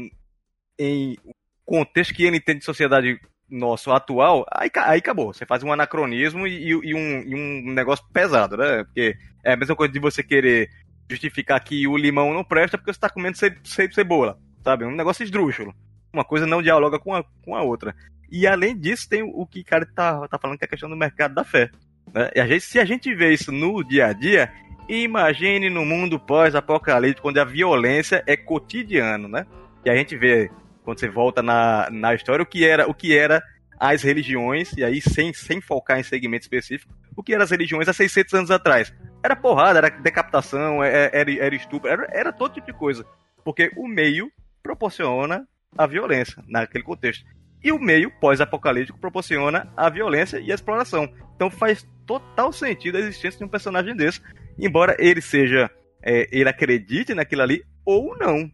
em 0.80 1.18
contexto 1.66 2.14
que 2.14 2.24
ele 2.24 2.38
entende 2.38 2.60
de 2.60 2.66
sociedade 2.66 3.20
nosso 3.50 3.92
atual, 3.92 4.46
aí, 4.52 4.70
aí 4.78 5.00
acabou. 5.00 5.34
Você 5.34 5.46
faz 5.46 5.64
um 5.64 5.72
anacronismo 5.72 6.48
e, 6.48 6.70
e, 6.70 6.96
um, 6.96 7.22
e, 7.22 7.36
um, 7.36 7.74
negócio 7.74 8.06
pesado, 8.12 8.58
né? 8.58 8.84
Porque 8.84 9.16
é 9.44 9.54
a 9.54 9.58
mesma 9.58 9.76
coisa 9.76 9.94
de 9.94 10.00
você 10.00 10.24
querer 10.24 10.70
justificar 11.10 11.64
que 11.64 11.88
o 11.88 11.96
limão 11.96 12.34
não 12.34 12.44
presta 12.44 12.78
porque 12.78 12.92
você 12.92 12.98
está 12.98 13.10
comendo 13.10 13.38
ce, 13.38 13.56
ce, 13.64 13.92
cebola, 13.92 14.40
sabe? 14.64 14.86
Um 14.86 14.96
negócio 14.96 15.24
esdrúxulo. 15.24 15.74
Uma 16.12 16.24
coisa 16.24 16.48
não 16.48 16.62
dialoga 16.62 16.98
com 16.98 17.14
a, 17.14 17.24
com 17.44 17.56
a 17.56 17.62
outra. 17.62 17.96
E 18.32 18.48
além 18.48 18.78
disso, 18.78 19.08
tem 19.08 19.22
o 19.22 19.46
que 19.46 19.60
o 19.60 19.66
cara 19.66 19.86
tá, 19.86 20.28
tá 20.28 20.40
falando 20.40 20.58
que 20.58 20.64
é 20.64 20.68
a 20.68 20.70
questão 20.70 20.90
do 20.90 20.96
mercado 20.96 21.36
da 21.36 21.44
fé. 21.44 21.70
Né? 22.12 22.32
E 22.36 22.40
a 22.40 22.48
gente, 22.48 22.62
se 22.62 22.80
a 22.80 22.86
gente 22.86 23.14
vê 23.14 23.34
isso 23.34 23.52
no 23.52 23.84
dia 23.84 24.08
a 24.08 24.14
dia, 24.14 24.52
imagine 24.88 25.70
no 25.70 25.86
mundo 25.86 26.20
pós-apocalíptico, 26.20 27.30
onde 27.30 27.40
a 27.40 27.46
violência 27.46 28.24
é 28.28 28.36
cotidiano, 28.36 29.28
né? 29.28 29.46
E 29.86 29.90
a 29.90 29.96
gente 29.96 30.16
vê 30.16 30.50
quando 30.84 31.00
você 31.00 31.10
volta 31.10 31.42
na, 31.42 31.90
na 31.90 32.14
história, 32.14 32.44
o 32.44 32.46
que 32.46 32.66
era, 32.66 32.90
o 32.90 32.94
que 32.94 33.18
era 33.18 33.42
as 33.80 34.02
religiões, 34.02 34.74
e 34.74 34.84
aí 34.84 35.02
sem, 35.02 35.34
sem 35.34 35.60
focar 35.60 36.00
em 36.00 36.04
segmento 36.04 36.44
específico, 36.44 36.94
o 37.16 37.24
que 37.24 37.34
eram 37.34 37.44
as 37.44 37.52
religiões 37.52 37.88
há 37.88 37.94
600 37.94 38.34
anos 38.34 38.52
atrás. 38.52 38.94
Era 39.24 39.36
porrada, 39.36 39.80
era 39.80 39.90
decapitação, 39.90 40.84
era, 40.84 41.10
era, 41.14 41.32
era 41.32 41.56
estupro, 41.56 41.90
era, 41.90 42.08
era 42.12 42.32
todo 42.32 42.54
tipo 42.54 42.68
de 42.68 42.74
coisa. 42.74 43.06
Porque 43.44 43.72
o 43.76 43.88
meio 43.88 44.32
proporciona 44.62 45.48
a 45.78 45.88
violência 45.88 46.44
naquele 46.48 46.84
contexto. 46.84 47.26
E 47.64 47.72
o 47.72 47.80
meio 47.80 48.12
pós-apocalíptico 48.20 49.00
proporciona 49.00 49.72
a 49.76 49.90
violência 49.90 50.38
e 50.40 50.52
a 50.52 50.56
exploração. 50.56 51.12
Então 51.36 51.50
faz 51.50 51.88
total 52.06 52.52
sentido 52.52 52.98
a 52.98 53.00
existência 53.00 53.38
de 53.38 53.46
um 53.46 53.50
personagem 53.50 53.96
desse, 53.96 54.22
embora 54.60 54.96
ele 55.00 55.22
seja, 55.22 55.70
é, 56.02 56.28
ele 56.32 56.50
acredite 56.50 57.14
naquilo 57.14 57.42
ali 57.42 57.64
ou 57.86 58.18
não, 58.18 58.50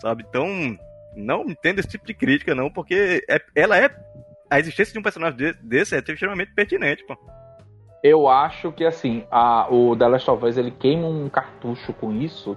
sabe? 0.00 0.24
Então 0.28 0.46
não 1.16 1.42
entendo 1.42 1.80
esse 1.80 1.88
tipo 1.88 2.06
de 2.06 2.14
crítica 2.14 2.54
não, 2.54 2.70
porque 2.70 3.24
é, 3.28 3.40
ela 3.54 3.76
é 3.76 3.90
a 4.50 4.58
existência 4.58 4.92
de 4.92 4.98
um 4.98 5.02
personagem 5.02 5.54
desse 5.62 5.94
é 5.94 5.98
extremamente 5.98 6.52
pertinente, 6.54 7.04
pô. 7.06 7.16
Eu 8.02 8.28
acho 8.28 8.72
que 8.72 8.84
assim, 8.84 9.24
a, 9.30 9.68
o 9.70 9.94
The 9.94 10.08
Last 10.08 10.30
of 10.30 10.44
Us 10.44 10.56
ele 10.56 10.70
queima 10.70 11.06
um 11.06 11.28
cartucho 11.28 11.92
com 11.92 12.12
isso, 12.12 12.56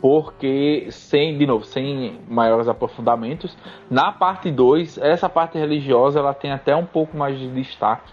porque 0.00 0.88
sem, 0.90 1.38
de 1.38 1.46
novo, 1.46 1.64
sem 1.64 2.20
maiores 2.28 2.68
aprofundamentos, 2.68 3.56
na 3.88 4.12
parte 4.12 4.50
2, 4.50 4.98
essa 4.98 5.28
parte 5.28 5.56
religiosa 5.58 6.18
ela 6.18 6.34
tem 6.34 6.50
até 6.50 6.74
um 6.74 6.86
pouco 6.86 7.16
mais 7.16 7.38
de 7.38 7.48
destaque. 7.48 8.12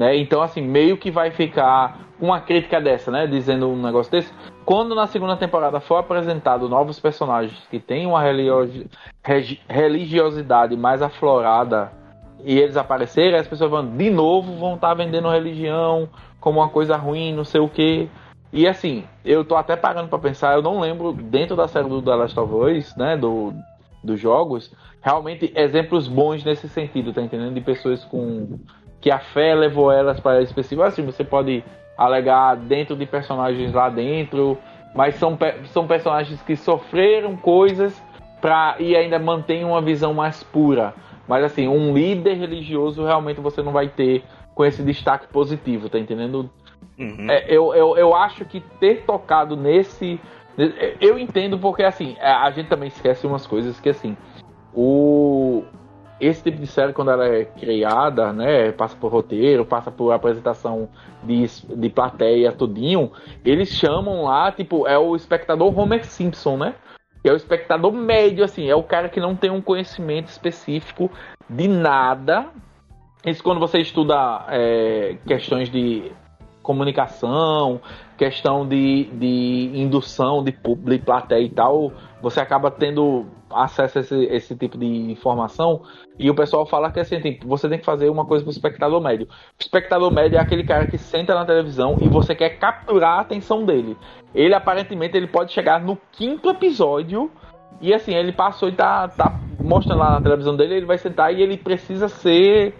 Né? 0.00 0.16
Então, 0.16 0.40
assim, 0.40 0.62
meio 0.62 0.96
que 0.96 1.10
vai 1.10 1.30
ficar 1.30 1.98
uma 2.18 2.40
crítica 2.40 2.80
dessa, 2.80 3.10
né? 3.10 3.26
Dizendo 3.26 3.68
um 3.68 3.82
negócio 3.82 4.10
desse. 4.10 4.32
Quando 4.64 4.94
na 4.94 5.06
segunda 5.06 5.36
temporada 5.36 5.78
for 5.78 5.96
apresentado 5.96 6.70
novos 6.70 6.98
personagens 6.98 7.66
que 7.70 7.78
têm 7.78 8.06
uma 8.06 8.22
religiosidade 9.68 10.74
mais 10.74 11.02
aflorada 11.02 11.92
e 12.42 12.58
eles 12.58 12.78
aparecerem, 12.78 13.38
as 13.38 13.46
pessoas 13.46 13.70
vão 13.70 13.94
de 13.94 14.08
novo 14.08 14.54
vão 14.54 14.76
estar 14.76 14.88
tá 14.88 14.94
vendendo 14.94 15.28
religião 15.28 16.08
como 16.40 16.60
uma 16.60 16.70
coisa 16.70 16.96
ruim, 16.96 17.34
não 17.34 17.44
sei 17.44 17.60
o 17.60 17.68
que. 17.68 18.08
E 18.50 18.66
assim, 18.66 19.04
eu 19.22 19.44
tô 19.44 19.54
até 19.54 19.76
parando 19.76 20.08
para 20.08 20.18
pensar, 20.18 20.54
eu 20.54 20.62
não 20.62 20.80
lembro 20.80 21.12
dentro 21.12 21.54
da 21.54 21.68
série 21.68 21.90
do 21.90 22.00
The 22.00 22.14
Last 22.14 22.40
of 22.40 22.54
Us, 22.54 22.96
né, 22.96 23.18
do, 23.18 23.52
dos 24.02 24.18
jogos, 24.18 24.72
realmente 25.02 25.52
exemplos 25.54 26.08
bons 26.08 26.42
nesse 26.42 26.70
sentido, 26.70 27.12
tá 27.12 27.20
entendendo? 27.20 27.52
De 27.52 27.60
pessoas 27.60 28.02
com 28.02 28.58
que 29.00 29.10
a 29.10 29.18
fé 29.18 29.54
levou 29.54 29.90
elas 29.90 30.20
para 30.20 30.42
esse 30.42 30.50
específico. 30.50 30.82
Assim, 30.82 31.04
você 31.04 31.24
pode 31.24 31.64
alegar 31.96 32.56
dentro 32.56 32.96
de 32.96 33.06
personagens 33.06 33.72
lá 33.72 33.88
dentro, 33.88 34.58
mas 34.94 35.14
são, 35.16 35.38
são 35.66 35.86
personagens 35.86 36.40
que 36.42 36.56
sofreram 36.56 37.36
coisas 37.36 38.02
pra, 38.40 38.76
e 38.78 38.96
ainda 38.96 39.18
mantêm 39.18 39.64
uma 39.64 39.80
visão 39.80 40.14
mais 40.14 40.42
pura. 40.42 40.94
Mas 41.28 41.44
assim, 41.44 41.68
um 41.68 41.94
líder 41.94 42.34
religioso 42.34 43.04
realmente 43.04 43.40
você 43.40 43.62
não 43.62 43.72
vai 43.72 43.88
ter 43.88 44.24
com 44.54 44.64
esse 44.64 44.82
destaque 44.82 45.28
positivo, 45.28 45.88
tá 45.88 45.98
entendendo? 45.98 46.50
Uhum. 46.98 47.30
É, 47.30 47.44
eu, 47.48 47.74
eu, 47.74 47.96
eu 47.96 48.14
acho 48.14 48.44
que 48.44 48.60
ter 48.80 49.04
tocado 49.04 49.56
nesse. 49.56 50.20
Eu 51.00 51.18
entendo 51.18 51.58
porque 51.58 51.82
assim, 51.82 52.16
a 52.20 52.50
gente 52.50 52.68
também 52.68 52.88
esquece 52.88 53.26
umas 53.26 53.46
coisas 53.46 53.78
que 53.78 53.88
assim. 53.88 54.16
O, 54.74 55.64
esse 56.20 56.42
tipo 56.42 56.58
de 56.58 56.66
série, 56.66 56.92
quando 56.92 57.10
ela 57.10 57.26
é 57.26 57.44
criada, 57.44 58.32
né, 58.32 58.72
passa 58.72 58.96
por 58.96 59.10
roteiro, 59.10 59.64
passa 59.64 59.90
por 59.90 60.12
apresentação 60.12 60.88
de, 61.22 61.46
de 61.46 61.88
plateia, 61.88 62.52
tudinho, 62.52 63.10
eles 63.44 63.68
chamam 63.70 64.24
lá, 64.24 64.52
tipo, 64.52 64.86
é 64.86 64.98
o 64.98 65.16
espectador 65.16 65.76
Homer 65.78 66.04
Simpson, 66.04 66.56
né? 66.56 66.74
é 67.22 67.32
o 67.32 67.36
espectador 67.36 67.92
médio, 67.92 68.44
assim, 68.44 68.68
é 68.68 68.74
o 68.74 68.82
cara 68.82 69.08
que 69.08 69.20
não 69.20 69.36
tem 69.36 69.50
um 69.50 69.60
conhecimento 69.60 70.28
específico 70.28 71.10
de 71.48 71.68
nada. 71.68 72.46
Isso 73.26 73.42
quando 73.42 73.60
você 73.60 73.78
estuda 73.78 74.46
é, 74.48 75.18
questões 75.26 75.68
de 75.68 76.10
comunicação, 76.62 77.80
questão 78.16 78.66
de, 78.66 79.04
de 79.12 79.70
indução 79.74 80.42
de 80.42 80.52
de 80.52 80.98
plateia 80.98 81.44
e 81.44 81.50
tal, 81.50 81.92
você 82.22 82.40
acaba 82.40 82.70
tendo 82.70 83.26
acesso 83.50 83.98
a 83.98 84.00
esse, 84.00 84.24
esse 84.26 84.56
tipo 84.56 84.78
de 84.78 84.86
informação 84.86 85.82
e 86.20 86.28
o 86.28 86.34
pessoal 86.34 86.66
fala 86.66 86.90
que 86.90 87.00
assim, 87.00 87.18
tem, 87.18 87.40
você 87.42 87.66
tem 87.66 87.78
que 87.78 87.84
fazer 87.84 88.10
uma 88.10 88.26
coisa 88.26 88.44
pro 88.44 88.52
espectador 88.52 89.00
médio. 89.00 89.26
O 89.26 89.62
espectador 89.62 90.12
médio 90.12 90.36
é 90.36 90.40
aquele 90.40 90.62
cara 90.64 90.86
que 90.86 90.98
senta 90.98 91.34
na 91.34 91.46
televisão 91.46 91.96
e 91.98 92.08
você 92.08 92.34
quer 92.34 92.58
capturar 92.58 93.16
a 93.16 93.20
atenção 93.22 93.64
dele. 93.64 93.96
Ele 94.34 94.52
aparentemente 94.54 95.16
ele 95.16 95.26
pode 95.26 95.50
chegar 95.50 95.80
no 95.80 95.96
quinto 96.12 96.50
episódio 96.50 97.30
e 97.80 97.94
assim, 97.94 98.14
ele 98.14 98.32
passou 98.32 98.68
e 98.68 98.72
tá, 98.72 99.08
tá 99.08 99.40
mostrando 99.58 99.98
lá 99.98 100.10
na 100.10 100.20
televisão 100.20 100.54
dele, 100.54 100.74
ele 100.74 100.84
vai 100.84 100.98
sentar 100.98 101.34
e 101.34 101.40
ele 101.40 101.56
precisa 101.56 102.06
ser 102.06 102.74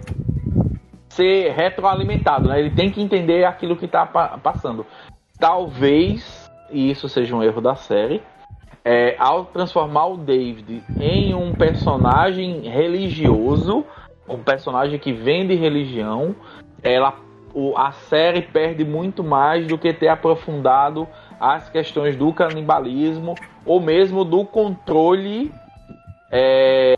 ser 1.09 1.53
retroalimentado, 1.53 2.47
né? 2.47 2.61
Ele 2.61 2.71
tem 2.71 2.91
que 2.91 3.01
entender 3.01 3.45
aquilo 3.45 3.75
que 3.75 3.89
tá 3.89 4.05
passando. 4.43 4.85
Talvez 5.39 6.51
isso 6.71 7.09
seja 7.09 7.35
um 7.35 7.43
erro 7.43 7.63
da 7.63 7.75
série, 7.75 8.23
é, 8.85 9.15
ao 9.19 9.45
transformar 9.45 10.07
o 10.07 10.17
David 10.17 10.83
em 10.99 11.35
um 11.35 11.53
personagem 11.53 12.63
religioso, 12.63 13.85
um 14.29 14.43
personagem 14.43 14.99
que 14.99 15.13
vende 15.13 15.55
religião, 15.55 16.35
ela, 16.83 17.15
o, 17.53 17.77
a 17.77 17.93
série 17.93 18.43
perde 18.43 18.85
muito 18.85 19.23
mais 19.23 19.67
do 19.67 19.77
que 19.77 19.93
ter 19.93 20.09
aprofundado 20.09 21.07
as 21.39 21.69
questões 21.69 22.17
do 22.17 22.33
canibalismo 22.33 23.35
ou 23.65 23.81
mesmo 23.81 24.25
do 24.25 24.45
controle 24.45 25.53
é, 26.31 26.95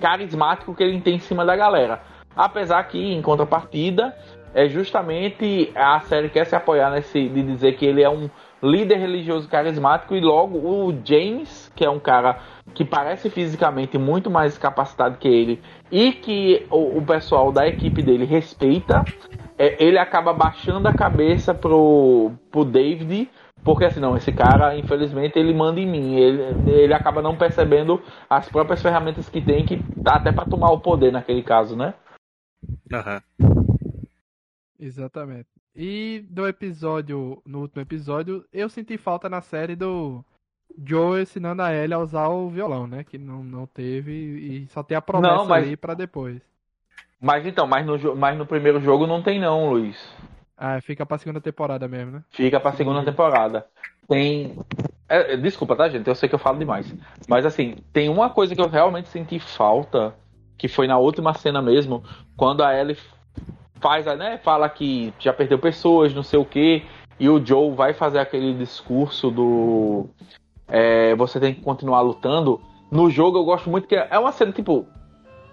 carismático 0.00 0.74
que 0.74 0.82
ele 0.82 1.00
tem 1.00 1.16
em 1.16 1.20
cima 1.20 1.44
da 1.44 1.54
galera. 1.54 2.02
Apesar 2.36 2.82
que, 2.84 2.98
em 2.98 3.22
contrapartida, 3.22 4.16
é 4.52 4.68
justamente 4.68 5.70
a 5.74 6.00
série 6.00 6.28
quer 6.28 6.46
se 6.46 6.56
apoiar 6.56 6.90
nesse 6.90 7.28
de 7.28 7.42
dizer 7.42 7.76
que 7.76 7.84
ele 7.84 8.02
é 8.02 8.08
um 8.08 8.28
líder 8.64 8.96
religioso 8.96 9.48
carismático 9.48 10.14
e 10.14 10.20
logo 10.20 10.58
o 10.58 10.92
James, 11.04 11.70
que 11.76 11.84
é 11.84 11.90
um 11.90 12.00
cara 12.00 12.38
que 12.74 12.84
parece 12.84 13.28
fisicamente 13.28 13.98
muito 13.98 14.30
mais 14.30 14.56
capacitado 14.56 15.18
que 15.18 15.28
ele 15.28 15.62
e 15.92 16.12
que 16.12 16.66
o, 16.70 16.98
o 16.98 17.04
pessoal 17.04 17.52
da 17.52 17.68
equipe 17.68 18.02
dele 18.02 18.24
respeita, 18.24 19.04
é, 19.58 19.82
ele 19.84 19.98
acaba 19.98 20.32
baixando 20.32 20.88
a 20.88 20.92
cabeça 20.92 21.54
pro, 21.54 22.32
pro 22.50 22.64
David 22.64 23.28
porque 23.64 23.86
assim, 23.86 23.98
não, 23.98 24.14
esse 24.14 24.30
cara, 24.30 24.76
infelizmente, 24.76 25.38
ele 25.38 25.54
manda 25.54 25.80
em 25.80 25.86
mim. 25.86 26.16
Ele, 26.16 26.70
ele 26.70 26.92
acaba 26.92 27.22
não 27.22 27.34
percebendo 27.34 28.02
as 28.28 28.46
próprias 28.46 28.82
ferramentas 28.82 29.30
que 29.30 29.40
tem, 29.40 29.64
que 29.64 29.82
dá 29.96 30.16
até 30.16 30.30
para 30.30 30.44
tomar 30.44 30.70
o 30.70 30.80
poder 30.80 31.10
naquele 31.10 31.42
caso, 31.42 31.74
né? 31.74 31.94
Aham. 32.92 33.22
Uhum. 33.40 33.54
Exatamente. 34.78 35.48
E 35.76 36.24
do 36.30 36.46
episódio, 36.46 37.42
no 37.44 37.60
último 37.62 37.82
episódio, 37.82 38.44
eu 38.52 38.68
senti 38.68 38.96
falta 38.96 39.28
na 39.28 39.40
série 39.40 39.74
do 39.74 40.24
Joe 40.86 41.22
ensinando 41.22 41.62
a 41.62 41.74
Ellie 41.74 41.94
a 41.94 41.98
usar 41.98 42.28
o 42.28 42.48
violão, 42.48 42.86
né? 42.86 43.02
Que 43.02 43.18
não, 43.18 43.42
não 43.42 43.66
teve 43.66 44.12
e 44.12 44.68
só 44.68 44.82
tem 44.82 44.96
a 44.96 45.02
promessa 45.02 45.34
não, 45.34 45.46
mas... 45.46 45.66
aí 45.66 45.76
pra 45.76 45.94
depois. 45.94 46.40
Mas 47.20 47.46
então, 47.46 47.66
mas 47.66 47.84
no, 47.84 48.16
mas 48.16 48.38
no 48.38 48.46
primeiro 48.46 48.80
jogo 48.80 49.06
não 49.06 49.22
tem 49.22 49.40
não, 49.40 49.70
Luiz. 49.70 49.96
Ah, 50.56 50.80
fica 50.80 51.04
pra 51.04 51.18
segunda 51.18 51.40
temporada 51.40 51.88
mesmo, 51.88 52.12
né? 52.12 52.24
Fica 52.30 52.60
pra 52.60 52.72
segunda 52.72 53.04
temporada. 53.04 53.66
Tem. 54.08 54.56
É, 55.08 55.36
desculpa, 55.36 55.74
tá, 55.74 55.88
gente? 55.88 56.06
Eu 56.06 56.14
sei 56.14 56.28
que 56.28 56.34
eu 56.34 56.38
falo 56.38 56.58
demais. 56.58 56.94
Mas 57.28 57.44
assim, 57.44 57.76
tem 57.92 58.08
uma 58.08 58.30
coisa 58.30 58.54
que 58.54 58.60
eu 58.60 58.68
realmente 58.68 59.08
senti 59.08 59.40
falta, 59.40 60.14
que 60.56 60.68
foi 60.68 60.86
na 60.86 60.98
última 60.98 61.34
cena 61.34 61.60
mesmo, 61.60 62.04
quando 62.36 62.62
a 62.62 62.78
Ellie 62.78 62.96
faz, 63.84 64.06
né? 64.06 64.40
Fala 64.42 64.66
que 64.70 65.12
já 65.18 65.30
perdeu 65.30 65.58
pessoas, 65.58 66.14
não 66.14 66.22
sei 66.22 66.38
o 66.38 66.44
que, 66.44 66.82
e 67.20 67.28
o 67.28 67.44
Joe 67.44 67.74
vai 67.74 67.92
fazer 67.92 68.18
aquele 68.18 68.54
discurso 68.54 69.30
do 69.30 70.06
é, 70.66 71.14
você 71.16 71.38
tem 71.38 71.52
que 71.52 71.60
continuar 71.60 72.00
lutando. 72.00 72.58
No 72.90 73.10
jogo 73.10 73.36
eu 73.36 73.44
gosto 73.44 73.68
muito 73.68 73.86
que 73.86 73.94
é 73.94 74.18
uma 74.18 74.32
cena 74.32 74.52
tipo 74.52 74.86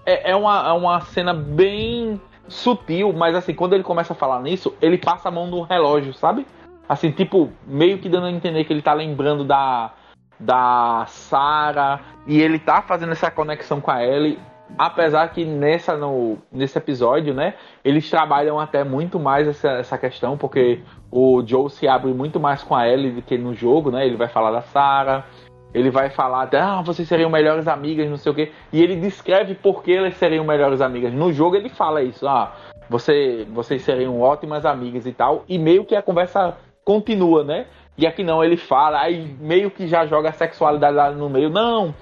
é, 0.06 0.32
é, 0.32 0.36
uma, 0.36 0.70
é 0.70 0.72
uma 0.72 1.02
cena 1.02 1.34
bem 1.34 2.22
sutil, 2.48 3.12
mas 3.12 3.36
assim 3.36 3.54
quando 3.54 3.74
ele 3.74 3.84
começa 3.84 4.14
a 4.14 4.16
falar 4.16 4.42
nisso, 4.42 4.74
ele 4.82 4.98
passa 4.98 5.28
a 5.28 5.32
mão 5.32 5.48
no 5.48 5.64
relógio, 5.64 6.14
sabe? 6.14 6.48
Assim 6.88 7.12
tipo 7.12 7.50
meio 7.68 7.98
que 7.98 8.08
dando 8.08 8.28
a 8.28 8.32
entender 8.32 8.64
que 8.64 8.72
ele 8.72 8.82
tá 8.82 8.94
lembrando 8.94 9.44
da 9.44 9.92
da 10.40 11.06
Sarah 11.08 12.00
e 12.26 12.42
ele 12.42 12.58
tá 12.58 12.82
fazendo 12.82 13.12
essa 13.12 13.30
conexão 13.30 13.82
com 13.82 13.92
a 13.92 14.04
Ellie 14.04 14.40
apesar 14.78 15.28
que 15.30 15.46
nessa 15.46 15.96
no, 15.96 16.38
nesse 16.52 16.78
episódio, 16.78 17.34
né, 17.34 17.56
eles 17.84 18.10
trabalham 18.10 18.60
até 18.60 18.84
muito 18.84 19.20
mais 19.20 19.48
essa, 19.48 19.70
essa 19.72 19.98
questão, 19.98 20.38
porque 20.38 20.82
o 21.12 21.44
Joe 21.46 21.70
se 21.70 21.88
abre 21.88 22.14
muito 22.14 22.40
mais 22.40 22.64
com 22.64 22.76
a 22.76 22.88
Ellie 22.88 23.12
do 23.12 23.22
que 23.22 23.38
no 23.38 23.54
jogo, 23.54 23.92
né? 23.92 24.06
Ele 24.06 24.16
vai 24.16 24.28
falar 24.28 24.52
da 24.52 24.62
Sarah, 24.62 25.26
ele 25.74 25.90
vai 25.90 26.10
falar 26.10 26.44
até, 26.44 26.60
ah, 26.60 26.82
vocês 26.82 27.08
seriam 27.08 27.30
melhores 27.30 27.68
amigas, 27.68 28.10
não 28.10 28.18
sei 28.18 28.32
o 28.32 28.36
quê, 28.36 28.52
e 28.72 28.82
ele 28.82 28.96
descreve 28.96 29.56
por 29.56 29.84
que 29.84 29.92
eles 29.92 30.16
seriam 30.18 30.44
melhores 30.44 30.82
amigas. 30.82 31.14
No 31.14 31.32
jogo 31.32 31.56
ele 31.56 31.70
fala 31.70 32.02
isso, 32.02 32.28
ah, 32.28 32.54
você, 32.90 33.48
vocês 33.52 33.82
seriam 33.82 34.20
ótimas 34.20 34.66
amigas 34.66 35.06
e 35.06 35.14
tal, 35.14 35.46
e 35.48 35.58
meio 35.58 35.86
que 35.86 35.96
a 35.96 36.02
conversa 36.02 36.58
continua, 36.84 37.44
né? 37.44 37.68
E 37.98 38.08
aqui 38.08 38.24
não, 38.24 38.44
ele 38.44 38.58
fala, 38.58 39.00
aí 39.00 39.36
meio 39.40 39.70
que 39.70 39.88
já 39.88 40.06
joga 40.06 40.30
a 40.30 40.34
sexualidade 40.34 40.96
lá 40.96 41.12
no 41.12 41.30
meio. 41.30 41.50
Não, 41.50 41.94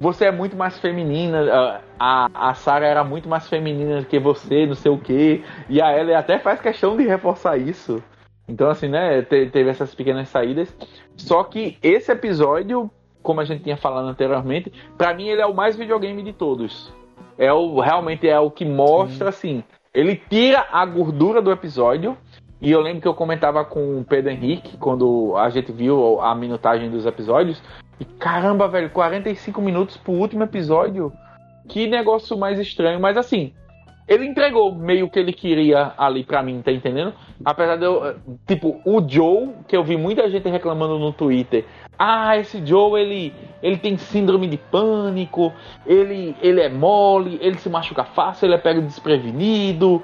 você 0.00 0.26
é 0.26 0.32
muito 0.32 0.56
mais 0.56 0.78
feminina, 0.78 1.80
a, 1.98 2.50
a 2.50 2.54
Sarah 2.54 2.86
era 2.86 3.04
muito 3.04 3.28
mais 3.28 3.48
feminina 3.48 4.00
do 4.00 4.06
que 4.06 4.18
você, 4.18 4.66
não 4.66 4.74
sei 4.74 4.92
o 4.92 4.98
que, 4.98 5.42
e 5.68 5.82
a 5.82 5.98
Ellie 5.98 6.14
até 6.14 6.38
faz 6.38 6.60
questão 6.60 6.96
de 6.96 7.04
reforçar 7.06 7.56
isso. 7.56 8.02
Então, 8.48 8.70
assim, 8.70 8.88
né, 8.88 9.20
teve 9.22 9.68
essas 9.68 9.94
pequenas 9.94 10.28
saídas. 10.28 10.74
Só 11.16 11.44
que 11.44 11.76
esse 11.82 12.10
episódio, 12.10 12.90
como 13.22 13.40
a 13.40 13.44
gente 13.44 13.62
tinha 13.62 13.76
falado 13.76 14.08
anteriormente, 14.08 14.72
para 14.96 15.12
mim 15.12 15.28
ele 15.28 15.42
é 15.42 15.46
o 15.46 15.54
mais 15.54 15.76
videogame 15.76 16.22
de 16.22 16.32
todos. 16.32 16.92
É 17.36 17.52
o 17.52 17.78
realmente 17.78 18.26
é 18.26 18.38
o 18.38 18.50
que 18.50 18.64
mostra, 18.64 19.30
Sim. 19.30 19.58
assim, 19.58 19.64
ele 19.92 20.16
tira 20.16 20.66
a 20.72 20.84
gordura 20.86 21.42
do 21.42 21.52
episódio. 21.52 22.16
E 22.60 22.72
eu 22.72 22.80
lembro 22.80 23.00
que 23.00 23.06
eu 23.06 23.14
comentava 23.14 23.64
com 23.64 24.00
o 24.00 24.04
Pedro 24.04 24.32
Henrique 24.32 24.76
quando 24.78 25.36
a 25.36 25.48
gente 25.50 25.70
viu 25.70 26.20
a 26.20 26.34
minutagem 26.34 26.90
dos 26.90 27.06
episódios. 27.06 27.62
E 28.00 28.04
caramba, 28.04 28.68
velho, 28.68 28.90
45 28.90 29.60
minutos 29.60 29.96
pro 29.96 30.12
último 30.12 30.44
episódio. 30.44 31.12
Que 31.68 31.86
negócio 31.86 32.36
mais 32.36 32.58
estranho. 32.58 33.00
Mas 33.00 33.16
assim, 33.16 33.52
ele 34.08 34.24
entregou 34.24 34.74
meio 34.74 35.10
que 35.10 35.18
ele 35.18 35.34
queria 35.34 35.92
ali 35.98 36.24
pra 36.24 36.42
mim, 36.42 36.62
tá 36.62 36.72
entendendo? 36.72 37.12
Apesar 37.44 37.76
de 37.76 37.84
eu. 37.84 38.16
Tipo, 38.46 38.80
o 38.84 39.06
Joe, 39.06 39.50
que 39.68 39.76
eu 39.76 39.84
vi 39.84 39.98
muita 39.98 40.28
gente 40.30 40.48
reclamando 40.48 40.98
no 40.98 41.12
Twitter. 41.12 41.66
Ah, 41.98 42.36
esse 42.38 42.64
Joe, 42.64 42.98
ele, 42.98 43.34
ele 43.62 43.76
tem 43.76 43.98
síndrome 43.98 44.46
de 44.46 44.56
pânico, 44.56 45.52
ele, 45.84 46.34
ele 46.40 46.60
é 46.60 46.68
mole, 46.70 47.38
ele 47.42 47.58
se 47.58 47.68
machuca 47.68 48.04
fácil, 48.04 48.46
ele 48.46 48.54
é 48.54 48.58
pego 48.58 48.80
desprevenido. 48.80 50.02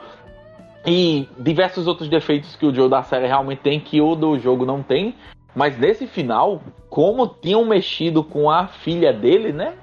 E 0.86 1.26
diversos 1.38 1.86
outros 1.86 2.10
defeitos 2.10 2.56
que 2.56 2.66
o 2.66 2.74
Joe 2.74 2.90
da 2.90 3.02
série 3.02 3.26
realmente 3.26 3.60
tem, 3.60 3.80
que 3.80 4.02
o 4.02 4.14
do 4.14 4.38
jogo 4.38 4.66
não 4.66 4.82
tem. 4.82 5.14
Mas 5.54 5.78
nesse 5.78 6.06
final, 6.06 6.60
como 6.88 7.26
tinham 7.26 7.64
mexido 7.64 8.24
com 8.24 8.50
a 8.50 8.66
filha 8.66 9.12
dele, 9.12 9.52
né? 9.52 9.74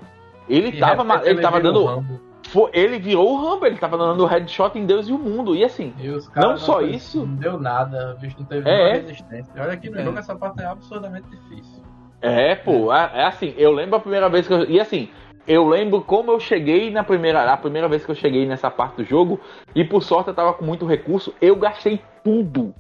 Ele 0.50 0.70
e 0.70 0.80
tava, 0.80 1.04
ele, 1.22 1.30
ele 1.30 1.42
tava 1.42 1.60
dando. 1.60 2.04
Foi, 2.50 2.70
ele 2.74 3.00
virou 3.00 3.32
o 3.32 3.42
Rambo, 3.42 3.66
ele 3.66 3.78
tava 3.78 3.98
dando 3.98 4.26
headshot 4.26 4.78
em 4.78 4.86
Deus 4.86 5.08
e 5.08 5.14
o 5.14 5.18
mundo. 5.18 5.56
E 5.56 5.64
assim, 5.64 5.94
e 5.98 6.08
não 6.36 6.58
só 6.58 6.82
isso. 6.82 7.26
Não 7.26 7.36
deu 7.36 7.58
nada, 7.58 8.18
bicho 8.20 8.36
não 8.38 8.46
teve 8.46 8.70
é, 8.70 8.94
resistência. 8.94 9.54
Olha 9.58 9.78
que 9.78 9.90
no 9.90 10.00
é. 10.00 10.04
jogo 10.04 10.20
essa 10.20 10.36
parte 10.36 10.62
é 10.62 10.66
absurdamente 10.66 11.30
difícil. 11.30 11.82
É, 12.22 12.56
pô, 12.56 12.94
é, 12.94 13.10
é, 13.14 13.24
assim, 13.26 13.54
eu 13.58 13.72
lembro 13.72 13.96
a 13.96 14.00
primeira 14.00 14.28
vez 14.28 14.48
que 14.48 14.54
eu. 14.54 14.70
E 14.70 14.82
assim, 14.82 15.10
eu 15.48 15.66
lembro 15.66 16.02
como 16.02 16.32
eu 16.32 16.40
cheguei 16.40 16.92
na 16.92 17.04
primeira. 17.04 17.52
A 17.52 17.56
primeira 17.56 17.88
vez 17.88 18.04
que 18.04 18.12
eu 18.12 18.16
cheguei 18.16 18.46
nessa 18.46 18.70
parte 18.70 18.98
do 18.98 19.06
jogo. 19.06 19.40
E 19.74 19.86
por 19.86 20.04
sorte 20.04 20.30
eu 20.30 20.34
tava 20.34 20.54
com 20.54 20.66
muito 20.66 20.86
recurso. 20.86 21.34
Eu 21.42 21.56
gastei 21.56 22.02
tudo. 22.24 22.76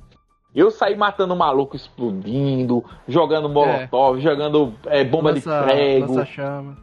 Eu 0.54 0.70
saí 0.70 0.96
matando 0.96 1.36
maluco 1.36 1.76
explodindo, 1.76 2.84
jogando 3.08 3.48
molotov, 3.48 4.18
é. 4.18 4.22
jogando 4.22 4.74
é, 4.86 5.04
bomba 5.04 5.32
lança, 5.32 5.60
de 5.60 5.66
prego. 5.66 6.14
Lança 6.14 6.26
chama. 6.26 6.78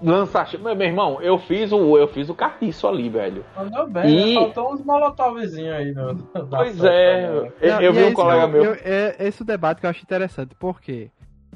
Lança 0.00 0.44
chama. 0.44 0.74
Meu 0.74 0.86
irmão, 0.86 1.20
eu 1.20 1.36
fiz 1.36 1.72
o, 1.72 1.98
eu 1.98 2.06
fiz 2.06 2.28
o 2.28 2.34
catiço 2.34 2.86
ali, 2.86 3.08
velho. 3.08 3.44
Mandou 3.56 3.88
bem, 3.88 4.08
e... 4.08 4.34
né? 4.34 4.40
faltou 4.40 4.72
uns 4.72 4.84
molotovzinhos 4.84 5.74
aí. 5.74 5.92
No, 5.92 6.16
pois 6.48 6.82
é, 6.84 7.26
eu, 7.60 7.70
Não, 7.70 7.80
eu 7.82 7.92
vi 7.92 8.04
um 8.04 8.14
colega 8.14 8.46
meu. 8.46 8.64
Eu, 8.64 8.78
é 8.84 9.16
esse 9.18 9.42
o 9.42 9.44
debate 9.44 9.80
que 9.80 9.86
eu 9.86 9.90
acho 9.90 10.02
interessante, 10.02 10.54
porque 10.54 11.10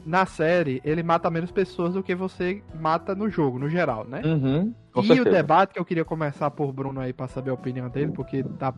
na 0.05 0.27
série 0.27 0.83
ele 0.85 1.03
mata 1.05 1.31
menos 1.31 1.53
pessoas 1.53 1.95
do 1.95 2.03
que 2.03 2.17
você 2.17 2.63
mata 2.75 3.15
no 3.15 3.31
jogo, 3.31 3.61
no 3.61 3.69
geral, 3.69 4.05
né? 4.05 4.23
Uhum, 4.25 4.75
e 4.97 5.07
certeza. 5.07 5.29
o 5.29 5.33
debate 5.33 5.75
que 5.75 5.79
eu 5.79 5.85
queria 5.85 6.05
começar 6.05 6.51
por 6.51 6.73
Bruno 6.73 7.01
aí 7.01 7.13
pra 7.13 7.29
saber 7.29 7.51
a 7.51 7.55
opinião 7.55 7.89
dele, 7.89 8.13
porque 8.13 8.43
tá, 8.59 8.75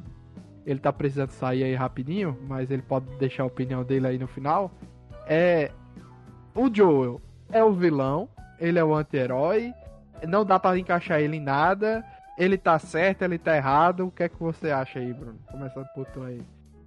ele 0.66 0.80
tá 0.80 0.92
precisando 0.92 1.30
sair 1.30 1.62
aí 1.62 1.74
rapidinho, 1.74 2.36
mas 2.48 2.70
ele 2.70 2.82
pode 2.82 3.06
deixar 3.16 3.44
a 3.44 3.46
opinião 3.46 3.84
dele 3.84 4.08
aí 4.08 4.18
no 4.18 4.26
final. 4.26 4.70
É. 5.26 5.70
O 6.54 6.74
Joel 6.74 7.20
é 7.52 7.62
o 7.62 7.72
vilão, 7.72 8.28
ele 8.58 8.78
é 8.78 8.84
o 8.84 8.94
anti-herói, 8.94 9.72
não 10.26 10.44
dá 10.44 10.58
para 10.58 10.78
encaixar 10.78 11.20
ele 11.20 11.36
em 11.36 11.40
nada, 11.40 12.04
ele 12.36 12.56
tá 12.58 12.78
certo, 12.78 13.22
ele 13.22 13.38
tá 13.38 13.56
errado. 13.56 14.06
O 14.06 14.10
que 14.10 14.24
é 14.24 14.28
que 14.28 14.38
você 14.38 14.70
acha 14.70 14.98
aí, 14.98 15.12
Bruno? 15.12 15.38
Começando 15.50 15.86
por 15.94 16.06
tu 16.06 16.22
aí. 16.22 16.40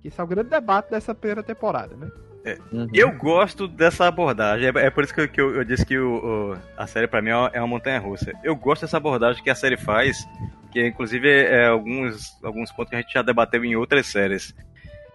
Esse 0.03 0.19
é 0.19 0.23
o 0.23 0.27
grande 0.27 0.49
debate 0.49 0.89
dessa 0.89 1.13
primeira 1.13 1.43
temporada, 1.43 1.95
né? 1.95 2.09
É, 2.45 2.57
uhum. 2.71 2.87
Eu 2.93 3.11
gosto 3.11 3.67
dessa 3.67 4.07
abordagem. 4.07 4.67
É, 4.67 4.85
é 4.85 4.89
por 4.89 5.03
isso 5.03 5.13
que, 5.13 5.21
eu, 5.21 5.29
que 5.29 5.41
eu, 5.41 5.55
eu, 5.55 5.63
disse 5.63 5.85
que 5.85 5.97
o, 5.97 6.53
o, 6.53 6.57
a 6.77 6.87
série 6.87 7.07
para 7.07 7.21
mim 7.21 7.29
é 7.29 7.59
uma 7.59 7.67
montanha 7.67 7.99
russa. 7.99 8.31
Eu 8.43 8.55
gosto 8.55 8.81
dessa 8.81 8.97
abordagem 8.97 9.43
que 9.43 9.49
a 9.49 9.55
série 9.55 9.77
faz, 9.77 10.25
que 10.71 10.85
inclusive 10.85 11.29
é 11.29 11.67
alguns, 11.67 12.37
alguns 12.43 12.71
pontos 12.71 12.89
que 12.89 12.95
a 12.95 13.01
gente 13.01 13.13
já 13.13 13.21
debateu 13.21 13.63
em 13.63 13.75
outras 13.75 14.07
séries, 14.07 14.55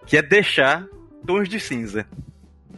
que 0.05 0.17
é 0.17 0.21
deixar 0.21 0.85
tons 1.25 1.49
de 1.49 1.59
cinza. 1.59 2.05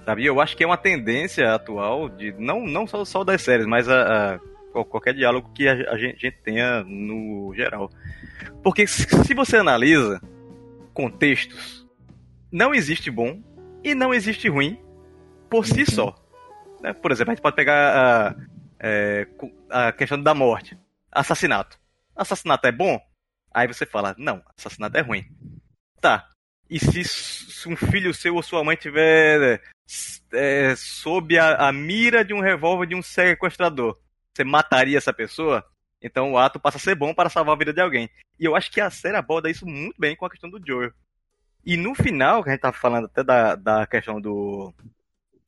Sabe? 0.05 0.25
Eu 0.25 0.39
acho 0.39 0.55
que 0.55 0.63
é 0.63 0.67
uma 0.67 0.77
tendência 0.77 1.53
atual 1.53 2.07
de 2.07 2.31
não, 2.39 2.65
não 2.65 2.87
só, 2.87 3.03
só 3.03 3.23
das 3.23 3.41
séries, 3.41 3.65
mas 3.65 3.89
a, 3.89 4.35
a 4.35 4.85
qualquer 4.85 5.13
diálogo 5.13 5.51
que 5.53 5.67
a, 5.67 5.73
a, 5.73 5.97
gente, 5.97 6.15
a, 6.15 6.29
gente, 6.29 6.37
tenha 6.43 6.83
no 6.83 7.53
geral. 7.53 7.91
Porque 8.63 8.87
se 8.87 9.33
você 9.33 9.57
analisa 9.57 10.21
contextos, 10.93 11.85
não 12.51 12.73
existe 12.73 13.11
bom 13.11 13.41
e 13.83 13.93
não 13.93 14.13
existe 14.13 14.47
ruim 14.47 14.79
por 15.49 15.65
si 15.65 15.81
uhum. 15.81 15.85
só. 15.85 16.15
Né? 16.81 16.93
Por 16.93 17.11
exemplo, 17.11 17.31
a 17.31 17.35
gente 17.35 17.43
pode 17.43 17.55
pegar 17.55 17.75
a, 17.95 18.35
é, 18.79 19.27
a 19.69 19.91
questão 19.91 20.21
da 20.21 20.33
morte. 20.33 20.77
Assassinato. 21.11 21.77
Assassinato 22.17 22.67
é 22.67 22.71
bom? 22.71 22.99
Aí 23.53 23.67
você 23.67 23.85
fala, 23.85 24.15
não, 24.17 24.43
assassinato 24.57 24.97
é 24.97 25.01
ruim. 25.01 25.25
Tá. 26.01 26.29
E 26.69 26.79
se 26.79 27.69
um 27.69 27.75
filho 27.75 28.13
seu 28.13 28.35
ou 28.35 28.43
sua 28.43 28.63
mãe 28.63 28.75
tiver 28.75 29.61
é, 30.33 30.75
sob 30.75 31.37
a, 31.37 31.67
a 31.67 31.71
mira 31.71 32.25
de 32.25 32.33
um 32.33 32.41
revólver 32.41 32.87
de 32.87 32.95
um 32.95 33.01
sequestrador, 33.01 33.97
você 34.33 34.43
mataria 34.43 34.97
essa 34.97 35.13
pessoa? 35.13 35.65
Então 36.01 36.33
o 36.33 36.37
ato 36.37 36.59
passa 36.59 36.77
a 36.77 36.79
ser 36.79 36.95
bom 36.95 37.13
para 37.13 37.29
salvar 37.29 37.55
a 37.55 37.57
vida 37.57 37.73
de 37.73 37.81
alguém. 37.81 38.09
E 38.39 38.45
eu 38.45 38.55
acho 38.55 38.71
que 38.71 38.81
a 38.81 38.89
série 38.89 39.17
aborda 39.17 39.49
isso 39.49 39.65
muito 39.65 39.95
bem 39.99 40.15
com 40.15 40.25
a 40.25 40.29
questão 40.29 40.49
do 40.49 40.61
Joel. 40.65 40.91
E 41.65 41.75
no 41.75 41.95
final, 41.95 42.43
que 42.43 42.49
a 42.49 42.53
gente 42.53 42.61
tava 42.61 42.77
falando 42.77 43.05
até 43.05 43.23
da, 43.23 43.55
da 43.55 43.87
questão 43.87 44.21
do. 44.21 44.73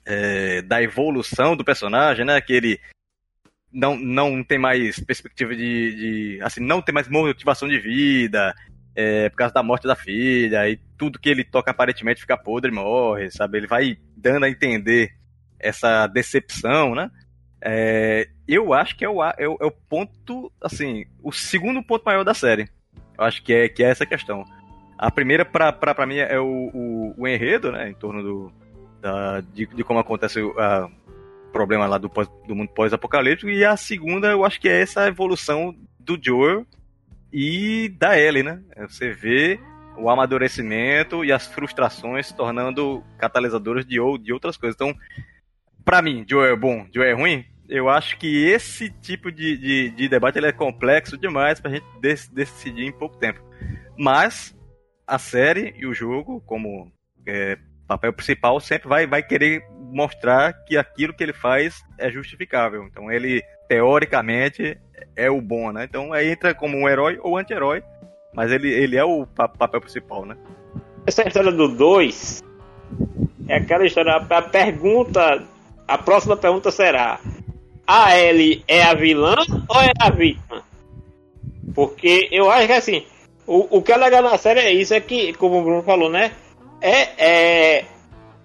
É, 0.05 0.61
da 0.63 0.81
evolução 0.81 1.55
do 1.55 1.63
personagem, 1.63 2.25
né? 2.25 2.41
Que 2.41 2.53
ele 2.53 2.81
não, 3.71 3.97
não 3.97 4.43
tem 4.43 4.57
mais 4.57 4.99
perspectiva 4.99 5.55
de, 5.55 5.95
de 5.95 6.41
assim, 6.41 6.61
não 6.61 6.81
tem 6.81 6.93
mais 6.93 7.07
motivação 7.07 7.67
de 7.67 7.79
vida, 7.79 8.53
é, 8.95 9.29
por 9.29 9.37
causa 9.37 9.53
da 9.53 9.63
morte 9.63 9.87
da 9.87 9.95
filha, 9.95 10.69
e 10.69 10.77
tudo 10.97 11.19
que 11.19 11.29
ele 11.29 11.43
toca 11.43 11.71
aparentemente 11.71 12.21
fica 12.21 12.37
podre 12.37 12.71
e 12.71 12.73
morre, 12.73 13.31
sabe? 13.31 13.57
Ele 13.57 13.67
vai 13.67 13.97
dando 14.15 14.45
a 14.45 14.49
entender 14.49 15.13
essa 15.59 16.07
decepção, 16.07 16.95
né? 16.95 17.09
É, 17.61 18.29
eu 18.47 18.73
acho 18.73 18.95
que 18.95 19.03
é 19.03 19.09
o, 19.09 19.23
é 19.23 19.47
o, 19.47 19.57
é, 19.59 19.65
o, 19.65 19.71
ponto, 19.71 20.51
assim, 20.61 21.05
o 21.21 21.31
segundo 21.31 21.83
ponto 21.83 22.03
maior 22.03 22.23
da 22.23 22.33
série. 22.33 22.69
Eu 23.17 23.23
acho 23.25 23.43
que 23.43 23.53
é, 23.53 23.69
que 23.69 23.83
é 23.83 23.89
essa 23.89 24.05
questão. 24.05 24.45
A 24.97 25.11
primeira, 25.11 25.45
pra, 25.45 25.71
pra, 25.71 25.93
pra 25.93 26.05
mim, 26.05 26.17
é 26.17 26.39
o, 26.39 26.71
o, 26.73 27.13
o 27.17 27.27
enredo, 27.27 27.71
né? 27.71 27.89
Em 27.89 27.93
torno 27.93 28.23
do, 28.23 28.53
da, 29.01 29.41
de, 29.41 29.65
de 29.65 29.83
como 29.83 29.99
acontece 29.99 30.41
o 30.41 30.53
problema 31.51 31.87
lá 31.87 31.97
do, 31.97 32.09
pós, 32.09 32.27
do 32.47 32.55
mundo 32.55 32.69
pós-apocalíptico. 32.69 33.49
E 33.49 33.63
a 33.65 33.75
segunda, 33.75 34.27
eu 34.27 34.45
acho 34.45 34.59
que 34.59 34.69
é 34.69 34.81
essa 34.81 35.07
evolução 35.07 35.75
do 35.99 36.17
Joel 36.21 36.65
e 37.31 37.89
da 37.97 38.17
Ellie, 38.19 38.43
né? 38.43 38.61
É 38.75 38.87
você 38.87 39.11
vê 39.11 39.59
o 39.97 40.09
amadurecimento 40.09 41.25
e 41.25 41.31
as 41.31 41.47
frustrações 41.47 42.27
se 42.27 42.35
tornando 42.35 43.03
catalisadores 43.17 43.85
de, 43.85 43.97
de 44.21 44.33
outras 44.33 44.57
coisas. 44.57 44.75
Então, 44.75 44.95
para 45.83 46.01
mim, 46.01 46.25
Joel 46.27 46.53
é 46.53 46.57
bom, 46.57 46.87
Joel 46.93 47.09
é 47.09 47.13
ruim? 47.13 47.45
Eu 47.67 47.87
acho 47.87 48.17
que 48.17 48.45
esse 48.45 48.89
tipo 48.89 49.31
de, 49.31 49.57
de, 49.57 49.89
de 49.91 50.09
debate 50.09 50.43
é 50.43 50.51
complexo 50.51 51.17
demais 51.17 51.59
pra 51.59 51.69
gente 51.69 51.85
decidir 52.31 52.85
em 52.85 52.91
pouco 52.91 53.17
tempo. 53.17 53.39
Mas 53.97 54.55
a 55.05 55.19
série 55.19 55.75
e 55.77 55.85
o 55.85 55.93
jogo, 55.93 56.41
como 56.47 56.91
é, 57.27 57.57
papel 57.87 58.13
principal, 58.13 58.59
sempre 58.59 58.87
vai, 58.87 59.05
vai 59.05 59.21
querer 59.21 59.63
mostrar 59.91 60.53
que 60.65 60.77
aquilo 60.77 61.13
que 61.13 61.23
ele 61.23 61.33
faz 61.33 61.81
é 61.97 62.11
justificável. 62.11 62.83
Então 62.85 63.11
ele, 63.11 63.43
teoricamente, 63.67 64.77
é 65.15 65.29
o 65.29 65.41
bom, 65.41 65.71
né? 65.71 65.85
Então 65.89 66.13
aí 66.13 66.29
entra 66.31 66.53
como 66.53 66.77
um 66.77 66.87
herói 66.87 67.19
ou 67.21 67.37
anti-herói, 67.37 67.83
mas 68.33 68.51
ele, 68.51 68.69
ele 68.69 68.95
é 68.97 69.03
o 69.03 69.25
papel 69.25 69.81
principal, 69.81 70.25
né? 70.25 70.37
Essa 71.05 71.27
história 71.27 71.51
do 71.51 71.67
2 71.67 72.43
é 73.47 73.55
aquela 73.55 73.85
história, 73.85 74.15
a 74.15 74.41
pergunta, 74.41 75.43
a 75.87 75.97
próxima 75.97 76.37
pergunta 76.37 76.71
será: 76.71 77.19
a 77.85 78.17
Ellie 78.17 78.63
é 78.67 78.83
a 78.83 78.93
vilã 78.93 79.35
ou 79.67 79.81
é 79.81 79.91
a 79.99 80.09
vítima? 80.09 80.63
Porque 81.73 82.27
eu 82.31 82.49
acho 82.51 82.67
que 82.67 82.73
assim, 82.73 83.05
o, 83.47 83.77
o 83.77 83.81
que 83.81 83.91
é 83.91 83.97
legal 83.97 84.21
na 84.21 84.37
série 84.37 84.59
é 84.59 84.71
isso, 84.71 84.93
é 84.93 85.01
que, 85.01 85.33
como 85.33 85.59
o 85.59 85.63
Bruno 85.63 85.81
falou, 85.81 86.09
né? 86.09 86.31
É, 86.79 87.01
é, 87.17 87.85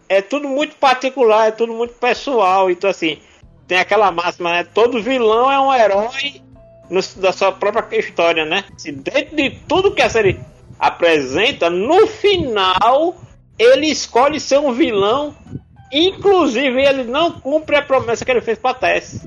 é 0.08 0.20
tudo 0.22 0.48
muito 0.48 0.76
particular, 0.76 1.48
é 1.48 1.50
tudo 1.50 1.72
muito 1.72 1.94
pessoal. 1.94 2.70
Então, 2.70 2.88
assim, 2.90 3.18
tem 3.66 3.78
aquela 3.78 4.10
máxima, 4.10 4.50
né? 4.50 4.64
Todo 4.64 5.02
vilão 5.02 5.50
é 5.50 5.60
um 5.60 5.72
herói 5.72 6.42
no, 6.90 7.00
da 7.16 7.32
sua 7.32 7.52
própria 7.52 7.98
história, 7.98 8.44
né? 8.44 8.64
Se 8.76 8.92
dentro 8.92 9.36
de 9.36 9.50
tudo 9.68 9.94
que 9.94 10.02
a 10.02 10.08
série 10.08 10.40
apresenta, 10.78 11.70
no 11.70 12.06
final 12.06 13.14
ele 13.58 13.86
escolhe 13.86 14.40
ser 14.40 14.58
um 14.58 14.72
vilão. 14.72 15.34
Inclusive, 15.92 16.82
ele 16.82 17.04
não 17.04 17.30
cumpre 17.30 17.76
a 17.76 17.82
promessa 17.82 18.24
que 18.24 18.30
ele 18.30 18.40
fez 18.40 18.58
pra 18.58 18.74
Tess. 18.74 19.26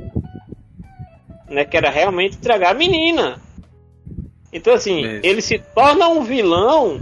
né? 1.49 1.63
Que 1.63 1.77
era 1.77 1.89
realmente 1.89 2.35
entregar 2.35 2.71
a 2.71 2.73
menina. 2.73 3.41
Então, 4.51 4.73
assim, 4.73 4.99
Isso. 4.99 5.21
ele 5.23 5.41
se 5.41 5.59
torna 5.59 6.07
um 6.09 6.23
vilão 6.23 6.99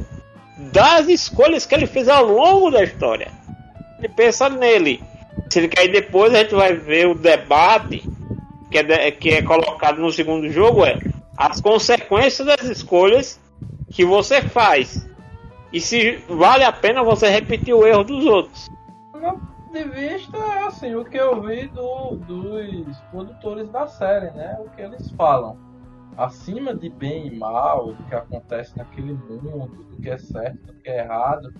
das 0.72 1.08
escolhas 1.08 1.66
que 1.66 1.74
ele 1.74 1.88
fez 1.88 2.08
ao 2.08 2.26
longo 2.26 2.70
da 2.70 2.84
história. 2.84 3.32
Ele 4.00 4.10
pensa 4.10 4.50
nele. 4.50 5.04
Se 5.50 5.60
ele 5.60 5.68
cair 5.68 5.92
depois, 5.92 6.34
a 6.34 6.40
gente 6.40 6.56
vai 6.56 6.74
ver 6.74 7.08
o 7.08 7.16
debate 7.16 8.08
que 8.72 8.80
é, 8.80 8.84
de- 8.84 9.12
que 9.12 9.30
é 9.30 9.42
colocado 9.42 10.00
no 10.02 10.12
segundo 10.12 10.50
jogo 10.50 10.86
é 10.86 11.00
as 11.38 11.62
consequências 11.62 12.48
das 12.48 12.64
escolhas 12.64 13.40
que 13.90 14.04
você 14.04 14.42
faz. 14.42 15.08
E 15.72 15.80
se 15.80 16.18
vale 16.30 16.64
a 16.64 16.72
pena 16.72 17.04
você 17.04 17.28
repetir 17.30 17.74
o 17.74 17.86
erro 17.86 18.04
dos 18.04 18.26
outros. 18.26 18.68
De 19.72 19.84
vista, 19.84 20.38
é 20.38 20.64
assim, 20.64 20.96
o 20.96 21.04
que 21.04 21.18
eu 21.18 21.42
vi 21.42 21.68
do- 21.68 22.16
dos 22.16 22.98
produtores 23.12 23.70
da 23.70 23.86
série, 23.88 24.32
né? 24.32 24.58
O 24.62 24.70
que 24.70 24.82
eles 24.82 25.12
falam. 25.12 25.58
Acima 26.18 26.74
de 26.74 26.90
bem 26.90 27.28
e 27.28 27.38
mal, 27.38 27.92
do 27.92 28.04
que 28.04 28.16
acontece 28.16 28.78
naquele 28.78 29.12
mundo, 29.12 29.84
do 29.92 29.98
que 30.02 30.10
é 30.10 30.18
certo, 30.18 30.60
do 30.68 30.74
que 30.76 30.90
é 30.90 31.00
errado, 31.00 31.54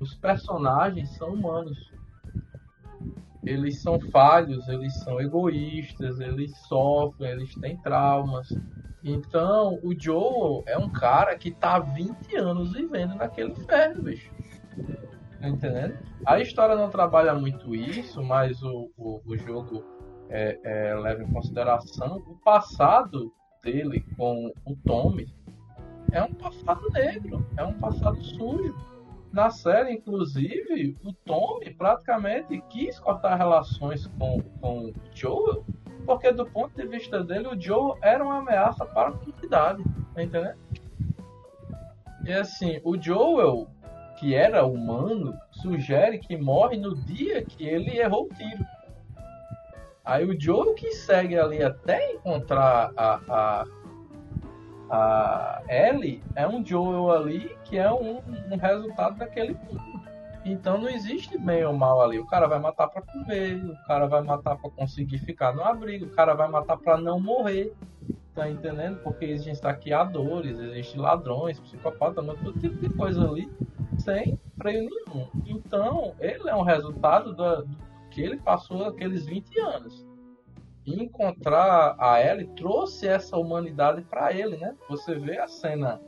os 0.00 0.14
personagens 0.14 1.10
são 1.16 1.34
humanos. 1.34 1.92
Eles 3.44 3.82
são 3.82 3.98
falhos, 3.98 4.68
eles 4.68 4.94
são 5.00 5.20
egoístas, 5.20 6.20
eles 6.20 6.56
sofrem, 6.68 7.30
eles 7.30 7.54
têm 7.56 7.76
traumas. 7.78 8.48
Então, 9.02 9.80
o 9.82 9.98
Joel 9.98 10.62
é 10.66 10.78
um 10.78 10.88
cara 10.88 11.36
que 11.36 11.50
tá 11.50 11.74
há 11.74 11.80
20 11.80 12.36
anos 12.36 12.72
vivendo 12.72 13.16
naquele 13.16 13.50
inferno, 13.50 14.02
bicho. 14.02 14.30
Tá 15.40 15.48
entendendo? 15.48 15.98
A 16.24 16.38
história 16.38 16.76
não 16.76 16.88
trabalha 16.88 17.34
muito 17.34 17.74
isso, 17.74 18.22
mas 18.22 18.62
o, 18.62 18.90
o, 18.96 19.20
o 19.26 19.36
jogo 19.36 19.82
é, 20.30 20.58
é, 20.64 20.94
leva 20.94 21.24
em 21.24 21.32
consideração 21.32 22.18
o 22.28 22.36
passado 22.36 23.32
dele 23.62 24.04
com 24.16 24.52
o 24.64 24.76
Tommy. 24.86 25.26
É 26.12 26.22
um 26.22 26.32
passado 26.34 26.88
negro, 26.92 27.44
é 27.56 27.64
um 27.64 27.74
passado 27.74 28.22
sujo. 28.22 28.91
Na 29.32 29.48
série, 29.48 29.94
inclusive, 29.94 30.96
o 31.02 31.12
Tommy 31.12 31.72
praticamente 31.72 32.62
quis 32.68 32.98
cortar 32.98 33.36
relações 33.36 34.06
com, 34.18 34.42
com 34.60 34.86
o 34.86 34.94
Joel, 35.14 35.64
porque 36.04 36.30
do 36.32 36.44
ponto 36.44 36.76
de 36.76 36.86
vista 36.86 37.24
dele, 37.24 37.48
o 37.48 37.60
Joel 37.60 37.96
era 38.02 38.22
uma 38.22 38.38
ameaça 38.38 38.84
para 38.84 39.08
a 39.08 39.12
comunidade. 39.12 39.82
Tá 40.14 40.22
entendendo? 40.22 40.58
E 42.26 42.32
assim, 42.32 42.78
o 42.84 43.00
Joel, 43.00 43.66
que 44.18 44.34
era 44.34 44.66
humano, 44.66 45.34
sugere 45.50 46.18
que 46.18 46.36
morre 46.36 46.76
no 46.76 46.94
dia 46.94 47.42
que 47.42 47.66
ele 47.66 47.98
errou 47.98 48.26
o 48.26 48.34
tiro. 48.34 48.64
Aí 50.04 50.24
o 50.24 50.38
Joel 50.38 50.74
que 50.74 50.92
segue 50.92 51.38
ali 51.38 51.62
até 51.62 52.12
encontrar 52.12 52.92
a, 52.96 53.20
a, 53.28 53.64
a 54.92 55.62
Ellie 55.68 56.22
é 56.36 56.46
um 56.46 56.64
Joel 56.64 57.10
ali 57.10 57.56
que 57.64 57.78
é 57.78 57.90
um, 57.90 58.20
um 58.50 58.56
resultado 58.56 59.16
daquele 59.16 59.54
mundo. 59.54 60.02
Então 60.44 60.76
não 60.76 60.88
existe 60.88 61.38
bem 61.38 61.64
ou 61.64 61.72
mal 61.72 62.02
ali. 62.02 62.18
O 62.18 62.26
cara 62.26 62.46
vai 62.46 62.58
matar 62.58 62.88
pra 62.88 63.00
comer, 63.00 63.64
o 63.64 63.86
cara 63.86 64.06
vai 64.06 64.22
matar 64.22 64.56
pra 64.56 64.70
conseguir 64.70 65.18
ficar 65.18 65.54
no 65.54 65.62
abrigo, 65.62 66.04
o 66.04 66.10
cara 66.10 66.34
vai 66.34 66.48
matar 66.48 66.76
pra 66.76 66.98
não 66.98 67.18
morrer. 67.18 67.72
Tá 68.34 68.48
entendendo? 68.48 68.98
Porque 69.02 69.24
existem 69.26 69.54
saqueadores, 69.54 70.58
existem 70.58 71.00
ladrões, 71.00 71.60
psicopatas, 71.60 72.24
todo 72.24 72.58
tipo 72.58 72.76
de 72.76 72.88
coisa 72.90 73.26
ali 73.26 73.50
sem 73.98 74.38
freio 74.58 74.88
nenhum. 74.88 75.28
Então, 75.46 76.14
ele 76.18 76.48
é 76.48 76.54
um 76.54 76.62
resultado 76.62 77.34
do, 77.34 77.62
do 77.62 77.76
que 78.10 78.20
ele 78.20 78.36
passou 78.38 78.84
aqueles 78.86 79.26
20 79.26 79.58
anos. 79.60 80.06
Encontrar 80.84 81.94
a 81.98 82.20
Ellie 82.20 82.48
trouxe 82.56 83.06
essa 83.06 83.36
humanidade 83.36 84.02
para 84.02 84.32
ele, 84.32 84.56
né? 84.56 84.76
Você 84.88 85.14
vê 85.14 85.38
a 85.38 85.46
cena 85.46 86.00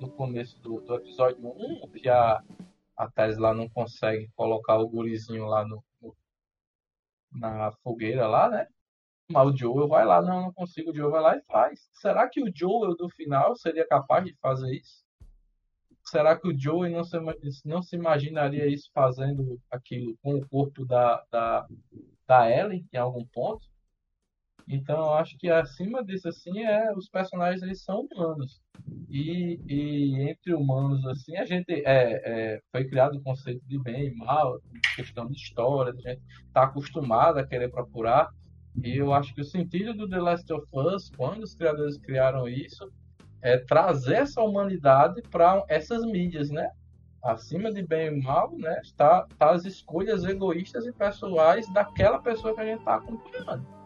no 0.00 0.10
começo 0.10 0.60
do, 0.60 0.80
do 0.80 0.94
episódio 0.94 1.38
1, 1.44 1.88
que 1.90 2.08
a, 2.08 2.40
a 2.96 3.10
lá 3.38 3.52
não 3.52 3.68
consegue 3.68 4.30
colocar 4.36 4.78
o 4.78 4.88
gurizinho 4.88 5.46
lá 5.46 5.66
no, 5.66 5.82
no- 6.00 6.16
na 7.32 7.72
fogueira 7.82 8.26
lá, 8.28 8.48
né? 8.48 8.66
Mas 9.28 9.48
o 9.48 9.56
Joel 9.56 9.88
vai 9.88 10.04
lá, 10.04 10.20
não, 10.20 10.42
não 10.42 10.52
consigo, 10.52 10.90
o 10.90 10.94
Joel 10.94 11.10
vai 11.10 11.22
lá 11.22 11.36
e 11.36 11.42
faz. 11.42 11.88
Será 11.92 12.28
que 12.28 12.42
o 12.42 12.52
Joel 12.54 12.94
do 12.96 13.08
final 13.08 13.56
seria 13.56 13.86
capaz 13.86 14.24
de 14.24 14.34
fazer 14.40 14.72
isso? 14.74 15.02
Será 16.04 16.38
que 16.38 16.48
o 16.48 16.56
Joey 16.58 16.92
não 16.92 17.02
se, 17.04 17.16
não 17.64 17.82
se 17.82 17.96
imaginaria 17.96 18.66
isso 18.66 18.90
fazendo 18.92 19.58
aquilo 19.70 20.16
com 20.22 20.34
o 20.34 20.48
corpo 20.48 20.84
da, 20.84 21.24
da, 21.30 21.66
da 22.26 22.50
Ellie 22.50 22.84
em 22.92 22.98
algum 22.98 23.24
ponto? 23.26 23.71
Então 24.68 24.96
eu 24.96 25.12
acho 25.14 25.36
que 25.38 25.50
acima 25.50 26.04
disso 26.04 26.28
assim 26.28 26.60
é 26.60 26.92
os 26.96 27.08
personagens 27.08 27.62
eles 27.62 27.82
são 27.82 28.06
humanos 28.10 28.60
e, 29.10 29.60
e 29.66 30.30
entre 30.30 30.54
humanos 30.54 31.04
assim 31.06 31.36
a 31.36 31.44
gente 31.44 31.72
é, 31.72 31.84
é, 31.84 32.60
foi 32.70 32.84
criado 32.86 33.16
o 33.16 33.22
conceito 33.22 33.66
de 33.66 33.78
bem 33.78 34.08
e 34.08 34.14
mal, 34.14 34.60
questão 34.96 35.26
de 35.26 35.34
história, 35.34 35.92
a 35.92 36.10
gente 36.10 36.22
está 36.46 36.64
acostumado 36.64 37.38
a 37.38 37.46
querer 37.46 37.70
procurar 37.70 38.28
e 38.82 38.96
eu 38.96 39.12
acho 39.12 39.34
que 39.34 39.40
o 39.40 39.44
sentido 39.44 39.94
do 39.94 40.08
The 40.08 40.18
Last 40.18 40.52
of 40.52 40.66
Us 40.72 41.10
quando 41.16 41.42
os 41.42 41.54
criadores 41.54 41.98
criaram 41.98 42.48
isso 42.48 42.90
é 43.42 43.58
trazer 43.58 44.14
essa 44.14 44.40
humanidade 44.40 45.20
para 45.30 45.64
essas 45.68 46.04
mídias, 46.04 46.48
né? 46.48 46.70
Acima 47.22 47.72
de 47.72 47.82
bem 47.82 48.06
e 48.06 48.22
mal, 48.22 48.52
né? 48.56 48.80
Está, 48.82 49.26
tá 49.36 49.50
as 49.50 49.64
escolhas 49.64 50.24
egoístas 50.24 50.86
e 50.86 50.92
pessoais 50.92 51.70
daquela 51.72 52.20
pessoa 52.20 52.54
que 52.54 52.60
a 52.60 52.64
gente 52.64 52.78
está 52.78 52.96
acompanhando. 52.96 53.81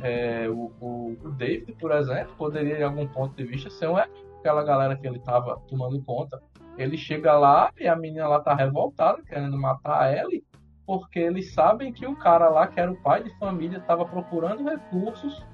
É, 0.00 0.48
o, 0.48 0.72
o, 0.80 1.30
David, 1.36 1.72
por 1.74 1.92
exemplo, 1.92 2.34
poderia, 2.36 2.78
em 2.78 2.82
algum 2.82 3.06
ponto 3.06 3.36
de 3.36 3.44
vista, 3.44 3.68
ser 3.68 3.88
um 3.88 3.96
aquela 3.98 4.64
galera 4.64 4.96
que 4.96 5.06
ele 5.06 5.18
estava 5.18 5.60
tomando 5.68 6.02
conta. 6.02 6.42
Ele 6.76 6.96
chega 6.96 7.38
lá 7.38 7.70
e 7.78 7.86
a 7.86 7.94
menina 7.94 8.26
lá 8.26 8.40
tá 8.40 8.54
revoltada, 8.54 9.22
querendo 9.22 9.56
matar 9.58 10.02
a 10.02 10.12
Ellie, 10.12 10.44
porque 10.86 11.18
eles 11.18 11.52
sabem 11.52 11.92
que 11.92 12.06
o 12.06 12.16
cara 12.16 12.48
lá, 12.48 12.66
que 12.66 12.80
era 12.80 12.90
o 12.90 13.00
pai 13.02 13.22
de 13.22 13.38
família, 13.38 13.78
estava 13.78 14.04
procurando 14.04 14.64
recursos 14.64 15.44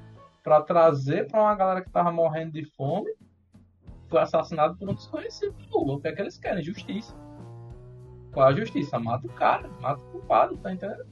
para 0.43 0.63
trazer 0.63 1.29
para 1.29 1.43
uma 1.43 1.55
galera 1.55 1.83
que 1.83 1.91
tava 1.91 2.11
morrendo 2.11 2.53
de 2.53 2.65
fome, 2.77 3.13
foi 4.09 4.21
assassinado 4.21 4.77
por 4.77 4.89
um 4.89 4.95
desconhecido. 4.95 5.55
O 5.71 6.01
que 6.01 6.09
é 6.09 6.13
que 6.13 6.23
eles 6.23 6.39
querem? 6.39 6.63
Justiça. 6.63 7.15
Qual 8.33 8.47
a 8.47 8.55
justiça? 8.55 8.99
Mata 8.99 9.27
o 9.27 9.33
cara, 9.33 9.69
mata 9.81 10.01
o 10.01 10.13
culpado, 10.13 10.57
tá 10.57 10.73
entendendo? 10.73 11.07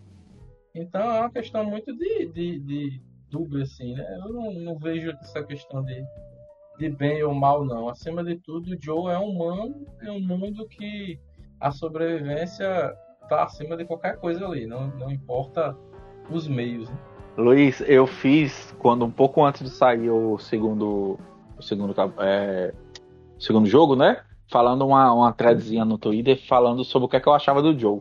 Então 0.74 1.00
é 1.00 1.20
uma 1.20 1.30
questão 1.30 1.64
muito 1.64 1.94
de, 1.96 2.26
de, 2.26 2.58
de 2.60 3.02
dúvida, 3.30 3.62
assim, 3.62 3.94
né? 3.94 4.18
Eu 4.20 4.32
não, 4.32 4.52
não 4.52 4.78
vejo 4.78 5.10
essa 5.22 5.42
questão 5.42 5.82
de, 5.84 6.02
de 6.78 6.88
bem 6.88 7.22
ou 7.22 7.34
mal, 7.34 7.64
não. 7.64 7.88
Acima 7.88 8.22
de 8.24 8.36
tudo, 8.36 8.74
o 8.74 8.78
Joe 8.80 9.12
é 9.12 9.18
um 9.18 9.30
humano, 9.30 9.86
é 10.02 10.10
um 10.10 10.20
mundo 10.20 10.66
que 10.68 11.18
a 11.60 11.70
sobrevivência 11.70 12.94
tá 13.28 13.44
acima 13.44 13.76
de 13.76 13.84
qualquer 13.84 14.18
coisa 14.18 14.46
ali, 14.46 14.66
não, 14.66 14.88
não 14.88 15.10
importa 15.10 15.76
os 16.30 16.46
meios. 16.46 16.88
Né? 16.88 16.96
Luiz, 17.36 17.82
eu 17.86 18.06
fiz 18.06 18.74
quando 18.78 19.04
um 19.04 19.10
pouco 19.10 19.44
antes 19.44 19.62
de 19.62 19.70
sair 19.70 20.10
o 20.10 20.38
segundo, 20.38 21.18
o 21.58 21.62
segundo, 21.62 21.94
é, 22.18 22.72
segundo 23.38 23.66
jogo, 23.66 23.94
né? 23.94 24.22
Falando 24.48 24.86
uma, 24.86 25.12
uma 25.12 25.32
threadzinha 25.32 25.84
no 25.84 25.98
Twitter 25.98 26.40
falando 26.46 26.84
sobre 26.84 27.06
o 27.06 27.08
que, 27.08 27.16
é 27.16 27.20
que 27.20 27.28
eu 27.28 27.34
achava 27.34 27.60
do 27.60 27.78
Joe. 27.78 28.00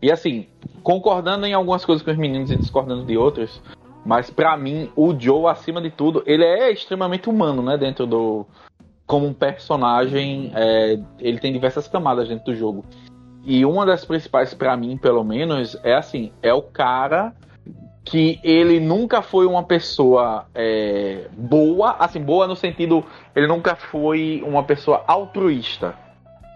E 0.00 0.10
assim, 0.10 0.46
concordando 0.82 1.44
em 1.44 1.52
algumas 1.52 1.84
coisas 1.84 2.02
com 2.02 2.10
os 2.10 2.16
meninos 2.16 2.50
e 2.50 2.56
discordando 2.56 3.04
de 3.04 3.18
outras, 3.18 3.60
mas 4.04 4.30
pra 4.30 4.56
mim 4.56 4.90
o 4.96 5.18
Joe, 5.18 5.46
acima 5.46 5.80
de 5.80 5.90
tudo, 5.90 6.22
ele 6.26 6.44
é 6.44 6.70
extremamente 6.70 7.28
humano, 7.28 7.62
né? 7.62 7.76
Dentro 7.76 8.06
do. 8.06 8.46
Como 9.06 9.26
um 9.26 9.34
personagem, 9.34 10.52
é, 10.54 10.98
ele 11.18 11.38
tem 11.38 11.52
diversas 11.52 11.88
camadas 11.88 12.28
dentro 12.28 12.44
do 12.46 12.54
jogo. 12.54 12.84
E 13.44 13.64
uma 13.64 13.84
das 13.84 14.04
principais 14.04 14.54
pra 14.54 14.76
mim, 14.76 14.96
pelo 14.96 15.24
menos, 15.24 15.76
é 15.82 15.94
assim, 15.94 16.30
é 16.42 16.54
o 16.54 16.62
cara 16.62 17.34
que 18.04 18.40
ele 18.42 18.80
nunca 18.80 19.22
foi 19.22 19.46
uma 19.46 19.62
pessoa 19.62 20.46
é, 20.54 21.28
boa, 21.36 21.96
assim, 21.98 22.20
boa 22.20 22.46
no 22.46 22.56
sentido, 22.56 23.04
ele 23.34 23.46
nunca 23.46 23.76
foi 23.76 24.42
uma 24.46 24.62
pessoa 24.62 25.04
altruísta. 25.06 25.94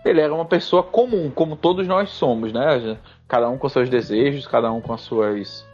Ele 0.04 0.20
era 0.20 0.34
uma 0.34 0.44
pessoa 0.44 0.82
comum, 0.82 1.30
como 1.30 1.56
todos 1.56 1.86
nós 1.86 2.10
somos, 2.10 2.52
né? 2.52 2.98
Cada 3.26 3.48
um 3.48 3.56
com 3.56 3.68
seus 3.68 3.88
desejos, 3.88 4.46
cada 4.46 4.70
um 4.70 4.80
com 4.80 4.92
as 4.92 5.00
suas, 5.00 5.66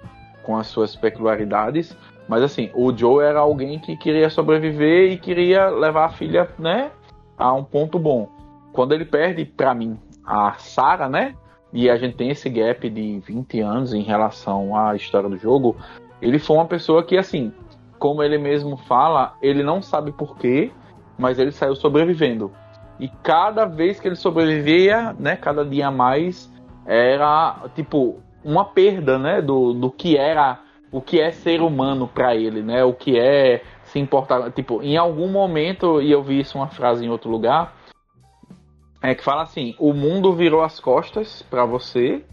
com 0.43 0.57
as 0.57 0.67
suas 0.67 0.97
peculiaridades. 0.97 1.97
Mas 2.29 2.43
assim, 2.43 2.71
o 2.75 2.97
Joe 2.97 3.25
era 3.25 3.41
alguém 3.41 3.79
que 3.79 3.97
queria 3.97 4.31
sobreviver 4.31 5.13
e 5.13 5.19
queria 5.19 5.69
levar 5.69 6.07
a 6.07 6.11
filha, 6.11 6.49
né, 6.59 6.91
a 7.37 7.53
um 7.53 7.65
ponto 7.65 7.99
bom. 7.99 8.29
Quando 8.73 8.93
ele 8.93 9.05
perde, 9.05 9.45
pra 9.45 9.75
mim, 9.75 9.99
a 10.25 10.53
Sarah, 10.59 11.09
né? 11.09 11.35
E 11.73 11.89
a 11.91 11.97
gente 11.97 12.17
tem 12.17 12.31
esse 12.31 12.49
gap 12.49 12.89
de 12.89 13.21
20 13.21 13.61
anos 13.61 13.93
em 13.93 14.03
relação 14.03 14.77
à 14.77 14.95
história 14.95 15.29
do 15.29 15.37
jogo. 15.37 15.77
Ele 16.21 16.39
foi 16.39 16.57
uma 16.57 16.67
pessoa 16.67 17.03
que, 17.03 17.17
assim, 17.17 17.53
como 17.99 18.23
ele 18.23 18.39
mesmo 18.39 18.77
fala, 18.77 19.35
ele 19.43 19.63
não 19.63 19.83
sabe 19.83 20.13
porquê, 20.13 20.71
mas 21.19 21.39
ele 21.39 21.53
saiu 21.53 21.75
sobrevivendo. 21.75 22.53
E 22.99 23.09
cada 23.23 23.65
vez 23.65 23.99
que 23.99 24.09
ele 24.09 24.17
sobrevivia, 24.17 25.15
né, 25.19 25.37
cada 25.37 25.65
dia 25.65 25.91
mais, 25.91 26.53
era 26.87 27.57
tipo 27.75 28.21
uma 28.45 28.65
perda, 28.65 29.19
né, 29.19 29.43
do, 29.43 29.73
do 29.73 29.91
que 29.91 30.17
era 30.17 30.61
o 30.93 31.01
que 31.01 31.21
é 31.21 31.31
ser 31.31 31.61
humano 31.61 32.09
para 32.09 32.35
ele, 32.35 32.63
né? 32.63 32.83
O 32.85 32.93
que 32.93 33.19
é 33.19 33.63
se 33.85 33.99
importar, 33.99 34.51
tipo, 34.51 34.83
em 34.83 34.97
algum 34.97 35.29
momento 35.29 36.01
e 36.01 36.11
eu 36.11 36.23
vi 36.23 36.41
isso 36.41 36.59
uma 36.59 36.69
frase 36.69 37.05
em 37.05 37.09
outro 37.09 37.31
lugar, 37.31 37.77
é 39.03 39.15
que 39.15 39.23
fala 39.23 39.43
assim: 39.43 39.75
o 39.79 39.93
mundo 39.93 40.33
virou 40.33 40.63
as 40.63 40.81
costas 40.81 41.43
para 41.43 41.65
você 41.65 42.25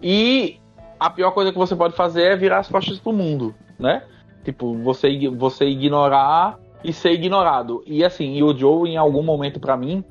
e 0.00 0.58
a 0.98 1.10
pior 1.10 1.30
coisa 1.32 1.52
que 1.52 1.58
você 1.58 1.76
pode 1.76 1.94
fazer 1.94 2.32
é 2.32 2.36
virar 2.36 2.58
as 2.58 2.68
costas 2.68 2.98
pro 2.98 3.12
mundo, 3.12 3.54
né? 3.78 4.02
Tipo, 4.44 4.76
você 4.78 5.28
você 5.30 5.66
ignorar 5.66 6.58
e 6.82 6.92
ser 6.92 7.12
ignorado. 7.12 7.82
E 7.86 8.04
assim, 8.04 8.34
e 8.34 8.42
o 8.42 8.56
Joe 8.56 8.88
em 8.88 8.96
algum 8.96 9.22
momento 9.22 9.60
para 9.60 9.76
mim, 9.76 10.04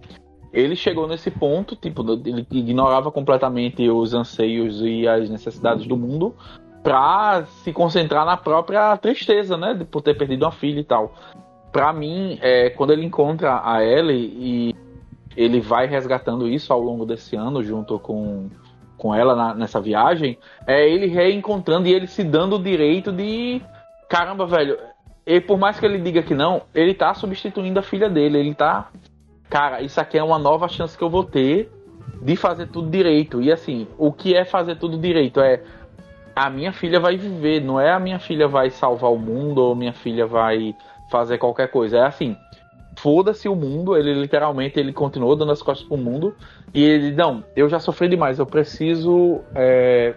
ele 0.56 0.76
chegou 0.76 1.06
nesse 1.06 1.30
ponto, 1.30 1.76
tipo, 1.76 2.02
ele 2.26 2.48
ignorava 2.50 3.12
completamente 3.12 3.90
os 3.90 4.14
anseios 4.14 4.82
e 4.82 5.06
as 5.06 5.30
necessidades 5.30 5.86
do 5.86 5.98
mundo 5.98 6.34
pra 6.82 7.44
se 7.64 7.74
concentrar 7.74 8.26
na 8.26 8.38
própria 8.38 8.96
tristeza, 8.96 9.58
né? 9.58 9.86
Por 9.92 10.02
ter 10.02 10.16
perdido 10.16 10.46
uma 10.46 10.52
filha 10.54 10.80
e 10.80 10.84
tal. 10.84 11.14
Pra 11.74 11.92
mim, 11.92 12.40
é, 12.42 12.70
quando 12.70 12.94
ele 12.94 13.04
encontra 13.04 13.62
a 13.66 13.84
Ellie 13.84 14.34
e 14.40 14.76
ele 15.36 15.60
vai 15.60 15.88
resgatando 15.88 16.48
isso 16.48 16.72
ao 16.72 16.80
longo 16.80 17.06
desse 17.06 17.36
ano 17.36 17.62
junto 17.62 18.00
com, 18.00 18.50
com 18.98 19.14
ela 19.14 19.36
na, 19.36 19.54
nessa 19.54 19.82
viagem, 19.82 20.38
é 20.66 20.88
ele 20.88 21.08
reencontrando 21.08 21.90
e 21.90 21.94
ele 21.94 22.08
se 22.08 22.24
dando 22.24 22.56
o 22.56 22.64
direito 22.64 23.12
de 23.12 23.62
caramba, 24.08 24.46
velho. 24.46 24.78
E 25.28 25.42
por 25.42 25.58
mais 25.58 25.78
que 25.78 25.86
ele 25.86 25.98
diga 25.98 26.24
que 26.24 26.34
não, 26.34 26.62
ele 26.74 26.94
tá 26.94 27.14
substituindo 27.14 27.78
a 27.78 27.84
filha 27.84 28.10
dele, 28.10 28.38
ele 28.38 28.54
tá 28.56 28.90
cara, 29.50 29.82
isso 29.82 30.00
aqui 30.00 30.18
é 30.18 30.24
uma 30.24 30.40
nova 30.40 30.68
chance 30.68 30.98
que 30.98 31.04
eu 31.04 31.10
vou 31.10 31.24
ter 31.24 31.72
de 32.22 32.36
fazer 32.36 32.68
tudo 32.68 32.90
direito. 32.90 33.42
E 33.42 33.52
assim, 33.52 33.88
o 33.98 34.12
que 34.12 34.36
é 34.36 34.46
fazer 34.46 34.76
tudo 34.76 34.98
direito 34.98 35.40
é 35.40 35.62
a 36.36 36.50
minha 36.50 36.74
filha 36.74 37.00
vai 37.00 37.16
viver, 37.16 37.62
não 37.62 37.80
é 37.80 37.92
a 37.92 38.00
minha 38.00 38.20
filha 38.20 38.48
vai 38.48 38.70
salvar 38.70 39.12
o 39.12 39.18
mundo 39.18 39.60
ou 39.60 39.76
minha 39.76 39.94
filha 39.94 40.26
vai 40.26 40.76
fazer 41.10 41.38
qualquer 41.38 41.70
coisa. 41.70 41.98
É 41.98 42.06
assim, 42.06 42.36
foda-se 42.98 43.48
o 43.48 43.56
mundo, 43.56 43.96
ele 43.96 44.14
literalmente 44.14 44.80
ele 44.80 44.92
continuou 44.92 45.36
dando 45.36 45.52
as 45.52 45.62
costas 45.62 45.88
pro 45.88 45.98
mundo 45.98 46.36
e 46.74 46.84
ele 46.84 47.12
não, 47.12 47.44
eu 47.56 47.70
já 47.70 47.80
sofri 47.80 48.08
demais, 48.10 48.40
eu 48.40 48.46
preciso 48.46 49.42
é, 49.54 50.16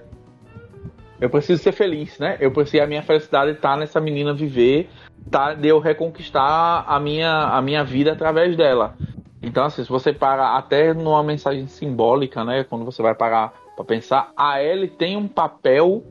eu 1.20 1.28
preciso 1.28 1.62
ser 1.62 1.72
feliz, 1.72 2.18
né? 2.18 2.36
Eu 2.40 2.50
preciso 2.50 2.82
a 2.82 2.86
minha 2.86 3.02
felicidade 3.02 3.54
tá 3.54 3.76
nessa 3.76 4.00
menina 4.00 4.32
viver, 4.32 4.88
tá 5.28 5.54
de 5.54 5.68
eu 5.68 5.78
reconquistar 5.78 6.84
a 6.86 6.98
minha 6.98 7.48
a 7.48 7.62
minha 7.62 7.84
vida 7.84 8.12
através 8.12 8.56
dela. 8.56 8.96
Então 9.42 9.64
assim, 9.64 9.84
se 9.84 9.88
você 9.88 10.12
para 10.12 10.56
até 10.56 10.92
numa 10.92 11.22
mensagem 11.22 11.66
simbólica, 11.66 12.44
né, 12.44 12.64
quando 12.64 12.84
você 12.84 13.02
vai 13.02 13.14
parar 13.14 13.52
para 13.76 13.84
pensar, 13.84 14.32
a 14.36 14.62
Ellie 14.62 14.88
tem 14.88 15.16
um 15.16 15.28
papel 15.28 16.02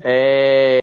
é, 0.00 0.80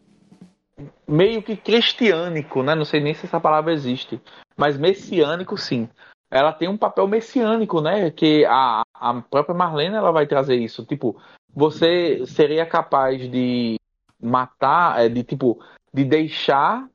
meio 1.08 1.44
que 1.44 1.56
cristiânico, 1.56 2.64
né? 2.64 2.74
Não 2.74 2.86
sei 2.86 3.02
nem 3.02 3.14
se 3.14 3.26
essa 3.26 3.40
palavra 3.40 3.74
existe, 3.74 4.20
mas 4.56 4.78
messiânico 4.78 5.58
sim. 5.58 5.90
Ela 6.32 6.54
tem 6.54 6.70
um 6.70 6.78
papel 6.78 7.08
messiânico, 7.08 7.82
né? 7.82 8.10
Que 8.10 8.46
a, 8.46 8.84
a 8.94 9.22
própria 9.22 9.54
Marlene 9.54 9.96
ela 9.96 10.12
vai 10.12 10.26
trazer 10.26 10.56
isso. 10.56 10.86
Tipo, 10.86 11.22
você 11.54 12.26
seria 12.26 12.66
capaz 12.66 13.30
de 13.30 13.76
matar, 14.22 15.04
é, 15.04 15.10
de 15.10 15.24
tipo, 15.24 15.62
de 15.94 16.06
deixar 16.06 16.88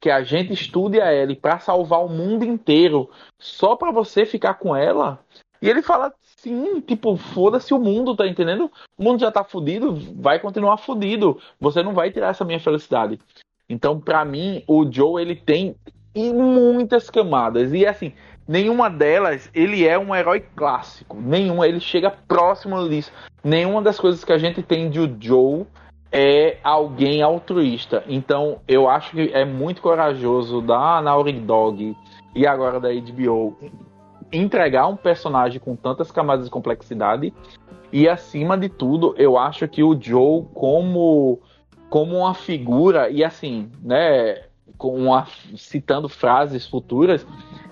que 0.00 0.10
a 0.10 0.22
gente 0.22 0.52
estude 0.52 1.00
a 1.00 1.12
Ellie 1.12 1.36
para 1.36 1.58
salvar 1.58 2.04
o 2.04 2.08
mundo 2.08 2.44
inteiro 2.44 3.10
só 3.38 3.76
para 3.76 3.90
você 3.90 4.24
ficar 4.26 4.54
com 4.54 4.74
ela? 4.74 5.18
E 5.60 5.68
ele 5.68 5.82
fala 5.82 6.12
sim, 6.36 6.80
tipo, 6.80 7.16
foda-se 7.16 7.72
o 7.72 7.78
mundo, 7.78 8.14
tá 8.14 8.26
entendendo? 8.26 8.70
O 8.96 9.02
mundo 9.02 9.20
já 9.20 9.32
tá 9.32 9.42
fudido, 9.42 9.98
vai 10.16 10.38
continuar 10.38 10.76
fudido. 10.76 11.40
Você 11.58 11.82
não 11.82 11.94
vai 11.94 12.10
tirar 12.10 12.28
essa 12.28 12.44
minha 12.44 12.60
felicidade. 12.60 13.18
Então, 13.68 13.98
para 13.98 14.24
mim, 14.24 14.62
o 14.66 14.90
Joe 14.90 15.20
ele 15.20 15.34
tem 15.34 15.74
muitas 16.14 17.10
camadas 17.10 17.72
e 17.72 17.84
assim, 17.84 18.12
nenhuma 18.46 18.88
delas 18.88 19.50
ele 19.52 19.86
é 19.86 19.98
um 19.98 20.14
herói 20.14 20.40
clássico. 20.54 21.16
Nenhuma, 21.20 21.66
ele 21.66 21.80
chega 21.80 22.10
próximo 22.10 22.88
disso. 22.88 23.10
Nenhuma 23.42 23.82
das 23.82 23.98
coisas 23.98 24.24
que 24.24 24.32
a 24.32 24.38
gente 24.38 24.62
tem 24.62 24.88
de 24.88 25.00
o 25.00 25.16
Joe 25.18 25.66
é 26.10 26.58
alguém 26.62 27.22
altruísta. 27.22 28.04
Então, 28.08 28.60
eu 28.66 28.88
acho 28.88 29.12
que 29.12 29.30
é 29.32 29.44
muito 29.44 29.82
corajoso 29.82 30.60
da 30.60 31.00
Naughty 31.00 31.32
Dog 31.32 31.96
e 32.34 32.46
agora 32.46 32.80
da 32.80 32.88
HBO 32.92 33.56
entregar 34.32 34.86
um 34.86 34.96
personagem 34.96 35.60
com 35.60 35.76
tantas 35.76 36.10
camadas 36.10 36.46
de 36.46 36.50
complexidade. 36.50 37.32
E 37.92 38.08
acima 38.08 38.58
de 38.58 38.68
tudo, 38.68 39.14
eu 39.16 39.38
acho 39.38 39.68
que 39.68 39.82
o 39.82 39.98
Joe, 40.00 40.44
como, 40.52 41.40
como 41.88 42.16
uma 42.18 42.34
figura, 42.34 43.08
e 43.08 43.22
assim, 43.22 43.70
né, 43.82 44.42
com 44.76 44.94
uma, 44.94 45.26
citando 45.56 46.08
frases 46.08 46.66
futuras, 46.66 47.26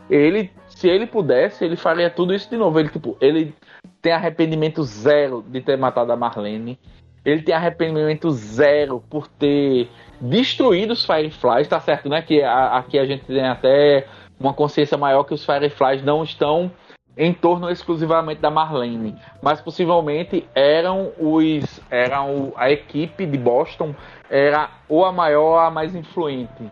ele, 0.09 0.51
se 0.69 0.89
ele 0.89 1.07
pudesse, 1.07 1.65
ele 1.65 1.77
faria 1.77 2.09
tudo 2.09 2.35
isso 2.35 2.49
de 2.49 2.57
novo. 2.57 2.79
Ele, 2.79 2.89
tipo, 2.89 3.17
ele 3.21 3.55
tem 4.01 4.13
arrependimento 4.13 4.83
zero 4.85 5.45
de 5.49 5.61
ter 5.61 5.77
matado 5.77 6.13
a 6.13 6.17
Marlene. 6.17 6.79
Ele 7.25 7.43
tem 7.43 7.55
arrependimento 7.55 8.31
zero 8.31 9.03
por 9.09 9.27
ter 9.27 9.89
destruído 10.21 10.93
os 10.93 11.05
Fireflies, 11.05 11.69
tá 11.69 11.81
certo, 11.81 12.09
né? 12.09 12.23
Que 12.23 12.43
a, 12.43 12.79
aqui 12.79 12.99
a 12.99 13.07
gente 13.07 13.25
tem 13.25 13.47
até 13.47 14.07
uma 14.39 14.53
consciência 14.53 14.99
maior 14.99 15.25
que 15.25 15.35
os 15.35 15.45
Fireflies 15.45 16.03
não 16.03 16.23
estão 16.23 16.71
em 17.17 17.33
torno 17.33 17.71
exclusivamente 17.71 18.41
da 18.41 18.51
Marlene, 18.51 19.15
mas 19.41 19.61
possivelmente 19.61 20.49
eram 20.55 21.13
os 21.19 21.81
eram 21.89 22.53
a 22.57 22.71
equipe 22.71 23.25
de 23.25 23.39
Boston 23.39 23.95
era 24.29 24.69
ou 24.89 25.05
a 25.05 25.13
maior 25.13 25.65
a 25.65 25.71
mais 25.71 25.95
influente. 25.95 26.71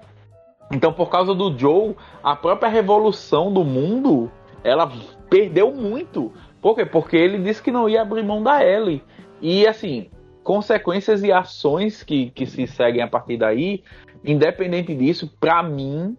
Então, 0.73 0.93
por 0.93 1.11
causa 1.11 1.35
do 1.35 1.57
Joe, 1.57 1.95
a 2.25 2.35
própria 2.35 2.69
revolução 2.69 3.53
do 3.53 3.63
mundo, 3.63 4.31
ela 4.65 4.91
perdeu 5.29 5.71
muito. 5.71 6.33
Por 6.61 6.75
quê? 6.75 6.87
Porque 6.87 7.17
ele 7.17 7.39
disse 7.39 7.63
que 7.63 7.71
não 7.71 7.89
ia 7.89 8.03
abrir 8.03 8.25
mão 8.25 8.43
da 8.43 8.65
Ellie. 8.65 9.05
E 9.41 9.67
assim, 9.67 10.09
consequências 10.43 11.23
e 11.23 11.33
ações 11.33 12.03
que, 12.03 12.31
que 12.31 12.47
se 12.47 12.67
seguem 12.67 13.03
a 13.03 13.09
partir 13.09 13.37
daí, 13.37 13.83
independente 14.25 14.95
disso, 14.95 15.31
para 15.41 15.63
mim, 15.63 16.17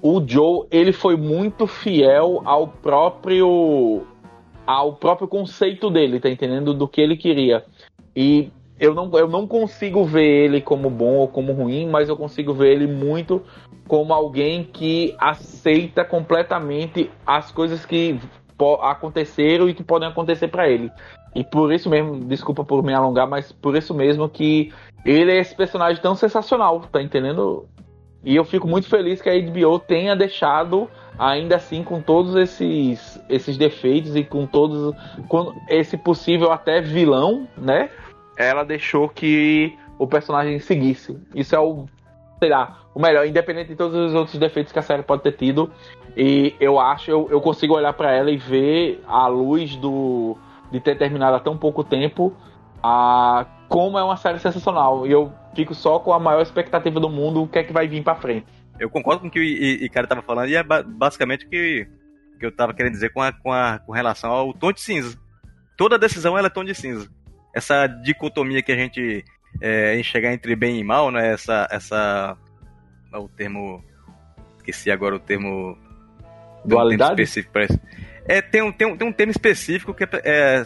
o 0.00 0.22
Joe 0.26 0.66
ele 0.70 0.92
foi 0.92 1.16
muito 1.16 1.66
fiel 1.66 2.42
ao 2.44 2.68
próprio 2.68 4.02
ao 4.66 4.94
próprio 4.94 5.28
conceito 5.28 5.88
dele, 5.88 6.18
tá 6.18 6.28
entendendo 6.28 6.74
do 6.74 6.88
que 6.88 7.00
ele 7.00 7.16
queria. 7.16 7.64
E 8.14 8.50
eu 8.80 8.94
não, 8.94 9.10
eu 9.16 9.28
não 9.28 9.46
consigo 9.46 10.04
ver 10.04 10.44
ele 10.44 10.60
como 10.60 10.90
bom 10.90 11.14
ou 11.14 11.28
como 11.28 11.52
ruim, 11.52 11.88
mas 11.88 12.08
eu 12.08 12.16
consigo 12.16 12.52
ver 12.52 12.72
ele 12.72 12.86
muito 12.86 13.42
como 13.86 14.12
alguém 14.12 14.64
que 14.64 15.14
aceita 15.18 16.04
completamente 16.04 17.10
as 17.24 17.52
coisas 17.52 17.86
que 17.86 18.18
aconteceram 18.82 19.68
e 19.68 19.74
que 19.74 19.84
podem 19.84 20.08
acontecer 20.08 20.48
para 20.48 20.68
ele. 20.68 20.90
E 21.36 21.44
por 21.44 21.70
isso 21.70 21.90
mesmo, 21.90 22.24
desculpa 22.24 22.64
por 22.64 22.82
me 22.82 22.94
alongar, 22.94 23.28
mas 23.28 23.52
por 23.52 23.76
isso 23.76 23.92
mesmo 23.92 24.26
que 24.26 24.72
ele 25.04 25.30
é 25.30 25.38
esse 25.38 25.54
personagem 25.54 26.00
tão 26.00 26.14
sensacional, 26.14 26.80
tá 26.90 27.02
entendendo? 27.02 27.68
E 28.24 28.34
eu 28.34 28.42
fico 28.42 28.66
muito 28.66 28.88
feliz 28.88 29.20
que 29.20 29.28
a 29.28 29.38
HBO 29.38 29.78
tenha 29.78 30.16
deixado, 30.16 30.88
ainda 31.18 31.56
assim, 31.56 31.84
com 31.84 32.00
todos 32.00 32.34
esses, 32.36 33.22
esses 33.28 33.58
defeitos 33.58 34.16
e 34.16 34.24
com 34.24 34.46
todos. 34.46 34.96
Com 35.28 35.52
esse 35.68 35.98
possível 35.98 36.50
até 36.50 36.80
vilão, 36.80 37.46
né? 37.54 37.90
Ela 38.38 38.64
deixou 38.64 39.06
que 39.06 39.78
o 39.98 40.06
personagem 40.06 40.58
seguisse. 40.58 41.20
Isso 41.34 41.54
é 41.54 41.60
o. 41.60 41.84
Sei 42.38 42.48
lá, 42.48 42.78
o 42.94 43.00
melhor, 43.00 43.26
independente 43.26 43.68
de 43.68 43.76
todos 43.76 43.94
os 43.94 44.14
outros 44.14 44.38
defeitos 44.38 44.72
que 44.72 44.78
a 44.78 44.82
série 44.82 45.02
pode 45.02 45.22
ter 45.22 45.32
tido. 45.32 45.70
E 46.16 46.54
eu 46.58 46.80
acho, 46.80 47.10
eu, 47.10 47.28
eu 47.30 47.42
consigo 47.42 47.74
olhar 47.74 47.92
para 47.92 48.10
ela 48.10 48.30
e 48.30 48.38
ver 48.38 49.02
a 49.06 49.26
luz 49.26 49.76
do 49.76 50.36
de 50.70 50.80
ter 50.80 50.96
terminado 50.96 51.36
há 51.36 51.40
tão 51.40 51.56
pouco 51.56 51.84
tempo, 51.84 52.34
a 52.82 53.46
como 53.68 53.98
é 53.98 54.04
uma 54.04 54.16
série 54.16 54.38
sensacional. 54.38 55.06
E 55.06 55.12
eu 55.12 55.32
fico 55.54 55.74
só 55.74 55.98
com 55.98 56.12
a 56.12 56.18
maior 56.18 56.42
expectativa 56.42 57.00
do 57.00 57.08
mundo, 57.08 57.42
o 57.42 57.48
que 57.48 57.58
é 57.58 57.64
que 57.64 57.72
vai 57.72 57.88
vir 57.88 58.02
pra 58.02 58.14
frente. 58.14 58.46
Eu 58.78 58.90
concordo 58.90 59.20
com 59.20 59.28
o 59.28 59.30
que 59.30 59.40
o 59.40 59.42
Icaro 59.42 60.06
tava 60.06 60.22
falando, 60.22 60.48
e 60.48 60.56
é 60.56 60.62
basicamente 60.62 61.46
o 61.46 61.48
que, 61.48 61.88
que 62.38 62.46
eu 62.46 62.54
tava 62.54 62.74
querendo 62.74 62.92
dizer 62.92 63.12
com, 63.12 63.22
a, 63.22 63.32
com, 63.32 63.52
a, 63.52 63.78
com 63.78 63.92
relação 63.92 64.30
ao 64.30 64.52
tom 64.52 64.72
de 64.72 64.80
cinza. 64.80 65.18
Toda 65.76 65.98
decisão 65.98 66.36
ela 66.36 66.48
é 66.48 66.50
tom 66.50 66.64
de 66.64 66.74
cinza. 66.74 67.08
Essa 67.54 67.86
dicotomia 67.86 68.62
que 68.62 68.72
a 68.72 68.76
gente 68.76 69.24
é, 69.60 69.98
enxergar 69.98 70.32
entre 70.32 70.54
bem 70.54 70.78
e 70.78 70.84
mal, 70.84 71.10
né? 71.10 71.32
Essa. 71.32 71.66
essa 71.70 72.36
é 73.12 73.18
o 73.18 73.28
termo. 73.28 73.82
Esqueci 74.56 74.90
agora 74.90 75.16
o 75.16 75.20
termo. 75.20 75.76
Dualidade? 76.64 77.20
Um 77.20 77.24
específico 77.24 77.52
para. 77.52 77.66
É, 78.28 78.42
tem, 78.42 78.62
um, 78.62 78.72
tem, 78.72 78.86
um, 78.86 78.96
tem 78.96 79.08
um 79.08 79.12
termo 79.12 79.30
específico 79.30 79.94
que 79.94 80.04
é, 80.04 80.08
é 80.24 80.64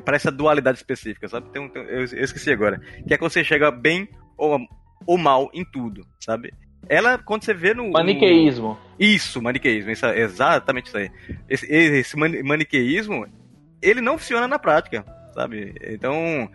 para 0.00 0.16
essa 0.16 0.30
dualidade 0.30 0.78
específica, 0.78 1.28
sabe? 1.28 1.50
Tem 1.50 1.60
um, 1.60 1.68
tem, 1.68 1.82
eu, 1.82 2.00
eu, 2.00 2.24
esqueci 2.24 2.50
agora. 2.50 2.80
Que 3.06 3.14
é 3.14 3.18
quando 3.18 3.32
você 3.32 3.42
chega 3.42 3.70
bem 3.70 4.08
ou, 4.36 4.58
ou 5.06 5.18
mal 5.18 5.50
em 5.52 5.64
tudo, 5.64 6.06
sabe? 6.20 6.52
Ela, 6.88 7.18
quando 7.18 7.44
você 7.44 7.54
vê 7.54 7.74
no. 7.74 7.90
Maniqueísmo. 7.90 8.68
No... 8.68 8.78
Isso, 8.98 9.40
maniqueísmo. 9.40 9.90
Isso, 9.90 10.06
exatamente 10.06 10.86
isso 10.86 10.96
aí. 10.96 11.10
Esse, 11.48 11.66
esse 11.66 12.16
maniqueísmo, 12.16 13.26
ele 13.80 14.00
não 14.00 14.18
funciona 14.18 14.46
na 14.46 14.58
prática, 14.58 15.04
sabe? 15.34 15.74
Então, 15.82 16.48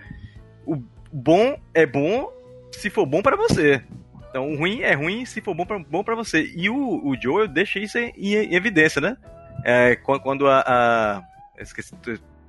o 0.66 0.76
bom 1.12 1.58
é 1.74 1.86
bom 1.86 2.32
se 2.72 2.90
for 2.90 3.06
bom 3.06 3.22
para 3.22 3.36
você. 3.36 3.82
Então, 4.30 4.52
o 4.52 4.58
ruim 4.58 4.82
é 4.82 4.94
ruim 4.94 5.26
se 5.26 5.42
for 5.42 5.56
bom 5.56 5.66
pra, 5.66 5.80
bom 5.80 6.04
pra 6.04 6.16
você. 6.16 6.52
E 6.56 6.70
o, 6.70 6.76
o 6.76 7.16
Joe 7.20 7.48
deixa 7.48 7.80
isso 7.80 7.98
em, 7.98 8.12
em 8.16 8.54
evidência, 8.54 9.02
né? 9.02 9.18
É, 9.64 9.96
quando 9.96 10.48
a. 10.48 10.64
a 10.66 11.24
esqueci, 11.62 11.94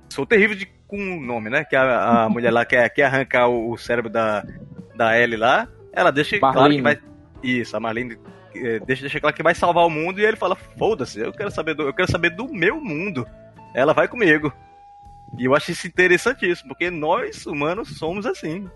sou 0.09 0.25
terrível 0.25 0.55
de, 0.55 0.65
com 0.87 0.97
o 0.97 1.21
nome, 1.21 1.49
né? 1.49 1.63
Que 1.63 1.75
a, 1.75 2.23
a 2.23 2.29
mulher 2.29 2.51
lá 2.51 2.65
quer, 2.65 2.89
quer 2.89 3.05
arrancar 3.05 3.47
o, 3.47 3.71
o, 3.71 3.77
cérebro 3.77 4.09
da, 4.09 4.43
da 4.95 5.19
Ellie 5.19 5.37
lá. 5.37 5.67
Ela 5.93 6.11
deixa 6.11 6.37
Marlene. 6.39 6.53
claro 6.53 6.75
que 6.75 6.81
vai. 6.81 7.09
Isso, 7.41 7.75
a 7.75 7.79
Marlene 7.79 8.17
é, 8.55 8.79
deixa, 8.79 9.01
deixa 9.03 9.19
claro 9.19 9.35
que 9.35 9.43
vai 9.43 9.55
salvar 9.55 9.85
o 9.85 9.89
mundo 9.89 10.19
e 10.19 10.25
ele 10.25 10.37
fala: 10.37 10.55
foda-se, 10.55 11.19
eu 11.19 11.31
quero 11.31 11.51
saber 11.51 11.73
do, 11.73 11.83
eu 11.83 11.93
quero 11.93 12.11
saber 12.11 12.31
do 12.31 12.47
meu 12.47 12.79
mundo. 12.81 13.27
Ela 13.73 13.93
vai 13.93 14.07
comigo. 14.07 14.51
E 15.37 15.45
eu 15.45 15.55
acho 15.55 15.71
isso 15.71 15.87
interessantíssimo, 15.87 16.69
porque 16.69 16.89
nós, 16.89 17.45
humanos, 17.45 17.97
somos 17.97 18.25
assim. 18.25 18.69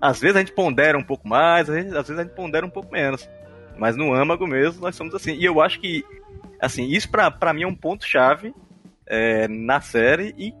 Às 0.00 0.20
vezes 0.20 0.36
a 0.36 0.40
gente 0.40 0.52
pondera 0.52 0.98
um 0.98 1.02
pouco 1.02 1.26
mais, 1.26 1.70
às 1.70 1.74
vezes 1.74 2.18
a 2.18 2.22
gente 2.22 2.34
pondera 2.34 2.66
um 2.66 2.70
pouco 2.70 2.92
menos. 2.92 3.28
Mas 3.78 3.96
no 3.96 4.12
âmago 4.14 4.46
mesmo, 4.46 4.82
nós 4.82 4.94
somos 4.94 5.14
assim. 5.14 5.34
E 5.34 5.44
eu 5.44 5.60
acho 5.60 5.80
que, 5.80 6.04
assim, 6.60 6.88
isso 6.88 7.10
pra, 7.10 7.30
pra 7.30 7.52
mim 7.52 7.62
é 7.62 7.66
um 7.66 7.74
ponto-chave 7.74 8.54
é, 9.06 9.46
na 9.48 9.80
série 9.80 10.34
e, 10.36 10.52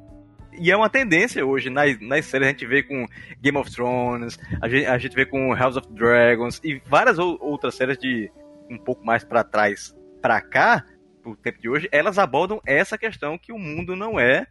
e 0.58 0.70
é 0.70 0.76
uma 0.76 0.90
tendência 0.90 1.44
hoje. 1.44 1.70
Nas, 1.70 1.98
nas 2.00 2.24
séries 2.26 2.48
a 2.48 2.50
gente 2.50 2.66
vê 2.66 2.82
com 2.82 3.06
Game 3.40 3.58
of 3.58 3.70
Thrones, 3.70 4.38
a 4.60 4.68
gente, 4.68 4.86
a 4.86 4.98
gente 4.98 5.14
vê 5.14 5.26
com 5.26 5.54
House 5.54 5.76
of 5.76 5.92
Dragons 5.92 6.60
e 6.62 6.80
várias 6.86 7.18
outras 7.18 7.74
séries 7.74 7.98
de 7.98 8.30
um 8.70 8.78
pouco 8.78 9.04
mais 9.04 9.24
para 9.24 9.44
trás 9.44 9.94
para 10.20 10.40
cá, 10.40 10.84
pro 11.22 11.36
tempo 11.36 11.60
de 11.60 11.68
hoje, 11.68 11.88
elas 11.92 12.18
abordam 12.18 12.60
essa 12.66 12.98
questão 12.98 13.38
que 13.38 13.52
o 13.52 13.58
mundo 13.58 13.94
não 13.94 14.18
é 14.18 14.46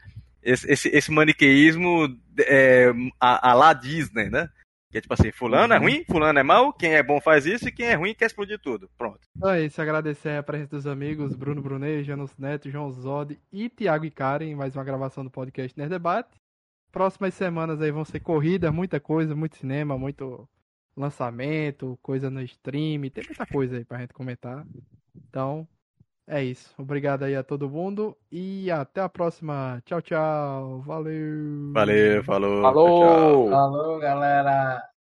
esse, 0.46 0.72
esse, 0.72 0.90
esse 0.90 1.12
maniqueísmo 1.12 2.16
é, 2.40 2.92
a, 3.20 3.52
a 3.52 3.54
lá 3.54 3.74
Disney, 3.74 4.30
né? 4.30 4.48
Que 4.96 5.00
é 5.00 5.02
tipo 5.02 5.14
assim, 5.14 5.30
fulano 5.30 5.74
é 5.74 5.78
uhum. 5.78 5.84
ruim, 5.84 6.06
fulano 6.06 6.40
é 6.40 6.44
mal, 6.44 6.72
quem 6.72 6.94
é 6.94 7.04
bom 7.04 7.20
faz 7.20 7.46
isso 7.46 7.68
e 7.68 7.72
quem 7.74 7.88
é 7.88 7.96
ruim 7.96 8.16
quer 8.16 8.28
explodir 8.28 8.58
tudo. 8.58 8.90
Pronto. 8.98 9.20
Então 9.36 9.50
é 9.50 9.66
isso, 9.66 9.82
agradecer 9.82 10.38
a 10.38 10.42
presença 10.42 10.74
dos 10.74 10.88
amigos 10.88 11.36
Bruno 11.36 11.62
Brunet, 11.62 12.02
Janus 12.06 12.32
Neto, 12.38 12.70
João 12.70 12.90
Zod 12.90 13.38
e 13.52 13.68
Tiago 13.68 14.06
e 14.06 14.10
Karen, 14.10 14.56
mais 14.56 14.74
uma 14.74 14.86
gravação 14.86 15.26
do 15.26 15.30
podcast 15.30 15.78
Nerd 15.78 15.90
Debate. 15.90 16.40
Próximas 16.94 17.34
semanas 17.34 17.82
aí 17.82 17.92
vão 17.92 18.06
ser 18.06 18.22
corridas, 18.22 18.74
muita 18.74 18.98
coisa, 18.98 19.36
muito 19.36 19.58
cinema, 19.58 19.98
muito 19.98 20.48
lançamento, 20.96 22.00
coisa 22.02 22.30
no 22.30 22.42
stream, 22.44 23.10
tem 23.10 23.26
muita 23.26 23.46
coisa 23.46 23.76
aí 23.76 23.84
pra 23.84 24.00
gente 24.00 24.14
comentar. 24.14 24.66
Então, 25.14 25.68
é 26.28 26.44
isso. 26.44 26.74
Obrigado 26.78 27.24
aí 27.24 27.36
a 27.36 27.44
todo 27.44 27.70
mundo 27.70 28.18
e 28.32 28.70
até 28.72 29.02
a 29.02 29.10
próxima. 29.10 29.82
Tchau, 29.86 30.02
tchau. 30.02 30.82
Valeu. 30.82 31.72
Valeu, 31.74 32.24
falou. 32.24 32.62
Falou. 32.62 33.50
Falou, 33.50 34.00
galera. 34.00 34.95